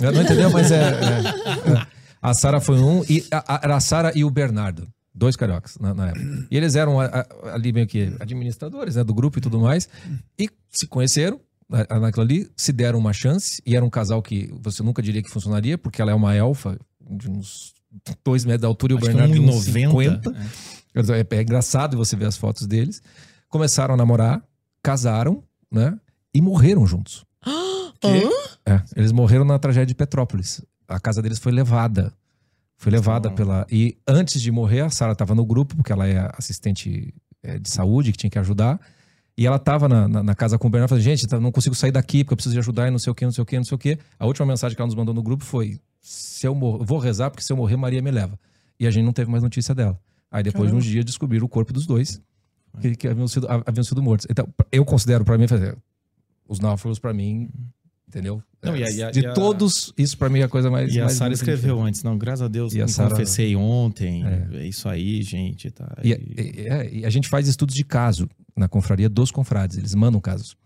um. 0.00 0.04
Eu 0.06 0.12
não 0.12 0.22
entendeu, 0.22 0.48
mas 0.50 0.70
é. 0.70 0.82
é, 0.82 1.72
é. 1.72 1.86
A 2.22 2.34
Sara 2.34 2.60
foi 2.60 2.78
um 2.80 3.02
e 3.08 3.24
a, 3.30 3.56
a- 3.56 3.60
era 3.64 3.76
a 3.76 3.80
Sara 3.80 4.12
e 4.14 4.24
o 4.24 4.30
Bernardo, 4.30 4.86
dois 5.14 5.36
cariocas 5.36 5.76
na, 5.78 5.94
na 5.94 6.08
época. 6.08 6.46
E 6.50 6.56
eles 6.56 6.74
eram 6.74 7.00
a- 7.00 7.06
a- 7.06 7.54
ali 7.54 7.72
meio 7.72 7.86
que 7.86 8.14
administradores, 8.20 8.96
né, 8.96 9.04
do 9.04 9.14
grupo 9.14 9.38
e 9.38 9.40
tudo 9.40 9.58
mais, 9.60 9.88
e 10.38 10.48
se 10.70 10.86
conheceram 10.86 11.40
na- 11.68 12.00
naquilo 12.00 12.22
ali, 12.24 12.50
se 12.56 12.72
deram 12.72 12.98
uma 12.98 13.12
chance 13.12 13.62
e 13.64 13.74
era 13.76 13.84
um 13.84 13.90
casal 13.90 14.20
que 14.22 14.52
você 14.62 14.82
nunca 14.82 15.00
diria 15.02 15.22
que 15.22 15.30
funcionaria, 15.30 15.78
porque 15.78 16.02
ela 16.02 16.10
é 16.10 16.14
uma 16.14 16.34
elfa 16.34 16.78
de 17.10 17.30
uns 17.30 17.72
dois 18.24 18.44
metros 18.44 18.60
de 18.62 18.66
altura 18.66 18.92
e 18.92 18.94
o 18.94 18.98
Acho 18.98 19.06
que 19.06 19.12
Bernardo 19.12 19.32
de 19.34 19.40
uns 19.40 19.66
1,90. 19.66 19.72
50. 19.72 20.36
É, 20.94 21.36
é 21.36 21.42
engraçado 21.42 21.96
você 21.96 22.16
ver 22.16 22.26
as 22.26 22.36
fotos 22.36 22.66
deles. 22.66 23.00
Começaram 23.48 23.94
a 23.94 23.96
namorar, 23.96 24.42
casaram 24.82 25.42
né? 25.70 25.96
E 26.34 26.40
morreram 26.40 26.86
juntos. 26.86 27.24
Hã? 27.46 28.10
É, 28.66 28.82
eles 28.96 29.12
morreram 29.12 29.44
na 29.44 29.58
tragédia 29.58 29.86
de 29.86 29.94
Petrópolis. 29.94 30.62
A 30.90 31.00
casa 31.00 31.22
deles 31.22 31.38
foi 31.38 31.52
levada. 31.52 32.12
Foi 32.76 32.90
levada 32.90 33.28
Então- 33.28 33.36
pela. 33.36 33.66
E 33.70 33.96
antes 34.06 34.40
de 34.40 34.50
morrer, 34.50 34.80
a 34.80 34.90
Sara 34.90 35.12
estava 35.12 35.34
no 35.34 35.44
grupo, 35.44 35.76
porque 35.76 35.92
ela 35.92 36.06
é 36.06 36.30
assistente 36.36 37.14
é, 37.42 37.58
de 37.58 37.68
saúde, 37.70 38.12
que 38.12 38.18
tinha 38.18 38.30
que 38.30 38.38
ajudar. 38.38 38.80
E 39.36 39.46
ela 39.46 39.56
estava 39.56 39.88
na, 39.88 40.06
na, 40.08 40.22
na 40.22 40.34
casa 40.34 40.58
com 40.58 40.66
o 40.68 40.70
Bernardo 40.70 40.90
falando: 40.90 41.02
gente, 41.04 41.26
tá- 41.26 41.38
não 41.40 41.52
consigo 41.52 41.74
sair 41.74 41.92
daqui 41.92 42.24
porque 42.24 42.32
eu 42.34 42.36
preciso 42.36 42.52
de 42.54 42.58
ajudar 42.58 42.88
e 42.88 42.90
não 42.90 42.98
sei 42.98 43.10
o 43.10 43.14
que, 43.14 43.24
não 43.24 43.32
sei 43.32 43.42
o 43.42 43.46
que, 43.46 43.56
não 43.56 43.64
sei 43.64 43.74
o 43.74 43.78
que. 43.78 43.98
A 44.18 44.26
última 44.26 44.46
mensagem 44.46 44.74
que 44.76 44.80
ela 44.82 44.86
nos 44.86 44.94
mandou 44.94 45.14
no 45.14 45.22
grupo 45.22 45.44
foi: 45.44 45.78
se 46.00 46.46
eu 46.46 46.54
mor- 46.54 46.84
vou 46.84 46.98
rezar, 46.98 47.30
porque 47.30 47.42
se 47.42 47.52
eu 47.52 47.56
morrer, 47.56 47.76
Maria 47.76 48.02
me 48.02 48.10
leva. 48.10 48.38
E 48.78 48.86
a 48.86 48.90
gente 48.90 49.04
não 49.04 49.12
teve 49.12 49.30
mais 49.30 49.42
notícia 49.42 49.74
dela. 49.74 49.98
Aí 50.30 50.42
depois 50.42 50.70
de 50.70 50.76
uns 50.76 50.84
dias 50.84 51.04
descobriram 51.04 51.44
o 51.44 51.48
corpo 51.48 51.72
dos 51.72 51.86
dois, 51.86 52.20
que, 52.80 52.94
que 52.96 53.08
haviam, 53.08 53.26
sido, 53.28 53.46
haviam 53.66 53.84
sido 53.84 54.02
mortos. 54.02 54.26
Então, 54.30 54.46
eu 54.72 54.84
considero 54.84 55.24
para 55.24 55.36
mim, 55.36 55.46
fazer 55.46 55.76
os 56.48 56.60
náufragos 56.60 56.98
para 56.98 57.12
mim, 57.12 57.50
entendeu? 58.10 58.42
Não, 58.62 58.72
a- 58.74 58.78
e 58.78 59.02
a- 59.02 59.10
de 59.10 59.20
e 59.20 59.26
a- 59.26 59.32
todos, 59.32 59.92
isso 59.96 60.18
para 60.18 60.28
mim 60.28 60.40
é 60.40 60.42
a 60.42 60.48
coisa 60.48 60.70
mais. 60.70 60.94
E 60.94 61.00
a 61.00 61.08
Sara 61.08 61.32
escreveu 61.32 61.80
antes, 61.80 62.02
não, 62.02 62.18
graças 62.18 62.42
a 62.42 62.48
Deus, 62.48 62.74
E 62.74 62.82
a 62.82 62.84
me 62.84 62.90
Sara- 62.90 63.10
confessei 63.10 63.54
ontem. 63.56 64.24
É. 64.24 64.66
isso 64.66 64.88
aí, 64.88 65.22
gente. 65.22 65.70
Tá, 65.70 65.96
E, 66.02 66.10
E- 66.12 66.14
e- 66.62 66.68
é, 66.68 66.94
e 66.96 67.06
a 67.06 67.10
gente 67.10 67.28
faz 67.28 67.48
estudos 67.48 67.74
de 67.74 67.84
caso 67.84 68.28
na 68.56 68.68
confraria 68.68 69.08
dos 69.08 69.30
confrades, 69.30 69.78
eles 69.78 69.94
mandam 69.94 70.20
casos. 70.20 70.56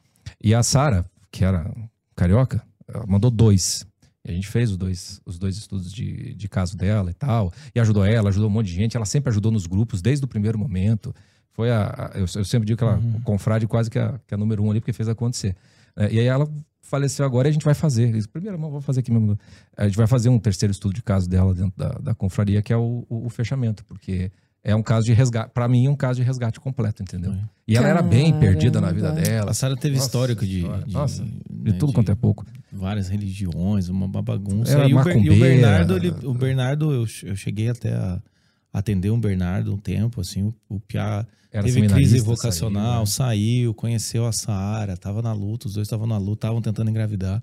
E 0.42 0.54
a 0.54 0.62
Sara, 0.62 1.04
que 1.30 1.44
era 1.44 1.70
carioca, 2.16 2.62
ela 2.88 3.04
mandou 3.06 3.30
dois. 3.30 3.86
E 4.26 4.30
a 4.30 4.34
gente 4.34 4.48
fez 4.48 4.70
os 4.70 4.76
dois, 4.78 5.20
os 5.26 5.38
dois 5.38 5.56
estudos 5.58 5.92
de, 5.92 6.34
de 6.34 6.48
caso 6.48 6.76
dela 6.76 7.10
e 7.10 7.14
tal. 7.14 7.52
E 7.74 7.78
ajudou 7.78 8.04
ela, 8.04 8.30
ajudou 8.30 8.48
um 8.48 8.52
monte 8.52 8.66
de 8.68 8.74
gente. 8.74 8.96
Ela 8.96 9.04
sempre 9.04 9.28
ajudou 9.30 9.52
nos 9.52 9.66
grupos, 9.66 10.00
desde 10.00 10.24
o 10.24 10.28
primeiro 10.28 10.58
momento. 10.58 11.14
Foi 11.52 11.70
a. 11.70 12.10
a- 12.14 12.18
eu, 12.18 12.22
eu 12.34 12.44
sempre 12.44 12.66
digo 12.66 12.78
que 12.78 12.82
ela, 12.84 12.96
Uhum. 12.96 13.20
confrade 13.20 13.66
quase 13.68 13.90
que 13.90 13.98
a, 13.98 14.18
que 14.26 14.34
a 14.34 14.36
número 14.38 14.64
um 14.64 14.70
ali, 14.70 14.80
porque 14.80 14.92
fez 14.94 15.08
acontecer. 15.08 15.54
É, 15.96 16.12
e 16.12 16.18
aí 16.20 16.26
ela 16.26 16.48
faleceu 16.82 17.24
agora 17.24 17.48
e 17.48 17.50
a 17.50 17.52
gente 17.52 17.64
vai 17.64 17.74
fazer. 17.74 18.12
Mão, 18.58 18.70
vou 18.70 18.80
fazer 18.80 19.00
aqui 19.00 19.10
mesmo. 19.10 19.38
A 19.76 19.86
gente 19.86 19.96
vai 19.96 20.06
fazer 20.06 20.28
um 20.28 20.38
terceiro 20.38 20.70
estudo 20.72 20.94
de 20.94 21.02
caso 21.02 21.28
dela 21.28 21.54
dentro 21.54 21.72
da, 21.76 21.88
da 22.00 22.14
confraria, 22.14 22.60
que 22.62 22.72
é 22.72 22.76
o, 22.76 23.06
o- 23.08 23.26
o 23.26 23.30
fechamento, 23.30 23.84
porque 23.84 24.30
é 24.62 24.74
um 24.74 24.82
caso 24.82 25.06
de 25.06 25.12
resgate. 25.12 25.50
Pra 25.52 25.66
mim, 25.68 25.86
é 25.86 25.90
um 25.90 25.96
caso 25.96 26.20
de 26.20 26.26
resgate 26.26 26.58
completo, 26.60 27.02
entendeu? 27.02 27.32
Foi. 27.32 27.40
E 27.68 27.76
ela 27.76 27.88
era 27.88 28.02
bem 28.02 28.38
perdida 28.38 28.80
na 28.80 28.90
vida 28.92 29.12
dela. 29.12 29.50
A 29.50 29.54
Sara 29.54 29.76
teve 29.76 29.94
Nossa 29.96 30.06
histórico 30.06 30.44
de, 30.46 30.62
de, 30.84 30.92
nossa, 30.92 31.22
né, 31.22 31.30
de 31.50 31.72
tudo 31.74 31.92
quanto 31.92 32.10
é 32.12 32.14
pouco. 32.14 32.44
várias 32.72 33.08
religiões, 33.08 33.88
uma 33.88 34.06
bagunça. 34.08 34.72
Era 34.72 34.86
e, 34.88 34.92
o, 34.94 35.08
e 35.24 35.30
o. 35.30 35.38
Bernardo, 35.40 35.96
ele- 35.96 36.14
o 36.26 36.34
Bernardo, 36.34 36.92
eu, 36.92 37.06
eu 37.24 37.36
cheguei 37.36 37.68
até 37.70 37.94
a 37.94 38.20
atender 38.74 39.10
um 39.10 39.18
Bernardo 39.20 39.72
um 39.72 39.78
tempo, 39.78 40.20
assim, 40.20 40.42
o, 40.42 40.54
o 40.68 40.80
Piá 40.80 41.24
Era 41.52 41.62
teve 41.64 41.86
crise 41.88 42.18
vocacional, 42.20 43.06
saiu, 43.06 43.66
saiu, 43.66 43.74
conheceu 43.74 44.26
a 44.26 44.32
Sara, 44.32 44.96
tava 44.96 45.22
na 45.22 45.32
luta, 45.32 45.68
os 45.68 45.74
dois 45.74 45.86
estavam 45.86 46.06
na 46.08 46.18
luta, 46.18 46.46
estavam 46.48 46.60
tentando 46.60 46.90
engravidar. 46.90 47.40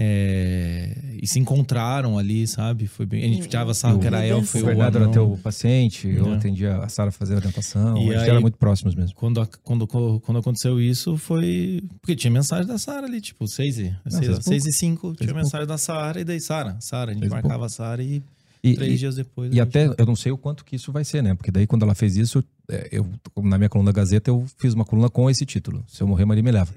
É, 0.00 0.92
e 1.20 1.26
se 1.26 1.40
encontraram 1.40 2.16
ali, 2.16 2.46
sabe? 2.46 2.86
Foi 2.86 3.04
bem, 3.04 3.24
a 3.24 3.26
gente 3.26 3.48
tirava 3.48 3.74
sarro 3.74 3.98
que 3.98 4.06
era 4.06 4.20
Meu 4.20 4.38
elfo 4.38 4.52
Deus. 4.52 4.54
e 4.54 4.58
O 4.58 4.62
o 4.62 4.66
Bernardo 4.66 4.98
era 4.98 5.08
teu 5.08 5.38
paciente, 5.42 6.06
eu 6.06 6.32
É. 6.32 6.36
atendia 6.36 6.76
a 6.76 6.88
Sara 6.88 7.10
fazer 7.10 7.34
a 7.34 7.38
orientação. 7.38 7.96
E 7.98 8.10
a 8.10 8.12
gente 8.12 8.22
aí- 8.22 8.30
era 8.30 8.40
muito 8.40 8.56
próximos 8.58 8.94
mesmo. 8.94 9.12
Quando, 9.16 9.44
quando, 9.64 9.88
quando 9.88 10.38
aconteceu 10.38 10.80
isso, 10.80 11.16
foi. 11.16 11.82
Porque 12.00 12.14
tinha 12.14 12.30
mensagem 12.30 12.66
da 12.66 12.78
Sara 12.78 13.06
ali, 13.08 13.20
tipo, 13.20 13.48
6 13.48 13.78
e, 13.78 13.92
Não, 14.04 14.12
seis, 14.12 14.24
seis 14.26 14.38
e 14.38 14.42
seis 14.44 14.66
e 14.66 14.72
5. 14.72 15.08
Seis 15.16 15.18
Tinha 15.30 15.34
mensagem 15.34 15.66
da 15.66 15.76
Sara, 15.78 16.20
e 16.20 16.24
daí, 16.24 16.40
Sara, 16.40 16.76
Sara, 16.80 17.10
a 17.10 17.14
gente 17.14 17.22
Seis 17.22 17.32
marcava 17.32 17.66
a 17.66 17.68
Sara 17.68 18.00
e 18.00 18.22
E, 18.62 18.74
três 18.74 18.94
e- 18.94 18.96
dias 18.98 19.14
depois. 19.16 19.52
e 19.54 19.60
até, 19.60 19.88
eu 19.96 20.06
não 20.06 20.16
sei 20.16 20.32
o 20.32 20.38
quanto 20.38 20.64
que 20.64 20.76
isso 20.76 20.90
vai 20.92 21.04
ser, 21.04 21.22
né? 21.22 21.34
Porque 21.34 21.50
daí 21.50 21.66
quando 21.66 21.82
ela 21.84 21.94
fez 21.94 22.16
isso, 22.16 22.42
é, 22.70 22.88
eu, 22.90 23.06
na 23.42 23.56
minha 23.58 23.68
coluna 23.68 23.92
da 23.92 23.96
Gazeta, 24.00 24.30
eu 24.30 24.44
fiz 24.58 24.74
uma 24.74 24.84
coluna 24.84 25.08
com 25.08 25.28
esse 25.30 25.44
título. 25.46 25.84
Se 25.88 26.02
eu 26.02 26.06
morrer, 26.08 26.24
Maria 26.24 26.42
me 26.42 26.50
leva. 26.50 26.72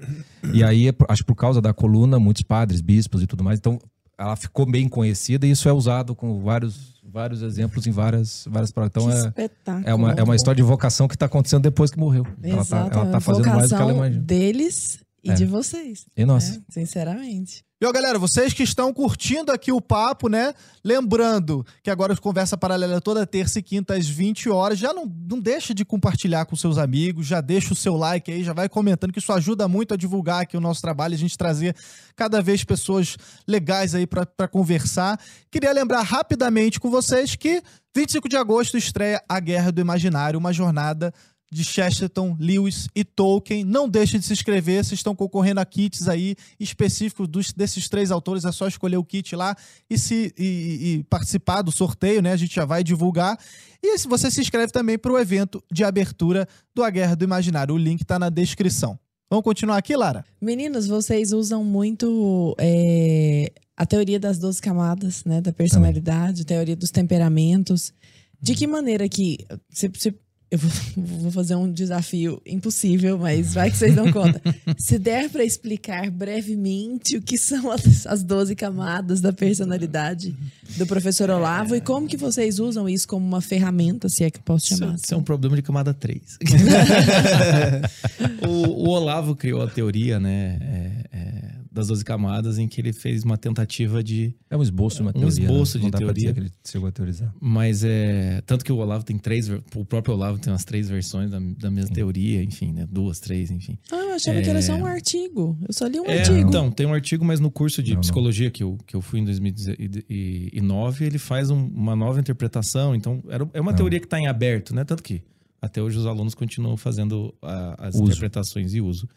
E 0.52 0.62
aí, 0.62 0.88
é 0.88 0.94
acho 1.08 1.22
que 1.22 1.26
por 1.26 1.34
causa 1.36 1.60
da 1.60 1.72
coluna, 1.72 2.18
muitos 2.18 2.42
padres, 2.42 2.80
bispos 2.80 3.22
e 3.22 3.26
tudo 3.26 3.42
mais, 3.44 3.58
então 3.58 3.78
ela 4.18 4.36
ficou 4.36 4.64
bem 4.70 4.88
conhecida 4.88 5.46
e 5.46 5.50
isso 5.50 5.68
é 5.68 5.72
usado 5.72 6.14
com 6.14 6.40
vários, 6.40 7.00
vários 7.02 7.42
exemplos 7.42 7.86
em 7.86 7.90
várias, 7.90 8.46
várias. 8.48 8.70
Então 8.70 9.08
que 9.32 9.40
é, 9.40 9.50
é, 9.90 9.94
uma, 9.94 10.12
é 10.12 10.22
uma 10.22 10.36
história 10.36 10.56
de 10.56 10.62
vocação 10.62 11.08
que 11.08 11.14
está 11.16 11.26
acontecendo 11.26 11.62
depois 11.62 11.90
que 11.90 11.98
morreu. 11.98 12.24
Ela 12.42 12.56
tá, 12.56 12.60
Exato, 12.60 12.98
ela 12.98 13.06
tá 13.10 13.20
fazendo 13.20 13.46
mais 13.48 13.62
do 13.70 13.74
que 13.76 13.82
ela 13.82 13.84
vocação 13.92 13.96
imagina. 14.06 14.22
deles 14.22 15.00
e 15.24 15.30
É. 15.30 15.34
de 15.34 15.44
vocês. 15.44 16.06
E 16.16 16.24
nossa. 16.24 16.52
né? 16.52 16.60
Sinceramente. 16.68 17.64
E 17.82 17.84
ó, 17.84 17.90
galera, 17.90 18.16
vocês 18.16 18.52
que 18.52 18.62
estão 18.62 18.94
curtindo 18.94 19.50
aqui 19.50 19.72
o 19.72 19.80
papo, 19.80 20.28
né? 20.28 20.54
Lembrando 20.84 21.66
que 21.82 21.90
agora 21.90 22.16
Conversa 22.16 22.56
Paralela 22.56 22.98
é 22.98 23.00
toda 23.00 23.26
terça 23.26 23.58
e 23.58 23.62
quinta 23.62 23.96
às 23.96 24.06
20 24.06 24.48
horas. 24.50 24.78
Já 24.78 24.94
não, 24.94 25.04
não 25.04 25.40
deixa 25.40 25.74
de 25.74 25.84
compartilhar 25.84 26.44
com 26.44 26.54
seus 26.54 26.78
amigos, 26.78 27.26
já 27.26 27.40
deixa 27.40 27.72
o 27.72 27.76
seu 27.76 27.96
like 27.96 28.30
aí, 28.30 28.44
já 28.44 28.52
vai 28.52 28.68
comentando, 28.68 29.12
que 29.12 29.18
isso 29.18 29.32
ajuda 29.32 29.66
muito 29.66 29.94
a 29.94 29.96
divulgar 29.96 30.42
aqui 30.42 30.56
o 30.56 30.60
nosso 30.60 30.80
trabalho, 30.80 31.14
a 31.16 31.18
gente 31.18 31.36
trazer 31.36 31.74
cada 32.14 32.40
vez 32.40 32.62
pessoas 32.62 33.16
legais 33.48 33.96
aí 33.96 34.06
pra 34.06 34.46
conversar. 34.46 35.18
Queria 35.50 35.72
lembrar 35.72 36.02
rapidamente 36.02 36.78
com 36.78 36.88
vocês 36.88 37.34
que 37.34 37.64
25 37.96 38.28
de 38.28 38.36
agosto 38.36 38.78
estreia 38.78 39.20
A 39.28 39.40
Guerra 39.40 39.72
do 39.72 39.80
Imaginário, 39.80 40.38
uma 40.38 40.52
jornada 40.52 41.12
de 41.52 41.62
Chesterton, 41.64 42.34
Lewis 42.40 42.88
e 42.96 43.04
Tolkien. 43.04 43.62
Não 43.62 43.86
deixe 43.86 44.18
de 44.18 44.24
se 44.24 44.32
inscrever, 44.32 44.82
vocês 44.82 44.98
estão 44.98 45.14
concorrendo 45.14 45.60
a 45.60 45.64
kits 45.66 46.08
aí 46.08 46.34
específicos 46.58 47.28
dos- 47.28 47.52
desses 47.52 47.88
três 47.90 48.10
autores. 48.10 48.44
É 48.46 48.52
só 48.52 48.66
escolher 48.66 48.96
o 48.96 49.04
kit 49.04 49.36
lá 49.36 49.54
e, 49.90 49.98
se, 49.98 50.32
e- 50.38 50.98
e- 51.00 51.04
participar 51.10 51.60
do 51.60 51.70
sorteio, 51.70 52.22
né? 52.22 52.32
A 52.32 52.36
gente 52.36 52.54
já 52.54 52.64
vai 52.64 52.82
divulgar. 52.82 53.38
E 53.82 53.98
se 53.98 54.08
você 54.08 54.30
se 54.30 54.40
inscreve 54.40 54.72
também 54.72 54.96
para 54.98 55.12
o 55.12 55.18
evento 55.18 55.62
de 55.70 55.84
abertura 55.84 56.48
do 56.74 56.82
A 56.82 56.88
Guerra 56.88 57.14
do 57.14 57.24
Imaginário. 57.24 57.74
O 57.74 57.78
link 57.78 58.00
está 58.00 58.18
na 58.18 58.30
descrição. 58.30 58.98
Vamos 59.30 59.44
continuar 59.44 59.76
aqui, 59.76 59.94
Lara? 59.96 60.24
Meninos, 60.40 60.86
vocês 60.86 61.32
usam 61.32 61.62
muito 61.64 62.54
é, 62.58 63.50
a 63.76 63.84
teoria 63.86 64.20
das 64.20 64.38
12 64.38 64.60
camadas, 64.60 65.24
né? 65.24 65.40
Da 65.40 65.52
personalidade, 65.52 66.44
teoria 66.44 66.76
dos 66.76 66.90
temperamentos. 66.90 67.92
De 68.40 68.54
que 68.54 68.66
maneira 68.66 69.08
que. 69.08 69.38
Se, 69.70 69.90
se- 69.96 70.14
eu 70.52 70.58
vou, 70.58 70.70
vou 71.22 71.32
fazer 71.32 71.54
um 71.54 71.72
desafio 71.72 72.40
impossível, 72.44 73.16
mas 73.16 73.54
vai 73.54 73.70
que 73.70 73.76
vocês 73.78 73.94
dão 73.94 74.12
conta. 74.12 74.38
Se 74.78 74.98
der 74.98 75.30
para 75.30 75.42
explicar 75.42 76.10
brevemente 76.10 77.16
o 77.16 77.22
que 77.22 77.38
são 77.38 77.70
as, 77.70 78.06
as 78.06 78.22
12 78.22 78.54
camadas 78.54 79.22
da 79.22 79.32
personalidade 79.32 80.36
do 80.76 80.86
professor 80.86 81.30
Olavo 81.30 81.74
e 81.74 81.80
como 81.80 82.06
que 82.06 82.18
vocês 82.18 82.58
usam 82.58 82.86
isso 82.86 83.08
como 83.08 83.26
uma 83.26 83.40
ferramenta, 83.40 84.10
se 84.10 84.24
é 84.24 84.30
que 84.30 84.40
posso 84.40 84.66
Isso, 84.66 84.76
chamar. 84.76 84.96
isso 84.96 85.14
é 85.14 85.16
um 85.16 85.22
problema 85.22 85.56
de 85.56 85.62
camada 85.62 85.94
3. 85.94 86.20
o, 88.46 88.48
o 88.48 88.88
Olavo 88.90 89.34
criou 89.34 89.62
a 89.62 89.68
teoria, 89.68 90.20
né, 90.20 90.58
é, 90.60 90.90
é, 91.16 91.41
das 91.72 91.86
12 91.88 92.04
camadas, 92.04 92.58
em 92.58 92.68
que 92.68 92.80
ele 92.80 92.92
fez 92.92 93.24
uma 93.24 93.36
tentativa 93.38 94.02
de. 94.02 94.34
É 94.50 94.56
um 94.56 94.62
esboço 94.62 94.96
de 94.96 95.02
uma 95.02 95.10
Um 95.10 95.12
teoria. 95.14 95.38
né? 95.40 95.50
esboço 95.52 95.78
Não 95.78 95.90
de 95.90 95.96
teoria. 95.96 96.32
que 96.34 96.40
ele 96.40 96.50
chegou 96.66 96.88
a 96.88 96.92
teorizar. 96.92 97.34
Mas 97.40 97.82
é. 97.84 98.42
Tanto 98.46 98.64
que 98.64 98.70
o 98.72 98.76
Olavo 98.76 99.04
tem 99.04 99.18
três. 99.18 99.48
O 99.74 99.84
próprio 99.84 100.14
Olavo 100.14 100.38
tem 100.38 100.52
umas 100.52 100.64
três 100.64 100.88
versões 100.88 101.30
da, 101.30 101.38
da 101.58 101.70
mesma 101.70 101.94
teoria, 101.94 102.42
enfim, 102.42 102.72
né? 102.72 102.86
Duas, 102.90 103.18
três, 103.20 103.50
enfim. 103.50 103.78
Ah, 103.90 103.96
eu 103.96 104.14
achava 104.14 104.40
que 104.42 104.48
era 104.50 104.60
só 104.62 104.74
um 104.74 104.84
artigo. 104.86 105.58
Eu 105.66 105.72
só 105.72 105.86
li 105.86 105.98
um 106.00 106.06
É, 106.06 106.18
artigo. 106.20 106.36
então, 106.38 106.70
tem 106.70 106.86
um 106.86 106.92
artigo, 106.94 107.24
mas 107.24 107.40
no 107.40 107.50
curso 107.50 107.82
de 107.82 107.90
Não, 107.92 107.94
não. 107.96 108.00
psicologia 108.02 108.50
que 108.50 108.62
eu, 108.62 108.76
que 108.86 108.94
eu 108.94 109.00
fui 109.00 109.20
em 109.20 109.24
2009, 109.24 111.04
ele 111.04 111.18
faz 111.18 111.50
um- 111.50 111.66
uma 111.68 111.96
nova 111.96 112.20
interpretação. 112.20 112.94
Então, 112.94 113.22
era, 113.28 113.48
é 113.52 113.60
uma 113.60 113.70
Não. 113.72 113.76
teoria 113.76 113.98
que 114.00 114.06
está 114.06 114.18
em 114.18 114.26
aberto, 114.26 114.74
né? 114.74 114.84
Tanto 114.84 115.02
que 115.02 115.22
até 115.62 115.80
hoje 115.80 115.96
os 115.96 116.04
alunos 116.06 116.34
continuam 116.34 116.76
fazendo 116.76 117.32
a- 117.40 117.76
as 117.88 117.94
Uso. 117.94 118.04
interpretações 118.04 118.74
e 118.74 118.80
uso. 118.82 119.08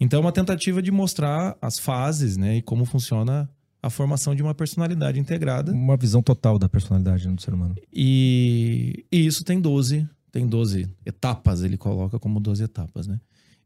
Então, 0.00 0.18
é 0.18 0.22
uma 0.22 0.32
tentativa 0.32 0.80
de 0.80 0.90
mostrar 0.90 1.56
as 1.60 1.78
fases, 1.78 2.36
né? 2.38 2.56
E 2.58 2.62
como 2.62 2.84
funciona 2.86 3.50
a 3.82 3.90
formação 3.90 4.34
de 4.34 4.42
uma 4.42 4.54
personalidade 4.54 5.18
integrada. 5.18 5.72
Uma 5.72 5.96
visão 5.96 6.22
total 6.22 6.58
da 6.58 6.68
personalidade 6.68 7.26
do 7.28 7.40
ser 7.42 7.52
humano. 7.52 7.74
E, 7.92 9.04
e 9.10 9.26
isso 9.26 9.42
tem 9.44 9.60
12, 9.60 10.06
tem 10.30 10.46
12 10.46 10.86
etapas, 11.04 11.62
ele 11.62 11.76
coloca 11.76 12.18
como 12.18 12.38
12 12.40 12.62
etapas, 12.62 13.06
né? 13.06 13.18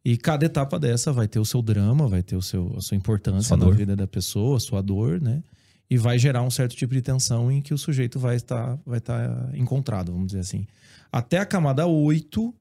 E 0.04 0.16
cada 0.16 0.44
etapa 0.44 0.78
dessa 0.78 1.12
vai 1.12 1.26
ter 1.26 1.38
o 1.40 1.44
seu 1.44 1.60
drama, 1.62 2.06
vai 2.06 2.22
ter 2.22 2.36
o 2.36 2.42
seu, 2.42 2.74
a 2.76 2.80
sua 2.80 2.96
importância 2.96 3.48
Sua 3.48 3.56
na 3.56 3.64
dor. 3.64 3.74
vida 3.74 3.96
da 3.96 4.06
pessoa, 4.06 4.56
a 4.56 4.60
sua 4.60 4.82
dor, 4.82 5.20
né? 5.20 5.42
E 5.90 5.96
vai 5.98 6.18
gerar 6.18 6.42
um 6.42 6.50
certo 6.50 6.74
tipo 6.76 6.94
de 6.94 7.00
tensão 7.02 7.50
em 7.50 7.60
que 7.62 7.72
o 7.74 7.78
sujeito 7.78 8.18
vai 8.18 8.36
estar, 8.36 8.78
vai 8.86 8.98
estar 8.98 9.50
encontrado, 9.54 10.12
vamos 10.12 10.28
dizer 10.28 10.40
assim. 10.40 10.66
Até 11.14 11.38
a 11.38 11.46
camada 11.46 11.86
8 11.86 12.52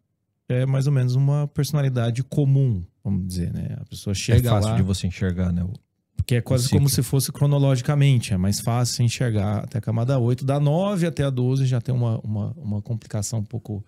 é 0.47 0.64
mais 0.64 0.86
ou 0.86 0.93
menos 0.93 1.16
uma 1.16 1.47
personalidade 1.47 2.24
comum, 2.24 2.84
vamos 3.04 3.26
dizer, 3.28 3.51
né? 3.51 3.78
A 3.82 3.86
pessoa 3.86 4.14
chega 4.14 4.47
é 4.47 4.51
fácil 4.51 4.70
lá... 4.70 4.76
de 4.78 4.84
você 4.84 5.08
enxergar, 5.08 5.51
né? 5.51 5.64
o- 5.64 5.74
Porque 6.16 6.36
é 6.36 6.41
quase 6.41 6.70
como 6.70 6.88
se 6.88 7.01
fosse 7.01 7.32
cronologicamente. 7.32 8.32
É 8.32 8.38
mais 8.38 8.60
fácil 8.60 9.04
enxergar 9.04 9.64
até 9.64 9.80
a 9.80 9.82
camada 9.82 10.20
8. 10.20 10.45
Da 10.45 10.60
9 10.60 11.08
até 11.08 11.24
a 11.24 11.32
12 11.32 11.66
já 11.66 11.82
tem 11.82 11.95
uma, 11.95 12.20
uma, 12.20 12.51
uma 12.56 12.82
complicação 12.84 13.39
um 13.39 13.43
pouco 13.43 13.84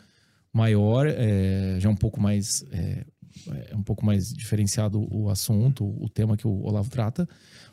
maior, 0.51 1.05
é, 1.07 1.77
já 1.79 1.87
um 1.87 1.95
pouco 1.95 2.19
mais. 2.19 2.65
É, 2.71 3.05
é 3.69 3.75
um 3.75 3.83
pouco 3.83 4.03
mais 4.03 4.33
diferenciado 4.33 5.07
o 5.13 5.29
assunto, 5.29 5.85
o 6.03 6.09
tema 6.09 6.35
que 6.35 6.47
o 6.47 6.63
Olavo 6.65 6.89
trata. 6.89 7.29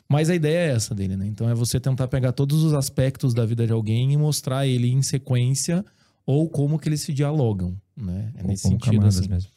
Mas 0.07 0.29
a 0.29 0.35
ideia 0.35 0.71
é 0.71 0.75
essa 0.75 0.93
dele, 0.93 1.17
né? 1.17 1.25
Então 1.25 1.49
é 1.49 1.55
você 1.55 1.79
tentar 1.79 2.07
pegar 2.07 2.33
todos 2.33 2.61
os 2.63 2.73
aspectos 2.73 3.33
da 3.33 3.45
vida 3.47 3.65
de 3.65 3.73
alguém 3.73 4.13
e 4.13 4.17
mostrar 4.17 4.67
ele 4.67 4.91
em 4.91 5.01
sequência 5.01 5.83
ou 6.25 6.49
como 6.49 6.79
que 6.79 6.89
eles 6.89 7.01
se 7.01 7.13
dialogam, 7.13 7.75
né? 7.95 8.31
É 8.35 8.43
nesse 8.43 8.67
sentido, 8.69 8.91
camadas 8.97 9.19
assim. 9.19 9.29
mesmo. 9.29 9.49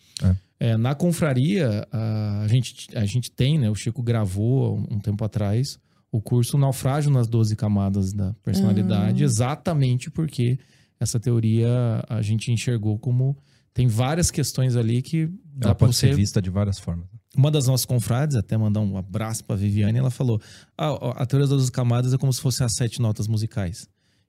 É, 0.58 0.76
na 0.76 0.94
confraria, 0.94 1.86
a, 1.92 2.40
a 2.42 2.48
gente, 2.48 2.88
a 2.96 3.04
gente 3.04 3.30
tem, 3.30 3.58
né? 3.58 3.68
O 3.70 3.74
Chico 3.74 4.02
gravou 4.02 4.78
um, 4.90 4.98
tempo 4.98 5.22
atrás 5.24 5.78
o 6.10 6.20
curso 6.22 6.56
Naufrágio 6.56 7.10
nas 7.10 7.28
12 7.28 7.54
Camadas 7.56 8.12
da 8.14 8.32
Personalidade, 8.42 9.22
Ah. 9.22 9.26
exatamente 9.26 10.10
porque 10.10 10.58
essa 10.98 11.20
teoria 11.20 12.02
a 12.08 12.22
gente 12.22 12.50
enxergou 12.50 12.98
como. 12.98 13.36
Tem 13.74 13.86
várias 13.86 14.30
questões 14.30 14.74
ali 14.76 15.02
que 15.02 15.26
dá 15.44 15.68
Ela 15.68 15.74
pra 15.74 15.86
pode 15.88 15.94
você 15.96 16.08
ser 16.08 16.14
vista 16.16 16.40
de 16.40 16.48
várias 16.48 16.78
formas. 16.78 17.06
uma 17.36 17.50
das 17.50 17.66
nossas 17.66 17.84
confrades, 17.84 18.34
até 18.34 18.56
mandar 18.56 18.80
um 18.80 18.96
abraço 18.96 19.44
pra 19.44 19.54
Viviane, 19.56 19.98
ela 19.98 20.10
falou: 20.10 20.40
"Ah, 20.78 21.20
a 21.22 21.26
teoria 21.26 21.46
das 21.46 21.50
12 21.58 21.70
camadas 21.70 22.14
é 22.14 22.16
como 22.16 22.32
se 22.32 22.40
fossem 22.40 22.64
as 22.64 22.74
sete 22.74 22.98
notas 22.98 23.28
musicais. 23.28 23.86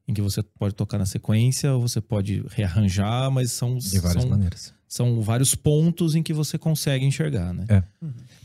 Em 0.08 0.14
que 0.14 0.22
você 0.22 0.42
pode 0.42 0.74
tocar 0.74 0.98
na 0.98 1.06
sequência, 1.06 1.74
ou 1.74 1.82
você 1.82 2.00
pode 2.00 2.44
rearranjar, 2.50 3.30
mas 3.30 3.52
são, 3.52 3.78
De 3.78 4.00
várias 4.00 4.22
são, 4.24 4.30
maneiras. 4.30 4.74
são 4.88 5.22
vários 5.22 5.54
pontos 5.54 6.16
em 6.16 6.24
que 6.24 6.34
você 6.34 6.58
consegue 6.58 7.06
enxergar, 7.06 7.54
né? 7.54 7.66
É. 7.68 7.84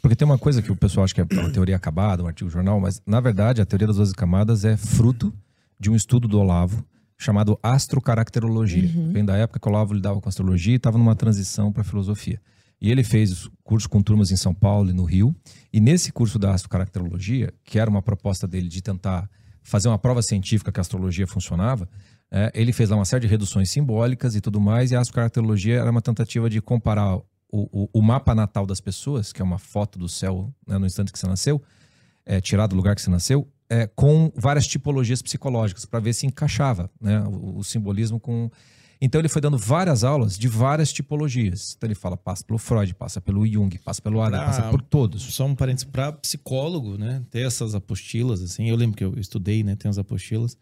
Porque 0.00 0.16
tem 0.16 0.26
uma 0.26 0.38
coisa 0.38 0.60
que 0.60 0.72
o 0.72 0.76
pessoal 0.76 1.04
acha 1.04 1.14
que 1.14 1.20
é 1.20 1.26
uma 1.40 1.50
teoria 1.50 1.76
acabada, 1.76 2.22
um 2.22 2.26
artigo 2.26 2.50
jornal, 2.50 2.80
mas 2.80 3.00
na 3.06 3.20
verdade 3.20 3.60
a 3.60 3.66
teoria 3.66 3.86
das 3.86 3.96
12 3.96 4.12
camadas 4.14 4.64
é 4.64 4.76
fruto 4.76 5.32
de 5.78 5.88
um 5.88 5.94
estudo 5.94 6.26
do 6.26 6.40
Olavo 6.40 6.84
chamado 7.16 7.56
astrocaracterologia. 7.62 8.90
Vem 9.12 9.24
da 9.24 9.36
época 9.36 9.60
que 9.60 9.68
o 9.68 9.70
Olavo 9.70 9.94
lidava 9.94 10.20
com 10.20 10.28
astrologia 10.28 10.72
e 10.72 10.76
estava 10.76 10.98
numa 10.98 11.14
transição 11.14 11.72
para 11.72 11.84
filosofia. 11.84 12.40
E 12.80 12.90
ele 12.90 13.04
fez 13.04 13.48
curso 13.62 13.88
com 13.88 14.02
turmas 14.02 14.32
em 14.32 14.36
São 14.36 14.52
Paulo 14.52 14.90
e 14.90 14.92
no 14.92 15.04
Rio. 15.04 15.32
E 15.72 15.80
nesse 15.80 16.10
curso 16.10 16.36
da 16.36 16.52
astrocaracterologia, 16.52 17.54
que 17.64 17.78
era 17.78 17.88
uma 17.88 18.02
proposta 18.02 18.48
dele 18.48 18.68
de 18.68 18.82
tentar 18.82 19.30
fazer 19.62 19.88
uma 19.88 19.98
prova 19.98 20.22
científica 20.22 20.72
que 20.72 20.80
a 20.80 20.82
astrologia 20.82 21.26
funcionava, 21.26 21.88
é, 22.30 22.50
ele 22.54 22.72
fez 22.72 22.88
lá 22.88 22.96
uma 22.96 23.04
série 23.04 23.20
de 23.20 23.26
reduções 23.26 23.68
simbólicas 23.70 24.34
e 24.34 24.40
tudo 24.40 24.58
mais. 24.58 24.90
E 24.90 24.96
a 24.96 25.00
astrocaracterologia 25.00 25.78
era 25.78 25.90
uma 25.90 26.00
tentativa 26.00 26.48
de 26.48 26.62
comparar 26.62 27.16
o, 27.16 27.24
o, 27.50 27.88
o 27.92 28.02
mapa 28.02 28.34
natal 28.34 28.64
das 28.64 28.80
pessoas, 28.80 29.32
que 29.32 29.42
é 29.42 29.44
uma 29.44 29.58
foto 29.58 29.98
do 29.98 30.08
céu 30.08 30.50
né, 30.66 30.78
no 30.78 30.86
instante 30.86 31.12
que 31.12 31.18
você 31.18 31.26
nasceu, 31.26 31.62
é, 32.24 32.40
tirado 32.40 32.70
do 32.70 32.76
lugar 32.76 32.94
que 32.94 33.02
você 33.02 33.10
nasceu, 33.10 33.46
é, 33.68 33.86
com 33.86 34.32
várias 34.34 34.66
tipologias 34.66 35.20
psicológicas, 35.20 35.84
para 35.84 36.00
ver 36.00 36.14
se 36.14 36.26
encaixava 36.26 36.90
né, 37.00 37.20
o, 37.20 37.58
o 37.58 37.64
simbolismo 37.64 38.18
com. 38.18 38.50
Então 39.04 39.20
ele 39.20 39.28
foi 39.28 39.42
dando 39.42 39.58
várias 39.58 40.04
aulas 40.04 40.38
de 40.38 40.46
várias 40.46 40.92
tipologias. 40.92 41.74
Então 41.76 41.88
ele 41.88 41.94
fala, 41.96 42.16
passa 42.16 42.44
pelo 42.44 42.56
Freud, 42.56 42.94
passa 42.94 43.20
pelo 43.20 43.44
Jung, 43.44 43.76
passa 43.84 44.00
pelo 44.00 44.22
Adam, 44.22 44.38
Pra- 44.38 44.46
passa 44.46 44.62
por 44.70 44.80
todos. 44.80 45.22
Só 45.22 45.44
um 45.44 45.56
parênteses, 45.56 45.84
para 45.90 46.12
psicólogo, 46.12 46.96
né? 46.96 47.20
Ter 47.28 47.44
essas 47.44 47.74
apostilas, 47.74 48.40
assim. 48.40 48.70
Eu 48.70 48.76
lembro 48.76 48.96
que 48.96 49.02
eu 49.04 49.18
estudei, 49.18 49.64
né? 49.64 49.74
Tem 49.74 49.88
as 49.90 49.98
apostilas. 49.98 50.56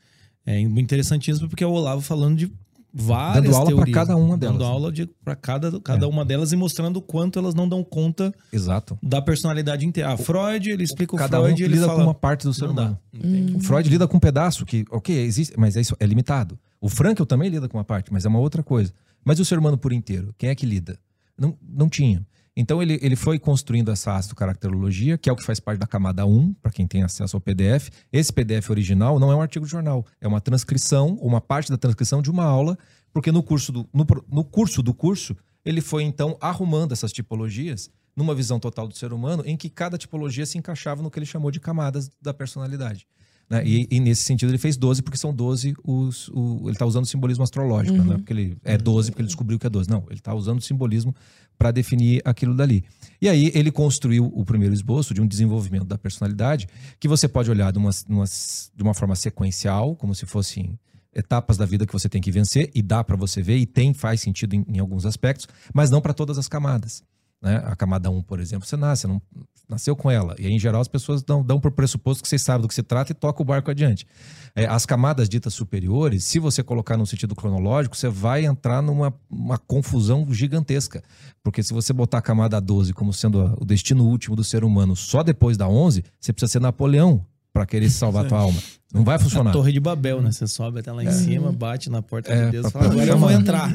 É 0.47 0.59
muito 0.63 0.81
interessantíssimo 0.87 1.49
porque 1.51 1.63
é 1.63 1.67
o 1.67 1.71
Olavo 1.73 2.01
falando 2.01 2.39
de 2.39 2.51
várias 2.93 3.45
Dando 3.45 3.57
aula 3.57 3.67
teorias, 3.77 3.95
cada 3.95 4.17
uma 4.17 4.37
Dando 4.39 4.59
delas, 4.59 4.59
né? 4.59 4.67
aula 4.67 4.93
para 5.23 5.37
cada, 5.37 5.81
cada 5.81 6.07
É. 6.07 6.09
uma 6.09 6.25
delas 6.25 6.51
e 6.51 6.57
mostrando 6.57 6.97
o 6.97 7.03
quanto 7.03 7.39
elas 7.39 7.55
não 7.55 7.69
dão 7.69 7.85
conta 7.85 8.35
Exato. 8.53 8.99
da 9.03 9.21
personalidade 9.23 9.87
inteira. 9.87 10.13
Ah, 10.13 10.17
Freud, 10.17 10.71
ele 10.71 10.83
explica 10.83 11.15
o 11.15 11.19
Cada 11.19 11.39
Freud 11.41 11.61
um 11.61 11.63
e 11.63 11.67
ele 11.69 11.75
lida 11.75 11.87
fala... 11.87 11.99
com 11.99 12.05
uma 12.07 12.15
parte 12.15 12.45
do 12.45 12.55
ser 12.55 12.65
humano. 12.65 12.99
dá. 13.13 13.57
O 13.57 13.61
Freud 13.61 13.89
lida 13.89 14.09
com 14.09 14.17
um 14.17 14.21
pedaço 14.21 14.65
que, 14.65 14.85
ok, 14.91 15.15
existe, 15.17 15.55
mas 15.59 15.77
é, 15.77 15.83
isso, 15.83 15.95
é 16.01 16.07
limitado. 16.07 16.59
O 16.81 16.89
Frankel 16.89 17.27
também 17.27 17.51
lida 17.51 17.69
com 17.69 17.77
uma 17.77 17.85
parte, 17.85 18.13
mas 18.13 18.25
é 18.25 18.29
uma 18.29 18.39
outra 18.39 18.63
coisa. 18.63 18.93
Mas 19.25 19.39
o 19.39 19.45
ser 19.45 19.59
humano 19.59 19.77
por 19.77 19.93
inteiro? 19.93 20.35
Quem 20.39 20.49
é 20.49 20.55
que 20.55 20.65
lida? 20.65 20.99
Não, 21.37 21.57
não 21.63 21.89
tinha. 21.89 22.27
Então 22.57 22.83
ele, 22.83 22.99
ele 23.01 23.17
foi 23.17 23.39
construindo 23.39 23.91
essa 23.91 24.17
astrocaracterologia, 24.17 25.17
que 25.17 25.29
é 25.29 25.33
o 25.33 25.37
que 25.37 25.45
faz 25.45 25.61
parte 25.61 25.79
da 25.79 25.87
camada 25.87 26.27
1, 26.27 26.55
para 26.55 26.73
quem 26.73 26.87
tem 26.87 27.03
acesso 27.03 27.37
ao 27.37 27.41
PDF. 27.41 27.91
Esse 28.13 28.33
PDF 28.33 28.71
original 28.71 29.19
não 29.19 29.31
é 29.31 29.37
um 29.37 29.41
artigo 29.41 29.65
de 29.65 29.71
jornal, 29.71 30.05
é 30.21 30.27
uma 30.27 30.41
transcrição, 30.41 31.15
uma 31.21 31.41
parte 31.41 31.71
da 31.71 31.79
transcrição 31.79 32.21
de 32.21 32.31
uma 32.31 32.45
aula, 32.45 32.77
porque 33.13 33.31
no 33.31 33.43
curso 33.43 33.73
do, 33.73 33.89
no, 33.93 34.07
no 34.29 34.45
curso, 34.45 34.83
do 34.83 34.93
curso 34.93 35.37
ele 35.65 35.81
foi 35.81 36.03
então 36.03 36.37
arrumando 36.41 36.93
essas 36.93 37.13
tipologias 37.13 37.91
numa 38.17 38.35
visão 38.35 38.59
total 38.59 38.89
do 38.89 38.97
ser 38.97 39.13
humano, 39.13 39.43
em 39.47 39.57
que 39.57 39.71
cada 39.71 39.97
tipologia 39.97 40.45
se 40.45 40.59
encaixava 40.59 41.03
no 41.03 41.11
que 41.11 41.19
ele 41.19 41.27
chamou 41.27 41.51
de 41.51 41.61
camadas 41.61 42.11
da 42.21 42.35
personalidade. 42.35 43.07
Né? 43.51 43.63
E, 43.67 43.89
e 43.91 43.99
nesse 44.01 44.23
sentido 44.23 44.49
ele 44.51 44.59
fez 44.59 44.77
12, 44.77 45.03
porque 45.03 45.19
são 45.19 45.35
12 45.35 45.75
os. 45.85 46.29
O, 46.29 46.61
ele 46.65 46.73
está 46.73 46.87
usando 46.87 47.03
o 47.05 47.07
simbolismo 47.07 47.43
astrológico, 47.45 47.99
né? 47.99 48.17
Porque 48.19 48.33
ele 48.33 48.57
é 48.65 48.79
12 48.79 49.11
porque 49.11 49.23
ele 49.23 49.27
descobriu 49.27 49.59
que 49.59 49.67
é 49.67 49.71
12. 49.71 49.91
Não, 49.91 50.05
ele 50.09 50.21
está 50.21 50.33
usando 50.33 50.59
o 50.59 50.63
simbolismo 50.63 51.15
para 51.59 51.71
definir 51.73 52.23
aquilo 52.25 52.55
dali. 52.55 52.85
E 53.21 53.29
aí 53.29 53.51
ele 53.55 53.71
construiu 53.71 54.25
o 54.35 54.45
primeiro 54.47 54.73
esboço 54.73 55.13
de 55.13 55.21
um 55.21 55.27
desenvolvimento 55.27 55.85
da 55.85 55.99
personalidade 55.99 56.67
que 56.99 57.07
você 57.09 57.29
pode 57.29 57.51
olhar 57.51 57.71
de 57.73 57.79
uma, 57.79 57.91
numa- 58.09 58.25
de 58.25 58.83
uma 58.83 58.95
forma 58.95 59.15
sequencial, 59.17 59.95
como 59.97 60.15
se 60.15 60.25
fossem 60.25 60.79
etapas 61.15 61.57
da 61.59 61.67
vida 61.67 61.85
que 61.85 61.93
você 61.93 62.09
tem 62.09 62.21
que 62.23 62.31
vencer, 62.31 62.71
e 62.73 62.81
dá 62.81 63.03
para 63.03 63.17
você 63.17 63.43
ver, 63.43 63.57
e 63.59 63.67
tem, 63.67 63.93
faz 63.93 64.21
sentido 64.21 64.55
em, 64.55 64.65
em 64.69 64.79
alguns 64.79 65.05
aspectos, 65.05 65.49
mas 65.75 65.91
não 65.91 66.01
para 66.01 66.15
todas 66.15 66.39
as 66.39 66.47
camadas. 66.47 67.03
Né? 67.43 67.63
A 67.65 67.75
camada 67.75 68.11
1, 68.11 68.23
por 68.23 68.39
exemplo, 68.39 68.67
você 68.67 68.77
nasce, 68.77 69.07
não 69.07 69.21
nasceu 69.69 69.95
com 69.95 70.11
ela. 70.11 70.35
E 70.39 70.47
aí, 70.47 70.53
em 70.53 70.59
geral, 70.59 70.81
as 70.81 70.89
pessoas 70.89 71.23
dão, 71.23 71.45
dão 71.45 71.61
por 71.61 71.71
pressuposto 71.71 72.23
que 72.23 72.29
você 72.29 72.39
sabe 72.39 72.63
do 72.63 72.69
que 72.69 72.75
se 72.75 72.83
trata 72.83 73.13
e 73.13 73.15
toca 73.15 73.41
o 73.41 73.45
barco 73.45 73.71
adiante. 73.71 74.07
É, 74.55 74.67
as 74.67 74.85
camadas 74.85 75.29
ditas 75.29 75.55
superiores, 75.55 76.25
se 76.25 76.39
você 76.41 76.63
colocar 76.63 76.97
no 76.97 77.07
sentido 77.07 77.37
cronológico, 77.37 77.97
você 77.97 78.09
vai 78.09 78.45
entrar 78.45 78.83
numa 78.83 79.15
uma 79.31 79.57
confusão 79.57 80.27
gigantesca. 80.33 81.03
Porque 81.43 81.63
se 81.63 81.73
você 81.73 81.93
botar 81.93 82.19
a 82.19 82.23
camada 82.23 82.61
12 82.61 82.93
como 82.93 83.13
sendo 83.13 83.57
o 83.61 83.65
destino 83.65 84.05
último 84.05 84.35
do 84.35 84.43
ser 84.43 84.65
humano 84.65 84.97
só 84.97 85.23
depois 85.23 85.57
da 85.57 85.69
11, 85.69 86.05
você 86.19 86.33
precisa 86.33 86.53
ser 86.53 86.61
Napoleão 86.61 87.25
para 87.53 87.67
querer 87.67 87.89
salvar 87.91 88.25
a 88.25 88.29
tua 88.29 88.39
alma. 88.39 88.61
Não 88.93 89.05
vai 89.05 89.19
funcionar. 89.19 89.51
A 89.51 89.53
Torre 89.53 89.73
de 89.73 89.79
Babel, 89.79 90.21
né? 90.21 90.33
Você 90.33 90.47
sobe 90.49 90.81
até 90.81 90.91
lá 90.91 91.05
em 91.05 91.11
cima, 91.13 91.53
bate 91.53 91.89
na 91.89 92.03
porta 92.03 92.33
É, 92.33 92.47
de 92.47 92.51
Deus 92.51 92.67
e 92.67 92.71
fala, 92.71 92.87
agora 92.87 93.07
eu 93.07 93.19
vou 93.19 93.31
entrar. 93.31 93.71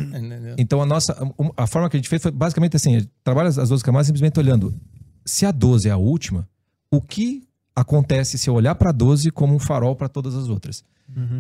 Então 0.58 0.82
a 0.82 0.86
nossa 0.86 1.16
a, 1.56 1.66
forma 1.66 1.90
que 1.90 1.96
a 1.96 2.00
gente 2.00 2.10
fez 2.10 2.22
foi 2.22 2.32
basicamente 2.32 2.76
assim, 2.76 3.08
trabalha 3.24 3.48
as 3.48 3.70
12 3.70 3.82
camadas 3.84 4.08
simplesmente 4.08 4.38
olhando 4.40 4.74
se 5.26 5.46
a 5.46 5.52
12 5.52 5.90
é 5.90 5.92
a 5.92 5.98
última, 5.98 6.48
o 6.92 7.02
que 7.02 7.44
acontece 7.76 8.38
se 8.38 8.50
eu 8.50 8.54
olhar 8.54 8.76
para 8.76 8.92
12 8.92 9.32
como 9.32 9.56
um 9.56 9.60
farol 9.60 9.96
para 9.96 10.08
todas 10.08 10.36
as 10.36 10.48
outras? 10.48 10.84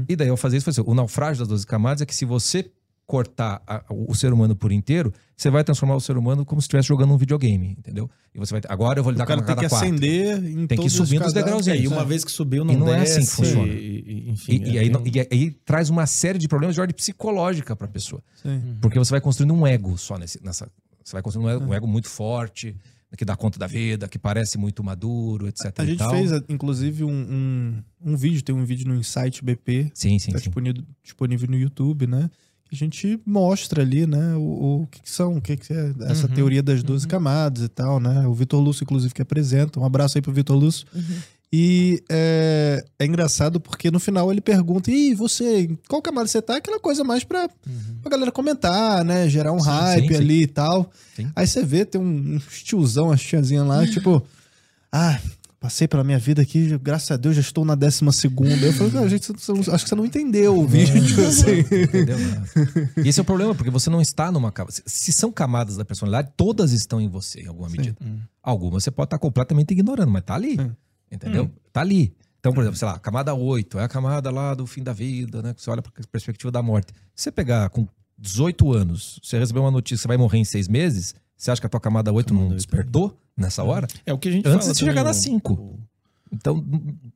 E 0.07 0.15
daí 0.15 0.27
eu 0.27 0.37
fazia 0.37 0.57
isso, 0.57 0.63
foi 0.63 0.71
assim, 0.71 0.83
o 0.85 0.93
naufrágio 0.93 1.39
das 1.39 1.47
12 1.47 1.67
camadas 1.67 2.01
é 2.01 2.05
que 2.05 2.15
se 2.15 2.23
você 2.23 2.69
cortar 3.05 3.61
a- 3.67 3.83
o 3.89 4.15
ser 4.15 4.33
humano 4.33 4.55
por 4.55 4.71
inteiro, 4.71 5.13
você 5.37 5.49
vai 5.49 5.63
transformar 5.63 5.95
o 5.95 5.99
ser 6.01 6.17
humano 6.17 6.43
como 6.43 6.59
se 6.59 6.65
estivesse 6.65 6.87
jogando 6.87 7.13
um 7.13 7.17
videogame, 7.17 7.75
entendeu? 7.77 8.09
E 8.33 8.39
você 8.39 8.51
vai 8.53 8.61
agora 8.67 8.99
eu 8.99 9.03
vou 9.03 9.11
O 9.11 9.13
lidar 9.13 9.25
cara 9.27 9.41
com 9.41 9.45
tem 9.45 9.55
cada 9.55 9.67
que 9.67 9.69
quatro. 9.69 9.87
acender 9.87 10.37
em 10.43 10.65
Tem 10.65 10.67
que 10.67 10.73
ir 10.73 10.77
todos 10.77 10.99
os 10.99 11.07
subindo 11.07 11.25
os 11.25 11.33
cadastros. 11.33 11.67
É, 11.67 11.71
degrauzinhos. 11.71 11.83
e 11.83 11.87
uma 11.87 12.01
É. 12.01 12.05
vez 12.05 12.25
que 12.25 12.31
subiu, 12.31 12.65
não, 12.65 12.73
E 12.73 12.77
não 12.77 12.91
é 12.93 12.99
desce, 12.99 13.19
assim 13.19 13.29
que 13.29 13.35
funciona. 13.35 13.67
e- 13.71 14.03
e- 14.27 14.29
enfim, 14.31 14.51
E, 14.53 14.55
e 14.55 14.77
é, 14.77 14.79
aí, 14.81 14.89
tem 14.89 14.91
não- 14.91 15.03
e 15.05 15.27
aí 15.31 15.51
traz 15.63 15.89
uma 15.89 16.05
série 16.07 16.39
de 16.39 16.47
problemas 16.47 16.73
de 16.75 16.81
ordem 16.81 16.95
psicológica 16.95 17.75
para 17.75 17.85
a 17.85 17.89
pessoa. 17.89 18.23
Sim. 18.41 18.75
Porque 18.81 18.97
você 18.97 19.11
vai 19.11 19.21
construindo 19.21 19.53
um 19.53 19.65
ego 19.67 19.97
só 19.97 20.17
nesse, 20.17 20.43
nessa. 20.43 20.67
Você 21.03 21.13
vai 21.13 21.21
construindo 21.21 21.47
um 21.47 21.51
ego, 21.51 21.65
um 21.65 21.73
ego 21.73 21.87
muito 21.87 22.09
forte, 22.09 22.75
que 23.15 23.23
dá 23.23 23.35
conta 23.35 23.57
da 23.57 23.67
vida, 23.67 24.09
que 24.09 24.19
parece 24.19 24.57
muito 24.57 24.83
maduro, 24.83 25.47
etc. 25.47 25.71
A 25.77 25.83
e 25.83 25.87
gente 25.87 25.99
tal. 25.99 26.09
fez, 26.11 26.31
inclusive, 26.49 27.03
um, 27.05 27.09
um, 27.11 27.83
um 28.11 28.17
vídeo, 28.17 28.41
tem 28.43 28.53
um 28.53 28.65
vídeo 28.65 28.85
no 28.87 28.95
Insight 28.95 29.41
BP, 29.43 29.91
Sim, 29.93 30.19
sim, 30.19 30.31
tá 30.31 30.39
sim. 30.39 30.45
disponível, 30.45 30.83
disponível 31.01 31.47
no 31.49 31.55
YouTube, 31.57 32.07
né? 32.07 32.29
A 32.75 32.77
gente 32.77 33.17
mostra 33.25 33.81
ali, 33.81 34.05
né, 34.05 34.35
o, 34.35 34.81
o 34.83 34.87
que, 34.91 35.01
que 35.01 35.09
são, 35.09 35.37
o 35.37 35.41
que, 35.41 35.55
que 35.55 35.71
é 35.71 35.93
essa 36.09 36.27
Uhum, 36.27 36.33
teoria 36.33 36.61
das 36.61 36.83
12 36.83 37.07
camadas 37.07 37.63
e 37.63 37.69
tal, 37.69 37.99
né? 38.01 38.27
O 38.27 38.33
Vitor 38.33 38.59
Lúcio, 38.61 38.83
inclusive, 38.83 39.13
que 39.13 39.21
apresenta. 39.21 39.79
Um 39.79 39.85
abraço 39.85 40.17
aí 40.17 40.21
pro 40.21 40.33
Vitor 40.33 40.57
Lúcio. 40.57 40.85
E 41.53 42.03
é, 42.09 42.83
é 42.99 43.05
engraçado 43.05 43.61
porque 43.61 43.89
no 43.89 43.99
final 43.99 44.29
ele 44.29 44.41
pergunta: 44.41 44.91
e 44.91 45.13
você, 45.13 45.69
qual 45.87 46.01
camada 46.01 46.27
você 46.27 46.41
tá? 46.41 46.57
Aquela 46.57 46.79
coisa 46.81 47.01
mais 47.03 47.23
pra, 47.23 47.47
pra 48.01 48.11
galera 48.11 48.31
comentar, 48.31 49.05
né? 49.05 49.29
Gerar 49.29 49.53
um 49.53 49.59
Sim, 49.59 49.69
hype 49.69 50.07
sim, 50.07 50.13
sim. 50.15 50.19
ali 50.19 50.41
e 50.43 50.47
tal. 50.47 50.91
Sim. 51.15 51.29
Aí 51.33 51.47
você 51.47 51.63
vê, 51.63 51.85
tem 51.85 52.01
um, 52.01 52.35
uns 52.35 52.61
tiozão, 52.63 53.09
as 53.09 53.21
tiazinhas 53.21 53.65
lá, 53.65 53.85
tipo, 53.87 54.21
ah, 54.91 55.17
passei 55.65 55.87
pela 55.87 56.03
minha 56.03 56.19
vida 56.19 56.43
aqui, 56.43 56.77
graças 56.77 57.09
a 57.09 57.17
Deus 57.17 57.35
já 57.35 57.41
estou 57.41 57.65
na 57.65 57.73
décima 57.73 58.11
segunda. 58.11 58.53
Eu 58.63 58.71
falei, 58.71 58.93
não, 58.93 59.09
gente, 59.09 59.31
acho 59.31 59.83
que 59.83 59.89
você 59.89 59.95
não 59.95 60.05
entendeu 60.05 60.55
o 60.59 60.67
vídeo, 60.67 61.25
assim. 61.25 61.61
Entendeu? 61.61 62.17
E 63.03 63.09
esse 63.09 63.19
é 63.19 63.23
o 63.23 63.25
problema, 63.25 63.55
porque 63.55 63.71
você 63.71 63.89
não 63.89 63.99
está 63.99 64.31
numa 64.31 64.51
camada. 64.51 64.75
Se 64.85 65.11
são 65.11 65.31
camadas 65.31 65.75
da 65.75 65.83
personalidade, 65.83 66.31
todas 66.37 66.71
estão 66.71 67.01
em 67.01 67.09
você, 67.09 67.41
em 67.41 67.47
alguma 67.47 67.67
medida. 67.67 67.97
Hum. 67.99 68.19
Algumas 68.43 68.83
você 68.83 68.91
pode 68.91 69.07
estar 69.07 69.17
completamente 69.17 69.71
ignorando, 69.71 70.11
mas 70.11 70.21
tá 70.23 70.35
ali. 70.35 70.61
Hum. 70.61 70.69
Entendeu? 71.11 71.49
Tá 71.73 71.81
ali. 71.81 72.15
Então, 72.39 72.53
por 72.53 72.61
exemplo, 72.61 72.77
sei 72.77 72.87
lá, 72.87 72.99
camada 72.99 73.33
8 73.33 73.79
é 73.79 73.85
a 73.85 73.87
camada 73.87 74.29
lá 74.29 74.53
do 74.53 74.67
fim 74.67 74.83
da 74.83 74.93
vida, 74.93 75.41
né? 75.41 75.51
Que 75.55 75.63
você 75.63 75.71
olha 75.71 75.81
para 75.81 75.91
a 75.97 76.07
perspectiva 76.11 76.51
da 76.51 76.61
morte. 76.61 76.93
Se 77.15 77.23
você 77.23 77.31
pegar 77.31 77.69
com 77.69 77.87
18 78.19 78.71
anos, 78.71 79.19
você 79.23 79.39
receber 79.39 79.61
uma 79.61 79.71
notícia 79.71 79.97
que 79.97 80.01
você 80.03 80.07
vai 80.07 80.17
morrer 80.17 80.37
em 80.37 80.45
seis 80.45 80.67
meses, 80.67 81.15
você 81.35 81.49
acha 81.49 81.59
que 81.59 81.65
a 81.65 81.69
tua 81.71 81.79
camada 81.79 82.13
8 82.13 82.27
Camada 82.27 82.43
não 82.43 82.51
oito. 82.51 82.57
despertou 82.57 83.19
nessa 83.37 83.63
hora? 83.63 83.87
É 84.05 84.13
o 84.13 84.17
que 84.17 84.29
a 84.29 84.31
gente 84.31 84.47
Antes 84.47 84.65
fala 84.65 84.73
de 84.73 84.79
chegar 84.79 85.03
na 85.03 85.11
o- 85.11 85.13
cinco. 85.13 85.53
o- 85.53 85.79
Então, 86.31 86.63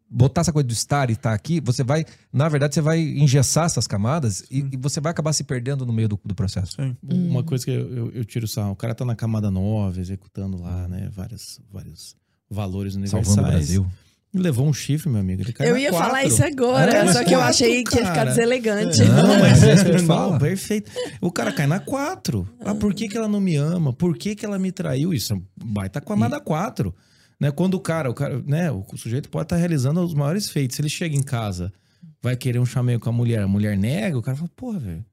botar 0.09 0.41
essa 0.41 0.53
coisa 0.53 0.65
do 0.67 0.72
estar 0.72 1.09
e 1.09 1.13
estar 1.13 1.34
aqui, 1.34 1.59
você 1.59 1.84
vai, 1.84 2.05
na 2.32 2.47
verdade, 2.47 2.74
você 2.74 2.82
vai 2.82 2.99
engessar 3.01 3.65
essas 3.65 3.86
camadas 3.88 4.43
e, 4.49 4.59
e 4.72 4.78
você 4.78 5.01
vai 5.01 5.11
acabar 5.11 5.34
se 5.34 5.43
perdendo 5.43 5.86
no 5.86 5.91
meio 5.91 6.07
do, 6.07 6.20
do 6.24 6.34
processo. 6.36 6.76
Sim. 6.76 6.95
Uma 7.03 7.43
coisa 7.43 7.65
que 7.65 7.72
eu, 7.72 7.95
eu, 7.95 8.11
eu 8.11 8.26
tiro 8.26 8.47
sarro, 8.47 8.72
o 8.72 8.76
cara 8.76 8.95
tá 8.95 9.03
na 9.03 9.15
camada 9.15 9.51
9, 9.51 9.99
executando 9.99 10.61
lá, 10.61 10.88
né, 10.88 11.09
vários, 11.13 11.59
vários 11.72 12.15
valores 12.49 12.95
universais. 12.95 13.28
Salvando 13.28 13.47
o 13.47 13.51
Brasil. 13.51 13.88
Levou 14.34 14.67
um 14.67 14.73
chifre, 14.73 15.09
meu 15.09 15.19
amigo. 15.21 15.41
Ele 15.41 15.51
caiu 15.53 15.71
Eu 15.71 15.77
ia 15.77 15.89
quatro. 15.89 16.07
falar 16.07 16.23
isso 16.23 16.43
agora, 16.45 16.91
É, 16.91 17.11
só 17.13 17.23
que 17.23 17.34
eu 17.34 17.39
quatro, 17.39 17.49
achei 17.49 17.84
que 17.84 17.95
ia 17.97 18.05
ficar 18.05 18.25
deselegante. 18.25 19.01
Não, 19.03 19.39
mas 19.39 19.63
É 19.63 19.71
é 19.71 19.73
isso 19.73 19.86
que 19.86 19.91
a 19.91 19.97
não, 20.01 20.05
fala. 20.05 20.38
perfeito. 20.39 20.91
O 21.19 21.32
cara 21.32 21.51
cai 21.51 21.65
na 21.65 21.80
4. 21.80 22.47
Ah, 22.59 22.75
por 22.75 22.93
que, 22.93 23.07
que 23.09 23.17
ela 23.17 23.27
não 23.27 23.39
me 23.41 23.55
ama? 23.55 23.91
Por 23.91 24.15
que, 24.15 24.36
que 24.36 24.45
ela 24.45 24.59
me 24.59 24.71
traiu? 24.71 25.13
Isso 25.13 25.34
é 25.34 25.41
baita 25.63 25.99
camada 25.99 26.39
4. 26.39 26.93
Né? 27.39 27.49
Quando 27.49 27.73
o 27.73 27.80
cara, 27.80 28.09
o 28.09 28.13
cara, 28.13 28.39
né, 28.45 28.69
o 28.71 28.86
sujeito 28.95 29.30
pode 29.30 29.45
estar 29.45 29.55
realizando 29.55 29.99
os 30.01 30.13
maiores 30.13 30.47
feitos. 30.49 30.75
Se 30.75 30.82
ele 30.82 30.89
chega 30.89 31.15
em 31.15 31.23
casa, 31.23 31.73
vai 32.21 32.36
querer 32.36 32.59
um 32.59 32.65
chameio 32.65 32.99
com 32.99 33.09
a 33.09 33.13
mulher, 33.13 33.39
a 33.41 33.47
mulher 33.47 33.75
nega, 33.77 34.15
o 34.17 34.21
cara 34.21 34.38
fala, 34.38 34.49
porra, 34.55 34.77
velho. 34.80 35.05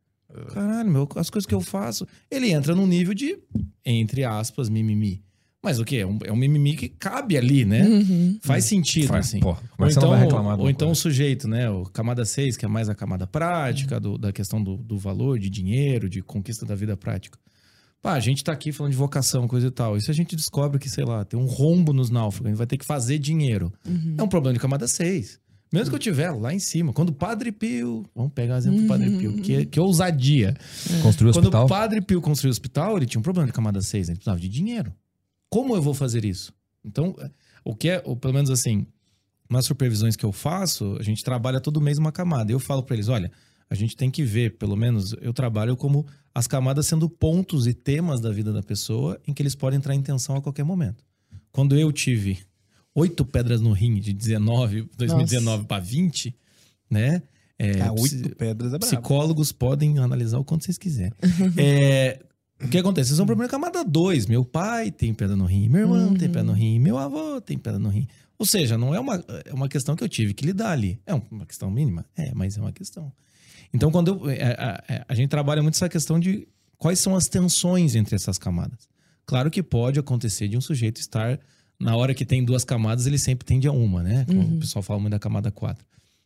Caralho, 0.53 0.91
meu, 0.91 1.09
as 1.17 1.31
coisas 1.31 1.47
que 1.47 1.55
eu 1.55 1.61
faço. 1.62 2.07
Ele 2.31 2.51
entra 2.51 2.75
num 2.75 2.87
nível 2.87 3.14
de, 3.14 3.39
entre 3.85 4.25
aspas, 4.25 4.69
mimimi. 4.69 5.23
Mas 5.67 5.81
o 5.81 5.85
quê? 5.85 5.97
É 5.97 6.07
um, 6.07 6.19
é 6.25 6.31
um 6.33 6.37
mimimi 6.37 6.77
que 6.77 6.89
cabe 6.89 7.37
ali, 7.37 7.64
né? 7.64 7.83
Uhum. 7.83 8.39
Faz 8.41 8.64
sentido, 8.67 9.09
Faz, 9.09 9.27
assim. 9.27 9.41
pô, 9.41 9.57
Ou 9.79 9.89
então, 9.89 10.11
vai 10.11 10.21
reclamar 10.21 10.61
ou 10.61 10.71
então 10.71 10.87
o 10.87 10.91
coisa. 10.91 11.01
sujeito, 11.01 11.49
né? 11.49 11.69
O 11.69 11.83
camada 11.85 12.25
6, 12.25 12.57
que 12.57 12.64
é 12.64 12.69
mais 12.69 12.89
a 12.89 12.95
camada 12.95 13.27
prática, 13.27 13.99
do- 13.99 14.17
da 14.17 14.33
questão 14.33 14.62
do, 14.62 14.77
do 14.77 14.97
valor, 14.97 15.39
de 15.41 15.51
dinheiro, 15.51 16.09
de 16.09 16.23
conquista 16.23 16.64
da 16.64 16.75
vida 16.77 16.97
prática. 16.97 17.37
Pá, 18.01 18.12
a 18.12 18.21
gente 18.21 18.45
tá 18.45 18.53
aqui 18.53 18.71
falando 18.71 18.93
de 18.93 18.97
vocação, 18.99 19.49
coisa 19.49 19.67
e 19.67 19.71
tal. 19.73 19.97
E 19.97 20.01
se 20.01 20.09
a 20.09 20.14
gente 20.14 20.37
descobre 20.37 20.79
que, 20.79 20.89
sei 20.89 21.05
lá, 21.05 21.25
tem 21.25 21.39
um 21.41 21.47
rombo 21.47 21.93
nos 21.93 22.11
náufragos, 22.11 22.47
a 22.47 22.51
gente 22.51 22.59
vai 22.59 22.67
ter 22.69 22.77
que 22.79 22.87
fazer 22.87 23.19
dinheiro. 23.19 23.73
É 24.17 24.23
um 24.23 24.29
problema 24.29 24.55
de 24.55 24.61
camada 24.61 24.87
6. 24.87 25.41
Mesmo 25.73 25.91
que 25.91 25.97
eu 25.97 25.99
tiver 25.99 26.31
lá 26.31 26.55
em 26.55 26.61
cima. 26.61 26.93
Quando 26.93 27.09
o 27.09 27.12
Padre 27.12 27.51
Pio. 27.51 28.05
Vamos 28.14 28.31
pegar 28.33 28.55
o 28.55 28.59
exemplo 28.59 28.81
do 28.83 28.87
Padre 28.87 29.11
Pio. 29.11 29.33
Que, 29.43 29.67
que 29.67 29.81
ousadia. 29.81 30.55
Construiu 31.03 31.31
o 31.31 31.35
Quando 31.35 31.47
hospital. 31.47 31.64
o 31.64 31.69
Padre 31.69 32.01
Pio 32.01 32.21
construiu 32.21 32.51
o 32.51 32.53
hospital, 32.53 32.97
ele 32.97 33.07
tinha 33.07 33.19
um 33.19 33.23
problema 33.23 33.49
de 33.49 33.53
camada 33.53 33.83
6, 33.83 34.09
ele 34.09 34.17
precisava 34.17 34.39
de 34.39 34.49
dinheiro. 34.49 34.93
Como 35.51 35.75
eu 35.75 35.83
vou 35.83 35.95
fazer 35.95 36.25
isso? 36.25 36.53
Então, 36.85 37.15
o 37.65 37.75
que 37.75 37.89
é, 37.89 38.03
ou 38.05 38.17
pelo 38.17 38.35
menos 38.35 38.51
assim, 38.51 38.87
nas 39.49 39.67
supervisões 39.67 40.17
que 40.17 40.25
eu 40.25 40.33
faço, 40.33 40.97
a 40.99 41.03
gente 41.03 41.23
trabalha 41.25 41.61
todo 41.61 41.81
mês 41.81 41.99
uma 41.99 42.13
camada. 42.13 42.53
Eu 42.53 42.59
falo 42.59 42.83
para 42.83 42.95
eles, 42.95 43.09
olha, 43.09 43.31
a 43.69 43.75
gente 43.75 43.97
tem 43.97 44.11
que 44.11 44.23
ver, 44.23 44.57
pelo 44.57 44.77
menos 44.77 45.15
eu 45.21 45.33
trabalho 45.33 45.77
como 45.77 46.07
as 46.35 46.47
camadas 46.47 46.87
sendo 46.87 47.09
pontos 47.09 47.67
e 47.67 47.75
temas 47.75 48.21
da 48.21 48.31
vida 48.31 48.53
da 48.53 48.63
pessoa 48.63 49.21
em 49.27 49.33
que 49.33 49.43
eles 49.43 49.55
podem 49.55 49.79
entrar 49.79 49.95
em 49.95 50.03
tensão 50.03 50.37
a 50.37 50.43
qualquer 50.43 50.65
momento. 50.65 51.05
Quando 51.51 51.77
eu 51.77 51.91
tive 51.91 52.39
oito 52.95 53.25
pedras 53.25 53.61
no 53.61 53.73
rim 53.73 53.99
de 53.99 54.13
19, 54.13 54.89
2019 54.97 55.65
para 55.67 55.83
20, 55.83 56.35
né? 56.91 57.23
É, 57.59 57.81
Ah, 57.81 57.93
oito 57.93 58.37
pedras 58.37 58.75
é 58.75 58.79
brabo. 58.79 58.87
Psicólogos 58.87 59.51
podem 59.51 59.99
analisar 59.99 60.39
o 60.39 60.45
quanto 60.45 60.65
vocês 60.65 60.77
quiserem. 60.79 61.13
É, 61.57 62.21
o 62.63 62.69
que 62.69 62.79
acontece? 62.79 63.09
Vocês 63.09 63.17
são 63.17 63.27
problema 63.27 63.51
camada 63.51 63.85
2. 63.85 64.27
Meu 64.27 64.45
pai 64.45 64.91
tem 64.91 65.13
pedra 65.13 65.37
no 65.37 65.45
rim, 65.45 65.69
meu 65.69 65.83
irmão 65.83 66.15
tem 66.15 66.29
pedra 66.29 66.45
no 66.45 66.53
rim, 66.53 66.79
meu 66.79 66.97
avô 66.99 67.41
tem 67.41 67.59
pedra 67.59 67.79
no 67.79 67.89
rim. 67.89 68.07
Ou 68.39 68.45
seja, 68.47 68.77
não 68.77 68.95
é 68.95 69.01
uma, 69.01 69.23
é 69.45 69.53
uma 69.53 69.69
questão 69.69 69.97
que 69.97 70.05
eu 70.05 70.09
tive 70.09 70.35
que 70.35 70.45
lidar 70.45 70.71
ali. 70.71 70.99
É 71.07 71.15
uma 71.15 71.47
questão 71.47 71.71
mínima? 71.71 72.05
É, 72.17 72.33
mas 72.35 72.57
é 72.57 72.61
uma 72.61 72.73
questão. 72.73 73.11
Então, 73.73 73.91
quando 73.91 74.09
eu, 74.09 74.31
é, 74.31 74.43
a, 74.59 74.83
a- 74.89 75.05
a 75.09 75.15
gente 75.15 75.29
trabalha 75.31 75.63
muito 75.63 75.75
essa 75.75 75.89
questão 75.89 76.19
de 76.21 76.47
quais 76.79 76.99
são 76.99 77.15
as 77.17 77.27
tensões 77.29 77.95
entre 77.95 78.15
essas 78.15 78.39
camadas. 78.39 78.89
Claro 79.25 79.51
que 79.51 79.63
pode 79.63 79.99
acontecer 79.99 80.49
de 80.49 80.57
um 80.57 80.61
sujeito 80.61 81.01
estar, 81.01 81.39
na 81.81 81.97
hora 81.97 82.15
que 82.15 82.25
tem 82.25 82.45
duas 82.45 82.65
camadas, 82.65 83.07
ele 83.07 83.19
sempre 83.19 83.45
tende 83.47 83.67
a 83.67 83.73
uma, 83.73 84.03
né? 84.03 84.25
Como 84.27 84.41
O 84.57 84.61
pessoal 84.61 84.83
fala 84.83 85.01
muito 85.01 85.13
da 85.13 85.19
camada 85.19 85.51
4. 85.51 85.85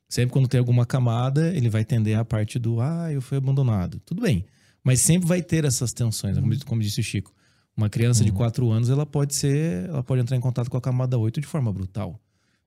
Sempre 0.09 0.33
quando 0.33 0.49
tem 0.49 0.59
alguma 0.59 0.85
camada, 0.85 1.55
ele 1.57 1.68
vai 1.70 1.85
tender 1.85 2.18
a 2.18 2.24
parte 2.24 2.59
do 2.59 2.81
ah, 2.81 3.11
eu 3.12 3.22
fui 3.22 3.39
abandonado. 3.39 4.01
Tudo 4.05 4.20
bem. 4.22 4.45
Mas 4.83 5.01
sempre 5.01 5.28
vai 5.28 5.43
ter 5.43 5.64
essas 5.64 5.93
tensões, 5.93 6.39
como, 6.39 6.64
como 6.64 6.81
disse 6.81 7.01
o 7.01 7.03
Chico. 7.05 7.35
Uma 7.76 7.89
criança 7.89 8.24
de 8.24 8.33
4 8.33 8.70
anos, 8.70 8.91
ela 8.91 9.07
pode 9.07 9.35
ser, 9.35 9.89
ela 9.89 10.03
pode 10.03 10.20
entrar 10.22 10.37
em 10.37 10.41
contato 10.41 10.70
com 10.70 10.76
a 10.76 10.81
camada 10.81 11.16
8 11.18 11.41
de 11.41 11.47
forma 11.47 11.72
brutal. 11.72 12.20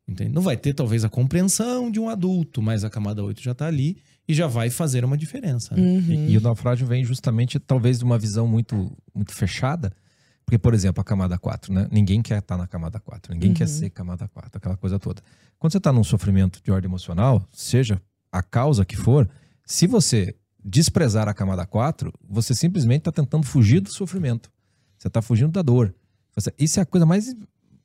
Entende? 0.08 0.32
Não 0.34 0.42
vai 0.42 0.58
ter 0.58 0.74
talvez 0.74 1.04
a 1.06 1.10
compreensão 1.10 1.90
de 1.90 2.00
um 2.00 2.10
adulto, 2.10 2.62
mas 2.62 2.84
a 2.84 2.90
camada 2.90 3.24
8 3.24 3.42
já 3.42 3.54
tá 3.54 3.68
ali 3.68 3.98
e 4.28 4.34
já 4.34 4.48
vai 4.48 4.70
fazer 4.70 5.06
uma 5.06 5.18
diferença. 5.18 5.76
né? 5.76 5.82
E, 5.82 6.32
e 6.34 6.38
o 6.38 6.42
naufrágio 6.42 6.86
vem 6.86 7.04
justamente, 7.06 7.60
talvez, 7.60 8.00
de 8.00 8.06
uma 8.06 8.18
visão 8.18 8.48
muito, 8.48 8.92
muito 9.14 9.34
fechada. 9.34 9.94
Porque, 10.46 10.58
por 10.58 10.74
exemplo, 10.74 11.00
a 11.00 11.04
camada 11.06 11.38
4, 11.38 11.74
né? 11.74 11.88
Ninguém 11.90 12.22
quer 12.22 12.40
estar 12.40 12.58
na 12.58 12.68
camada 12.68 13.00
4, 13.00 13.34
ninguém 13.34 13.54
quer 13.54 13.68
ser 13.68 13.90
camada 13.92 14.28
4, 14.28 14.58
aquela 14.58 14.76
coisa 14.76 15.00
toda. 15.00 15.22
Quando 15.58 15.72
você 15.72 15.78
está 15.78 15.92
num 15.94 16.04
sofrimento 16.04 16.62
de 16.62 16.70
ordem 16.70 16.90
emocional, 16.90 17.48
seja 17.52 18.02
a 18.30 18.44
causa 18.44 18.84
que 18.84 18.98
for, 18.98 19.30
se 19.66 19.88
você 19.88 20.36
desprezar 20.64 21.28
a 21.28 21.34
camada 21.34 21.66
4, 21.66 22.12
você 22.28 22.54
simplesmente 22.56 23.00
está 23.02 23.12
tentando 23.12 23.46
fugir 23.46 23.80
do 23.82 23.92
sofrimento. 23.92 24.52
Você 24.98 25.08
está 25.08 25.22
fugindo 25.22 25.52
da 25.52 25.62
dor. 25.62 25.94
Você- 26.36 26.54
isso 26.58 26.80
é 26.80 26.84
a 26.84 26.86
coisa 26.86 27.06
mais, 27.06 27.36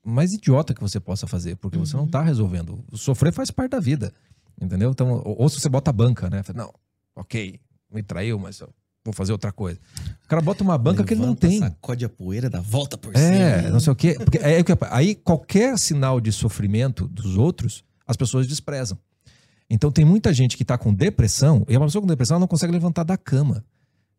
mais 0.04 0.32
idiota 0.32 0.72
que 0.72 0.80
você 0.80 1.00
possa 1.00 1.26
fazer, 1.26 1.56
porque 1.56 1.76
você 1.78 1.96
não 1.96 2.04
está 2.04 2.22
resolvendo. 2.22 2.82
O 2.90 2.96
sofrer 2.96 3.32
faz 3.32 3.50
parte 3.50 3.72
da 3.72 3.80
vida. 3.80 4.12
Entendeu? 4.60 4.90
Então, 4.90 5.22
ou, 5.24 5.42
ou 5.42 5.48
se 5.48 5.60
você 5.60 5.68
bota 5.68 5.90
a 5.90 5.92
banca, 5.92 6.28
né? 6.30 6.42
Não, 6.54 6.72
ok, 7.14 7.60
me 7.92 8.02
traiu, 8.02 8.38
mas 8.38 8.58
eu 8.60 8.68
vou 9.04 9.14
fazer 9.14 9.30
outra 9.32 9.52
coisa. 9.52 9.78
O 10.24 10.28
cara 10.28 10.42
bota 10.42 10.64
uma 10.64 10.76
banca 10.76 11.04
que 11.04 11.14
ele 11.14 11.20
não 11.20 11.28
Levanta, 11.28 11.46
tem. 11.48 11.58
Sacode 11.60 12.04
a 12.04 12.08
poeira, 12.08 12.50
dá 12.50 12.60
volta 12.60 12.98
por 12.98 13.14
É, 13.14 13.58
cima. 13.58 13.70
não 13.70 13.78
sei 13.80 13.92
o 13.92 13.96
quê. 13.96 14.14
Porque 14.14 14.38
é, 14.38 14.62
que- 14.64 14.76
aí 14.90 15.14
qualquer 15.14 15.78
sinal 15.78 16.20
de 16.20 16.32
sofrimento 16.32 17.06
dos 17.06 17.36
outros, 17.36 17.84
as 18.06 18.16
pessoas 18.16 18.46
desprezam. 18.48 18.98
Então 19.70 19.90
tem 19.90 20.04
muita 20.04 20.32
gente 20.32 20.56
que 20.56 20.62
está 20.62 20.78
com 20.78 20.92
depressão, 20.92 21.64
e 21.68 21.76
uma 21.76 21.86
pessoa 21.86 22.00
com 22.02 22.08
depressão 22.08 22.38
não 22.38 22.46
consegue 22.46 22.72
levantar 22.72 23.04
da 23.04 23.16
cama. 23.16 23.64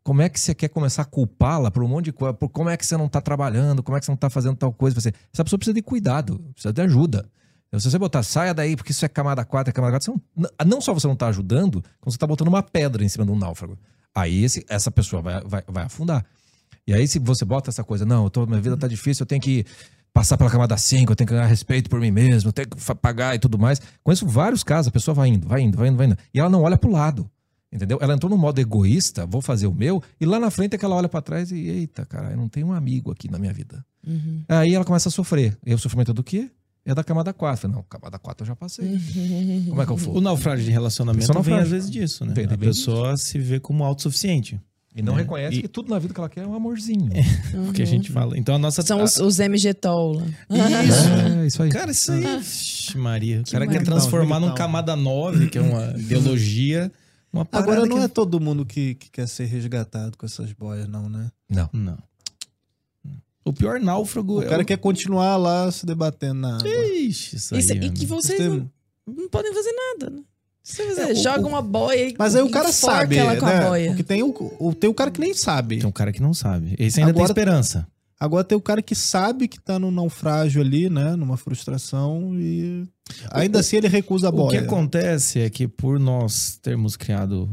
Como 0.03 0.21
é 0.21 0.29
que 0.29 0.39
você 0.39 0.55
quer 0.55 0.69
começar 0.69 1.01
a 1.01 1.05
culpá-la 1.05 1.69
por 1.69 1.83
um 1.83 1.87
monte 1.87 2.05
de 2.05 2.13
coisa? 2.13 2.33
Por 2.33 2.49
como 2.49 2.69
é 2.69 2.77
que 2.77 2.85
você 2.85 2.95
não 2.95 3.05
está 3.07 3.19
trabalhando? 3.21 3.83
Como 3.83 3.97
é 3.97 3.99
que 3.99 4.05
você 4.05 4.11
não 4.11 4.15
está 4.15 4.29
fazendo 4.29 4.55
tal 4.55 4.71
coisa? 4.71 4.99
Você, 4.99 5.09
essa 5.33 5.43
pessoa 5.43 5.57
precisa 5.57 5.73
de 5.73 5.81
cuidado, 5.81 6.39
precisa 6.53 6.71
de 6.73 6.81
ajuda. 6.81 7.29
Então, 7.67 7.79
se 7.79 7.89
você 7.91 7.99
botar, 7.99 8.23
saia 8.23 8.53
daí, 8.53 8.75
porque 8.75 8.91
isso 8.91 9.05
é 9.05 9.07
camada 9.09 9.43
4, 9.45 9.69
é 9.69 9.73
camada 9.73 9.91
4, 9.99 10.05
você 10.13 10.21
não, 10.35 10.49
não 10.65 10.81
só 10.81 10.93
você 10.93 11.05
não 11.05 11.13
está 11.13 11.27
ajudando, 11.27 11.83
como 11.99 12.11
você 12.11 12.15
está 12.15 12.25
botando 12.25 12.47
uma 12.47 12.63
pedra 12.63 13.03
em 13.03 13.09
cima 13.09 13.25
de 13.25 13.31
um 13.31 13.37
náufrago. 13.37 13.77
Aí 14.15 14.43
esse- 14.43 14.65
essa 14.67 14.89
pessoa 14.89 15.21
vai, 15.21 15.41
vai, 15.45 15.63
vai 15.67 15.83
afundar. 15.83 16.25
E 16.87 16.93
aí, 16.93 17.07
se 17.07 17.19
você 17.19 17.45
bota 17.45 17.69
essa 17.69 17.83
coisa, 17.83 18.05
não, 18.05 18.27
tô, 18.29 18.47
minha 18.47 18.59
vida 18.61 18.75
tá 18.75 18.87
difícil, 18.87 19.21
eu 19.23 19.27
tenho 19.27 19.41
que 19.41 19.63
passar 20.19 20.35
pela 20.37 20.49
camada 20.49 20.75
5, 20.75 21.09
eu 21.13 21.15
tenho 21.15 21.29
que 21.29 21.33
ganhar 21.33 21.45
respeito 21.45 21.89
por 21.89 21.97
mim 22.01 22.11
mesmo, 22.11 22.49
eu 22.49 22.51
tenho 22.51 22.67
que 22.67 22.95
pagar 22.95 23.35
e 23.35 23.39
tudo 23.39 23.57
mais. 23.57 23.81
Conheço 24.03 24.27
vários 24.27 24.65
casos, 24.65 24.89
a 24.89 24.91
pessoa 24.91 25.15
vai 25.15 25.29
indo, 25.29 25.47
vai 25.47 25.61
indo, 25.61 25.77
vai 25.77 25.87
indo, 25.87 25.95
vai 25.95 26.07
indo. 26.07 26.17
E 26.33 26.39
ela 26.41 26.49
não 26.49 26.61
olha 26.63 26.77
pro 26.77 26.91
lado. 26.91 27.31
Entendeu? 27.71 27.97
Ela 28.01 28.15
entrou 28.15 28.29
no 28.29 28.37
modo 28.37 28.59
egoísta, 28.59 29.25
vou 29.25 29.41
fazer 29.41 29.65
o 29.67 29.73
meu, 29.73 30.03
e 30.19 30.25
lá 30.25 30.37
na 30.37 30.51
frente 30.51 30.73
é 30.75 30.77
que 30.77 30.83
ela 30.83 30.93
olha 30.95 31.07
pra 31.07 31.21
trás 31.21 31.51
e, 31.53 31.55
eita, 31.69 32.05
cara, 32.05 32.31
eu 32.31 32.37
não 32.37 32.49
tenho 32.49 32.67
um 32.67 32.73
amigo 32.73 33.11
aqui 33.11 33.31
na 33.31 33.39
minha 33.39 33.53
vida. 33.53 33.85
Aí 34.49 34.73
ela 34.75 34.83
começa 34.83 35.07
a 35.07 35.11
sofrer. 35.11 35.57
E 35.65 35.73
o 35.73 35.77
sofrimento 35.77 36.11
é 36.11 36.13
do 36.13 36.23
quê? 36.23 36.49
É 36.83 36.93
da 36.93 37.01
camada 37.03 37.31
4. 37.31 37.69
Não, 37.69 37.81
camada 37.83 38.19
4 38.19 38.43
eu 38.43 38.47
já 38.47 38.55
passei. 38.57 38.89
Como 39.69 39.81
é 39.81 39.85
que 39.85 39.91
eu 39.91 39.95
O 39.95 39.97
for? 39.99 40.19
naufrágio 40.21 40.65
de 40.65 40.71
relacionamento 40.71 41.31
é 41.31 41.41
vem 41.41 41.59
às 41.59 41.69
vezes 41.69 41.89
disso, 41.89 42.25
né? 42.25 42.33
Vem, 42.33 42.45
a 42.45 42.57
pessoa 42.57 43.15
se 43.15 43.39
vê 43.39 43.57
como 43.59 43.85
autossuficiente. 43.85 44.59
E 44.99 45.01
não 45.01 45.13
É. 45.17 45.21
reconhece 45.21 45.57
E- 45.57 45.61
que 45.61 45.67
tudo 45.67 45.89
na 45.89 45.97
vida 45.97 46.13
que 46.13 46.19
ela 46.19 46.29
quer 46.29 46.41
é 46.43 46.47
um 46.47 46.53
amorzinho. 46.53 47.09
O 47.69 47.73
que 47.73 47.81
a 47.81 47.85
gente 47.85 48.11
fala. 48.11 48.37
Então 48.37 48.55
a 48.55 48.59
nossa. 48.59 48.81
São 48.81 49.01
os, 49.03 49.17
os 49.17 49.39
MG-Tol. 49.39 50.15
lá. 50.15 50.25
Isso. 50.83 51.09
É, 51.39 51.47
isso 51.47 51.63
aí. 51.63 51.69
Cara, 51.69 51.91
isso 51.91 52.11
aí. 52.11 52.21
Vixe, 52.39 52.97
Maria. 52.97 53.41
O 53.47 53.51
cara 53.51 53.65
quer 53.67 53.83
transformar 53.83 54.39
num 54.39 54.53
camada 54.53 54.95
9, 54.95 55.47
que 55.49 55.57
é 55.57 55.61
uma 55.61 55.93
ideologia, 55.97 56.91
uma 57.31 57.47
Agora 57.51 57.85
não 57.85 57.97
que 57.97 58.03
é 58.03 58.07
todo 58.07 58.39
mundo 58.39 58.65
que, 58.65 58.95
que 58.95 59.09
quer 59.09 59.27
ser 59.27 59.45
resgatado 59.45 60.17
com 60.17 60.25
essas 60.25 60.51
boias, 60.53 60.87
não, 60.87 61.09
né? 61.09 61.31
Não. 61.49 61.69
Não. 61.71 61.97
O 63.45 63.53
pior 63.53 63.79
náufrago 63.79 64.41
O 64.41 64.45
cara 64.45 64.63
quer 64.63 64.77
continuar 64.77 65.35
lá 65.37 65.71
se 65.71 65.85
debatendo 65.85 66.41
na 66.41 66.57
água. 66.57 66.67
Ixi, 66.69 67.35
isso 67.37 67.55
aí. 67.55 67.61
Isso- 67.61 67.73
e 67.73 67.89
que 67.89 68.05
vocês 68.05 68.39
não, 68.39 68.69
não 69.07 69.29
podem 69.29 69.53
fazer 69.53 69.71
nada, 69.71 70.09
né? 70.11 70.21
Você 70.71 70.83
É, 70.83 71.11
o- 71.11 71.15
joga 71.15 71.41
o- 71.45 71.47
uma 71.47 71.61
boia 71.61 72.09
e 72.09 72.15
Mas 72.17 72.35
aí 72.35 72.41
o 72.43 72.49
cara 72.51 72.71
sabe, 72.71 73.17
ela 73.17 73.35
com 73.37 73.45
a 73.45 73.49
né? 73.53 73.67
boia. 73.67 73.87
Porque 73.89 74.03
tem 74.03 74.21
o, 74.23 74.29
o- 74.59 74.73
tem 74.73 74.89
o 74.89 74.93
cara 74.93 75.09
que 75.09 75.19
nem 75.19 75.33
sabe. 75.33 75.77
Tem 75.79 75.87
um 75.87 75.91
cara 75.91 76.11
que 76.11 76.21
não 76.21 76.33
sabe. 76.33 76.75
Esse 76.77 76.99
ainda 76.99 77.11
Agora- 77.11 77.25
tem 77.25 77.31
esperança. 77.31 77.87
Agora 78.19 78.43
tem 78.43 78.57
o 78.57 78.61
cara 78.61 78.81
que 78.81 78.93
sabe 78.93 79.47
que 79.47 79.59
tá 79.59 79.79
no 79.79 79.89
naufrágio 79.89 80.61
ali, 80.61 80.89
né? 80.89 81.15
Numa 81.15 81.37
frustração 81.37 82.33
e 82.37 82.85
ainda 83.31 83.61
assim 83.61 83.77
ele 83.77 83.87
recusa 83.87 84.27
a 84.27 84.29
O 84.29 84.33
que 84.33 84.37
boia. 84.37 84.61
acontece 84.61 85.39
é 85.39 85.49
que 85.49 85.67
por 85.67 85.97
nós 85.99 86.59
termos 86.61 86.95
criado. 86.97 87.49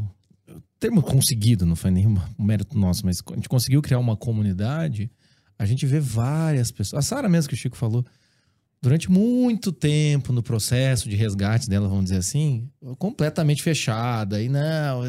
Termos 0.79 1.03
conseguido, 1.05 1.65
não 1.65 1.75
foi 1.75 1.89
nenhum 1.89 2.15
mérito 2.37 2.77
nosso, 2.77 3.03
mas 3.05 3.23
a 3.31 3.35
gente 3.35 3.49
conseguiu 3.49 3.81
criar 3.81 3.97
uma 3.97 4.15
comunidade, 4.15 5.09
a 5.57 5.65
gente 5.65 5.85
vê 5.87 5.99
várias 5.99 6.69
pessoas. 6.69 6.99
A 7.03 7.07
Sara 7.07 7.27
mesmo 7.27 7.49
que 7.49 7.55
o 7.55 7.57
Chico 7.57 7.75
falou, 7.75 8.05
durante 8.87 9.11
muito 9.11 9.71
tempo 9.73 10.31
no 10.31 10.41
processo 10.41 11.09
de 11.09 11.15
resgate 11.17 11.67
dela, 11.69 11.89
vamos 11.89 12.05
dizer 12.05 12.17
assim, 12.17 12.69
completamente 12.97 13.61
fechada, 13.61 14.41
e 14.41 14.47
não, 14.47 15.01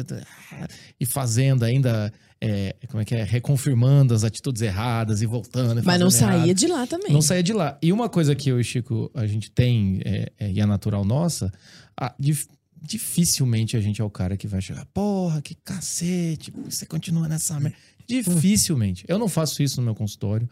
e 0.99 1.05
fazendo 1.05 1.63
ainda, 1.63 2.11
é, 2.41 2.75
como 2.89 3.01
é 3.01 3.05
que 3.05 3.15
é, 3.15 3.23
reconfirmando 3.23 4.13
as 4.13 4.25
atitudes 4.25 4.61
erradas 4.61 5.21
e 5.21 5.25
voltando. 5.25 5.79
e 5.79 5.85
Mas 5.85 5.97
não 5.97 6.11
fazendo 6.11 6.27
errado. 6.29 6.39
saía 6.41 6.53
de 6.53 6.67
lá 6.67 6.85
também. 6.87 7.13
Não 7.13 7.21
saía 7.21 7.41
de 7.41 7.53
lá. 7.53 7.77
E 7.81 7.93
uma 7.93 8.09
coisa 8.09 8.35
que 8.35 8.49
eu 8.49 8.59
e 8.59 8.63
Chico, 8.65 9.09
a 9.13 9.25
gente 9.25 9.49
tem, 9.49 10.01
é, 10.03 10.29
é, 10.37 10.51
e 10.51 10.59
é 10.59 10.65
natural 10.65 11.05
nossa, 11.05 11.49
a- 11.97 12.13
dif- 12.19 12.47
dificilmente 12.81 13.77
a 13.77 13.79
gente 13.81 14.01
é 14.01 14.03
o 14.03 14.09
cara 14.09 14.35
que 14.35 14.45
vai 14.45 14.61
chegar, 14.61 14.85
porra, 14.93 15.41
que 15.41 15.55
cacete, 15.55 16.51
você 16.65 16.85
continua 16.85 17.29
nessa 17.29 17.57
merda. 17.61 17.77
Dificilmente. 18.05 19.05
Eu 19.07 19.17
não 19.17 19.29
faço 19.29 19.63
isso 19.63 19.79
no 19.79 19.85
meu 19.85 19.95
consultório, 19.95 20.49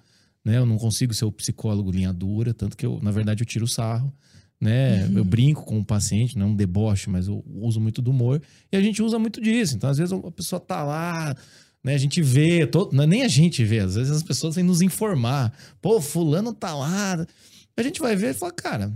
né? 0.48 0.58
Eu 0.58 0.66
não 0.66 0.78
consigo 0.78 1.14
ser 1.14 1.26
o 1.26 1.32
psicólogo 1.32 1.92
linha 1.92 2.14
dura, 2.14 2.54
tanto 2.54 2.78
que 2.78 2.86
eu, 2.86 3.00
na 3.04 3.12
verdade, 3.12 3.44
eu 3.44 3.46
tiro 3.46 3.66
o 3.66 3.68
sarro. 3.68 4.14
né? 4.62 5.06
Eu 5.14 5.26
brinco 5.26 5.66
com 5.66 5.78
o 5.78 5.86
paciente, 5.86 6.38
não 6.38 6.48
é 6.48 6.50
um 6.52 6.56
deboche, 6.56 7.10
mas 7.10 7.28
eu 7.28 7.44
uso 7.54 7.82
muito 7.82 8.02
do 8.02 8.12
humor. 8.12 8.42
E 8.72 8.78
a 8.78 8.82
gente 8.82 9.04
usa 9.04 9.20
muito 9.20 9.42
disso. 9.42 9.76
Então, 9.76 9.90
às 9.90 9.98
vezes, 9.98 10.14
a 10.14 10.32
pessoa 10.32 10.58
tá 10.60 10.84
lá, 10.86 11.36
né? 11.84 11.94
A 11.94 11.98
gente 11.98 12.22
vê, 12.22 12.66
todo, 12.66 13.00
é 13.00 13.06
nem 13.06 13.24
a 13.24 13.28
gente 13.28 13.62
vê, 13.66 13.80
às 13.80 13.96
vezes 13.96 14.10
as 14.10 14.24
pessoas 14.24 14.56
vêm 14.56 14.64
nos 14.64 14.82
informar. 14.82 15.54
Pô, 15.82 16.00
fulano 16.00 16.54
tá 16.54 16.74
lá. 16.74 17.28
A 17.76 17.84
gente 17.84 18.00
vai 18.00 18.16
ver 18.16 18.32
e 18.32 18.34
fala, 18.34 18.54
cara, 18.54 18.94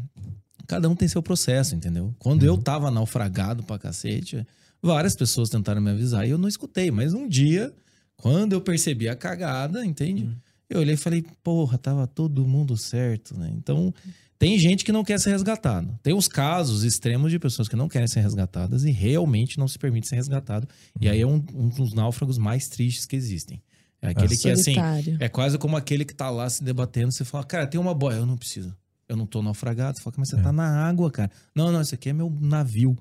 cada 0.68 0.88
um 0.90 0.96
tem 0.96 1.08
seu 1.08 1.22
processo, 1.22 1.76
entendeu? 1.76 2.16
Quando 2.18 2.46
eu 2.46 2.58
tava 2.58 2.90
naufragado 2.90 3.62
pra 3.62 3.78
cacete, 3.78 4.48
várias 4.82 5.18
pessoas 5.18 5.50
tentaram 5.50 5.82
me 5.82 5.92
avisar 5.92 6.26
e 6.26 6.32
eu 6.32 6.38
não 6.38 6.48
escutei. 6.48 6.90
Mas 6.92 7.14
um 7.14 7.28
dia, 7.28 7.74
quando 8.16 8.54
eu 8.54 8.62
percebi 8.62 9.10
a 9.10 9.16
cagada, 9.18 9.86
entende? 9.86 10.30
Eu 10.72 10.80
olhei 10.82 10.94
e 10.94 10.98
falei, 10.98 11.24
porra, 11.44 11.78
tava 11.78 12.08
todo 12.08 12.48
mundo 12.48 12.78
certo, 12.78 13.38
né? 13.38 13.52
Então, 13.58 13.94
tem 14.40 14.58
gente 14.58 14.84
que 14.86 14.92
não 14.92 15.04
quer 15.04 15.20
ser 15.20 15.32
resgatado. 15.32 16.00
Tem 16.02 16.14
os 16.14 16.28
casos 16.28 16.84
extremos 16.84 17.30
de 17.32 17.38
pessoas 17.38 17.68
que 17.68 17.76
não 17.76 17.90
querem 17.90 18.08
ser 18.08 18.22
resgatadas 18.22 18.84
e 18.86 18.92
realmente 18.92 19.58
não 19.60 19.68
se 19.68 19.78
permite 19.78 20.08
ser 20.08 20.16
resgatado. 20.16 20.68
E 21.00 21.10
aí 21.10 21.20
é 21.22 21.28
um, 21.28 21.44
um 21.54 21.70
dos 21.70 21.94
náufragos 21.94 22.38
mais 22.38 22.68
tristes 22.70 23.06
que 23.06 23.16
existem. 23.16 23.62
É 24.02 24.08
aquele 24.10 24.36
que, 24.36 24.50
assim, 24.50 24.74
Solitário. 24.74 25.18
é 25.20 25.30
quase 25.30 25.58
como 25.60 25.78
aquele 25.78 26.04
que 26.06 26.16
tá 26.16 26.30
lá 26.30 26.50
se 26.50 26.64
debatendo. 26.64 27.12
Você 27.12 27.24
fala, 27.24 27.44
cara, 27.44 27.68
tem 27.68 27.80
uma 27.80 27.94
boia. 27.94 28.16
Eu 28.16 28.26
não 28.26 28.36
preciso. 28.38 28.76
Eu 29.08 29.16
não 29.18 29.28
tô 29.28 29.42
naufragado. 29.44 29.98
Você 29.98 30.04
fala, 30.04 30.16
mas 30.18 30.30
você 30.30 30.38
tá 30.38 30.52
na 30.52 30.88
água, 30.88 31.12
cara. 31.12 31.30
Não, 31.54 31.72
não, 31.72 31.82
isso 31.82 31.94
aqui 31.94 32.10
é 32.10 32.14
meu 32.14 32.36
navio. 32.42 32.98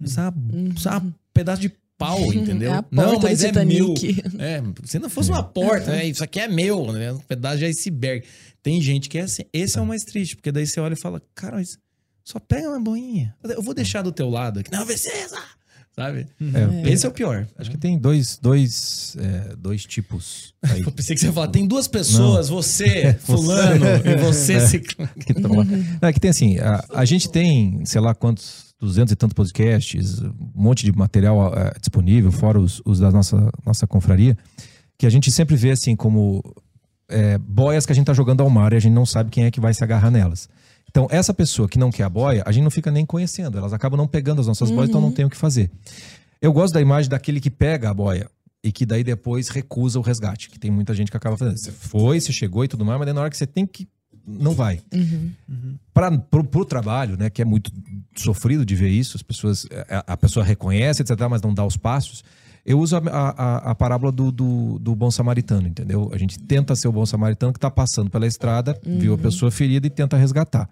Isso 0.00 0.20
é, 0.20 0.28
uma- 0.28 0.34
isso 0.76 0.88
é 0.88 0.96
um 0.98 1.12
pedaço 1.32 1.62
de 1.62 1.72
pau, 2.06 2.34
entendeu? 2.34 2.72
É 2.72 2.76
a 2.76 2.82
porta 2.82 3.12
não, 3.12 3.18
do 3.18 3.22
mas 3.22 3.44
é 3.44 3.64
meu. 3.64 3.94
É, 4.38 4.62
se 4.84 4.98
não 4.98 5.10
fosse 5.10 5.30
uma 5.30 5.42
porta, 5.42 5.90
né? 5.90 6.06
Isso 6.06 6.22
aqui 6.22 6.40
é 6.40 6.48
meu, 6.48 6.92
né? 6.92 7.12
Um 7.12 7.18
pedaço 7.18 7.58
de 7.58 7.64
iceberg. 7.66 8.24
Tem 8.62 8.80
gente 8.80 9.08
que 9.08 9.18
é 9.18 9.22
assim. 9.22 9.42
Esse 9.52 9.78
é 9.78 9.80
o 9.80 9.86
mais 9.86 10.04
triste, 10.04 10.36
porque 10.36 10.52
daí 10.52 10.66
você 10.66 10.80
olha 10.80 10.94
e 10.94 10.96
fala, 10.96 11.20
cara, 11.34 11.56
mas 11.56 11.78
só 12.24 12.38
pega 12.38 12.68
uma 12.68 12.80
boinha. 12.80 13.34
Eu 13.42 13.62
vou 13.62 13.74
deixar 13.74 14.02
do 14.02 14.12
teu 14.12 14.28
lado 14.28 14.60
aqui. 14.60 14.70
Não 14.70 14.86
precisa! 14.86 15.38
Sabe? 15.94 16.26
É, 16.40 16.90
Esse 16.90 17.04
é 17.04 17.08
o 17.08 17.12
pior. 17.12 17.46
Acho 17.58 17.70
que 17.70 17.76
tem 17.76 17.98
dois, 17.98 18.38
dois, 18.40 19.14
é, 19.18 19.54
dois 19.56 19.84
tipos 19.84 20.54
aí. 20.62 20.80
Eu 20.86 20.90
pensei 20.90 21.14
que 21.14 21.20
você 21.20 21.26
ia 21.26 21.32
falar, 21.32 21.48
tem 21.48 21.66
duas 21.66 21.86
pessoas, 21.86 22.48
você, 22.50 23.14
fulano, 23.20 23.84
e 24.02 24.16
você, 24.16 24.58
ciclano. 24.66 25.10
que. 25.14 25.34
Não, 25.38 26.08
é 26.08 26.12
que 26.12 26.18
tem 26.18 26.30
assim, 26.30 26.58
a, 26.58 26.82
a 26.94 27.04
gente 27.04 27.30
tem, 27.30 27.84
sei 27.84 28.00
lá 28.00 28.14
quantos, 28.14 28.71
duzentos 28.86 29.12
e 29.12 29.16
tantos 29.16 29.34
podcasts, 29.34 30.20
um 30.20 30.34
monte 30.54 30.84
de 30.84 30.92
material 30.92 31.52
eh, 31.54 31.72
disponível, 31.78 32.32
fora 32.32 32.58
os, 32.58 32.82
os 32.84 32.98
da 32.98 33.10
nossa, 33.10 33.50
nossa 33.64 33.86
confraria, 33.86 34.36
que 34.98 35.06
a 35.06 35.10
gente 35.10 35.30
sempre 35.30 35.56
vê 35.56 35.70
assim 35.70 35.94
como 35.94 36.42
eh, 37.08 37.38
boias 37.38 37.86
que 37.86 37.92
a 37.92 37.94
gente 37.94 38.06
tá 38.06 38.12
jogando 38.12 38.42
ao 38.42 38.50
mar 38.50 38.72
e 38.72 38.76
a 38.76 38.80
gente 38.80 38.92
não 38.92 39.06
sabe 39.06 39.30
quem 39.30 39.44
é 39.44 39.50
que 39.50 39.60
vai 39.60 39.72
se 39.72 39.84
agarrar 39.84 40.10
nelas. 40.10 40.48
Então, 40.90 41.06
essa 41.10 41.32
pessoa 41.32 41.68
que 41.68 41.78
não 41.78 41.90
quer 41.90 42.02
a 42.02 42.08
boia, 42.08 42.42
a 42.44 42.52
gente 42.52 42.64
não 42.64 42.70
fica 42.70 42.90
nem 42.90 43.06
conhecendo. 43.06 43.56
Elas 43.56 43.72
acabam 43.72 43.96
não 43.96 44.06
pegando 44.06 44.40
as 44.42 44.46
nossas 44.46 44.70
boias, 44.70 44.90
então 44.90 45.00
não 45.00 45.10
tem 45.10 45.24
o 45.24 45.30
que 45.30 45.36
fazer. 45.36 45.70
Eu 46.40 46.52
gosto 46.52 46.74
da 46.74 46.82
imagem 46.82 47.08
daquele 47.08 47.40
que 47.40 47.50
pega 47.50 47.88
a 47.88 47.94
boia 47.94 48.28
e 48.62 48.70
que 48.70 48.84
daí 48.84 49.02
depois 49.02 49.48
recusa 49.48 49.98
o 49.98 50.02
resgate. 50.02 50.50
Que 50.50 50.58
tem 50.58 50.70
muita 50.70 50.94
gente 50.94 51.10
que 51.10 51.16
acaba 51.16 51.36
fazendo. 51.36 51.56
Você 51.56 51.72
foi, 51.72 52.20
você 52.20 52.30
chegou 52.30 52.62
e 52.62 52.68
tudo 52.68 52.84
mais, 52.84 52.98
mas 52.98 53.06
daí 53.06 53.14
na 53.14 53.22
hora 53.22 53.30
que 53.30 53.36
você 53.36 53.46
tem 53.46 53.66
que. 53.66 53.88
Não 54.26 54.52
vai. 54.52 54.80
Para 55.92 56.16
pro, 56.18 56.44
pro 56.44 56.64
trabalho, 56.64 57.16
né, 57.16 57.28
que 57.28 57.42
é 57.42 57.44
muito 57.44 57.72
sofrido 58.16 58.64
de 58.64 58.74
ver 58.74 58.88
isso, 58.88 59.16
as 59.16 59.22
pessoas, 59.22 59.66
a, 59.88 60.12
a 60.12 60.16
pessoa 60.16 60.44
reconhece, 60.44 61.02
etc, 61.02 61.16
mas 61.28 61.42
não 61.42 61.52
dá 61.52 61.64
os 61.64 61.76
passos. 61.76 62.22
Eu 62.64 62.78
uso 62.78 62.96
a, 62.96 63.00
a, 63.00 63.56
a 63.72 63.74
parábola 63.74 64.12
do, 64.12 64.30
do, 64.30 64.78
do 64.78 64.94
bom 64.94 65.10
samaritano, 65.10 65.66
entendeu? 65.66 66.10
A 66.14 66.16
gente 66.16 66.38
tenta 66.38 66.76
ser 66.76 66.86
o 66.86 66.92
bom 66.92 67.04
samaritano 67.04 67.52
que 67.52 67.58
está 67.58 67.68
passando 67.68 68.08
pela 68.08 68.24
estrada, 68.24 68.78
viu 68.84 69.14
a 69.14 69.18
pessoa 69.18 69.50
ferida 69.50 69.84
e 69.88 69.90
tenta 69.90 70.16
resgatar. 70.16 70.70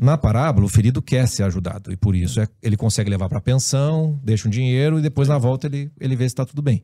Na 0.00 0.16
parábola, 0.16 0.64
o 0.64 0.68
ferido 0.68 1.02
quer 1.02 1.28
ser 1.28 1.42
ajudado 1.42 1.92
e 1.92 1.96
por 1.96 2.16
isso 2.16 2.40
é, 2.40 2.48
ele 2.62 2.76
consegue 2.76 3.10
levar 3.10 3.28
para 3.28 3.38
pensão, 3.38 4.18
deixa 4.24 4.48
um 4.48 4.50
dinheiro 4.50 4.98
e 4.98 5.02
depois 5.02 5.28
na 5.28 5.36
volta 5.36 5.66
ele, 5.66 5.90
ele 6.00 6.16
vê 6.16 6.24
se 6.24 6.28
está 6.28 6.46
tudo 6.46 6.62
bem. 6.62 6.82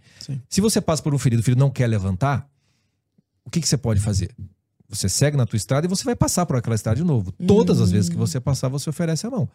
Se 0.50 0.60
você 0.60 0.82
passa 0.82 1.02
por 1.02 1.14
um 1.14 1.18
ferido, 1.18 1.40
o 1.40 1.44
ferido 1.44 1.58
não 1.58 1.70
quer 1.70 1.86
levantar, 1.86 2.46
o 3.46 3.50
que, 3.50 3.58
que 3.58 3.66
você 3.66 3.78
pode 3.78 4.00
fazer? 4.00 4.34
Você 4.92 5.08
segue 5.08 5.36
na 5.36 5.46
tua 5.46 5.56
estrada 5.56 5.86
e 5.86 5.88
você 5.88 6.04
vai 6.04 6.14
passar 6.14 6.44
por 6.44 6.56
aquela 6.56 6.74
estrada 6.76 6.96
de 6.96 7.04
novo. 7.04 7.32
Todas 7.46 7.80
as 7.80 7.90
vezes 7.90 8.08
que 8.10 8.16
você 8.16 8.38
passar, 8.38 8.68
você 8.68 8.90
oferece 8.90 9.26
a 9.26 9.30
mão. 9.30 9.48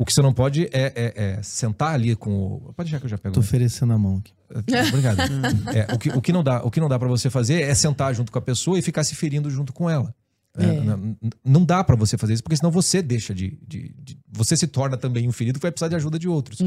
O 0.00 0.04
que 0.04 0.12
você 0.12 0.22
não 0.22 0.32
pode 0.32 0.66
é, 0.72 0.92
é- 0.94 1.12
é 1.38 1.42
sentar 1.42 1.92
ali 1.94 2.14
com 2.14 2.30
o. 2.30 2.72
Pode 2.76 2.88
deixar 2.88 3.00
que 3.00 3.06
eu 3.06 3.10
já 3.10 3.18
pego. 3.18 3.34
Tô 3.34 3.40
oferecendo 3.40 3.92
a 3.92 3.98
mão 3.98 4.18
aqui. 4.18 4.32
Obrigado. 4.88 5.18
É, 5.74 5.92
o, 5.92 5.98
que, 5.98 6.08
o 6.10 6.22
que 6.22 6.32
não 6.32 6.44
dá, 6.44 6.62
o 6.62 6.70
que 6.70 6.78
não 6.80 6.88
dá 6.88 6.96
para 6.96 7.08
você 7.08 7.28
fazer 7.28 7.62
é 7.62 7.74
sentar 7.74 8.14
junto 8.14 8.30
com 8.30 8.38
a 8.38 8.42
pessoa 8.42 8.78
e 8.78 8.82
ficar 8.82 9.02
se 9.02 9.16
ferindo 9.16 9.50
junto 9.50 9.72
com 9.72 9.90
ela. 9.90 10.14
É, 10.58 10.64
É. 10.64 10.80
Não, 10.80 11.16
não 11.44 11.64
dá 11.64 11.84
para 11.84 11.94
você 11.96 12.18
fazer 12.18 12.34
isso, 12.34 12.42
porque 12.42 12.56
senão 12.56 12.70
você 12.70 13.00
deixa 13.00 13.32
de, 13.34 13.58
de- 13.66 13.94
de- 14.02 14.18
Você 14.30 14.56
se 14.56 14.66
torna 14.66 14.96
também 14.96 15.26
um 15.28 15.32
ferido 15.32 15.58
que 15.58 15.62
vai 15.62 15.70
precisar 15.72 15.88
de 15.88 15.94
ajuda 15.96 16.18
de 16.18 16.28
outros. 16.28 16.58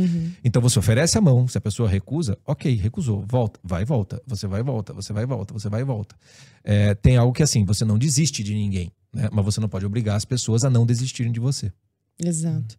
Então 0.44 0.62
você 0.62 0.80
oferece 0.80 1.18
a 1.18 1.22
mão, 1.22 1.48
se 1.48 1.58
a 1.58 1.62
pessoa 1.62 1.88
recusa, 1.90 2.38
ok, 2.46 2.74
recusou, 2.76 3.24
volta, 3.28 3.60
vai 3.64 3.82
e 3.84 3.86
volta, 3.86 4.22
você 4.26 4.48
vai 4.48 4.62
e 4.62 4.64
volta, 4.64 4.94
você 4.94 5.14
vai 5.14 5.24
e 5.24 5.26
volta, 5.28 5.54
você 5.54 5.70
vai 5.70 5.82
e 5.82 5.84
volta. 5.84 6.16
É, 6.64 6.96
tem 6.96 7.18
algo 7.18 7.34
que 7.34 7.44
assim, 7.44 7.64
você 7.66 7.84
não 7.86 7.98
desiste 7.98 8.44
de 8.44 8.54
ninguém, 8.54 8.92
né? 9.14 9.30
mas 9.32 9.44
você 9.46 9.60
não 9.60 9.70
pode 9.70 9.86
obrigar 9.86 10.16
as 10.16 10.26
pessoas 10.26 10.64
a 10.64 10.70
não 10.70 10.86
desistirem 10.86 11.32
de 11.32 11.40
você. 11.40 11.72
Exato. 12.24 12.76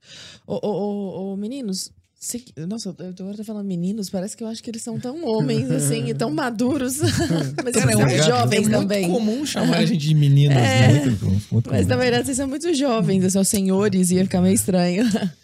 Ô, 0.46 0.54
ô, 0.66 0.70
ô, 0.70 1.32
ô, 1.32 1.36
meninos, 1.36 1.90
se- 2.24 2.44
nossa, 2.68 2.94
eu 3.00 3.12
tô 3.12 3.22
agora 3.24 3.36
tô 3.38 3.44
falando 3.44 3.66
meninos, 3.66 4.08
parece 4.08 4.36
que 4.36 4.44
eu 4.44 4.48
acho 4.48 4.62
que 4.62 4.70
eles 4.70 4.80
são 4.82 4.98
tão 4.98 5.24
homens, 5.26 5.70
assim, 5.70 6.08
e 6.08 6.14
tão 6.14 6.30
maduros. 6.34 6.98
Mas 7.64 7.74
eles 7.76 7.92
são 7.96 8.26
jovens 8.28 8.68
é 8.68 8.70
também. 8.70 9.08
muito 9.08 9.18
comum 9.24 9.44
chamar 9.44 9.78
a 9.78 9.84
gente 9.84 10.06
de 10.06 10.14
meninos, 10.14 10.56
É. 10.56 10.88
né? 10.92 11.04
Muito, 11.06 11.24
muito 11.50 11.70
Mas 11.70 11.80
comum. 11.80 11.88
na 11.88 11.96
verdade 11.96 12.24
vocês 12.26 12.36
são 12.36 12.46
muito 12.48 12.72
jovens, 12.74 13.32
são 13.32 13.42
senhores, 13.42 14.10
ia 14.12 14.22
ficar 14.24 14.40
meio 14.40 14.54
estranho. 14.54 15.04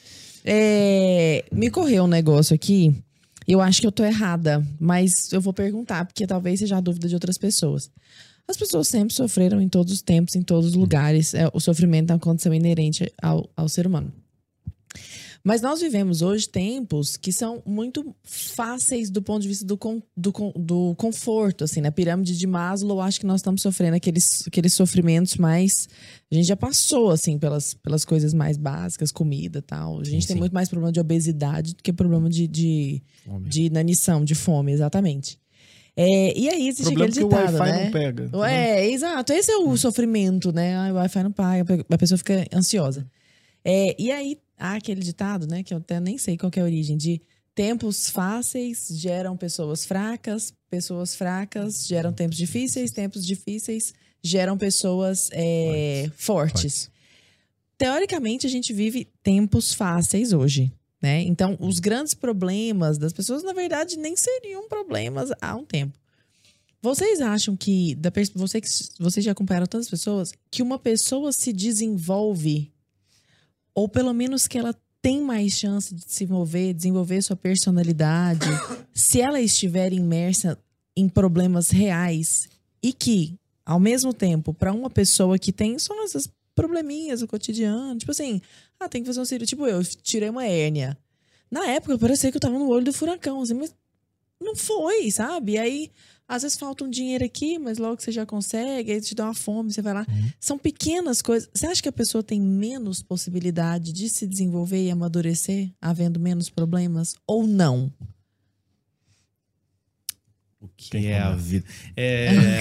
É, 0.50 1.44
me 1.52 1.68
correu 1.68 2.04
um 2.04 2.06
negócio 2.06 2.54
aqui. 2.54 2.94
Eu 3.46 3.60
acho 3.60 3.80
que 3.82 3.86
eu 3.86 3.92
tô 3.92 4.02
errada, 4.04 4.64
mas 4.80 5.30
eu 5.32 5.40
vou 5.42 5.52
perguntar, 5.52 6.06
porque 6.06 6.26
talvez 6.26 6.60
seja 6.60 6.76
a 6.78 6.80
dúvida 6.80 7.06
de 7.08 7.12
outras 7.14 7.36
pessoas. 7.36 7.90
As 8.46 8.56
pessoas 8.56 8.88
sempre 8.88 9.12
sofreram 9.12 9.60
em 9.60 9.68
todos 9.68 9.92
os 9.92 10.00
tempos, 10.00 10.36
em 10.36 10.42
todos 10.42 10.70
os 10.70 10.74
lugares. 10.74 11.34
É, 11.34 11.50
o 11.52 11.60
sofrimento 11.60 12.10
é 12.10 12.14
uma 12.14 12.18
condição 12.20 12.54
inerente 12.54 13.12
ao, 13.20 13.50
ao 13.54 13.68
ser 13.68 13.86
humano. 13.86 14.10
Mas 15.48 15.62
nós 15.62 15.80
vivemos 15.80 16.20
hoje 16.20 16.46
tempos 16.46 17.16
que 17.16 17.32
são 17.32 17.62
muito 17.64 18.14
fáceis 18.22 19.08
do 19.08 19.22
ponto 19.22 19.40
de 19.40 19.48
vista 19.48 19.64
do, 19.64 19.78
con- 19.78 20.02
do, 20.14 20.30
do 20.54 20.94
conforto, 20.96 21.64
assim, 21.64 21.80
na 21.80 21.90
pirâmide 21.90 22.36
de 22.36 22.46
Maslow, 22.46 22.98
eu 22.98 23.00
acho 23.00 23.18
que 23.18 23.24
nós 23.24 23.40
estamos 23.40 23.62
sofrendo 23.62 23.96
aqueles, 23.96 24.46
aqueles 24.46 24.74
sofrimentos 24.74 25.36
mais... 25.36 25.88
A 26.30 26.34
gente 26.34 26.46
já 26.46 26.54
passou, 26.54 27.08
assim, 27.08 27.38
pelas, 27.38 27.72
pelas 27.72 28.04
coisas 28.04 28.34
mais 28.34 28.58
básicas, 28.58 29.10
comida 29.10 29.60
e 29.60 29.62
tal. 29.62 29.98
A 30.00 30.04
gente 30.04 30.26
tem 30.26 30.36
sim. 30.36 30.38
muito 30.38 30.52
mais 30.52 30.68
problema 30.68 30.92
de 30.92 31.00
obesidade 31.00 31.74
do 31.74 31.82
que 31.82 31.94
problema 31.94 32.28
de, 32.28 32.46
de, 32.46 33.02
de 33.46 33.62
inanição, 33.62 34.22
de 34.22 34.34
fome, 34.34 34.72
exatamente. 34.72 35.40
É, 35.96 36.38
e 36.38 36.50
aí 36.50 36.68
existe 36.68 36.92
problema 36.92 37.06
aquele 37.06 37.20
que 37.20 37.24
o 37.24 37.28
ditado, 37.30 37.58
Wi-Fi 37.58 37.72
né? 37.72 37.84
não 37.84 37.90
pega. 37.90 38.30
É, 38.46 38.90
exato. 38.90 39.32
Esse 39.32 39.50
é 39.50 39.56
o 39.56 39.74
sofrimento, 39.78 40.52
né? 40.52 40.92
O 40.92 40.96
Wi-Fi 40.96 41.22
não 41.22 41.32
paga, 41.32 41.86
a 41.90 41.96
pessoa 41.96 42.18
fica 42.18 42.46
ansiosa. 42.52 43.10
É, 43.64 43.96
e 43.98 44.12
aí, 44.12 44.36
há 44.58 44.74
aquele 44.74 45.00
ditado, 45.00 45.46
né? 45.46 45.62
Que 45.62 45.72
eu 45.72 45.78
até 45.78 46.00
nem 46.00 46.18
sei 46.18 46.36
qual 46.36 46.50
que 46.50 46.58
é 46.58 46.62
a 46.62 46.66
origem, 46.66 46.96
de 46.96 47.20
tempos 47.54 48.08
fáceis 48.08 48.88
geram 48.90 49.36
pessoas 49.36 49.84
fracas, 49.84 50.52
pessoas 50.70 51.14
fracas 51.14 51.86
geram 51.86 52.12
tempos 52.12 52.36
difíceis, 52.36 52.90
tempos 52.90 53.26
difíceis 53.26 53.94
geram 54.22 54.56
pessoas 54.58 55.28
é, 55.32 56.10
fortes. 56.16 56.90
Teoricamente, 57.76 58.46
a 58.46 58.50
gente 58.50 58.72
vive 58.72 59.08
tempos 59.22 59.72
fáceis 59.72 60.32
hoje. 60.32 60.72
Né? 61.00 61.22
Então, 61.22 61.56
os 61.60 61.78
grandes 61.78 62.12
problemas 62.12 62.98
das 62.98 63.12
pessoas, 63.12 63.44
na 63.44 63.52
verdade, 63.52 63.96
nem 63.96 64.16
seriam 64.16 64.68
problemas 64.68 65.30
há 65.40 65.54
um 65.54 65.64
tempo. 65.64 65.96
Vocês 66.82 67.20
acham 67.20 67.56
que, 67.56 67.94
da 67.94 68.10
pers- 68.10 68.32
você 68.34 68.60
que 68.60 68.68
vocês 68.98 69.24
já 69.24 69.30
acompanharam 69.32 69.66
tantas 69.66 69.88
pessoas, 69.88 70.32
que 70.50 70.60
uma 70.62 70.78
pessoa 70.78 71.32
se 71.32 71.52
desenvolve, 71.52 72.72
ou 73.78 73.88
pelo 73.88 74.12
menos 74.12 74.48
que 74.48 74.58
ela 74.58 74.74
tem 75.00 75.22
mais 75.22 75.52
chance 75.52 75.94
de 75.94 76.02
se 76.04 76.26
mover, 76.26 76.74
desenvolver 76.74 77.22
sua 77.22 77.36
personalidade, 77.36 78.44
se 78.92 79.20
ela 79.20 79.40
estiver 79.40 79.92
imersa 79.92 80.58
em 80.96 81.08
problemas 81.08 81.70
reais 81.70 82.48
e 82.82 82.92
que, 82.92 83.38
ao 83.64 83.78
mesmo 83.78 84.12
tempo, 84.12 84.52
para 84.52 84.72
uma 84.72 84.90
pessoa 84.90 85.38
que 85.38 85.52
tem 85.52 85.78
só 85.78 85.94
essas 86.02 86.28
probleminhas 86.56 87.20
do 87.20 87.28
cotidiano, 87.28 87.96
tipo 87.96 88.10
assim, 88.10 88.42
ah, 88.80 88.88
tem 88.88 89.00
que 89.00 89.06
fazer 89.06 89.20
um 89.20 89.24
cirurgia, 89.24 89.46
tipo 89.46 89.64
eu 89.64 89.80
tirei 89.84 90.28
uma 90.28 90.44
hérnia. 90.44 90.98
Na 91.48 91.64
época, 91.66 91.96
parecia 91.96 92.32
que 92.32 92.36
eu 92.36 92.40
tava 92.40 92.58
no 92.58 92.68
olho 92.68 92.86
do 92.86 92.92
furacão, 92.92 93.40
assim, 93.42 93.54
mas 93.54 93.72
não 94.42 94.56
foi, 94.56 95.08
sabe? 95.12 95.52
E 95.52 95.58
aí, 95.58 95.90
às 96.28 96.42
vezes 96.42 96.58
falta 96.58 96.84
um 96.84 96.90
dinheiro 96.90 97.24
aqui, 97.24 97.58
mas 97.58 97.78
logo 97.78 98.00
você 98.02 98.12
já 98.12 98.26
consegue, 98.26 98.92
aí 98.92 99.00
te 99.00 99.14
dá 99.14 99.24
uma 99.24 99.34
fome, 99.34 99.72
você 99.72 99.80
vai 99.80 99.94
lá. 99.94 100.06
São 100.38 100.58
pequenas 100.58 101.22
coisas. 101.22 101.48
Você 101.54 101.66
acha 101.66 101.82
que 101.82 101.88
a 101.88 101.92
pessoa 101.92 102.22
tem 102.22 102.38
menos 102.40 103.02
possibilidade 103.02 103.92
de 103.92 104.08
se 104.10 104.26
desenvolver 104.26 104.84
e 104.84 104.90
amadurecer, 104.90 105.70
havendo 105.80 106.20
menos 106.20 106.50
problemas? 106.50 107.14
Ou 107.26 107.46
não? 107.46 107.90
O 110.60 110.68
que 110.76 110.96
é 111.06 111.18
a 111.20 111.34
vida? 111.34 111.66
É, 111.96 112.58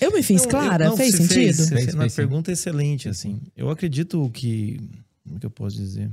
Eu 0.00 0.12
me 0.12 0.22
fiz 0.22 0.42
Não, 0.42 0.48
clara? 0.50 0.84
eu- 0.86 0.90
não, 0.90 0.96
Fez 0.96 1.14
sentido? 1.14 1.56
Fez, 1.56 1.68
Fez, 1.68 1.94
uma 1.94 2.02
fez 2.02 2.12
sim. 2.12 2.16
pergunta 2.16 2.52
excelente, 2.52 3.08
assim. 3.08 3.40
Eu 3.56 3.68
acredito 3.70 4.30
que 4.30 4.78
Como 5.24 5.36
é 5.36 5.40
que 5.40 5.46
eu 5.46 5.50
posso 5.50 5.76
dizer? 5.76 6.10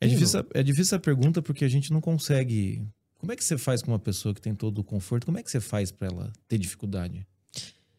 É 0.00 0.06
difícil, 0.06 0.44
é 0.54 0.62
difícil 0.62 0.96
a 0.96 1.00
pergunta 1.00 1.42
porque 1.42 1.64
a 1.64 1.68
gente 1.68 1.92
não 1.92 2.00
consegue. 2.00 2.82
Como 3.20 3.32
é 3.32 3.36
que 3.36 3.44
você 3.44 3.58
faz 3.58 3.82
com 3.82 3.90
uma 3.92 3.98
pessoa 3.98 4.34
que 4.34 4.40
tem 4.40 4.54
todo 4.54 4.78
o 4.78 4.84
conforto? 4.84 5.26
Como 5.26 5.38
é 5.38 5.42
que 5.42 5.50
você 5.50 5.60
faz 5.60 5.92
pra 5.92 6.08
ela 6.08 6.32
ter 6.48 6.56
dificuldade? 6.56 7.26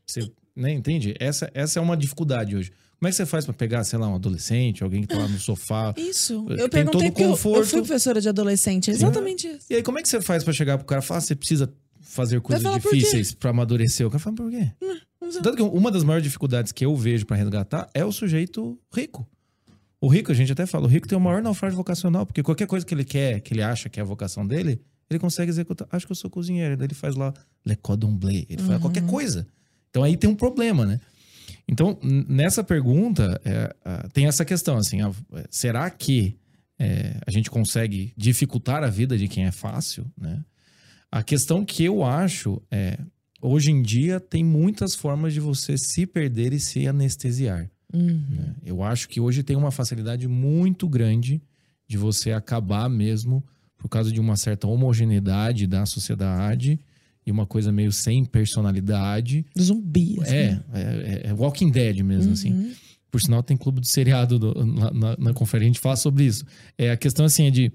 Você, 0.04 0.32
né, 0.56 0.74
entende? 0.74 1.16
Essa, 1.20 1.50
essa 1.54 1.80
é 1.80 1.82
uma 1.82 1.96
dificuldade 1.96 2.56
hoje. 2.56 2.72
Como 2.98 3.08
é 3.08 3.12
que 3.12 3.16
você 3.16 3.26
faz 3.26 3.46
pra 3.46 3.54
pegar, 3.54 3.84
sei 3.84 4.00
lá, 4.00 4.08
um 4.08 4.16
adolescente, 4.16 4.84
alguém 4.84 5.02
que 5.02 5.08
tá 5.08 5.20
lá 5.20 5.28
no 5.28 5.40
sofá? 5.40 5.94
Isso. 5.96 6.44
Tem 6.46 6.58
Eu 6.58 6.70
perguntei 6.70 7.12
todo 7.12 7.14
porque 7.14 7.24
eu, 7.24 7.56
eu 7.56 7.66
fui 7.66 7.80
professora 7.82 8.20
de 8.20 8.30
adolescente. 8.30 8.90
É 8.90 8.94
exatamente 8.94 9.48
isso. 9.48 9.66
E 9.70 9.76
aí, 9.76 9.84
como 9.84 10.00
é 10.00 10.02
que 10.02 10.10
você 10.10 10.20
faz 10.22 10.44
pra 10.44 10.54
chegar 10.54 10.78
pro 10.80 10.88
cara 10.88 11.02
e 11.02 11.06
falar, 11.06 11.20
ah, 11.20 11.22
você 11.22 11.36
precisa 11.36 11.72
fazer 12.00 12.42
coisas 12.42 12.74
difíceis 12.74 13.32
pra 13.32 13.52
amadurecer? 13.52 14.06
O 14.06 14.10
cara 14.10 14.20
fala, 14.20 14.36
por 14.36 14.50
quê? 14.50 14.72
Tanto 15.44 15.56
que 15.56 15.62
uma 15.62 15.92
das 15.92 16.04
maiores 16.04 16.24
dificuldades 16.24 16.72
que 16.72 16.84
eu 16.84 16.96
vejo 16.96 17.28
pra 17.28 17.38
resgatar 17.38 17.88
é 17.94 18.04
o 18.04 18.12
sujeito 18.12 18.78
rico. 18.92 19.28
O 20.00 20.08
rico, 20.08 20.32
a 20.32 20.36
gente 20.36 20.52
até 20.52 20.66
fala, 20.66 20.86
o 20.86 20.90
rico 20.90 21.08
tem 21.08 21.16
o 21.16 21.22
maior 21.22 21.44
naufrágio 21.44 21.78
vocacional, 21.78 22.26
porque 22.26 22.42
qualquer 22.42 22.66
coisa 22.66 22.84
que 22.84 22.94
ele 22.94 23.06
quer, 23.06 23.40
que 23.40 23.54
ele 23.54 23.62
acha 23.62 23.88
que 23.88 24.00
é 24.00 24.04
a 24.04 24.06
vocação 24.06 24.46
dele, 24.46 24.82
ele 25.12 25.20
consegue 25.20 25.50
executar. 25.52 25.88
Acho 25.92 26.06
que 26.06 26.12
eu 26.12 26.16
sou 26.16 26.30
cozinheiro, 26.30 26.78
daí 26.78 26.88
ele 26.88 26.94
faz 26.94 27.16
lá 27.16 27.34
le 27.66 27.76
cordon 27.76 28.16
bleu, 28.16 28.46
ele 28.50 28.62
faz 28.64 28.82
qualquer 28.82 29.06
coisa. 29.06 29.46
Então 29.90 30.04
aí 30.04 30.16
tem 30.16 30.30
um 30.30 30.36
problema, 30.36 30.86
né? 30.86 31.00
Então, 31.68 31.98
nessa 32.02 32.64
pergunta, 32.64 33.40
é, 33.46 33.74
tem 34.14 34.26
essa 34.26 34.44
questão, 34.44 34.78
assim, 34.78 35.02
ah, 35.02 35.12
será 35.50 35.90
que 35.90 36.36
é, 36.80 37.18
a 37.26 37.32
gente 37.32 37.50
consegue 37.50 38.14
dificultar 38.18 38.84
a 38.84 38.90
vida 38.90 39.18
de 39.18 39.28
quem 39.28 39.46
é 39.46 39.52
fácil, 39.52 40.06
né? 40.18 40.44
A 41.12 41.22
questão 41.22 41.64
que 41.64 41.84
eu 41.84 42.04
acho 42.04 42.62
é, 42.72 42.98
hoje 43.42 43.70
em 43.70 43.82
dia 43.82 44.20
tem 44.20 44.44
muitas 44.44 44.96
formas 44.96 45.34
de 45.34 45.40
você 45.40 45.78
se 45.78 46.06
perder 46.06 46.54
e 46.54 46.60
se 46.60 46.88
anestesiar. 46.88 47.70
Uhum. 47.94 48.26
né? 48.30 48.56
Eu 48.66 48.82
acho 48.82 49.10
que 49.10 49.20
hoje 49.20 49.44
tem 49.44 49.58
uma 49.58 49.72
facilidade 49.72 50.28
muito 50.28 50.88
grande 50.88 51.42
de 51.88 51.98
você 51.98 52.32
acabar 52.32 52.90
mesmo 52.90 53.44
por 53.82 53.90
causa 53.90 54.12
de 54.12 54.20
uma 54.20 54.38
certa 54.38 54.68
homogeneidade 54.68 55.66
da 55.68 55.86
sociedade 55.86 56.80
e 57.26 57.32
uma 57.32 57.46
coisa 57.46 57.72
meio 57.72 57.92
sem 57.92 58.24
personalidade. 58.26 59.46
Zumbi. 59.60 60.18
assim. 60.22 60.36
É, 60.36 60.60
é, 60.74 61.22
é 61.26 61.34
Walking 61.34 61.70
Dead 61.72 62.00
mesmo, 62.02 62.34
assim. 62.34 62.54
Uhum. 62.54 62.74
Por 63.10 63.20
sinal, 63.20 63.44
tem 63.44 63.58
clube 63.58 63.82
de 63.82 63.90
seriado 63.90 64.40
do- 64.40 64.66
na, 64.66 64.92
na, 64.92 65.18
na 65.18 65.34
conferência, 65.34 65.70
a 65.70 65.74
gente 65.74 65.80
fala 65.82 65.96
sobre 65.98 66.24
isso. 66.26 66.46
É, 66.78 66.92
a 66.92 66.98
questão 66.98 67.26
assim 67.26 67.46
é 67.48 67.52
de. 67.52 67.72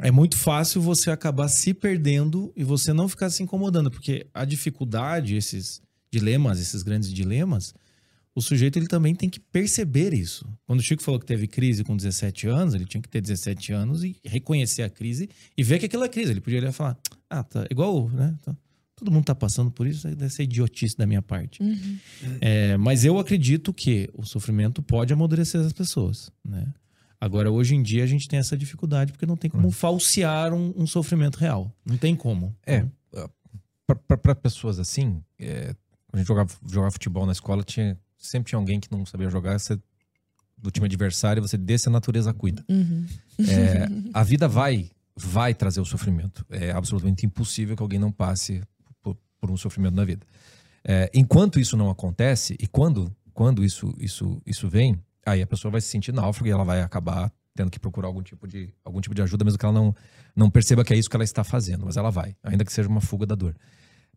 É 0.00 0.10
muito 0.12 0.36
fácil 0.36 0.80
você 0.80 1.10
acabar 1.10 1.48
se 1.48 1.74
perdendo 1.74 2.52
e 2.54 2.62
você 2.62 2.92
não 2.92 3.08
ficar 3.08 3.30
se 3.30 3.42
incomodando, 3.42 3.90
porque 3.90 4.26
a 4.32 4.44
dificuldade, 4.44 5.34
esses 5.34 5.80
dilemas, 6.12 6.60
esses 6.60 6.82
grandes 6.84 7.12
dilemas, 7.12 7.74
o 8.38 8.42
sujeito 8.42 8.78
ele 8.78 8.86
também 8.86 9.16
tem 9.16 9.28
que 9.28 9.40
perceber 9.40 10.14
isso. 10.14 10.48
Quando 10.64 10.78
o 10.78 10.82
Chico 10.82 11.02
falou 11.02 11.18
que 11.18 11.26
teve 11.26 11.48
crise 11.48 11.82
com 11.82 11.96
17 11.96 12.46
anos, 12.46 12.72
ele 12.72 12.84
tinha 12.84 13.02
que 13.02 13.08
ter 13.08 13.20
17 13.20 13.72
anos 13.72 14.04
e 14.04 14.16
reconhecer 14.24 14.82
a 14.82 14.88
crise 14.88 15.28
e 15.56 15.62
ver 15.64 15.80
que 15.80 15.86
aquilo 15.86 16.04
é 16.04 16.08
crise. 16.08 16.30
Ele 16.30 16.40
podia 16.40 16.60
olhar 16.60 16.70
e 16.70 16.72
falar: 16.72 16.96
ah, 17.28 17.42
tá 17.42 17.66
igual, 17.68 18.08
né? 18.10 18.36
Tá- 18.42 18.56
todo 18.94 19.10
mundo 19.10 19.24
tá 19.24 19.34
passando 19.34 19.70
por 19.70 19.86
isso, 19.86 20.08
deve 20.08 20.30
ser 20.30 20.42
idiotice 20.44 20.96
da 20.96 21.06
minha 21.06 21.22
parte. 21.22 21.62
Uhum. 21.62 21.98
É, 22.40 22.76
mas 22.76 23.04
eu 23.04 23.18
acredito 23.18 23.72
que 23.72 24.08
o 24.12 24.24
sofrimento 24.24 24.82
pode 24.82 25.12
amadurecer 25.12 25.60
as 25.60 25.72
pessoas, 25.72 26.32
né? 26.44 26.66
Agora, 27.20 27.50
hoje 27.50 27.74
em 27.74 27.82
dia, 27.82 28.04
a 28.04 28.06
gente 28.06 28.28
tem 28.28 28.38
essa 28.38 28.56
dificuldade 28.56 29.12
porque 29.12 29.26
não 29.26 29.36
tem 29.36 29.50
como 29.50 29.70
falsear 29.72 30.54
um, 30.54 30.72
um 30.76 30.86
sofrimento 30.86 31.36
real. 31.36 31.72
Não 31.84 31.96
tem 31.96 32.14
como. 32.14 32.56
É, 32.64 32.86
para 34.06 34.34
pessoas 34.34 34.78
assim, 34.78 35.20
é, 35.38 35.74
quando 36.08 36.14
a 36.14 36.18
gente 36.18 36.28
jogava, 36.28 36.50
jogava 36.66 36.90
futebol 36.90 37.26
na 37.26 37.32
escola, 37.32 37.62
tinha, 37.62 37.98
sempre 38.18 38.50
tinha 38.50 38.58
alguém 38.58 38.80
que 38.80 38.90
não 38.90 39.06
sabia 39.06 39.30
jogar, 39.30 39.58
você, 39.58 39.78
do 40.56 40.70
time 40.70 40.86
adversário, 40.86 41.40
você 41.40 41.56
desse 41.56 41.88
a 41.88 41.92
natureza 41.92 42.32
cuida. 42.34 42.64
Uhum. 42.68 43.06
É, 43.40 43.88
a 44.12 44.22
vida 44.22 44.48
vai, 44.48 44.90
vai 45.16 45.54
trazer 45.54 45.80
o 45.80 45.84
sofrimento. 45.84 46.44
É 46.50 46.72
absolutamente 46.72 47.24
impossível 47.24 47.76
que 47.76 47.82
alguém 47.82 47.98
não 47.98 48.10
passe 48.10 48.62
por, 49.02 49.16
por 49.40 49.50
um 49.50 49.56
sofrimento 49.56 49.94
na 49.94 50.04
vida. 50.04 50.26
É, 50.84 51.10
enquanto 51.14 51.60
isso 51.60 51.76
não 51.76 51.90
acontece, 51.90 52.56
e 52.58 52.66
quando, 52.66 53.14
quando 53.32 53.64
isso, 53.64 53.94
isso, 53.98 54.40
isso 54.44 54.68
vem, 54.68 54.98
aí 55.24 55.42
a 55.42 55.46
pessoa 55.46 55.70
vai 55.70 55.80
se 55.80 55.88
sentir 55.88 56.12
náufrago 56.12 56.48
e 56.48 56.50
ela 56.50 56.64
vai 56.64 56.82
acabar 56.82 57.32
tendo 57.54 57.70
que 57.72 57.78
procurar 57.80 58.06
algum 58.06 58.22
tipo 58.22 58.46
de, 58.46 58.72
algum 58.84 59.00
tipo 59.00 59.14
de 59.14 59.20
ajuda, 59.20 59.44
mesmo 59.44 59.58
que 59.58 59.64
ela 59.64 59.74
não, 59.74 59.92
não 60.34 60.48
perceba 60.48 60.84
que 60.84 60.94
é 60.94 60.96
isso 60.96 61.10
que 61.10 61.16
ela 61.16 61.24
está 61.24 61.42
fazendo, 61.42 61.84
mas 61.84 61.96
ela 61.96 62.08
vai, 62.08 62.36
ainda 62.40 62.64
que 62.64 62.72
seja 62.72 62.88
uma 62.88 63.00
fuga 63.00 63.26
da 63.26 63.34
dor. 63.34 63.56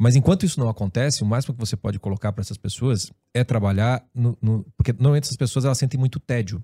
Mas 0.01 0.15
enquanto 0.15 0.47
isso 0.47 0.59
não 0.59 0.67
acontece, 0.67 1.21
o 1.21 1.25
máximo 1.27 1.53
que 1.53 1.59
você 1.59 1.77
pode 1.77 1.99
colocar 1.99 2.31
para 2.31 2.41
essas 2.41 2.57
pessoas 2.57 3.11
é 3.35 3.43
trabalhar 3.43 4.03
no, 4.15 4.35
no- 4.41 4.65
porque 4.75 4.91
normalmente 4.93 5.25
essas 5.25 5.37
pessoas 5.37 5.63
elas 5.63 5.77
sentem 5.77 5.99
muito 5.99 6.19
tédio. 6.19 6.63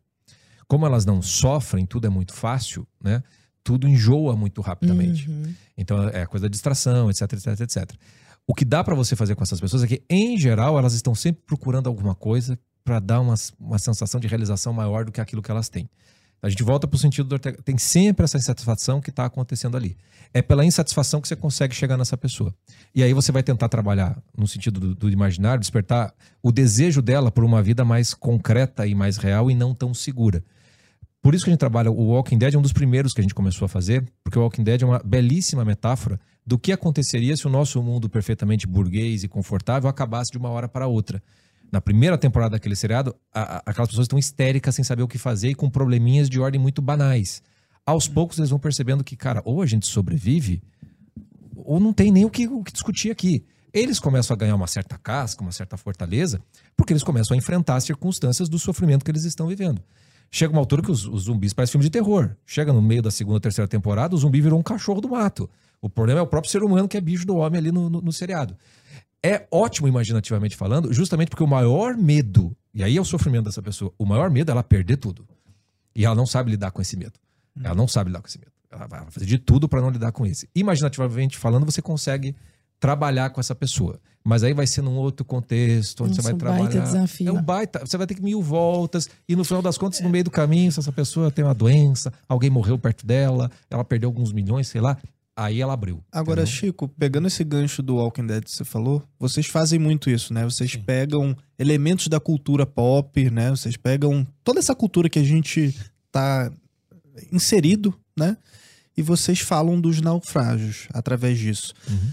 Como 0.67 0.87
elas 0.87 1.05
não 1.05 1.21
sofrem, 1.21 1.85
tudo 1.85 2.07
é 2.07 2.09
muito 2.09 2.33
fácil, 2.33 2.87
né? 2.99 3.21
Tudo 3.63 3.87
enjoa 3.87 4.35
muito 4.35 4.59
rapidamente. 4.59 5.29
Uhum. 5.29 5.53
Então 5.77 6.09
é 6.09 6.25
coisa 6.25 6.47
da 6.47 6.49
distração, 6.49 7.11
etc, 7.11 7.31
etc, 7.33 7.59
etc. 7.59 7.91
O 8.47 8.55
que 8.55 8.65
dá 8.65 8.83
para 8.83 8.95
você 8.95 9.15
fazer 9.15 9.35
com 9.35 9.43
essas 9.43 9.59
pessoas 9.59 9.83
é 9.83 9.87
que, 9.87 10.01
em 10.09 10.35
geral, 10.35 10.75
elas 10.79 10.93
estão 10.93 11.13
sempre 11.13 11.43
procurando 11.45 11.85
alguma 11.85 12.15
coisa 12.15 12.57
para 12.83 12.99
dar 12.99 13.19
uma, 13.19 13.35
uma 13.59 13.77
sensação 13.77 14.19
de 14.19 14.27
realização 14.27 14.73
maior 14.73 15.05
do 15.05 15.11
que 15.11 15.21
aquilo 15.21 15.43
que 15.43 15.51
elas 15.51 15.69
têm. 15.69 15.87
A 16.41 16.49
gente 16.49 16.63
volta 16.63 16.87
para 16.87 16.95
o 16.95 16.99
sentido 16.99 17.27
do 17.27 17.33
Ortega. 17.33 17.61
Tem 17.63 17.77
sempre 17.77 18.23
essa 18.23 18.37
insatisfação 18.37 19.01
que 19.01 19.09
está 19.09 19.25
acontecendo 19.25 19.75
ali. 19.75 19.97
É 20.33 20.41
pela 20.41 20.63
insatisfação 20.63 21.19
que 21.19 21.27
você 21.27 21.35
consegue 21.35 21.73
chegar 21.73 21.97
nessa 21.97 22.15
pessoa. 22.15 22.53
E 22.93 23.01
aí 23.01 23.13
você 23.13 23.31
vai 23.31 23.41
tentar 23.41 23.69
trabalhar 23.69 24.21
no 24.37 24.47
sentido 24.47 24.79
do, 24.79 24.95
do 24.95 25.09
imaginário, 25.09 25.59
despertar 25.59 26.13
o 26.43 26.51
desejo 26.51 27.01
dela 27.01 27.31
por 27.31 27.43
uma 27.43 27.61
vida 27.61 27.83
mais 27.83 28.13
concreta 28.13 28.85
e 28.85 28.93
mais 28.93 29.17
real 29.17 29.49
e 29.49 29.55
não 29.55 29.73
tão 29.73 29.93
segura. 29.93 30.43
Por 31.21 31.33
isso 31.33 31.43
que 31.43 31.49
a 31.49 31.53
gente 31.53 31.59
trabalha 31.59 31.91
o 31.91 32.09
Walking 32.09 32.37
Dead 32.37 32.53
é 32.53 32.57
um 32.57 32.61
dos 32.61 32.71
primeiros 32.71 33.13
que 33.13 33.19
a 33.19 33.23
gente 33.23 33.33
começou 33.33 33.65
a 33.65 33.69
fazer, 33.69 34.07
porque 34.23 34.37
o 34.37 34.41
Walking 34.43 34.63
Dead 34.63 34.81
é 34.81 34.85
uma 34.85 34.99
belíssima 34.99 35.65
metáfora 35.65 36.19
do 36.45 36.57
que 36.57 36.71
aconteceria 36.71 37.35
se 37.35 37.45
o 37.45 37.49
nosso 37.49 37.81
mundo 37.83 38.09
perfeitamente 38.09 38.65
burguês 38.65 39.23
e 39.23 39.27
confortável 39.27 39.89
acabasse 39.89 40.31
de 40.31 40.37
uma 40.37 40.49
hora 40.49 40.69
para 40.69 40.87
outra. 40.87 41.21
Na 41.71 41.81
primeira 41.81 42.17
temporada 42.17 42.51
daquele 42.51 42.75
seriado, 42.75 43.15
a- 43.33 43.57
a- 43.57 43.63
aquelas 43.65 43.89
pessoas 43.89 44.05
estão 44.05 44.17
histéricas 44.17 44.73
sem 44.75 44.83
saber 44.83 45.03
o 45.03 45.07
que 45.07 45.17
fazer 45.17 45.49
e 45.49 45.55
com 45.55 45.69
probleminhas 45.69 46.29
de 46.29 46.39
ordem 46.39 46.59
muito 46.59 46.81
banais. 46.81 47.41
Aos 47.85 48.07
poucos 48.07 48.37
eles 48.37 48.49
vão 48.49 48.59
percebendo 48.59 49.03
que, 49.03 49.15
cara, 49.15 49.41
ou 49.45 49.61
a 49.61 49.65
gente 49.65 49.85
sobrevive, 49.87 50.61
ou 51.55 51.79
não 51.79 51.91
tem 51.93 52.11
nem 52.11 52.25
o 52.25 52.29
que, 52.29 52.47
o 52.47 52.63
que 52.63 52.71
discutir 52.71 53.11
aqui. 53.11 53.45
Eles 53.73 53.99
começam 53.99 54.33
a 54.33 54.37
ganhar 54.37 54.55
uma 54.55 54.67
certa 54.67 54.97
casca, 54.97 55.41
uma 55.41 55.51
certa 55.51 55.77
fortaleza, 55.77 56.41
porque 56.75 56.93
eles 56.93 57.03
começam 57.03 57.35
a 57.35 57.37
enfrentar 57.37 57.75
as 57.75 57.83
circunstâncias 57.83 58.47
do 58.49 58.57
sofrimento 58.57 59.03
que 59.03 59.11
eles 59.11 59.23
estão 59.23 59.47
vivendo. 59.47 59.81
Chega 60.31 60.51
uma 60.51 60.59
altura 60.59 60.81
que 60.81 60.91
os, 60.91 61.05
os 61.05 61.23
zumbis 61.23 61.53
parecem 61.53 61.73
filme 61.73 61.83
de 61.85 61.89
terror. 61.89 62.35
Chega 62.45 62.73
no 62.73 62.81
meio 62.81 63.01
da 63.01 63.11
segunda, 63.11 63.39
terceira 63.39 63.67
temporada, 63.67 64.15
o 64.15 64.17
zumbi 64.17 64.41
virou 64.41 64.59
um 64.59 64.63
cachorro 64.63 64.99
do 64.99 65.09
mato. 65.09 65.49
O 65.81 65.89
problema 65.89 66.19
é 66.19 66.23
o 66.23 66.27
próprio 66.27 66.51
ser 66.51 66.63
humano 66.63 66.87
que 66.87 66.97
é 66.97 67.01
bicho 67.01 67.25
do 67.25 67.35
homem 67.35 67.59
ali 67.59 67.71
no, 67.71 67.89
no- 67.89 68.01
no 68.01 68.11
seriado. 68.11 68.57
É 69.23 69.47
ótimo, 69.51 69.87
imaginativamente 69.87 70.55
falando, 70.55 70.93
justamente 70.93 71.29
porque 71.29 71.43
o 71.43 71.47
maior 71.47 71.95
medo, 71.97 72.55
e 72.73 72.83
aí 72.83 72.97
é 72.97 73.01
o 73.01 73.05
sofrimento 73.05 73.45
dessa 73.45 73.61
pessoa, 73.61 73.91
o 73.97 74.05
maior 74.05 74.29
medo 74.29 74.49
é 74.49 74.53
ela 74.53 74.63
perder 74.63 74.97
tudo. 74.97 75.27
E 75.95 76.05
ela 76.05 76.15
não 76.15 76.27
sabe 76.27 76.51
lidar 76.51 76.71
com 76.71 76.81
esse 76.81 76.95
medo. 76.95 77.13
Ela 77.63 77.73
não 77.73 77.87
sabe 77.87 78.09
lidar 78.09 78.21
com 78.21 78.27
esse 78.27 78.37
medo. 78.37 78.51
Ela 78.69 78.85
vai 78.85 79.09
fazer 79.09 79.25
de 79.25 79.39
tudo 79.39 79.67
para 79.67 79.81
não 79.81 79.89
lidar 79.89 80.11
com 80.11 80.25
esse. 80.25 80.47
Imaginativamente 80.53 81.37
falando, 81.37 81.65
você 81.65 81.81
consegue 81.81 82.35
trabalhar 82.79 83.31
com 83.31 83.39
essa 83.39 83.55
pessoa. 83.55 83.99
Mas 84.23 84.43
aí 84.43 84.53
vai 84.53 84.67
ser 84.67 84.81
num 84.81 84.95
outro 84.95 85.25
contexto, 85.25 86.03
onde 86.03 86.17
Nossa, 86.17 86.21
você 86.21 86.33
vai 86.33 86.33
um 86.33 86.37
baita 86.37 86.69
trabalhar. 86.69 86.85
desafio. 86.85 87.29
É 87.29 87.31
um 87.31 87.41
baita. 87.41 87.79
Você 87.79 87.97
vai 87.97 88.05
ter 88.05 88.13
que 88.13 88.21
mil 88.21 88.41
voltas. 88.41 89.09
E 89.27 89.35
no 89.35 89.43
final 89.43 89.61
das 89.61 89.77
contas, 89.77 90.01
no 90.01 90.09
meio 90.09 90.25
do 90.25 90.29
caminho, 90.29 90.71
se 90.71 90.79
essa 90.79 90.91
pessoa 90.91 91.31
tem 91.31 91.45
uma 91.45 91.53
doença, 91.53 92.11
alguém 92.27 92.49
morreu 92.49 92.77
perto 92.77 93.05
dela, 93.05 93.49
ela 93.69 93.85
perdeu 93.85 94.09
alguns 94.09 94.33
milhões, 94.33 94.67
sei 94.67 94.81
lá. 94.81 94.97
Aí 95.39 95.61
ela 95.61 95.73
abriu. 95.73 96.03
Agora, 96.11 96.41
entendeu? 96.41 96.59
Chico, 96.59 96.87
pegando 96.87 97.27
esse 97.27 97.43
gancho 97.43 97.83
do 97.83 97.97
Walking 97.97 98.25
Dead 98.25 98.43
que 98.43 98.51
você 98.51 98.65
falou, 98.65 99.03
vocês 99.19 99.45
fazem 99.45 99.77
muito 99.77 100.09
isso, 100.09 100.33
né? 100.33 100.43
Vocês 100.43 100.75
pegam 100.75 101.37
elementos 101.59 102.07
da 102.07 102.19
cultura 102.19 102.65
pop, 102.65 103.29
né? 103.29 103.51
Vocês 103.51 103.77
pegam 103.77 104.25
toda 104.43 104.57
essa 104.57 104.73
cultura 104.73 105.07
que 105.07 105.19
a 105.19 105.23
gente 105.23 105.75
tá 106.11 106.51
inserido, 107.31 107.93
né? 108.17 108.35
E 108.97 109.03
vocês 109.03 109.39
falam 109.39 109.79
dos 109.79 110.01
naufrágios 110.01 110.87
através 110.91 111.37
disso. 111.37 111.71
Uhum. 111.87 112.09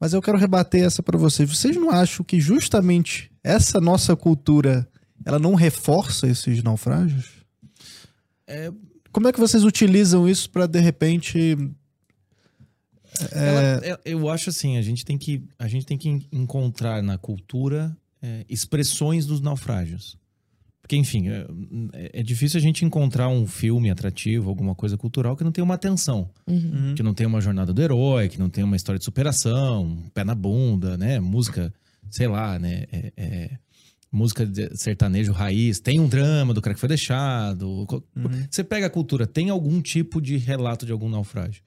Mas 0.00 0.14
eu 0.14 0.22
quero 0.22 0.38
rebater 0.38 0.82
essa 0.82 1.02
pra 1.02 1.18
vocês. 1.18 1.50
Vocês 1.50 1.76
não 1.76 1.90
acham 1.90 2.24
que 2.24 2.40
justamente 2.40 3.30
essa 3.44 3.82
nossa 3.82 4.16
cultura, 4.16 4.88
ela 5.26 5.38
não 5.38 5.54
reforça 5.54 6.26
esses 6.26 6.62
naufrágios? 6.62 7.26
É, 8.46 8.72
Como 9.12 9.28
é 9.28 9.32
que 9.32 9.40
vocês 9.40 9.62
utilizam 9.62 10.26
isso 10.26 10.48
pra 10.48 10.66
de 10.66 10.80
repente 10.80 11.54
ela- 13.32 13.80
é- 13.86 13.98
eu 14.04 14.28
acho 14.28 14.50
assim, 14.50 14.76
a 14.76 14.82
gente 14.82 15.04
tem 15.04 15.16
que, 15.18 15.42
a 15.58 15.66
gente 15.68 15.86
tem 15.86 15.96
que 15.98 16.08
en- 16.08 16.26
encontrar 16.32 17.02
na 17.02 17.16
cultura 17.18 17.96
é, 18.22 18.44
expressões 18.48 19.26
dos 19.26 19.40
naufrágios. 19.40 20.16
Porque, 20.80 20.96
enfim, 20.96 21.28
é, 21.28 21.46
é 22.20 22.22
difícil 22.22 22.58
a 22.58 22.62
gente 22.62 22.84
encontrar 22.84 23.28
um 23.28 23.44
filme 23.46 23.90
atrativo, 23.90 24.48
alguma 24.48 24.74
coisa 24.74 24.96
cultural 24.96 25.36
que 25.36 25.42
não 25.44 25.50
tenha 25.52 25.64
uma 25.64 25.74
atenção. 25.74 26.30
Uhum. 26.46 26.94
que 26.94 27.02
não 27.02 27.12
tem 27.12 27.26
uma 27.26 27.40
jornada 27.40 27.72
do 27.72 27.82
herói, 27.82 28.28
que 28.28 28.38
não 28.38 28.48
tem 28.48 28.62
uma 28.64 28.76
história 28.76 28.98
de 28.98 29.04
superação, 29.04 29.82
um 29.84 30.08
pé 30.10 30.22
na 30.24 30.34
bunda, 30.34 30.96
né? 30.96 31.18
Música, 31.20 31.72
sei 32.10 32.28
lá, 32.28 32.56
né? 32.58 32.84
É, 32.92 33.12
é, 33.16 33.58
música 34.12 34.46
de 34.46 34.74
sertanejo 34.76 35.32
raiz, 35.32 35.78
tem 35.80 35.98
um 36.00 36.08
drama 36.08 36.54
do 36.54 36.62
cara 36.62 36.72
que 36.74 36.80
foi 36.80 36.88
deixado. 36.88 37.84
Co- 37.88 38.02
Você 38.50 38.62
pega 38.64 38.86
a 38.86 38.90
cultura, 38.90 39.26
tem 39.26 39.50
algum 39.50 39.82
tipo 39.82 40.20
de 40.22 40.36
relato 40.36 40.86
de 40.86 40.92
algum 40.92 41.08
naufrágio. 41.08 41.62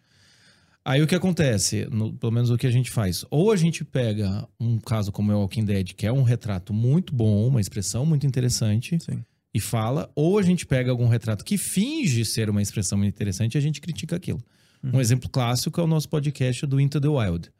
Aí 0.91 1.03
o 1.03 1.07
que 1.07 1.13
acontece, 1.13 1.87
no- 1.91 2.11
pelo 2.13 2.31
menos 2.31 2.49
o 2.49 2.57
que 2.57 2.65
a 2.65 2.71
gente 2.71 2.89
faz, 2.89 3.23
ou 3.29 3.51
a 3.51 3.55
gente 3.55 3.85
pega 3.85 4.47
um 4.59 4.79
caso 4.79 5.11
como 5.11 5.31
é 5.31 5.35
o 5.35 5.39
Walking 5.39 5.63
Dead, 5.63 5.93
que 5.93 6.07
é 6.07 6.11
um 6.11 6.23
retrato 6.23 6.73
muito 6.73 7.13
bom, 7.13 7.47
uma 7.47 7.61
expressão 7.61 8.05
muito 8.07 8.25
interessante, 8.25 8.97
Sim. 8.99 9.23
e 9.53 9.59
fala, 9.59 10.09
ou 10.15 10.39
a 10.39 10.41
gente 10.41 10.65
pega 10.65 10.89
algum 10.89 11.07
retrato 11.07 11.45
que 11.45 11.57
finge 11.59 12.25
ser 12.25 12.49
uma 12.49 12.59
expressão 12.61 12.97
muito 12.97 13.13
interessante 13.13 13.53
e 13.53 13.57
a 13.59 13.61
gente 13.61 13.79
critica 13.79 14.15
aquilo. 14.15 14.41
Um 14.83 14.99
exemplo 14.99 15.29
clássico 15.29 15.79
é 15.79 15.83
o 15.83 15.87
nosso 15.87 16.09
podcast 16.09 16.65
do 16.65 16.79
Into 16.79 16.99
the 16.99 17.07
Wild, 17.07 17.51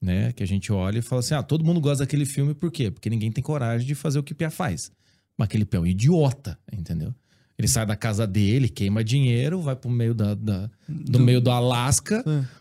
né? 0.00 0.32
Que 0.32 0.42
a 0.42 0.46
gente 0.46 0.72
olha 0.72 1.00
e 1.00 1.02
fala 1.02 1.18
assim: 1.20 1.34
ah, 1.34 1.42
todo 1.42 1.64
mundo 1.64 1.80
gosta 1.80 2.04
daquele 2.04 2.24
filme, 2.24 2.54
por 2.54 2.70
quê? 2.70 2.90
Porque 2.92 3.10
ninguém 3.10 3.30
tem 3.32 3.42
coragem 3.42 3.86
de 3.86 3.94
fazer 3.94 4.18
o 4.20 4.22
que 4.22 4.32
Pia 4.32 4.50
faz. 4.50 4.90
Mas 5.36 5.46
aquele 5.46 5.64
Pia 5.66 5.78
é 5.78 5.82
um 5.82 5.86
idiota, 5.86 6.56
entendeu? 6.72 7.12
Ele 7.58 7.68
sai 7.68 7.84
da 7.84 7.94
casa 7.96 8.26
dele, 8.26 8.68
queima 8.70 9.04
dinheiro, 9.04 9.60
vai 9.60 9.76
pro 9.76 9.90
meio 9.90 10.14
da, 10.14 10.34
da- 10.34 10.70
do, 10.88 11.18
meio 11.20 11.40
do 11.42 11.50
Alasca 11.50 12.24
É. 12.26 12.59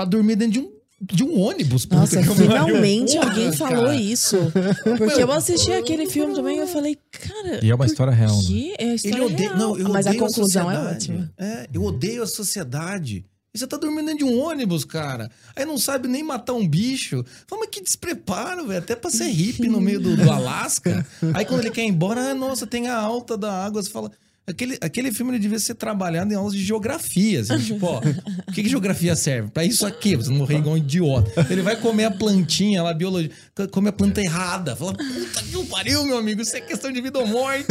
pra 0.00 0.04
dormir 0.06 0.36
dentro 0.36 0.52
de 0.52 0.60
um, 0.60 0.72
de 1.02 1.24
um 1.24 1.40
ônibus. 1.40 1.86
Nossa, 1.86 2.22
finalmente 2.22 3.14
Porra, 3.16 3.28
alguém 3.28 3.52
falou 3.52 3.84
cara. 3.86 3.96
isso. 3.96 4.36
Porque 4.96 5.22
eu 5.22 5.32
assisti 5.32 5.72
aquele 5.72 6.06
filme 6.06 6.34
também 6.34 6.56
e 6.56 6.60
eu 6.60 6.66
falei, 6.66 6.98
cara. 7.10 7.64
E 7.64 7.70
é 7.70 7.74
uma 7.74 7.86
história 7.86 8.12
real, 8.12 8.34
né? 8.36 8.42
Que 8.46 8.74
é 8.78 8.90
a 8.90 8.94
história 8.94 9.16
Ele 9.16 9.24
odeia, 9.24 9.48
real. 9.48 9.58
não, 9.58 9.78
eu 9.78 9.88
Mas 9.90 10.06
a 10.06 10.14
conclusão 10.14 10.70
é 10.70 10.74
sociedade. 10.74 11.12
ótima. 11.12 11.32
É, 11.38 11.66
eu 11.72 11.82
odeio 11.84 12.22
a 12.22 12.26
sociedade. 12.26 13.24
E 13.52 13.58
você 13.58 13.66
tá 13.66 13.76
dormindo 13.76 14.06
dentro 14.06 14.24
de 14.24 14.32
um 14.32 14.38
ônibus, 14.40 14.84
cara. 14.84 15.28
Aí 15.56 15.64
não 15.64 15.76
sabe 15.76 16.06
nem 16.06 16.22
matar 16.22 16.54
um 16.54 16.66
bicho. 16.66 17.24
Fala, 17.48 17.60
mas 17.62 17.70
que 17.70 17.82
despreparo, 17.82 18.66
velho. 18.68 18.78
Até 18.78 18.94
pra 18.94 19.10
ser 19.10 19.28
hippie 19.28 19.68
no 19.68 19.80
meio 19.80 20.00
do, 20.00 20.16
do 20.16 20.30
Alasca. 20.30 21.04
Aí 21.34 21.44
quando 21.44 21.60
ele 21.60 21.70
quer 21.70 21.82
ir 21.82 21.88
embora, 21.88 22.30
ah, 22.30 22.34
nossa, 22.34 22.64
tem 22.66 22.86
a 22.88 22.96
alta 22.96 23.36
da 23.36 23.52
água. 23.52 23.82
Você 23.82 23.90
fala. 23.90 24.10
Aquele, 24.46 24.76
aquele 24.80 25.12
filme 25.12 25.30
ele 25.32 25.38
devia 25.38 25.58
ser 25.60 25.74
trabalhado 25.74 26.32
em 26.32 26.34
aulas 26.36 26.54
de 26.54 26.64
geografia. 26.64 27.40
Assim, 27.40 27.58
tipo, 27.62 27.86
ó, 27.86 28.00
o 28.00 28.52
que, 28.52 28.62
que 28.64 28.68
geografia 28.68 29.14
serve? 29.14 29.48
Pra 29.50 29.64
isso 29.64 29.86
aqui, 29.86 30.16
você 30.16 30.28
não 30.28 30.38
morrer 30.38 30.58
igual 30.58 30.74
um 30.74 30.78
idiota. 30.78 31.46
Ele 31.48 31.62
vai 31.62 31.76
comer 31.76 32.04
a 32.06 32.10
plantinha 32.10 32.82
lá, 32.82 32.92
biologia, 32.92 33.30
come 33.70 33.88
a 33.88 33.92
planta 33.92 34.20
errada. 34.20 34.74
Fala, 34.74 34.94
puta 34.94 35.42
que 35.44 35.66
pariu, 35.66 36.04
meu 36.04 36.18
amigo, 36.18 36.40
isso 36.42 36.56
é 36.56 36.60
questão 36.60 36.90
de 36.90 37.00
vida 37.00 37.18
ou 37.20 37.26
morte. 37.28 37.64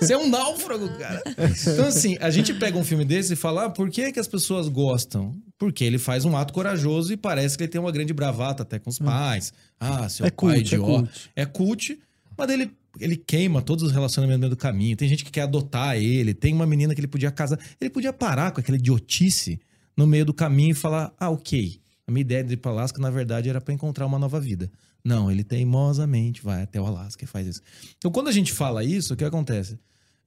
Você 0.00 0.14
é 0.14 0.16
um 0.18 0.28
náufrago, 0.28 0.88
cara. 0.98 1.22
Então, 1.60 1.86
assim, 1.88 2.16
a 2.20 2.30
gente 2.30 2.54
pega 2.54 2.78
um 2.78 2.84
filme 2.84 3.04
desse 3.04 3.34
e 3.34 3.36
fala, 3.36 3.66
ah, 3.66 3.70
por 3.70 3.90
que, 3.90 4.10
que 4.12 4.20
as 4.20 4.28
pessoas 4.28 4.66
gostam? 4.68 5.34
Porque 5.58 5.84
ele 5.84 5.98
faz 5.98 6.24
um 6.24 6.34
ato 6.36 6.54
corajoso 6.54 7.12
e 7.12 7.16
parece 7.18 7.56
que 7.58 7.64
ele 7.64 7.70
tem 7.70 7.80
uma 7.80 7.92
grande 7.92 8.14
bravata 8.14 8.62
até 8.62 8.78
com 8.78 8.88
os 8.88 8.98
pais. 8.98 9.52
Ah, 9.78 10.08
seu 10.08 10.24
É 10.24 10.30
pai 10.30 10.36
cult, 10.36 10.54
é 10.54 10.58
idiota. 10.60 10.86
cult. 10.92 11.30
É 11.36 11.44
cult, 11.46 11.98
mas 12.38 12.50
ele, 12.50 12.70
ele 12.98 13.16
queima 13.16 13.62
todos 13.62 13.84
os 13.84 13.92
relacionamentos 13.92 14.38
no 14.38 14.46
meio 14.46 14.50
do 14.50 14.56
caminho. 14.56 14.96
Tem 14.96 15.08
gente 15.08 15.24
que 15.24 15.30
quer 15.30 15.42
adotar 15.42 15.96
ele, 15.96 16.34
tem 16.34 16.54
uma 16.54 16.66
menina 16.66 16.94
que 16.94 17.00
ele 17.00 17.08
podia 17.08 17.30
casar. 17.30 17.58
Ele 17.80 17.90
podia 17.90 18.12
parar 18.12 18.52
com 18.52 18.60
aquela 18.60 18.76
idiotice 18.76 19.60
no 19.96 20.06
meio 20.06 20.24
do 20.24 20.34
caminho 20.34 20.72
e 20.72 20.74
falar: 20.74 21.12
ah, 21.18 21.30
ok. 21.30 21.80
A 22.06 22.10
minha 22.10 22.20
ideia 22.20 22.44
de 22.44 22.54
ir 22.54 22.56
para 22.58 22.70
Alasca, 22.70 23.00
na 23.00 23.10
verdade, 23.10 23.48
era 23.48 23.60
para 23.60 23.72
encontrar 23.72 24.04
uma 24.04 24.18
nova 24.18 24.38
vida. 24.38 24.70
Não, 25.02 25.30
ele 25.30 25.42
teimosamente 25.42 26.42
vai 26.42 26.62
até 26.62 26.80
o 26.80 26.86
Alasca 26.86 27.24
e 27.24 27.26
faz 27.26 27.46
isso. 27.46 27.62
Então, 27.96 28.10
quando 28.10 28.28
a 28.28 28.32
gente 28.32 28.52
fala 28.52 28.84
isso, 28.84 29.14
o 29.14 29.16
que 29.16 29.24
acontece? 29.24 29.78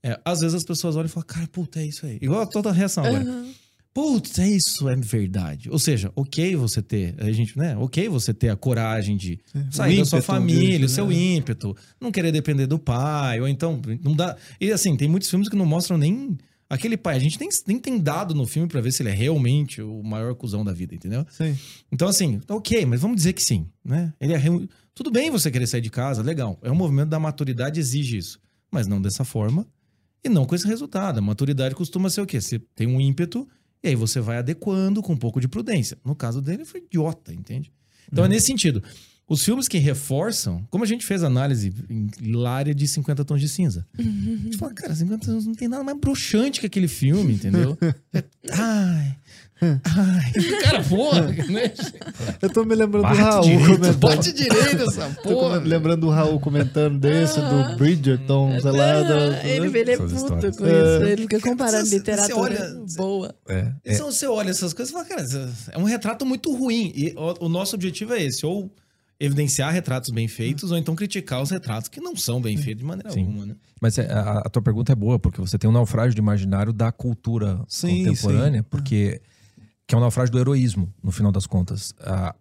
É, 0.03 0.19
às 0.23 0.41
vezes 0.41 0.55
as 0.55 0.63
pessoas 0.63 0.95
olham 0.95 1.07
e 1.07 1.09
falam, 1.09 1.27
cara, 1.27 1.47
puta, 1.47 1.79
é 1.79 1.85
isso 1.85 2.05
aí. 2.05 2.17
Igual 2.21 2.45
toda 2.47 2.69
a 2.69 2.73
reação 2.73 3.03
agora. 3.03 3.25
Putz, 3.97 4.37
é 4.37 4.47
isso, 4.47 4.87
é 4.87 4.95
verdade. 4.95 5.71
Ou 5.71 5.79
seja, 5.79 6.11
ok 6.15 6.55
você 6.55 6.83
ter, 6.83 7.15
a 7.17 7.31
gente, 7.31 7.57
né? 7.57 7.75
Ok 7.77 8.07
você 8.07 8.31
ter 8.31 8.49
a 8.49 8.55
coragem 8.55 9.17
de 9.17 9.39
sair 9.71 9.95
o 9.95 9.99
da 10.01 10.05
sua 10.05 10.17
ímpeto 10.19 10.21
família, 10.21 10.85
o 10.85 10.89
seu 10.89 11.07
né? 11.07 11.15
ímpeto, 11.15 11.75
não 11.99 12.11
querer 12.11 12.31
depender 12.31 12.67
do 12.67 12.77
pai, 12.77 13.41
ou 13.41 13.47
então 13.47 13.81
não 14.03 14.15
dá. 14.15 14.37
E 14.61 14.71
assim, 14.71 14.95
tem 14.95 15.07
muitos 15.07 15.27
filmes 15.27 15.49
que 15.49 15.55
não 15.55 15.65
mostram 15.65 15.97
nem 15.97 16.37
aquele 16.69 16.95
pai. 16.95 17.15
A 17.15 17.19
gente 17.19 17.39
nem, 17.39 17.49
nem 17.65 17.79
tem 17.79 17.97
dado 17.97 18.35
no 18.35 18.45
filme 18.45 18.67
pra 18.69 18.81
ver 18.81 18.91
se 18.91 19.01
ele 19.01 19.09
é 19.09 19.13
realmente 19.13 19.81
o 19.81 20.03
maior 20.03 20.35
cuzão 20.35 20.63
da 20.63 20.71
vida, 20.73 20.93
entendeu? 20.93 21.25
Sim. 21.31 21.57
Então, 21.91 22.07
assim, 22.07 22.39
ok, 22.47 22.85
mas 22.85 23.01
vamos 23.01 23.17
dizer 23.17 23.33
que 23.33 23.41
sim, 23.41 23.65
né? 23.83 24.13
Ele 24.21 24.33
é 24.33 24.37
real- 24.37 24.61
Tudo 24.93 25.09
bem 25.09 25.31
você 25.31 25.49
querer 25.49 25.65
sair 25.65 25.81
de 25.81 25.89
casa, 25.89 26.21
legal. 26.21 26.59
É 26.61 26.69
um 26.69 26.75
movimento 26.75 27.09
da 27.09 27.17
maturidade, 27.19 27.79
exige 27.79 28.15
isso. 28.15 28.39
Mas 28.71 28.85
não 28.85 29.01
dessa 29.01 29.23
forma 29.23 29.65
e 30.23 30.29
não 30.29 30.45
com 30.45 30.53
esse 30.53 30.67
resultado. 30.67 31.17
A 31.17 31.21
maturidade 31.21 31.73
costuma 31.73 32.11
ser 32.11 32.21
o 32.21 32.27
quê? 32.27 32.39
Você 32.39 32.59
tem 32.75 32.85
um 32.85 33.01
ímpeto 33.01 33.47
e 33.87 33.89
aí 33.89 33.95
você 33.95 34.19
vai 34.19 34.37
adequando 34.37 35.01
com 35.01 35.13
um 35.13 35.17
pouco 35.17 35.39
de 35.41 35.47
prudência. 35.47 35.97
No 36.05 36.15
caso 36.15 36.41
dele, 36.41 36.65
foi 36.65 36.81
idiota, 36.81 37.33
entende? 37.33 37.71
Então 38.11 38.23
é 38.25 38.27
nesse 38.27 38.45
sentido. 38.47 38.83
Os 39.29 39.43
filmes 39.43 39.67
que 39.67 39.77
reforçam, 39.77 40.65
como 40.69 40.85
a 40.85 40.87
gente 40.87 41.05
fez 41.05 41.21
análise 41.21 41.73
em 41.89 42.07
hilária 42.21 42.73
de 42.73 42.87
50 42.87 43.25
tons 43.25 43.41
de 43.41 43.49
cinza. 43.49 43.85
A 43.99 44.01
gente 44.01 44.55
fala, 44.57 44.73
cara, 44.73 44.95
50 44.95 45.25
tons 45.25 45.45
não 45.45 45.53
tem 45.53 45.67
nada 45.67 45.83
mais 45.83 45.97
broxante 45.99 46.61
que 46.61 46.65
aquele 46.65 46.87
filme, 46.87 47.33
entendeu? 47.33 47.77
É- 48.13 48.23
Ai. 48.51 49.17
Cara, 50.63 50.83
porra, 50.83 51.21
né? 51.49 51.71
Eu 52.41 52.49
tô 52.49 52.63
me 52.63 52.75
lembrando 52.75 53.03
Bate 53.03 53.17
do 53.17 53.23
Raul 53.23 53.41
direito, 53.43 53.65
comentando. 53.65 53.97
Bote 53.99 54.31
direito 54.33 54.83
essa 54.89 55.09
Tô 55.23 55.29
porra. 55.29 55.57
lembrando 55.57 56.01
do 56.01 56.09
Raul 56.09 56.39
comentando 56.39 56.99
desse, 56.99 57.39
do 57.39 57.75
Bridgerton, 57.77 58.59
sei 58.61 58.71
lá. 58.71 59.01
do- 59.03 59.13
Ah, 59.13 59.47
ele, 59.47 59.79
ele 59.79 59.91
é 59.91 59.97
puto 59.97 60.15
histórias. 60.15 60.57
com 60.57 60.65
isso. 60.65 61.03
Ele 61.03 61.21
fica 61.23 61.39
comparando 61.39 61.85
Você- 61.85 61.89
você 61.91 61.97
literatura 61.97 62.39
olha- 62.41 62.75
boa. 62.95 63.35
É, 63.47 63.73
é. 63.85 63.93
Então 63.95 64.11
você 64.11 64.27
olha 64.27 64.49
essas 64.49 64.73
coisas 64.73 64.89
e 64.89 64.93
fala, 64.93 65.05
cara, 65.05 65.25
é 65.71 65.77
um 65.77 65.83
retrato 65.83 66.25
muito 66.25 66.53
ruim. 66.55 66.91
E 66.95 67.13
o, 67.17 67.45
o 67.45 67.49
nosso 67.49 67.75
objetivo 67.75 68.13
é 68.13 68.23
esse, 68.23 68.45
ou 68.45 68.71
evidenciar 69.19 69.73
retratos 69.73 70.11
bem 70.11 70.27
feitos, 70.27 70.71
ou 70.71 70.77
então 70.77 70.95
criticar 70.95 71.41
os 71.41 71.49
retratos 71.49 71.89
que 71.89 71.99
não 71.99 72.15
são 72.15 72.39
bem 72.39 72.55
feitos 72.55 72.81
de 72.81 72.85
maneira 72.85 73.09
Sim. 73.09 73.21
alguma, 73.21 73.45
né? 73.47 73.55
Mas 73.81 73.97
é, 73.97 74.11
a, 74.11 74.39
a 74.45 74.49
tua 74.49 74.61
pergunta 74.61 74.91
é 74.91 74.95
boa, 74.95 75.17
porque 75.17 75.41
você 75.41 75.57
tem 75.57 75.67
um 75.67 75.73
naufrágio 75.73 76.13
de 76.13 76.19
imaginário 76.21 76.71
da 76.71 76.91
cultura 76.91 77.59
Sim, 77.67 78.05
contemporânea, 78.05 78.61
porque 78.69 79.19
que 79.87 79.95
é 79.95 79.97
um 79.97 80.01
naufrágio 80.01 80.33
do 80.33 80.39
heroísmo, 80.39 80.93
no 81.01 81.11
final 81.11 81.31
das 81.31 81.47
contas. 81.47 81.93
A 82.01 82.35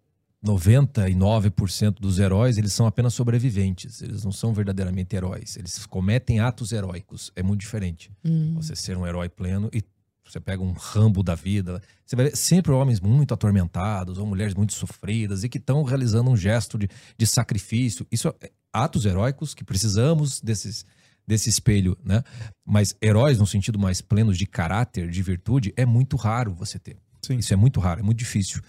99% 0.45 1.95
dos 2.01 2.19
heróis, 2.19 2.59
eles 2.59 2.73
são 2.73 2.87
apenas 2.87 3.15
sobreviventes, 3.15 4.03
eles 4.03 4.25
não 4.25 4.33
são 4.33 4.53
verdadeiramente 4.53 5.17
heróis, 5.17 5.57
eles 5.57 5.87
cometem 5.87 6.41
atos 6.41 6.73
heróicos, 6.73 7.33
é 7.35 7.43
muito 7.43 7.61
diferente. 7.61 8.11
Você 8.55 8.77
ser 8.77 8.97
um 8.97 9.07
herói 9.07 9.29
pleno 9.29 9.71
e 9.73 9.83
você 10.25 10.41
pega 10.41 10.63
um 10.63 10.73
rambo 10.73 11.23
da 11.23 11.37
vida, 11.37 11.81
você 12.05 12.17
vai 12.17 12.27
ver 12.27 12.37
sempre 12.37 12.73
homens 12.73 13.01
muito 13.01 13.33
atormentados 13.33 14.19
ou 14.19 14.27
mulheres 14.27 14.55
muito 14.55 14.73
sofridas 14.75 15.45
e 15.45 15.49
que 15.49 15.59
estão 15.59 15.83
realizando 15.85 16.31
um 16.31 16.37
gesto 16.37 16.77
de, 16.77 16.89
de 17.17 17.27
sacrifício. 17.27 18.07
Isso 18.11 18.29
é 18.41 18.51
atos 18.73 19.05
heróicos 19.07 19.55
que 19.55 19.65
precisamos 19.65 20.41
desses 20.41 20.85
desse 21.27 21.49
espelho, 21.49 21.99
né? 22.05 22.23
Mas 22.65 22.95
heróis 23.03 23.37
no 23.37 23.47
sentido 23.47 23.81
mais 23.81 24.01
pleno 24.01 24.33
de 24.33 24.47
caráter, 24.47 25.11
de 25.11 25.23
virtude, 25.23 25.75
é 25.77 25.85
muito 25.85 26.17
raro 26.17 26.55
você 26.55 26.79
ter. 26.79 26.99
Sim. 27.27 27.39
Isso 27.39 27.53
é 27.53 27.57
muito 27.57 27.81
raro, 27.81 28.01
é 28.01 28.03
muito 28.03 28.19
difícil 28.19 28.61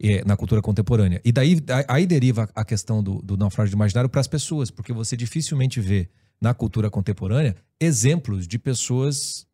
é, 0.00 0.24
na 0.24 0.36
cultura 0.36 0.62
contemporânea. 0.62 1.20
E 1.24 1.32
daí 1.32 1.60
aí 1.88 2.06
deriva 2.06 2.48
a 2.54 2.64
questão 2.64 3.02
do, 3.02 3.20
do 3.22 3.36
naufrágio 3.36 3.74
imaginário 3.74 4.08
para 4.08 4.20
as 4.20 4.28
pessoas, 4.28 4.70
porque 4.70 4.92
você 4.92 5.16
dificilmente 5.16 5.80
vê 5.80 6.08
na 6.40 6.52
cultura 6.52 6.90
contemporânea 6.90 7.56
exemplos 7.80 8.46
de 8.46 8.58
pessoas 8.58 9.46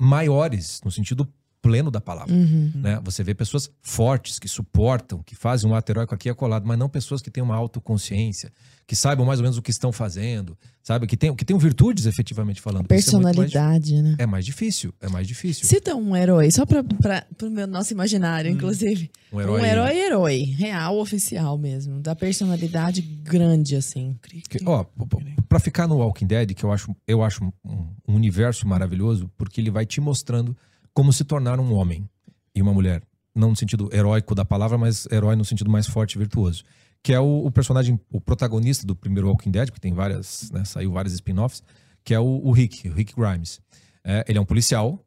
maiores, 0.00 0.80
no 0.84 0.90
sentido 0.90 1.28
pleno 1.60 1.90
da 1.90 2.00
palavra. 2.00 2.32
Uhum. 2.34 2.70
Né? 2.74 3.00
Você 3.04 3.22
vê 3.24 3.34
pessoas 3.34 3.68
fortes, 3.82 4.38
que 4.38 4.48
suportam, 4.48 5.22
que 5.24 5.34
fazem 5.34 5.68
um 5.70 5.74
ato 5.74 5.90
heróico 5.90 6.14
aqui 6.14 6.28
e 6.28 6.30
acolado, 6.30 6.66
mas 6.66 6.78
não 6.78 6.88
pessoas 6.88 7.20
que 7.20 7.30
têm 7.30 7.42
uma 7.42 7.56
autoconsciência, 7.56 8.52
que 8.86 8.94
saibam 8.96 9.26
mais 9.26 9.40
ou 9.40 9.42
menos 9.42 9.58
o 9.58 9.62
que 9.62 9.70
estão 9.70 9.90
fazendo, 9.92 10.56
sabe? 10.82 11.06
Que 11.06 11.16
tenham, 11.16 11.34
que 11.34 11.44
tenham 11.44 11.58
virtudes, 11.58 12.06
efetivamente 12.06 12.60
falando. 12.60 12.86
É 12.88 12.94
mais- 12.94 13.04
Personalidade, 13.04 14.00
né? 14.00 14.14
É 14.18 14.24
mais 14.26 14.44
difícil, 14.46 14.94
é 15.00 15.08
mais 15.08 15.26
difícil. 15.26 15.66
Cita 15.66 15.94
um 15.94 16.14
herói, 16.16 16.50
só 16.50 16.64
pro 16.64 16.82
meu 17.50 17.66
nosso 17.66 17.92
imaginário, 17.92 18.50
inclusive. 18.50 19.10
Um 19.32 19.36
Um 19.36 19.40
herói. 19.40 19.60
herói, 19.66 19.96
herói, 19.98 20.42
real, 20.56 20.98
oficial 20.98 21.58
mesmo. 21.58 22.00
Da 22.00 22.14
personalidade 22.16 23.02
grande, 23.02 23.76
assim. 23.76 24.16
Que, 24.48 24.58
ó, 24.64 24.84
p- 24.84 25.06
p- 25.06 25.42
pra 25.48 25.58
ficar 25.58 25.86
no 25.86 25.96
Walking 25.98 26.26
Dead, 26.26 26.54
que 26.54 26.64
eu 26.64 26.72
acho, 26.72 26.94
eu 27.06 27.22
acho 27.22 27.44
um, 27.44 27.52
um 28.08 28.14
universo 28.14 28.66
maravilhoso, 28.66 29.30
porque 29.36 29.60
ele 29.60 29.70
vai 29.70 29.84
te 29.84 30.00
mostrando 30.00 30.56
como 30.98 31.12
se 31.12 31.22
tornar 31.22 31.60
um 31.60 31.74
homem 31.74 32.10
e 32.52 32.60
uma 32.60 32.74
mulher. 32.74 33.04
Não 33.32 33.50
no 33.50 33.56
sentido 33.56 33.88
heróico 33.92 34.34
da 34.34 34.44
palavra, 34.44 34.76
mas 34.76 35.06
herói 35.12 35.36
no 35.36 35.44
sentido 35.44 35.70
mais 35.70 35.86
forte 35.86 36.14
e 36.14 36.18
virtuoso. 36.18 36.64
Que 37.04 37.12
é 37.14 37.20
o, 37.20 37.46
o 37.46 37.52
personagem, 37.52 38.00
o 38.10 38.20
protagonista 38.20 38.84
do 38.84 38.96
primeiro 38.96 39.28
Walking 39.28 39.52
Dead, 39.52 39.70
que 39.70 39.80
tem 39.80 39.94
várias, 39.94 40.50
né, 40.50 40.64
saiu 40.64 40.90
vários 40.90 41.14
spin-offs, 41.14 41.62
que 42.02 42.12
é 42.12 42.18
o, 42.18 42.40
o 42.44 42.50
Rick, 42.50 42.88
o 42.88 42.92
Rick 42.92 43.14
Grimes. 43.14 43.60
É, 44.02 44.24
ele 44.26 44.38
é 44.38 44.40
um 44.40 44.44
policial, 44.44 44.98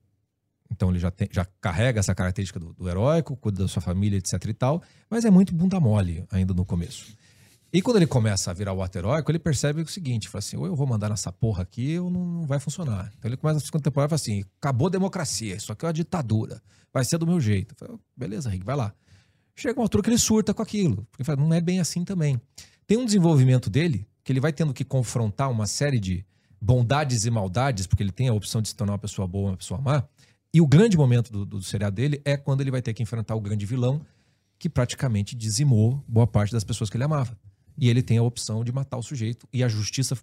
então 0.72 0.92
ele 0.92 1.00
já, 1.00 1.12
tem- 1.12 1.28
já 1.30 1.46
carrega 1.60 2.00
essa 2.00 2.16
característica 2.16 2.58
do, 2.58 2.72
do 2.72 2.88
heróico, 2.88 3.36
cuida 3.36 3.64
da 3.64 3.68
sua 3.68 3.82
família, 3.82 4.16
etc 4.18 4.46
e 4.46 4.54
tal, 4.54 4.82
mas 5.10 5.26
é 5.26 5.30
muito 5.30 5.54
bunda 5.54 5.78
mole 5.78 6.24
ainda 6.32 6.54
no 6.54 6.64
começo. 6.64 7.14
E 7.73 7.81
quando 7.81 7.98
ele 7.98 8.07
começa 8.07 8.52
a 8.52 8.53
virar 8.53 8.73
o 8.73 8.84
heróico, 8.84 9.31
ele 9.31 9.39
percebe 9.39 9.81
o 9.81 9.88
seguinte: 9.88 10.27
fala 10.27 10.39
assim, 10.39 10.57
ou 10.57 10.65
eu 10.65 10.76
vou 10.76 10.85
mandar 10.85 11.10
nessa 11.10 11.31
porra 11.31 11.64
aqui, 11.64 11.98
ou 11.98 12.10
não, 12.10 12.26
não 12.26 12.45
vai 12.45 12.60
funcionar. 12.60 13.11
Então 13.18 13.30
ele 13.30 13.38
começa 13.38 13.60
a 13.60 13.61
segunda 13.61 13.84
temporada 13.84 14.07
e 14.07 14.18
fala 14.18 14.22
assim: 14.22 14.43
acabou 14.60 14.88
a 14.88 14.89
democracia, 14.89 15.56
isso 15.56 15.72
aqui 15.72 15.85
é 15.85 15.88
uma 15.88 15.93
ditadura, 15.93 16.61
vai 16.93 17.06
ser 17.06 17.18
do 17.18 17.26
meu 17.26 17.39
jeito. 17.39 17.73
Falo, 17.77 17.99
Beleza, 18.15 18.49
Rick, 18.49 18.65
vai 18.65 18.76
lá. 18.76 18.93
Chega 19.56 19.80
uma 19.80 19.85
altura 19.85 20.03
que 20.03 20.10
ele 20.10 20.18
surta 20.18 20.53
com 20.53 20.61
aquilo, 20.61 21.07
porque 21.11 21.23
fala, 21.23 21.39
não 21.39 21.53
é 21.53 21.61
bem 21.61 21.80
assim 21.80 22.03
também. 22.03 22.39
Tem 22.88 22.98
um 22.98 23.06
desenvolvimento 23.06 23.69
dele 23.69 24.07
que 24.23 24.31
ele 24.31 24.39
vai 24.39 24.52
tendo 24.52 24.73
que 24.73 24.84
confrontar 24.84 25.49
uma 25.49 25.68
série 25.68 25.99
de 25.99 26.26
bondades 26.60 27.26
e 27.26 27.31
maldades, 27.31 27.88
porque 27.88 28.03
ele 28.03 28.11
tem 28.11 28.27
a 28.27 28.34
opção 28.34 28.61
de 28.61 28.69
se 28.69 28.76
tornar 28.76 28.93
uma 28.93 28.99
pessoa 28.99 29.27
boa, 29.27 29.52
uma 29.52 29.57
pessoa 29.57 29.80
má. 29.80 30.03
E 30.53 30.60
o 30.60 30.68
grande 30.68 30.98
momento 30.98 31.31
do, 31.31 31.45
do 31.45 31.61
seriado 31.64 31.95
dele 31.95 32.22
é 32.26 32.35
quando 32.38 32.61
ele 32.61 32.72
vai 32.72 32.81
ter 32.81 32.93
que 32.93 33.02
enfrentar 33.02 33.35
o 33.35 33.41
grande 33.41 33.65
vilão, 33.65 34.02
que 34.60 34.69
praticamente 34.69 35.35
dizimou 35.35 36.03
boa 36.07 36.27
parte 36.27 36.52
das 36.52 36.64
pessoas 36.64 36.89
que 36.89 36.98
ele 36.98 37.03
amava. 37.03 37.38
E 37.82 37.90
ele 37.90 38.02
tem 38.03 38.18
a 38.20 38.24
opção 38.24 38.64
de 38.64 38.72
matar 38.72 38.98
o 38.98 39.02
sujeito, 39.03 39.48
e 39.52 39.64
a 39.64 39.68
justiça 39.68 40.16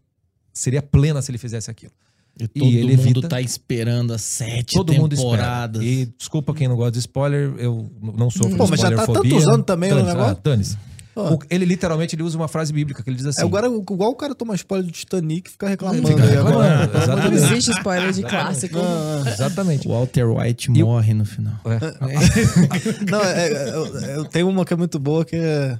seria 0.52 0.80
plena 0.80 1.20
se 1.20 1.30
ele 1.30 1.38
fizesse 1.38 1.70
aquilo. 1.70 1.92
E 2.40 2.46
todo 2.46 2.68
ele 2.68 2.96
mundo 2.96 3.00
evita- 3.10 3.28
tá 3.28 3.40
esperando 3.40 4.12
as 4.12 4.22
sete 4.22 4.74
Todo 4.76 4.94
mundo 4.94 5.12
espera. 5.12 5.32
temporadas. 5.32 5.82
E 5.82 6.06
desculpa 6.16 6.54
quem 6.54 6.68
não 6.68 6.76
gosta 6.76 6.92
de 6.92 6.98
spoiler, 7.00 7.52
eu 7.58 7.90
não 8.00 8.30
sofro 8.30 8.56
Pô, 8.56 8.64
de 8.64 8.70
mas 8.70 8.80
já 8.80 8.92
tá 8.94 9.06
tantos 9.08 9.48
anos 9.48 9.66
também 9.66 9.90
o 9.92 9.96
Dane-se, 9.96 10.14
negócio. 10.16 10.78
ah. 10.84 10.88
Pô. 11.16 11.34
O- 11.34 11.38
Ele 11.50 11.64
literalmente 11.64 12.14
ele 12.14 12.22
usa 12.22 12.36
uma 12.38 12.46
frase 12.46 12.72
bíblica 12.72 13.02
que 13.02 13.10
ele 13.10 13.16
diz 13.16 13.26
assim. 13.26 13.40
É, 13.40 13.44
agora, 13.44 13.66
igual 13.66 14.12
o 14.12 14.14
cara 14.14 14.36
toma 14.36 14.54
spoiler 14.54 14.86
do 14.86 14.92
Titanic 14.92 15.48
e 15.48 15.52
fica 15.52 15.68
reclamando. 15.68 16.06
Fica 16.06 16.22
reclamando, 16.24 16.58
agora. 16.60 16.86
Não 16.86 17.02
exatamente. 17.02 17.34
existe 17.42 17.70
spoiler 17.72 18.12
de 18.12 18.22
clássico. 18.22 18.78
Exatamente. 19.26 19.88
Walter 19.88 20.26
White 20.30 20.70
E 20.76 20.80
o- 20.84 20.86
morre 20.86 21.14
no 21.14 21.24
final. 21.24 21.60
Não, 23.10 23.20
é, 23.20 23.48
é, 23.52 23.68
eu, 23.70 23.86
eu 24.18 24.24
tenho 24.26 24.48
uma 24.48 24.64
que 24.64 24.72
é 24.72 24.76
muito 24.76 24.98
boa, 25.00 25.24
que 25.24 25.34
é 25.34 25.78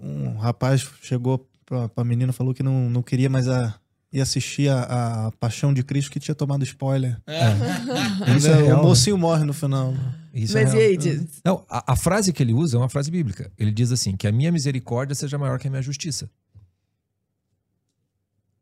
um 0.00 0.36
rapaz 0.36 0.86
chegou 1.02 1.46
pra, 1.66 1.88
pra 1.88 2.04
menina 2.04 2.32
falou 2.32 2.52
que 2.54 2.62
não, 2.62 2.88
não 2.90 3.02
queria 3.02 3.28
mais 3.28 3.48
a, 3.48 3.78
ir 4.12 4.20
assistir 4.20 4.68
a, 4.70 5.26
a 5.26 5.32
Paixão 5.32 5.72
de 5.74 5.82
Cristo 5.82 6.10
que 6.10 6.18
tinha 6.20 6.34
tomado 6.34 6.62
spoiler. 6.64 7.20
Isso 8.36 8.48
é 8.48 8.56
o 8.56 8.64
real, 8.64 8.82
mocinho 8.82 9.18
morre 9.18 9.44
no 9.44 9.52
final. 9.52 9.94
Isso 10.32 10.56
é 10.56 10.64
Mas 10.64 10.74
e 10.74 10.78
aí, 10.78 10.96
diz- 10.96 11.40
Não, 11.44 11.64
a, 11.68 11.92
a 11.92 11.96
frase 11.96 12.32
que 12.32 12.42
ele 12.42 12.52
usa 12.54 12.76
é 12.76 12.80
uma 12.80 12.88
frase 12.88 13.10
bíblica. 13.10 13.50
Ele 13.58 13.70
diz 13.72 13.90
assim: 13.92 14.16
que 14.16 14.26
a 14.26 14.32
minha 14.32 14.50
misericórdia 14.52 15.14
seja 15.14 15.36
maior 15.38 15.58
que 15.58 15.66
a 15.66 15.70
minha 15.70 15.82
justiça. 15.82 16.30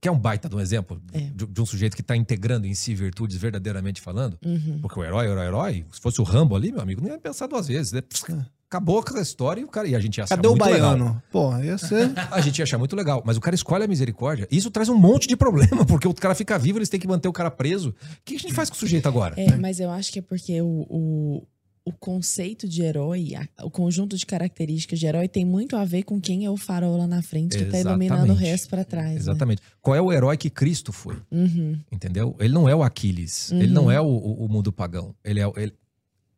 Que 0.01 0.09
é 0.09 0.13
um 0.13 0.19
baita 0.19 0.49
de 0.49 0.55
um 0.55 0.61
exemplo 0.61 1.01
É. 1.13 1.21
de, 1.21 1.47
de 1.47 1.61
um 1.61 1.67
sujeito 1.67 1.95
que 1.97 2.03
está 2.03 2.15
integrando 2.15 2.67
em 2.67 2.75
si 2.75 2.95
virtudes 2.95 3.37
verdadeiramente 3.39 4.01
falando. 4.01 4.39
Uhum. 4.45 4.79
Porque 4.81 4.99
o 5.01 5.05
herói, 5.05 5.27
herói, 5.27 5.47
herói, 5.47 5.87
se 5.91 6.01
fosse 6.01 6.21
o 6.21 6.25
Rambo 6.25 6.55
ali, 6.55 6.71
meu 6.71 6.81
amigo, 6.81 7.01
não 7.01 7.09
ia 7.09 7.19
pensar 7.19 7.47
duas 7.47 7.67
vezes. 7.67 7.93
né? 7.93 8.03
Pss, 8.03 8.25
Acabou 8.69 8.99
aquela 8.99 9.21
história 9.23 9.61
e 9.61 9.65
o 9.65 9.69
cara. 9.69 9.87
E 9.87 9.95
a 9.95 10.01
gente 10.01 10.19
ia 10.19 10.25
achar 10.25 10.35
Cadê 10.37 10.49
o 10.49 10.51
muito 10.53 10.65
legal. 10.65 10.91
baiano? 10.97 11.23
Pô, 11.31 11.57
ia 11.59 11.79
ser. 11.79 12.11
A 12.31 12.41
gente 12.41 12.59
ia 12.59 12.65
achar 12.65 12.79
muito 12.79 12.97
legal. 12.97 13.23
Mas 13.25 13.37
o 13.37 13.41
cara 13.41 13.55
escolhe 13.55 13.85
a 13.85 13.89
misericórdia. 13.89 14.49
Isso 14.51 14.71
traz 14.71 14.89
um 14.89 14.97
monte 14.99 15.29
de 15.29 15.37
problema, 15.37 15.85
porque 15.87 16.09
o 16.09 16.15
cara 16.15 16.35
fica 16.35 16.59
vivo, 16.59 16.79
eles 16.79 16.89
têm 16.89 16.99
que 16.99 17.07
manter 17.07 17.29
o 17.29 17.33
cara 17.33 17.51
preso. 17.51 17.91
O 17.91 17.95
que 18.25 18.35
a 18.35 18.39
gente 18.39 18.53
faz 18.55 18.69
com 18.69 18.75
o 18.75 18.79
sujeito 18.79 19.07
agora? 19.09 19.35
É, 19.41 19.57
mas 19.57 19.79
eu 19.79 19.91
acho 19.91 20.13
que 20.13 20.19
é 20.19 20.23
porque 20.23 20.61
o, 20.61 20.67
o, 20.91 21.47
o 21.85 21.93
conceito 21.93 22.67
de 22.69 22.83
herói, 22.83 23.35
a- 23.37 23.65
o 23.65 23.71
conjunto 23.71 24.17
de 24.17 24.27
características 24.27 24.99
de 24.99 25.07
herói 25.07 25.29
tem 25.29 25.45
muito 25.45 25.77
a 25.77 25.85
ver 25.85 26.03
com 26.03 26.21
quem 26.21 26.45
é 26.45 26.51
o 26.51 26.57
farol 26.57 26.97
lá 26.97 27.07
na 27.07 27.23
frente 27.23 27.57
que 27.57 27.65
tá 27.67 27.79
iluminando 27.79 28.23
o 28.23 28.27
Exatamente. 28.27 28.51
resto 28.51 28.69
pra 28.69 28.85
trás. 28.85 29.11
né? 29.13 29.17
Exatamente. 29.17 29.63
Qual 29.81 29.95
é 29.95 30.01
o 30.03 30.13
herói 30.13 30.37
que 30.37 30.51
Cristo 30.51 30.93
foi? 30.93 31.17
Uhum. 31.31 31.79
Entendeu? 31.93 32.35
Ele 32.41 32.53
não 32.53 32.69
é 32.69 32.75
o 32.75 32.83
Aquiles. 32.83 33.53
Ele 33.53 33.69
não 33.73 33.89
é 33.89 34.01
o, 34.01 34.07
o- 34.07 34.45
o 34.45 34.49
mundo 34.49 34.73
pagão. 34.73 35.15
Ele 35.25 35.41
é, 35.41 35.53
ele 35.57 35.73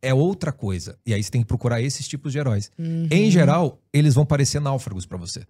é 0.03 0.13
outra 0.15 0.53
coisa. 0.53 0.97
E 1.07 1.13
aí 1.15 1.23
você 1.23 1.31
tem 1.31 1.41
que 1.43 1.47
procurar 1.47 1.81
esses 1.81 2.07
tipos 2.07 2.33
de 2.33 2.39
heróis. 2.39 2.71
Uhum. 2.79 3.09
Em 3.11 3.31
geral, 3.31 3.81
eles 3.93 4.15
vão 4.15 4.25
parecer 4.27 4.61
náufragos 4.61 5.07
pra 5.07 5.19
você. 5.19 5.43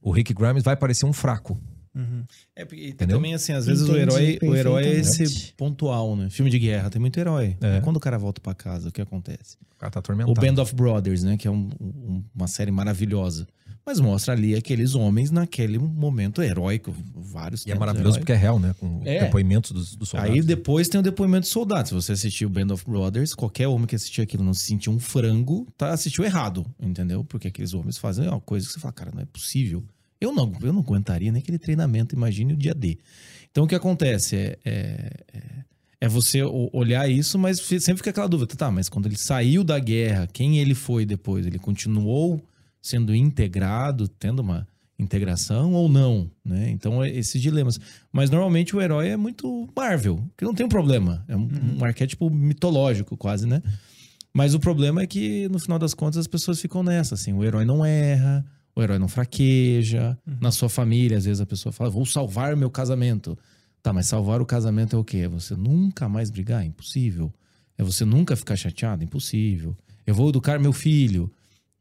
O 0.00 0.10
Rick 0.10 0.32
Grimes 0.34 0.62
vai 0.62 0.76
parecer 0.76 1.06
um 1.06 1.12
fraco. 1.12 1.60
Uhum. 1.94 2.24
É, 2.54 2.64
porque 2.64 2.88
Entendeu? 2.88 3.16
também, 3.16 3.32
assim, 3.34 3.52
às 3.52 3.64
vezes 3.66 3.88
o 3.88 3.96
Entendi 3.96 4.00
herói, 4.02 4.38
o 4.42 4.54
herói 4.54 4.84
é 4.84 4.92
esse 4.96 5.52
pontual, 5.54 6.14
né? 6.14 6.28
Filme 6.28 6.50
de 6.50 6.58
guerra 6.58 6.90
tem 6.90 7.00
muito 7.00 7.18
herói. 7.18 7.56
É. 7.60 7.80
Quando 7.80 7.96
o 7.96 8.00
cara 8.00 8.18
volta 8.18 8.40
pra 8.40 8.54
casa, 8.54 8.90
o 8.90 8.92
que 8.92 9.00
acontece? 9.00 9.56
O 9.74 9.78
cara 9.78 9.90
tá 9.90 9.98
O 9.98 10.00
atormentado. 10.00 10.38
Band 10.40 10.62
of 10.62 10.74
Brothers, 10.74 11.22
né? 11.22 11.36
Que 11.38 11.48
é 11.48 11.50
um- 11.50 11.70
um- 11.80 12.22
uma 12.34 12.46
série 12.46 12.70
maravilhosa. 12.70 13.46
Mas 13.86 14.00
mostra 14.00 14.32
ali 14.34 14.56
aqueles 14.56 14.96
homens 14.96 15.30
naquele 15.30 15.78
momento 15.78 16.42
heróico. 16.42 16.92
Vários 17.14 17.64
E 17.64 17.70
é 17.70 17.74
maravilhoso 17.76 18.16
heróicos. 18.16 18.18
porque 18.18 18.32
é 18.32 18.36
real, 18.36 18.58
né? 18.58 18.74
Com 18.80 19.00
É. 19.04 19.20
depoimentos 19.24 19.70
dos, 19.70 19.94
dos 19.94 20.08
soldados. 20.08 20.34
Aí 20.34 20.42
depois 20.42 20.88
tem 20.88 20.98
o 20.98 21.02
depoimento 21.02 21.46
do 21.46 21.50
soldado. 21.50 21.88
Se 21.88 21.94
você 21.94 22.12
assistiu 22.12 22.48
o 22.48 22.50
Band 22.50 22.72
of 22.74 22.84
Brothers, 22.84 23.32
qualquer 23.32 23.68
homem 23.68 23.86
que 23.86 23.94
assistiu 23.94 24.24
aquilo 24.24 24.42
não 24.42 24.52
se 24.52 24.64
sentiu 24.64 24.92
um 24.92 24.98
frango, 24.98 25.68
tá, 25.78 25.92
assistiu 25.92 26.24
errado, 26.24 26.66
entendeu? 26.80 27.22
Porque 27.22 27.46
aqueles 27.46 27.74
homens 27.74 27.96
fazem 27.96 28.26
uma 28.28 28.40
coisa 28.40 28.66
que 28.66 28.72
você 28.72 28.80
fala, 28.80 28.92
cara, 28.92 29.12
não 29.14 29.22
é 29.22 29.26
possível. 29.26 29.84
Eu 30.20 30.32
não, 30.32 30.52
eu 30.62 30.72
não 30.72 30.80
aguentaria 30.80 31.30
nem 31.30 31.40
aquele 31.40 31.58
treinamento, 31.58 32.14
imagine 32.16 32.54
o 32.54 32.56
dia 32.56 32.74
D. 32.74 32.98
Então 33.52 33.64
o 33.64 33.68
que 33.68 33.74
acontece 33.76 34.34
é, 34.34 34.58
é, 34.64 35.10
é- 35.32 35.40
é 36.00 36.08
você 36.08 36.42
olhar 36.72 37.08
isso, 37.08 37.38
mas 37.38 37.58
sempre 37.60 37.96
fica 37.98 38.10
aquela 38.10 38.26
dúvida, 38.28 38.54
tá, 38.56 38.68
mas 38.70 38.88
quando 38.88 39.06
ele 39.06 39.16
saiu 39.16 39.62
da 39.62 39.78
guerra, 39.78 40.26
quem 40.32 40.58
ele 40.58 40.74
foi 40.74 41.06
depois? 41.06 41.46
Ele 41.46 41.58
continuou 41.58 42.42
sendo 42.86 43.14
integrado, 43.14 44.06
tendo 44.08 44.40
uma 44.40 44.66
integração 44.98 45.72
ou 45.72 45.88
não, 45.88 46.30
né? 46.44 46.70
Então, 46.70 47.02
é 47.02 47.10
esses 47.10 47.40
dilemas. 47.40 47.78
Mas 48.12 48.30
normalmente 48.30 48.74
o 48.74 48.80
herói 48.80 49.08
é 49.08 49.16
muito 49.16 49.68
Marvel, 49.76 50.22
que 50.36 50.44
não 50.44 50.54
tem 50.54 50.64
um 50.64 50.68
problema. 50.68 51.24
É 51.28 51.36
um, 51.36 51.48
um 51.78 51.84
arquétipo 51.84 52.30
mitológico, 52.30 53.16
quase, 53.16 53.46
né? 53.46 53.62
Mas 54.32 54.54
o 54.54 54.60
problema 54.60 55.02
é 55.02 55.06
que, 55.06 55.48
no 55.48 55.58
final 55.58 55.78
das 55.78 55.94
contas, 55.94 56.18
as 56.18 56.26
pessoas 56.26 56.60
ficam 56.60 56.82
nessa, 56.82 57.14
assim. 57.14 57.32
O 57.32 57.44
herói 57.44 57.64
não 57.64 57.84
erra, 57.84 58.44
o 58.74 58.82
herói 58.82 58.98
não 58.98 59.08
fraqueja. 59.08 60.16
Na 60.40 60.50
sua 60.50 60.68
família, 60.68 61.18
às 61.18 61.24
vezes 61.24 61.40
a 61.40 61.46
pessoa 61.46 61.72
fala, 61.72 61.90
vou 61.90 62.06
salvar 62.06 62.54
meu 62.56 62.70
casamento. 62.70 63.36
Tá, 63.82 63.92
mas 63.92 64.06
salvar 64.06 64.40
o 64.40 64.46
casamento 64.46 64.96
é 64.96 64.98
o 64.98 65.04
quê? 65.04 65.18
É 65.18 65.28
você 65.28 65.54
nunca 65.54 66.08
mais 66.08 66.30
brigar? 66.30 66.64
Impossível. 66.64 67.32
É 67.78 67.84
você 67.84 68.04
nunca 68.04 68.36
ficar 68.36 68.56
chateado? 68.56 69.04
Impossível. 69.04 69.76
Eu 70.06 70.14
vou 70.14 70.28
educar 70.28 70.58
meu 70.58 70.72
filho. 70.72 71.30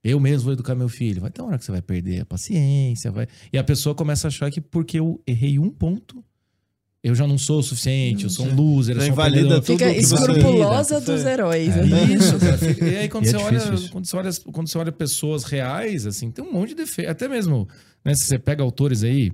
Eu 0.07 0.19
mesmo 0.19 0.43
vou 0.43 0.53
educar 0.53 0.75
meu 0.75 0.87
filho. 0.87 1.19
Vai 1.21 1.31
ter 1.31 1.41
uma 1.41 1.47
hora 1.49 1.57
que 1.57 1.65
você 1.65 1.71
vai 1.71 1.81
perder 1.81 2.21
a 2.21 2.25
paciência. 2.25 3.11
Vai... 3.11 3.27
E 3.51 3.57
a 3.57 3.63
pessoa 3.63 3.95
começa 3.95 4.27
a 4.27 4.29
achar 4.29 4.51
que 4.51 4.61
porque 4.61 4.99
eu 4.99 5.19
errei 5.25 5.57
um 5.57 5.71
ponto, 5.71 6.23
eu 7.03 7.15
já 7.15 7.25
não 7.25 7.39
sou 7.39 7.59
o 7.59 7.63
suficiente, 7.63 8.23
eu 8.23 8.29
sou 8.29 8.45
um 8.45 8.55
loser. 8.55 8.95
eu 8.95 8.99
Já 8.99 9.05
sou 9.07 9.09
um 9.09 9.13
invalida 9.13 9.61
perdedor. 9.61 9.61
tudo 9.63 9.77
Fica 9.79 9.91
escrupulosa 9.91 11.01
dos 11.01 11.25
heróis. 11.25 11.75
É. 11.75 11.85
né? 11.85 12.03
Isso, 12.03 12.37
cara. 12.37 12.59
E 12.91 12.97
aí, 12.97 13.09
quando, 13.09 13.25
E 13.25 13.29
é 13.29 13.31
você 13.31 13.37
olha, 13.37 13.57
difícil 13.57 13.73
isso. 13.73 13.91
quando, 13.91 14.05
você 14.05 14.15
olha, 14.15 14.29
quando 14.51 14.67
você 14.67 14.77
olha 14.77 14.91
pessoas 14.91 15.43
reais, 15.43 16.05
assim, 16.05 16.29
tem 16.29 16.45
um 16.45 16.53
monte 16.53 16.69
de 16.69 16.75
defeito. 16.75 17.09
Até 17.09 17.27
mesmo, 17.27 17.67
né, 18.03 18.13
se 18.13 18.25
você 18.25 18.37
pega 18.37 18.61
autores 18.61 19.03
aí, 19.03 19.31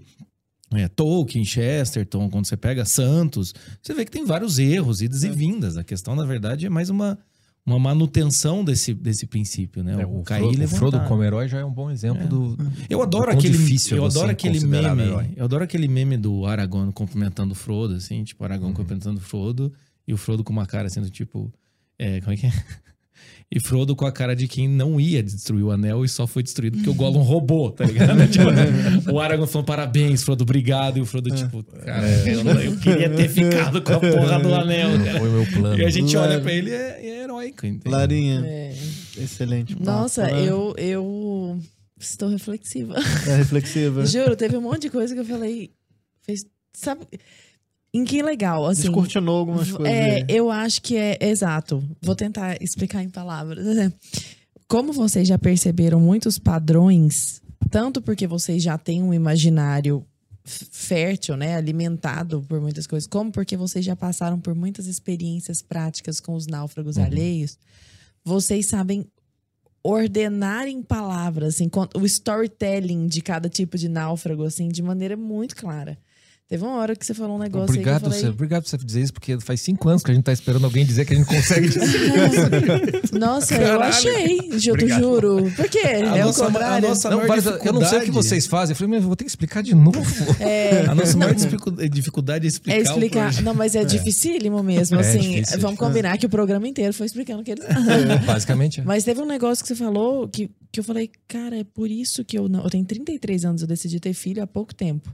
é, 0.73 0.87
Tolkien, 0.87 1.43
Chesterton, 1.43 2.29
quando 2.29 2.45
você 2.45 2.55
pega 2.55 2.85
Santos, 2.85 3.53
você 3.81 3.93
vê 3.93 4.05
que 4.05 4.11
tem 4.11 4.23
vários 4.25 4.57
erros, 4.57 5.01
idas 5.01 5.23
e 5.23 5.29
vindas. 5.29 5.75
A 5.75 5.83
questão, 5.83 6.15
na 6.15 6.25
verdade, 6.25 6.65
é 6.65 6.69
mais 6.69 6.89
uma, 6.89 7.19
uma 7.65 7.77
manutenção 7.77 8.63
desse, 8.63 8.93
desse 8.93 9.25
princípio, 9.27 9.83
né? 9.83 10.01
É, 10.01 10.05
o, 10.05 10.19
o, 10.19 10.23
cair 10.23 10.41
Frodo, 10.41 10.61
e 10.61 10.65
o 10.65 10.67
Frodo 10.67 10.91
levantar. 10.97 11.07
como 11.09 11.23
herói 11.23 11.47
já 11.47 11.59
é 11.59 11.65
um 11.65 11.71
bom 11.71 11.91
exemplo 11.91 12.23
É. 12.23 12.27
do. 12.27 12.57
Eu 12.89 13.01
adoro 13.03 13.25
quão 13.27 13.37
aquele, 13.37 13.57
é 13.57 13.97
eu 13.97 14.05
adoro 14.05 14.31
aquele 14.31 14.59
meme. 14.65 15.01
herói. 15.03 15.29
Eu 15.35 15.45
adoro 15.45 15.63
aquele 15.63 15.87
meme 15.87 16.17
do 16.17 16.45
Aragorn 16.45 16.91
cumprimentando 16.91 17.53
o 17.53 17.55
Frodo, 17.55 17.93
assim, 17.95 18.23
tipo, 18.23 18.43
Aragorn 18.43 18.69
Uhum. 18.71 18.75
cumprimentando 18.75 19.19
o 19.19 19.23
Frodo 19.23 19.71
e 20.07 20.13
o 20.13 20.17
Frodo 20.17 20.43
com 20.43 20.51
uma 20.51 20.65
cara 20.65 20.89
sendo 20.89 21.09
tipo, 21.09 21.53
é, 21.99 22.19
como 22.21 22.33
é 22.33 22.37
que 22.37 22.47
é? 22.47 22.53
E 23.53 23.59
Frodo 23.59 23.95
com 23.95 24.05
a 24.05 24.11
cara 24.11 24.33
de 24.35 24.47
quem 24.47 24.67
não 24.67 24.99
ia 24.99 25.21
destruir 25.21 25.63
o 25.63 25.71
anel 25.71 26.05
e 26.05 26.09
só 26.09 26.25
foi 26.25 26.41
destruído 26.41 26.77
porque 26.77 26.89
o 26.89 26.93
Gollum 26.93 27.21
roubou, 27.21 27.69
tá 27.71 27.83
ligado? 27.83 28.17
tipo, 28.31 28.45
o 29.11 29.19
Aragorn 29.19 29.51
falando 29.51 29.65
parabéns, 29.67 30.23
Frodo, 30.23 30.43
obrigado. 30.43 30.97
E 30.97 31.01
o 31.01 31.05
Frodo, 31.05 31.29
tipo, 31.35 31.61
cara, 31.63 32.07
eu, 32.27 32.43
não- 32.43 32.59
eu 32.61 32.77
queria 32.77 33.09
ter 33.09 33.27
ficado 33.27 33.81
com 33.81 33.93
a 33.93 33.99
porra 33.99 34.39
do 34.39 34.53
anel, 34.53 34.89
cara. 35.03 35.19
Foi 35.19 35.27
o 35.29 35.31
meu 35.33 35.45
plano. 35.51 35.79
E 35.81 35.85
a 35.85 35.89
gente 35.89 36.15
olha 36.15 36.39
pra 36.39 36.51
ele 36.53 36.69
e 36.69 36.73
é, 36.73 36.99
é 37.05 37.23
heróico, 37.23 37.65
entende? 37.65 37.89
Larinha, 37.93 38.41
É. 38.45 38.73
excelente. 39.17 39.73
papo, 39.75 39.85
Nossa, 39.85 40.23
né? 40.27 40.47
eu, 40.47 40.73
eu 40.77 41.59
estou 41.99 42.29
reflexiva. 42.29 42.95
É 43.27 43.35
reflexiva. 43.35 44.05
Juro, 44.07 44.35
teve 44.37 44.55
um 44.55 44.61
monte 44.61 44.83
de 44.83 44.89
coisa 44.89 45.13
que 45.13 45.19
eu 45.19 45.25
falei. 45.25 45.71
Fez, 46.21 46.45
sabe? 46.73 47.01
Em 47.93 48.05
que 48.05 48.21
legal, 48.21 48.65
assim. 48.65 48.83
Descortinou 48.83 49.39
algumas 49.39 49.69
coisas. 49.71 49.93
É, 49.93 50.25
eu 50.29 50.49
acho 50.49 50.81
que 50.81 50.95
é 50.95 51.17
exato. 51.19 51.83
Vou 52.01 52.15
tentar 52.15 52.61
explicar 52.61 53.03
em 53.03 53.09
palavras. 53.09 53.65
Como 54.67 54.93
vocês 54.93 55.27
já 55.27 55.37
perceberam 55.37 55.99
muitos 55.99 56.39
padrões, 56.39 57.41
tanto 57.69 58.01
porque 58.01 58.25
vocês 58.25 58.63
já 58.63 58.77
têm 58.77 59.03
um 59.03 59.13
imaginário 59.13 60.05
fértil, 60.45 61.35
né, 61.35 61.55
alimentado 61.55 62.41
por 62.47 62.59
muitas 62.59 62.87
coisas, 62.87 63.07
como 63.07 63.31
porque 63.31 63.55
vocês 63.55 63.85
já 63.85 63.95
passaram 63.95 64.39
por 64.39 64.55
muitas 64.55 64.87
experiências 64.87 65.61
práticas 65.61 66.19
com 66.19 66.33
os 66.33 66.47
náufragos 66.47 66.97
alheios, 66.97 67.59
vocês 68.23 68.65
sabem 68.65 69.05
ordenar 69.83 70.67
em 70.67 70.81
palavras, 70.81 71.55
assim, 71.55 71.69
o 71.95 72.05
storytelling 72.05 73.07
de 73.07 73.21
cada 73.21 73.49
tipo 73.49 73.77
de 73.77 73.89
náufrago, 73.89 74.43
assim, 74.43 74.69
de 74.69 74.81
maneira 74.81 75.17
muito 75.17 75.55
clara. 75.55 75.97
Teve 76.51 76.65
uma 76.65 76.75
hora 76.79 76.97
que 76.97 77.05
você 77.05 77.13
falou 77.13 77.37
um 77.37 77.39
negócio 77.39 77.69
Obrigado, 77.69 77.93
aí 77.93 77.99
que 78.01 78.05
eu 78.07 78.09
falei... 78.09 78.19
você, 78.25 78.27
obrigado 78.27 78.63
por 78.63 78.69
você 78.69 78.77
dizer 78.77 79.01
isso, 79.03 79.13
porque 79.13 79.39
faz 79.39 79.61
cinco 79.61 79.87
anos 79.87 80.03
que 80.03 80.11
a 80.11 80.13
gente 80.13 80.25
tá 80.25 80.33
esperando 80.33 80.65
alguém 80.65 80.85
dizer 80.85 81.05
que 81.05 81.13
a 81.13 81.15
gente 81.17 81.25
consegue 81.25 81.69
dizer. 81.71 83.17
Nossa, 83.17 83.55
eu 83.55 83.59
Caralho. 83.59 83.83
achei, 83.83 84.49
eu 84.67 84.75
te 84.77 84.87
juro. 84.89 85.49
Por 85.55 85.69
quê? 85.69 85.79
A 85.79 86.17
é 86.17 86.23
o 86.23 86.25
nossa- 86.27 86.43
a 86.43 86.47
contrário. 86.47 86.89
nossa- 86.89 87.09
Não, 87.09 87.17
maior 87.19 87.27
várias- 87.29 87.45
eu 87.45 87.53
não 87.53 87.59
sei 87.61 87.69
o 87.69 87.71
que 87.71 87.79
dificuldade- 87.79 88.11
vocês 88.11 88.47
fazem. 88.47 88.73
Eu 88.73 88.75
falei, 88.75 88.89
mas 88.95 89.01
eu 89.01 89.07
vou 89.07 89.15
ter 89.15 89.23
que 89.23 89.29
explicar 89.29 89.63
de 89.63 89.73
novo. 89.73 90.01
É, 90.41 90.87
A 90.87 90.93
nossa 90.93 91.15
maior 91.17 91.33
dificu- 91.33 91.71
dificuldade 91.89 92.45
é 92.45 92.49
explicar, 92.49 92.77
é 92.77 92.81
o 92.81 92.83
explicar. 92.83 93.41
Não, 93.43 93.53
mas 93.53 93.73
é, 93.73 93.85
dificílimo 93.85 94.61
mesmo. 94.61 94.97
É 94.97 94.99
assim, 94.99 95.19
difícil, 95.19 95.37
é 95.37 95.57
vamos 95.57 95.71
difícil. 95.71 95.77
combinar 95.77 96.17
que 96.17 96.25
o 96.25 96.29
programa 96.29 96.67
inteiro 96.67 96.93
foi 96.93 97.05
explicando 97.05 97.41
o 97.41 97.45
que 97.45 97.51
eles. 97.51 97.63
Basicamente. 98.25 98.81
é. 98.81 98.83
Mas 98.83 99.05
teve 99.05 99.21
um 99.21 99.25
negócio 99.25 99.63
que 99.63 99.69
você 99.69 99.75
falou 99.75 100.27
que, 100.27 100.49
que 100.69 100.81
eu 100.81 100.83
falei, 100.83 101.09
cara, 101.29 101.57
é 101.59 101.63
por 101.63 101.89
isso 101.89 102.25
que 102.25 102.37
eu 102.37 102.49
não. 102.49 102.61
Eu 102.63 102.69
tenho 102.69 102.83
33 102.83 103.45
anos, 103.45 103.61
eu 103.61 103.67
decidi 103.69 104.01
ter 104.01 104.13
filho 104.13 104.43
há 104.43 104.47
pouco 104.47 104.75
tempo. 104.75 105.09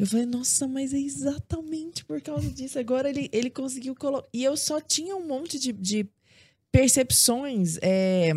Eu 0.00 0.06
falei, 0.06 0.24
nossa, 0.24 0.66
mas 0.66 0.94
é 0.94 0.98
exatamente 0.98 2.04
por 2.04 2.20
causa 2.22 2.48
disso. 2.50 2.78
Agora 2.78 3.10
ele, 3.10 3.28
ele 3.32 3.50
conseguiu 3.50 3.94
colocar. 3.94 4.26
E 4.32 4.42
eu 4.42 4.56
só 4.56 4.80
tinha 4.80 5.14
um 5.14 5.26
monte 5.26 5.58
de, 5.58 5.72
de 5.72 6.08
percepções 6.72 7.78
é, 7.82 8.32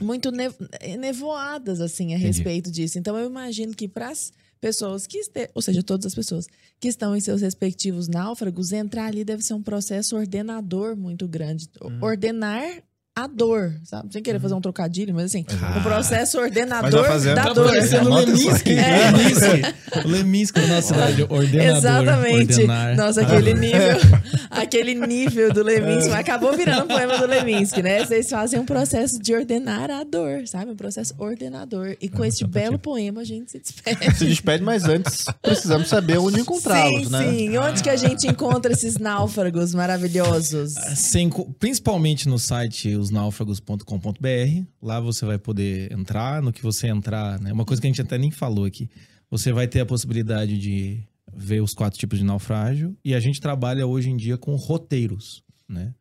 muito 0.00 0.30
nevo- 0.32 0.68
nevoadas, 0.98 1.80
assim, 1.80 2.12
a 2.12 2.16
Entendi. 2.16 2.26
respeito 2.26 2.70
disso. 2.70 2.98
Então 2.98 3.16
eu 3.16 3.26
imagino 3.26 3.74
que 3.74 3.86
para 3.86 4.08
as 4.08 4.32
pessoas 4.60 5.06
que 5.06 5.18
este... 5.18 5.48
ou 5.54 5.62
seja, 5.62 5.82
todas 5.82 6.06
as 6.06 6.14
pessoas 6.14 6.46
que 6.78 6.88
estão 6.88 7.14
em 7.16 7.20
seus 7.20 7.40
respectivos 7.40 8.08
náufragos, 8.08 8.72
entrar 8.72 9.06
ali 9.06 9.24
deve 9.24 9.42
ser 9.42 9.54
um 9.54 9.62
processo 9.62 10.16
ordenador 10.16 10.96
muito 10.96 11.28
grande. 11.28 11.68
Ordenar 12.02 12.82
a 13.16 13.26
dor, 13.26 13.74
sabe? 13.84 14.12
Sem 14.12 14.22
querer 14.22 14.38
fazer 14.40 14.54
um 14.54 14.60
trocadilho, 14.60 15.12
mas 15.14 15.26
assim, 15.26 15.44
um 15.76 15.82
processo 15.82 16.38
ordenador 16.38 17.02
da 17.34 17.34
Tá 17.34 17.52
dor. 17.52 17.66
parecendo 17.66 18.08
o 18.10 18.14
Leminski. 18.14 18.70
É. 18.72 19.10
Leminski. 19.10 19.74
O 20.04 20.08
Leminski 20.08 20.60
da 20.60 20.66
nossa 20.68 20.82
cidade. 20.94 21.22
Ordenador. 21.28 21.76
Exatamente. 21.76 22.52
Ordenar. 22.52 22.96
Nossa, 22.96 23.20
aquele 23.22 23.52
nível, 23.54 23.98
aquele 24.48 24.94
nível 24.94 25.52
do 25.52 25.62
Leminski. 25.62 26.12
Acabou 26.12 26.56
virando 26.56 26.84
um 26.84 26.88
poema 26.88 27.18
do 27.18 27.26
Leminski, 27.26 27.82
né? 27.82 28.04
Vocês 28.04 28.30
fazem 28.30 28.60
um 28.60 28.64
processo 28.64 29.18
de 29.20 29.34
ordenar 29.34 29.90
a 29.90 30.04
dor, 30.04 30.46
sabe? 30.46 30.70
Um 30.70 30.76
processo 30.76 31.12
ordenador. 31.18 31.96
E 32.00 32.08
com 32.08 32.24
este 32.24 32.46
belo 32.46 32.78
poema 32.78 33.20
a 33.22 33.24
gente 33.24 33.50
se 33.50 33.58
despede. 33.58 34.00
Se 34.20 34.26
despede, 34.26 34.62
mas 34.62 34.84
antes 34.84 35.24
precisamos 35.42 35.88
saber 35.88 36.18
onde 36.18 36.40
encontrá-los, 36.40 37.06
sim, 37.06 37.10
né? 37.10 37.30
sim. 37.32 37.58
Onde 37.58 37.82
que 37.82 37.88
a 37.90 37.96
gente 37.96 38.26
encontra 38.26 38.72
esses 38.72 38.98
náufragos 38.98 39.74
maravilhosos? 39.74 40.74
Sem 40.94 41.30
principalmente 41.58 42.28
no 42.28 42.38
site 42.38 42.94
osnáufragos.com.br. 43.00 44.64
Lá 44.82 45.00
você 45.00 45.24
vai 45.26 45.38
poder 45.38 45.92
entrar. 45.92 46.42
No 46.42 46.52
que 46.52 46.62
você 46.62 46.88
entrar, 46.88 47.40
né? 47.40 47.52
Uma 47.52 47.64
coisa 47.64 47.80
que 47.80 47.86
a 47.86 47.90
gente 47.90 48.00
até 48.00 48.18
nem 48.18 48.30
falou 48.30 48.64
aqui. 48.64 48.88
Você 49.30 49.52
vai 49.52 49.66
ter 49.66 49.80
a 49.80 49.86
possibilidade 49.86 50.58
de 50.58 51.02
ver 51.32 51.62
os 51.62 51.74
quatro 51.74 51.98
tipos 51.98 52.18
de 52.18 52.24
naufrágio. 52.24 52.96
E 53.04 53.14
a 53.14 53.20
gente 53.20 53.40
trabalha 53.40 53.86
hoje 53.86 54.10
em 54.10 54.16
dia 54.16 54.36
com 54.36 54.54
roteiros, 54.56 55.42
né? 55.68 55.94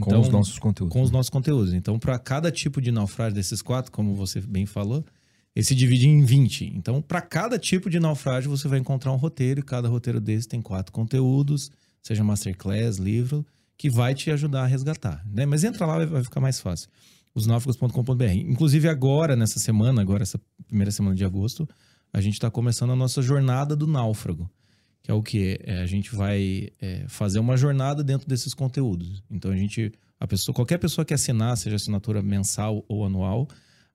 com 0.00 0.18
os 0.18 0.28
nossos 0.28 0.58
conteúdos. 0.58 0.92
com 0.92 1.02
os 1.02 1.10
nossos 1.10 1.30
conteúdos. 1.30 1.74
Então, 1.74 1.98
para 1.98 2.18
cada 2.18 2.50
tipo 2.50 2.80
de 2.80 2.90
naufrágio 2.90 3.34
desses 3.34 3.60
quatro, 3.60 3.92
como 3.92 4.14
você 4.14 4.40
bem 4.40 4.64
falou, 4.64 5.04
ele 5.54 5.64
se 5.64 5.74
divide 5.74 6.08
em 6.08 6.24
20. 6.24 6.72
Então, 6.74 7.02
para 7.02 7.20
cada 7.20 7.58
tipo 7.58 7.90
de 7.90 8.00
naufrágio, 8.00 8.50
você 8.50 8.68
vai 8.68 8.78
encontrar 8.78 9.12
um 9.12 9.16
roteiro, 9.16 9.60
e 9.60 9.62
cada 9.62 9.88
roteiro 9.88 10.20
desse 10.20 10.48
tem 10.48 10.62
quatro 10.62 10.92
conteúdos, 10.92 11.70
seja 12.02 12.24
masterclass, 12.24 12.96
livro, 12.96 13.44
que 13.82 13.90
vai 13.90 14.14
te 14.14 14.30
ajudar 14.30 14.62
a 14.62 14.66
resgatar. 14.66 15.26
Né? 15.26 15.44
Mas 15.44 15.64
entra 15.64 15.84
lá, 15.84 16.06
vai- 16.06 16.22
ficar 16.22 16.40
mais 16.40 16.60
fácil. 16.60 16.88
Osnáufragos.com.br. 17.34 18.30
Inclusive, 18.32 18.88
agora, 18.88 19.34
nessa 19.34 19.58
semana, 19.58 20.00
agora, 20.00 20.22
essa 20.22 20.40
primeira 20.68 20.92
semana 20.92 21.16
de 21.16 21.24
agosto, 21.24 21.68
a 22.12 22.20
gente 22.20 22.34
está 22.34 22.48
começando 22.48 22.92
a 22.92 22.94
nossa 22.94 23.20
jornada 23.20 23.74
do 23.74 23.88
náufrago. 23.88 24.48
Que 25.02 25.10
é 25.10 25.14
o 25.14 25.20
que? 25.20 25.58
a 25.82 25.84
gente 25.84 26.14
vai 26.14 26.68
é, 26.80 27.06
fazer 27.08 27.40
uma 27.40 27.56
jornada 27.56 28.04
dentro 28.04 28.28
desses 28.28 28.54
conteúdos. 28.54 29.20
Então 29.28 29.50
a 29.50 29.56
gente, 29.56 29.90
a 30.20 30.28
pessoa, 30.28 30.54
qualquer 30.54 30.78
pessoa 30.78 31.04
que 31.04 31.12
assinar, 31.12 31.56
seja 31.56 31.74
assinatura 31.74 32.22
mensal 32.22 32.84
ou 32.86 33.04
anual, 33.04 33.48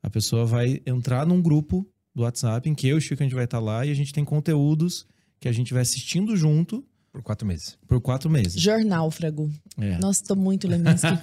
a 0.04 0.10
pessoa 0.10 0.46
vai 0.46 0.82
entrar 0.86 1.26
num 1.26 1.42
grupo 1.42 1.90
do 2.14 2.24
WhatsApp 2.24 2.70
em 2.70 2.76
que 2.76 2.90
eu 2.90 2.98
e 2.98 3.00
o 3.00 3.02
Chico 3.02 3.24
a 3.24 3.26
gente 3.26 3.36
vai 3.36 3.46
estar 3.46 3.60
lá 3.60 3.86
e 3.86 3.90
a 3.90 3.96
gente 3.96 4.12
tem 4.12 4.26
conteúdos 4.26 5.08
que 5.40 5.48
a 5.48 5.54
gente 5.54 5.72
vai 5.72 5.84
assistindo 5.84 6.36
junto 6.36 6.86
Por 7.18 7.23
quatro 7.23 7.48
meses. 7.48 7.76
por 7.88 7.99
quatro 7.99 8.30
meses. 8.30 8.61
Jornáufrago. 8.61 9.49
É. 9.80 9.98
Nossa, 9.98 10.23
tô 10.23 10.35
muito 10.35 10.68
Leminski. 10.68 11.07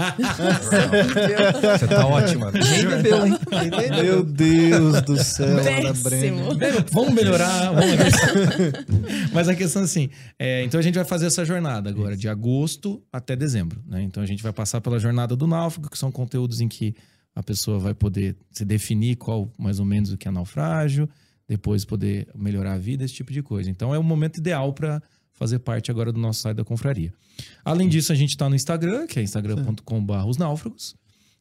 Você 1.79 1.87
tá 1.87 2.05
ótima. 2.05 2.51
Nem 2.51 2.85
bebeu, 2.85 3.27
hein? 3.27 3.39
Meu 4.03 4.25
Deus 4.25 5.03
do 5.03 5.23
céu, 5.23 5.47
Ana. 5.47 5.93
Bem, 6.59 6.73
Vamos 6.91 7.15
melhorar. 7.15 7.71
Vamos... 7.71 9.33
Mas 9.33 9.49
a 9.49 9.55
questão 9.55 9.83
é 9.83 9.85
assim: 9.85 10.11
é, 10.37 10.65
então 10.65 10.81
a 10.81 10.83
gente 10.83 10.97
vai 10.97 11.05
fazer 11.05 11.27
essa 11.27 11.45
jornada 11.45 11.89
agora, 11.91 12.17
de 12.17 12.29
agosto 12.29 13.01
até 13.13 13.37
dezembro. 13.37 13.81
Né? 13.87 14.03
Então 14.03 14.21
a 14.21 14.27
gente 14.27 14.43
vai 14.43 14.53
passar 14.53 14.81
pela 14.81 14.99
jornada 14.99 15.37
do 15.37 15.47
náufrago, 15.47 15.89
que 15.89 15.99
são 15.99 16.11
conteúdos 16.11 16.61
em 16.61 16.67
que 16.67 16.97
a 17.37 17.43
pessoa 17.43 17.79
vai 17.79 17.95
poder 17.95 18.35
se 18.51 18.65
definir 18.65 19.15
qual 19.15 19.49
mais 19.57 19.79
ou 19.79 19.87
menos 19.87 20.11
o 20.11 20.17
que 20.17 20.27
é 20.27 20.31
naufrágio, 20.33 21.09
depois 21.47 21.85
poder 21.85 22.27
melhorar 22.35 22.73
a 22.73 22.79
vida, 22.79 23.05
esse 23.05 23.15
tipo 23.15 23.33
de 23.33 23.45
coisa. 23.45 23.71
Então 23.71 23.95
é 23.95 23.99
o 23.99 24.03
momento 24.03 24.39
ideal 24.39 24.73
para 24.73 25.01
fazer 25.35 25.59
parte 25.59 25.91
agora 25.91 26.11
do 26.13 26.19
nosso 26.21 26.41
site 26.41 26.57
da 26.57 26.65
confraria. 26.65 27.13
Além 27.65 27.89
disso, 27.89 28.13
a 28.13 28.15
gente 28.15 28.31
está 28.31 28.49
no 28.49 28.55
Instagram, 28.55 29.07
que 29.07 29.19
é 29.19 29.23
instagram.com.br 29.23 30.13
os 30.27 30.37
náufragos. 30.37 30.95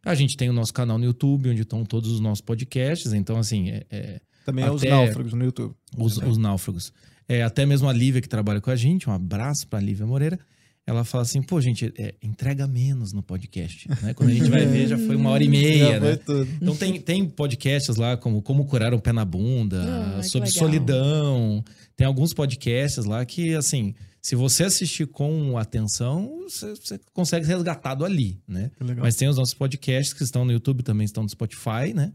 A 0.05 0.13
gente 0.15 0.35
tem 0.35 0.49
o 0.49 0.53
nosso 0.53 0.73
canal 0.73 0.97
no 0.97 1.05
YouTube, 1.05 1.49
onde 1.49 1.61
estão 1.61 1.85
todos 1.85 2.11
os 2.11 2.19
nossos 2.19 2.41
podcasts. 2.41 3.13
Então, 3.13 3.37
assim, 3.37 3.69
é- 3.69 3.85
é, 3.89 4.21
Também 4.45 4.65
é 4.65 4.71
os 4.71 4.81
náufragos 4.83 5.33
no 5.33 5.45
YouTube. 5.45 5.73
os, 5.97 6.17
os 6.17 6.37
náufragos. 6.37 6.91
É, 7.27 7.41
até 7.41 7.65
mesmo 7.65 7.87
a 7.87 7.93
Lívia 7.93 8.19
que 8.21 8.27
trabalha 8.27 8.59
com 8.59 8.69
a 8.69 8.75
gente, 8.75 9.09
um 9.09 9.13
abraço 9.13 9.65
pra 9.67 9.79
Lívia 9.79 10.05
Moreira. 10.05 10.37
Ela 10.85 11.05
fala 11.05 11.21
assim, 11.23 11.41
pô, 11.41 11.61
gente, 11.61 11.93
é, 11.97 12.13
entrega 12.21 12.67
menos 12.67 13.13
no 13.13 13.23
podcast. 13.23 13.87
Né? 14.01 14.13
Quando 14.13 14.31
a 14.31 14.33
gente 14.33 14.49
vai 14.49 14.65
ver, 14.65 14.87
já 14.87 14.97
foi 14.97 15.15
uma 15.15 15.29
hora 15.29 15.41
e 15.43 15.47
meia, 15.47 15.93
Já 15.93 15.99
né? 15.99 16.07
foi 16.07 16.17
tudo. 16.17 16.49
Então 16.61 16.75
tem, 16.75 16.99
tem 16.99 17.25
podcasts 17.29 17.95
lá 17.95 18.17
como 18.17 18.41
Como 18.41 18.65
Curar 18.65 18.93
um 18.93 18.99
Pé 18.99 19.13
na 19.13 19.23
Bunda, 19.23 19.81
Ah, 20.17 20.23
sobre 20.23 20.49
solidão. 20.49 21.63
Tem 21.95 22.05
alguns 22.05 22.33
podcasts 22.33 23.05
lá 23.05 23.25
que, 23.25 23.55
assim, 23.55 23.95
se 24.21 24.35
você 24.35 24.65
assistir 24.65 25.07
com 25.07 25.57
atenção, 25.57 26.29
você, 26.47 26.75
você 26.75 26.99
consegue 27.13 27.45
ser 27.45 27.53
resgatado 27.53 28.03
ali, 28.03 28.41
né? 28.45 28.69
Mas 28.97 29.15
tem 29.15 29.29
os 29.29 29.37
nossos 29.37 29.53
podcasts 29.53 30.13
que 30.13 30.23
estão 30.23 30.43
no 30.43 30.51
YouTube, 30.51 30.83
também 30.83 31.05
estão 31.05 31.23
no 31.23 31.29
Spotify, 31.29 31.93
né? 31.95 32.11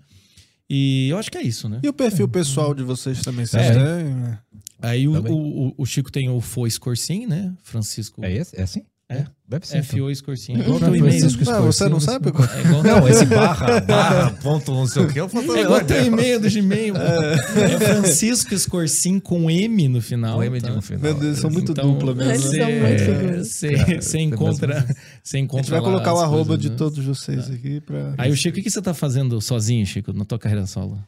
E 0.71 1.09
eu 1.09 1.19
acho 1.19 1.31
que 1.31 1.39
é 1.39 1.43
isso, 1.43 1.69
né? 1.69 1.81
E 1.83 1.89
o 1.89 1.93
perfil 1.93 2.29
pessoal 2.29 2.75
de 2.75 2.83
vocês 2.83 3.23
também, 3.23 3.47
vocês 3.47 3.63
É. 3.63 3.73
têm? 3.73 4.15
né? 4.15 4.39
Aí 4.81 5.09
o, 5.09 5.13
o, 5.33 5.75
o 5.77 5.87
Chico 5.87 6.13
tem 6.13 6.29
o 6.29 6.41
Fo 6.41 6.69
Scorsin, 6.69 7.27
né? 7.27 7.53
Francisco 7.63 8.25
É 8.25 8.33
esse? 8.33 8.57
É 8.59 8.63
assim? 8.63 8.85
É. 9.11 9.25
Deve 9.49 9.67
ser. 9.67 9.79
F.O. 9.79 10.15
Scorsin. 10.15 10.57
É 10.57 10.61
igual 10.61 10.79
teu 10.79 10.95
e-mail. 10.95 11.19
Francisco 11.19 11.51
Ah, 11.51 11.61
você 11.63 11.89
não 11.89 11.99
sabe? 11.99 12.27
É 12.27 12.61
igual, 12.61 12.83
Não, 12.83 13.09
esse 13.09 13.25
barra, 13.25 13.81
barra, 13.81 14.31
ponto, 14.43 14.71
não 14.71 14.87
sei 14.87 15.03
o 15.05 15.09
que. 15.09 15.19
Eu 15.19 15.27
faço 15.31 15.57
é 15.57 15.63
igual 15.63 15.83
teu 15.83 16.05
e-mail 16.05 16.39
do 16.39 16.51
Gmail. 16.51 16.93
pô. 16.93 17.01
É 17.01 17.79
Francisco 17.79 18.59
Scorsin 18.59 19.19
com 19.19 19.51
M 19.51 19.89
no 19.89 20.03
final. 20.03 20.39
O 20.39 20.43
M 20.43 20.61
de 20.61 20.67
tá? 20.67 20.73
um 20.75 20.83
final. 20.83 21.01
Meu 21.01 21.15
Deus, 21.15 21.39
são 21.39 21.49
muito 21.51 21.73
Então, 21.73 21.95
dupla 21.95 22.15
mesmo. 22.15 22.53
Né? 22.53 23.39
Você 23.39 23.77
você 23.99 24.19
tem 24.19 24.29
encontra. 24.29 24.87
Você 25.23 25.39
A 25.39 25.41
encontra 25.41 25.63
gente 25.65 25.71
vai 25.73 25.81
colocar 25.81 26.13
o 26.13 26.19
arroba 26.19 26.45
coisas, 26.49 26.63
de 26.63 26.69
né? 26.71 26.77
todos 26.77 27.03
vocês 27.03 27.51
aqui 27.51 27.81
pra. 27.81 28.13
Aí 28.19 28.31
o 28.31 28.37
Chico, 28.37 28.59
o 28.59 28.63
que 28.63 28.71
você 28.71 28.83
tá 28.83 28.93
fazendo 28.93 29.41
sozinho, 29.41 29.87
Chico, 29.87 30.13
na 30.13 30.27
tua 30.27 30.39
carreira 30.39 30.67
solo? 30.67 31.03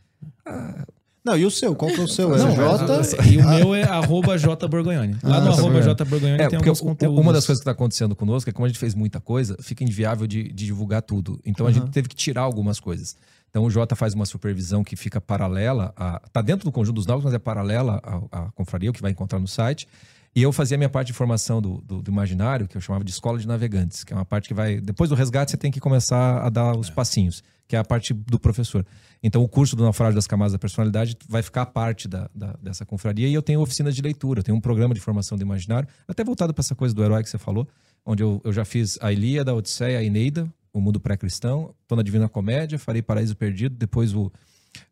Não, 1.25 1.37
e 1.37 1.45
o 1.45 1.51
seu? 1.51 1.75
Qual 1.75 1.91
que 1.93 2.01
é 2.01 2.03
o 2.03 2.09
seu? 2.09 2.35
É 2.35 2.39
Não, 2.39 2.55
J? 2.55 3.27
E 3.31 3.37
o 3.39 3.49
meu 3.49 3.75
é 3.75 3.83
arroba 3.85 4.39
J 4.39 4.67
Borgonhoni. 4.69 5.17
Lá 5.23 5.37
Ah, 5.37 5.41
no 5.41 5.47
tá 5.53 5.59
arroba 5.59 5.75
bom. 5.75 5.81
J 5.83 6.05
Borgonhoni 6.07 6.43
É, 6.43 6.49
tem 6.49 6.59
alguns 6.59 6.81
o- 6.81 6.85
conteúdos. 6.85 7.19
uma 7.21 7.33
das 7.33 7.45
coisas 7.47 7.61
que 7.61 7.63
está 7.65 7.73
acontecendo 7.73 8.17
conosco 8.17 8.49
é 8.49 8.53
que 8.53 8.57
como 8.57 8.65
a 8.65 8.69
gente 8.69 8.79
fez 8.79 8.95
muita 8.95 9.21
coisa, 9.21 9.57
fica 9.61 9.85
inviável 9.85 10.27
de, 10.27 10.45
de 10.45 10.65
divulgar 10.67 11.03
tudo. 11.03 11.39
Então 11.45 11.67
a 11.67 11.73
gente 11.73 11.91
teve 11.91 12.09
que 12.09 12.17
tirar 12.17 12.43
algumas 12.43 12.81
coisas. 12.81 13.17
Então 13.51 13.65
o 13.65 13.71
Jota 13.71 13.95
faz 13.97 14.15
uma 14.15 14.25
supervisão 14.25 14.83
que 14.83 14.97
fica 14.97 15.21
paralela, 15.21 15.93
a, 15.97 16.21
tá 16.33 16.41
dentro 16.41 16.65
do 16.65 16.73
conjunto 16.73 16.95
dos 16.97 17.07
novos, 17.07 17.25
mas 17.25 17.35
é 17.35 17.39
paralela 17.39 18.01
à, 18.33 18.45
à 18.47 18.51
confraria, 18.53 18.89
o 18.91 18.93
que 18.93 19.03
vai 19.03 19.11
encontrar 19.11 19.39
no 19.39 19.49
site. 19.49 19.87
E 20.35 20.41
eu 20.43 20.53
fazia 20.53 20.77
a 20.77 20.79
minha 20.79 20.89
parte 20.89 21.09
de 21.09 21.13
formação 21.13 21.61
do, 21.61 21.83
do, 21.83 22.01
do 22.01 22.11
imaginário, 22.11 22.69
que 22.69 22.77
eu 22.77 22.81
chamava 22.81 23.05
de 23.05 23.11
escola 23.11 23.37
de 23.39 23.49
navegantes, 23.49 24.05
que 24.05 24.13
é 24.13 24.17
uma 24.17 24.25
parte 24.25 24.47
que 24.47 24.55
vai. 24.55 24.81
Depois 24.81 25.11
do 25.11 25.17
resgate, 25.17 25.51
você 25.51 25.57
tem 25.57 25.73
que 25.73 25.81
começar 25.81 26.39
a 26.41 26.49
dar 26.49 26.77
os 26.79 26.89
passinhos, 26.89 27.43
que 27.71 27.77
é 27.77 27.79
a 27.79 27.85
parte 27.85 28.13
do 28.13 28.37
professor. 28.37 28.85
Então, 29.23 29.45
o 29.45 29.49
curso 29.49 29.77
do 29.77 29.85
Naufrágio 29.85 30.17
das 30.17 30.27
Camadas 30.27 30.53
da 30.53 30.59
Personalidade 30.59 31.17
vai 31.29 31.41
ficar 31.41 31.67
parte 31.67 32.09
da, 32.09 32.29
da- 32.35 32.57
dessa 32.61 32.85
confraria. 32.85 33.29
E 33.29 33.33
eu 33.33 33.41
tenho 33.43 33.61
oficinas 33.61 33.95
de 33.95 34.03
leitura, 34.03 34.41
eu 34.41 34.43
tenho 34.43 34.59
um 34.59 34.61
programa 34.61 34.93
de 34.93 34.99
formação 34.99 35.39
do 35.39 35.43
imaginário, 35.43 35.89
até 36.09 36.25
voltado 36.25 36.53
para 36.53 36.63
essa 36.63 36.75
coisa 36.75 36.93
do 36.93 37.05
herói 37.05 37.23
que 37.23 37.31
você 37.31 37.39
falou, 37.39 37.69
onde 38.05 38.25
eu, 38.25 38.41
eu 38.43 38.53
já 38.53 38.65
fiz 38.65 38.99
a 39.01 39.13
Ilíada, 39.13 39.53
a 39.53 39.55
Odisseia, 39.55 40.01
a 40.01 40.03
Eneida, 40.03 40.53
o 40.73 40.81
mundo 40.81 40.99
pré-cristão, 40.99 41.73
tô 41.87 41.95
na 41.95 42.03
Divina 42.03 42.29
Comédia, 42.29 42.77
farei 42.77 43.03
Paraíso 43.03 43.37
Perdido, 43.37 43.77
depois 43.77 44.13
o, 44.15 44.33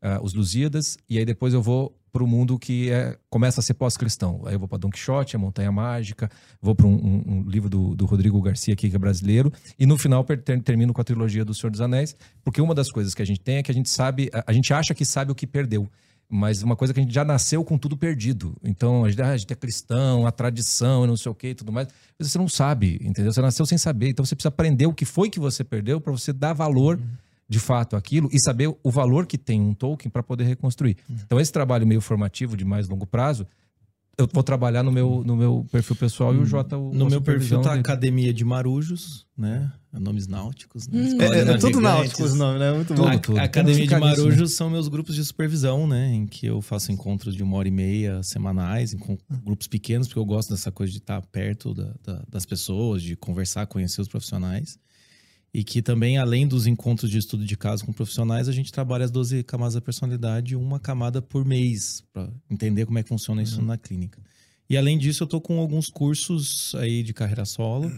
ah, 0.02 0.20
os 0.22 0.34
Lusíadas, 0.34 0.96
e 1.08 1.18
aí 1.18 1.24
depois 1.24 1.54
eu 1.54 1.62
vou 1.62 1.94
para 2.10 2.24
o 2.24 2.26
mundo 2.26 2.58
que 2.58 2.90
é, 2.90 3.16
começa 3.28 3.60
a 3.60 3.62
ser 3.62 3.74
pós-cristão. 3.74 4.42
Aí 4.46 4.54
eu 4.54 4.58
vou 4.58 4.66
para 4.66 4.78
Don 4.78 4.88
Quixote, 4.90 5.36
a 5.36 5.38
Montanha 5.38 5.70
Mágica, 5.70 6.30
vou 6.60 6.74
para 6.74 6.86
um, 6.86 6.94
um- 6.94 7.22
um 7.26 7.42
livro 7.48 7.68
do, 7.68 7.94
do 7.94 8.06
Rodrigo 8.06 8.40
Garcia 8.40 8.72
aqui, 8.72 8.88
que 8.88 8.96
é 8.96 8.98
brasileiro, 8.98 9.52
e 9.78 9.84
no 9.86 9.96
final 9.98 10.24
ter- 10.24 10.62
termino 10.62 10.92
com 10.94 11.00
a 11.00 11.04
trilogia 11.04 11.44
do 11.44 11.52
Senhor 11.54 11.70
dos 11.70 11.80
Anéis, 11.82 12.16
porque 12.42 12.60
uma 12.62 12.74
das 12.74 12.90
coisas 12.90 13.14
que 13.14 13.20
a 13.22 13.26
gente 13.26 13.40
tem 13.40 13.56
é 13.58 13.62
que 13.62 13.70
a 13.70 13.74
gente 13.74 13.90
sabe, 13.90 14.30
a, 14.32 14.42
a 14.46 14.52
gente 14.52 14.72
acha 14.72 14.94
que 14.94 15.04
sabe 15.04 15.30
o 15.30 15.34
que 15.34 15.46
perdeu. 15.46 15.88
Mas 16.30 16.62
uma 16.62 16.76
coisa 16.76 16.92
que 16.92 17.00
a 17.00 17.02
gente 17.02 17.14
já 17.14 17.24
nasceu 17.24 17.64
com 17.64 17.78
tudo 17.78 17.96
perdido. 17.96 18.54
Então, 18.62 19.02
a 19.04 19.08
gente, 19.10 19.22
ah, 19.22 19.30
a 19.30 19.36
gente 19.38 19.50
é 19.50 19.56
cristão, 19.56 20.26
a 20.26 20.30
tradição, 20.30 21.06
não 21.06 21.16
sei 21.16 21.32
o 21.32 21.34
que 21.34 21.48
e 21.48 21.54
tudo 21.54 21.72
mais. 21.72 21.88
Mas 22.18 22.30
você 22.30 22.36
não 22.36 22.46
sabe, 22.48 22.98
entendeu? 23.02 23.32
Você 23.32 23.40
nasceu 23.40 23.64
sem 23.64 23.78
saber. 23.78 24.10
Então, 24.10 24.22
você 24.26 24.34
precisa 24.34 24.50
aprender 24.50 24.84
o 24.86 24.92
que 24.92 25.06
foi 25.06 25.30
que 25.30 25.40
você 25.40 25.64
perdeu 25.64 25.98
para 26.02 26.12
você 26.12 26.30
dar 26.30 26.52
valor 26.52 27.00
de 27.48 27.58
fato 27.58 27.96
àquilo 27.96 28.28
e 28.32 28.38
saber 28.40 28.68
o 28.82 28.90
valor 28.90 29.26
que 29.26 29.38
tem 29.38 29.60
um 29.60 29.72
token 29.74 30.10
para 30.10 30.22
poder 30.22 30.44
reconstruir. 30.44 30.96
Então, 31.08 31.40
esse 31.40 31.52
trabalho 31.52 31.86
meio 31.86 32.00
formativo 32.00 32.56
de 32.56 32.64
mais 32.64 32.88
longo 32.88 33.06
prazo, 33.06 33.46
eu 34.18 34.28
vou 34.32 34.42
trabalhar 34.42 34.82
no 34.82 34.90
meu, 34.90 35.22
no 35.24 35.36
meu 35.36 35.64
perfil 35.70 35.94
pessoal 35.94 36.34
e 36.34 36.38
o 36.38 36.44
Jota. 36.44 36.76
o- 36.76 36.92
No 36.92 37.06
meu 37.08 37.20
perfil 37.22 37.60
tá 37.62 37.70
dele. 37.70 37.80
Academia 37.80 38.34
de 38.34 38.44
Marujos, 38.44 39.24
né? 39.36 39.72
nomes 39.92 40.26
náuticos, 40.26 40.86
né? 40.88 41.00
Hum. 41.00 41.22
É, 41.22 41.44
de 41.44 41.50
é 41.52 41.56
tudo 41.58 41.80
náutico 41.80 42.22
os 42.22 42.34
nomes, 42.34 42.60
né? 42.60 42.72
Muito 42.72 42.94
bom. 42.94 43.06
A, 43.08 43.18
tudo. 43.18 43.38
a 43.38 43.44
Academia 43.44 43.86
de. 43.86 43.96
Marujos 43.96 44.54
são 44.54 44.68
meus 44.68 44.86
grupos 44.88 45.14
de 45.14 45.24
supervisão, 45.24 45.86
né? 45.86 46.12
Em 46.12 46.26
que 46.26 46.46
eu 46.46 46.60
faço 46.60 46.92
encontros 46.92 47.34
de 47.34 47.42
uma 47.42 47.56
hora 47.56 47.68
e 47.68 47.70
meia 47.70 48.22
semanais, 48.22 48.92
em 48.92 48.98
com 48.98 49.16
grupos 49.44 49.66
pequenos, 49.68 50.06
porque 50.08 50.18
eu 50.18 50.24
gosto 50.26 50.50
dessa 50.50 50.70
coisa 50.70 50.92
de 50.92 50.98
estar 50.98 51.22
perto 51.22 51.72
da- 51.72 51.94
da- 52.04 52.22
das 52.28 52.44
pessoas, 52.44 53.02
de 53.02 53.16
conversar, 53.16 53.66
conhecer 53.66 54.00
os 54.00 54.08
profissionais. 54.08 54.78
E 55.52 55.64
que 55.64 55.80
também, 55.80 56.18
além 56.18 56.46
dos 56.46 56.66
encontros 56.66 57.10
de 57.10 57.18
estudo 57.18 57.44
de 57.44 57.56
caso 57.56 57.84
com 57.84 57.92
profissionais, 57.92 58.48
a 58.48 58.52
gente 58.52 58.70
trabalha 58.70 59.04
as 59.04 59.10
12 59.10 59.42
camadas 59.44 59.74
da 59.74 59.80
personalidade, 59.80 60.54
uma 60.54 60.78
camada 60.78 61.22
por 61.22 61.44
mês, 61.44 62.04
para 62.12 62.30
entender 62.50 62.84
como 62.84 62.98
é 62.98 63.02
que 63.02 63.08
funciona 63.08 63.42
isso 63.42 63.62
na 63.62 63.78
clínica. 63.78 64.20
E 64.68 64.76
além 64.76 64.98
disso, 64.98 65.22
eu 65.22 65.26
tô 65.26 65.40
com 65.40 65.58
alguns 65.58 65.88
cursos 65.88 66.74
aí 66.74 67.02
de 67.02 67.14
carreira 67.14 67.46
solo, 67.46 67.90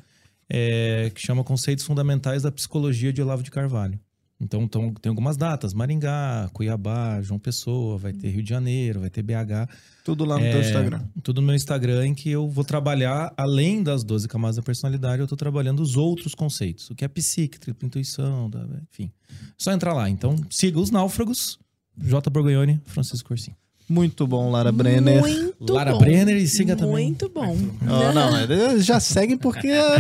é, 0.49 1.11
que 1.13 1.21
chama 1.21 1.43
Conceitos 1.43 1.85
Fundamentais 1.85 2.43
da 2.43 2.53
Psicologia 2.53 3.13
de 3.13 3.21
Olavo 3.21 3.43
de 3.43 3.51
Carvalho. 3.51 3.99
Então, 4.41 4.67
tão- 4.67 4.95
tem 4.95 5.11
algumas 5.11 5.37
datas: 5.37 5.75
Maringá, 5.75 6.49
Cuiabá, 6.55 7.21
João 7.21 7.39
Pessoa, 7.39 7.99
vai 7.99 8.13
ter 8.13 8.31
Rio 8.31 8.43
de 8.43 8.49
Janeiro, 8.49 9.01
vai 9.01 9.11
ter 9.11 9.23
BH. 9.23 9.69
Tudo 10.05 10.25
lá 10.25 10.39
no 10.39 10.45
É, 10.45 10.51
teu 10.53 10.61
Instagram. 10.63 11.03
Tudo 11.23 11.41
no 11.43 11.47
meu 11.47 11.55
Instagram, 11.57 12.07
em 12.07 12.15
que 12.15 12.31
eu 12.31 12.49
vou 12.49 12.65
trabalhar, 12.65 13.33
além 13.37 13.83
das 13.83 14.03
12 14.03 14.27
camadas 14.27 14.57
da 14.57 14.63
personalidade, 14.63 15.21
eu 15.21 15.27
tô 15.29 15.37
trabalhando 15.37 15.81
os 15.81 15.97
outros 15.97 16.35
conceitos. 16.35 16.89
O 16.91 16.95
que 16.95 17.05
é 17.05 17.09
psique, 17.09 17.61
tripla 17.61 17.87
intuição, 17.87 18.49
da- 18.49 18.67
enfim. 18.91 19.11
Só 19.59 19.73
entrar 19.73 19.93
lá. 19.93 20.09
Então, 20.09 20.35
siga 20.49 20.81
os 20.81 20.91
náufragos. 20.91 21.59
J. 21.99 22.31
Borgognoni, 22.31 22.81
Francisco 22.87 23.29
Corsim. 23.29 23.53
Muito 23.87 24.27
bom, 24.27 24.51
Lara 24.51 24.71
Brenner. 24.73 25.21
Muito 25.21 25.73
Lara 25.73 25.93
bom. 25.93 25.99
Brenner 25.99 26.37
e 26.37 26.47
siga 26.47 26.77
também. 26.77 27.07
Muito 27.07 27.29
bom. 27.29 27.55
Ó, 27.87 28.13
não, 28.13 28.39
eles 28.41 28.87
já 28.87 28.99
seguem 29.01 29.37
porque 29.37 29.67
é, 29.67 29.97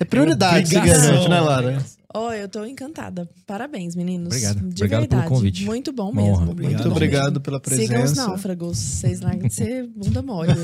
é 0.00 0.04
prioridade 0.04 0.68
seguir 0.70 0.90
a 0.90 0.98
gente, 1.12 1.28
né, 1.28 1.38
Lara? 1.38 1.84
Oh, 2.16 2.30
eu 2.30 2.48
tô 2.48 2.64
encantada. 2.64 3.28
Parabéns, 3.44 3.96
meninos. 3.96 4.28
Obrigado. 4.28 4.58
De 4.60 4.66
Obrigado 4.84 5.08
pelo 5.08 5.20
verdade. 5.20 5.28
convite. 5.28 5.64
Muito 5.64 5.92
bom 5.92 6.10
Uma 6.10 6.22
mesmo. 6.22 6.34
honra. 6.36 6.44
Muito, 6.46 6.62
Muito 6.62 6.82
bom 6.84 6.90
obrigado 6.90 7.24
mesmo. 7.24 7.40
pela 7.40 7.60
Sigam 7.64 7.82
os 7.82 7.88
presença. 8.12 8.26
náufragos. 8.28 8.78
Vocês 8.78 9.20
largam 9.20 9.48
de 9.48 9.54
ser 9.54 9.86
bunda 9.88 10.22
mole. 10.22 10.50
hein? 10.50 10.56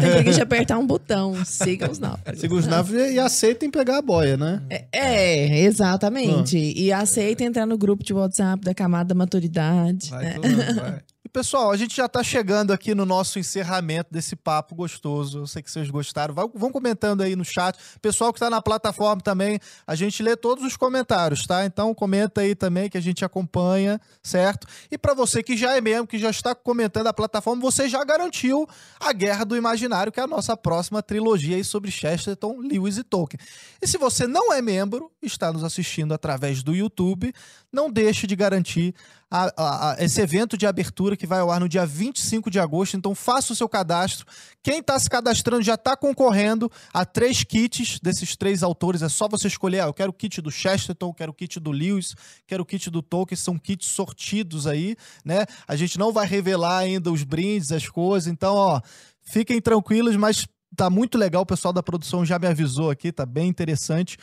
Tem 0.00 0.10
preguiça 0.12 0.36
de 0.36 0.42
apertar 0.42 0.78
um 0.78 0.86
botão. 0.86 1.44
Sigam 1.44 1.90
os 1.90 1.98
náufragos. 1.98 2.40
Siga 2.40 2.54
os 2.54 2.66
náufragos 2.66 3.10
e 3.12 3.18
aceitem 3.18 3.70
pegar 3.70 3.98
a 3.98 4.02
boia, 4.02 4.36
né? 4.38 4.62
É, 4.70 4.86
é, 4.92 5.60
exatamente. 5.64 6.56
E 6.56 6.90
aceita 6.90 7.44
entrar 7.44 7.66
no 7.66 7.76
grupo 7.76 8.02
de 8.02 8.14
WhatsApp 8.14 8.64
da 8.64 8.72
camada 8.74 9.08
da 9.10 9.14
maturidade. 9.14 10.08
Vai, 10.08 10.24
né? 10.24 10.32
tudo, 10.40 10.74
vai. 10.80 11.00
Pessoal, 11.32 11.70
a 11.70 11.76
gente 11.78 11.96
já 11.96 12.06
tá 12.06 12.22
chegando 12.22 12.74
aqui 12.74 12.94
no 12.94 13.06
nosso 13.06 13.38
encerramento 13.38 14.12
desse 14.12 14.36
papo 14.36 14.74
gostoso. 14.74 15.38
Eu 15.38 15.46
sei 15.46 15.62
que 15.62 15.70
vocês 15.70 15.88
gostaram. 15.88 16.34
Vão 16.52 16.70
comentando 16.70 17.22
aí 17.22 17.34
no 17.34 17.42
chat. 17.42 17.74
Pessoal 18.02 18.34
que 18.34 18.38
tá 18.38 18.50
na 18.50 18.60
plataforma 18.60 19.22
também, 19.22 19.58
a 19.86 19.94
gente 19.94 20.22
lê 20.22 20.36
todos 20.36 20.62
os 20.62 20.76
comentários, 20.76 21.46
tá? 21.46 21.64
Então 21.64 21.94
comenta 21.94 22.42
aí 22.42 22.54
também 22.54 22.90
que 22.90 22.98
a 22.98 23.00
gente 23.00 23.24
acompanha, 23.24 23.98
certo? 24.22 24.66
E 24.90 24.98
para 24.98 25.14
você 25.14 25.42
que 25.42 25.56
já 25.56 25.74
é 25.74 25.80
membro, 25.80 26.06
que 26.06 26.18
já 26.18 26.28
está 26.28 26.54
comentando 26.54 27.06
a 27.06 27.14
plataforma, 27.14 27.62
você 27.62 27.88
já 27.88 28.04
garantiu 28.04 28.68
a 29.00 29.10
Guerra 29.14 29.46
do 29.46 29.56
Imaginário, 29.56 30.12
que 30.12 30.20
é 30.20 30.24
a 30.24 30.26
nossa 30.26 30.54
próxima 30.54 31.02
trilogia 31.02 31.56
aí 31.56 31.64
sobre 31.64 31.90
Chesterton, 31.90 32.58
Lewis 32.58 32.98
e 32.98 33.02
Tolkien. 33.02 33.40
E 33.80 33.88
se 33.88 33.96
você 33.96 34.26
não 34.26 34.52
é 34.52 34.60
membro, 34.60 35.10
está 35.22 35.50
nos 35.50 35.64
assistindo 35.64 36.12
através 36.12 36.62
do 36.62 36.74
YouTube, 36.74 37.32
não 37.72 37.90
deixe 37.90 38.26
de 38.26 38.36
garantir 38.36 38.94
a- 39.30 39.50
a- 39.56 39.90
a- 39.92 40.04
esse 40.04 40.20
evento 40.20 40.58
de 40.58 40.66
abertura 40.66 41.16
que 41.16 41.26
vai 41.26 41.40
ao 41.40 41.50
ar 41.50 41.58
no 41.58 41.68
dia 41.68 41.86
25 41.86 42.50
de 42.50 42.60
agosto. 42.60 42.96
Então 42.96 43.14
faça 43.14 43.52
o 43.52 43.56
seu 43.56 43.66
cadastro. 43.68 44.26
Quem 44.62 44.80
está 44.80 44.98
se 44.98 45.08
cadastrando 45.08 45.62
já 45.62 45.74
está 45.74 45.96
concorrendo 45.96 46.70
a 46.92 47.06
três 47.06 47.42
kits 47.42 47.98
desses 48.00 48.36
três 48.36 48.62
autores. 48.62 49.00
É 49.00 49.08
só 49.08 49.26
você 49.26 49.48
escolher. 49.48 49.80
Ah, 49.80 49.86
eu 49.86 49.94
quero 49.94 50.10
o 50.10 50.12
kit 50.12 50.42
do 50.42 50.50
Chesterton, 50.50 51.08
eu 51.08 51.14
quero 51.14 51.32
o 51.32 51.34
kit 51.34 51.58
do 51.58 51.70
Lewis, 51.70 52.14
quero 52.46 52.62
o 52.62 52.66
kit 52.66 52.90
do 52.90 53.00
Tolkien. 53.00 53.38
São 53.38 53.58
kits 53.58 53.86
sortidos 53.86 54.66
aí, 54.66 54.94
né? 55.24 55.46
A 55.66 55.74
gente 55.74 55.98
não 55.98 56.12
vai 56.12 56.26
revelar 56.26 56.78
ainda 56.78 57.10
os 57.10 57.24
brindes, 57.24 57.72
as 57.72 57.88
coisas. 57.88 58.26
Então, 58.30 58.54
ó, 58.54 58.80
fiquem 59.22 59.62
tranquilos, 59.62 60.14
mas 60.16 60.46
tá 60.76 60.90
muito 60.90 61.16
legal. 61.16 61.42
O 61.42 61.46
pessoal 61.46 61.72
da 61.72 61.82
produção 61.82 62.24
já 62.24 62.38
me 62.38 62.46
avisou 62.46 62.90
aqui, 62.90 63.10
tá 63.10 63.24
bem 63.24 63.48
interessante. 63.48 64.18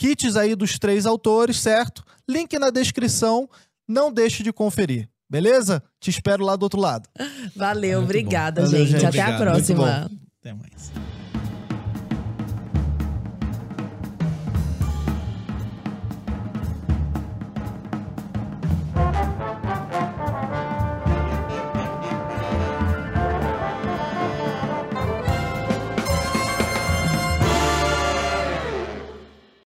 Kits 0.00 0.34
aí 0.34 0.54
dos 0.54 0.78
três 0.78 1.04
autores, 1.04 1.58
certo? 1.58 2.02
Link 2.26 2.58
na 2.58 2.70
descrição. 2.70 3.46
Não 3.86 4.10
deixe 4.10 4.42
de 4.42 4.50
conferir. 4.50 5.10
Beleza? 5.28 5.82
Te 6.00 6.08
espero 6.08 6.42
lá 6.42 6.56
do 6.56 6.62
outro 6.62 6.80
lado. 6.80 7.06
Valeu, 7.54 7.98
Muito 7.98 8.06
obrigada, 8.06 8.62
Valeu, 8.64 8.78
gente. 8.86 8.92
gente. 8.92 9.04
Até 9.04 9.20
a 9.20 9.24
Obrigado, 9.28 9.52
muito 9.52 9.74
próxima. 9.74 10.10
Até 10.40 10.54
mais. 10.54 10.90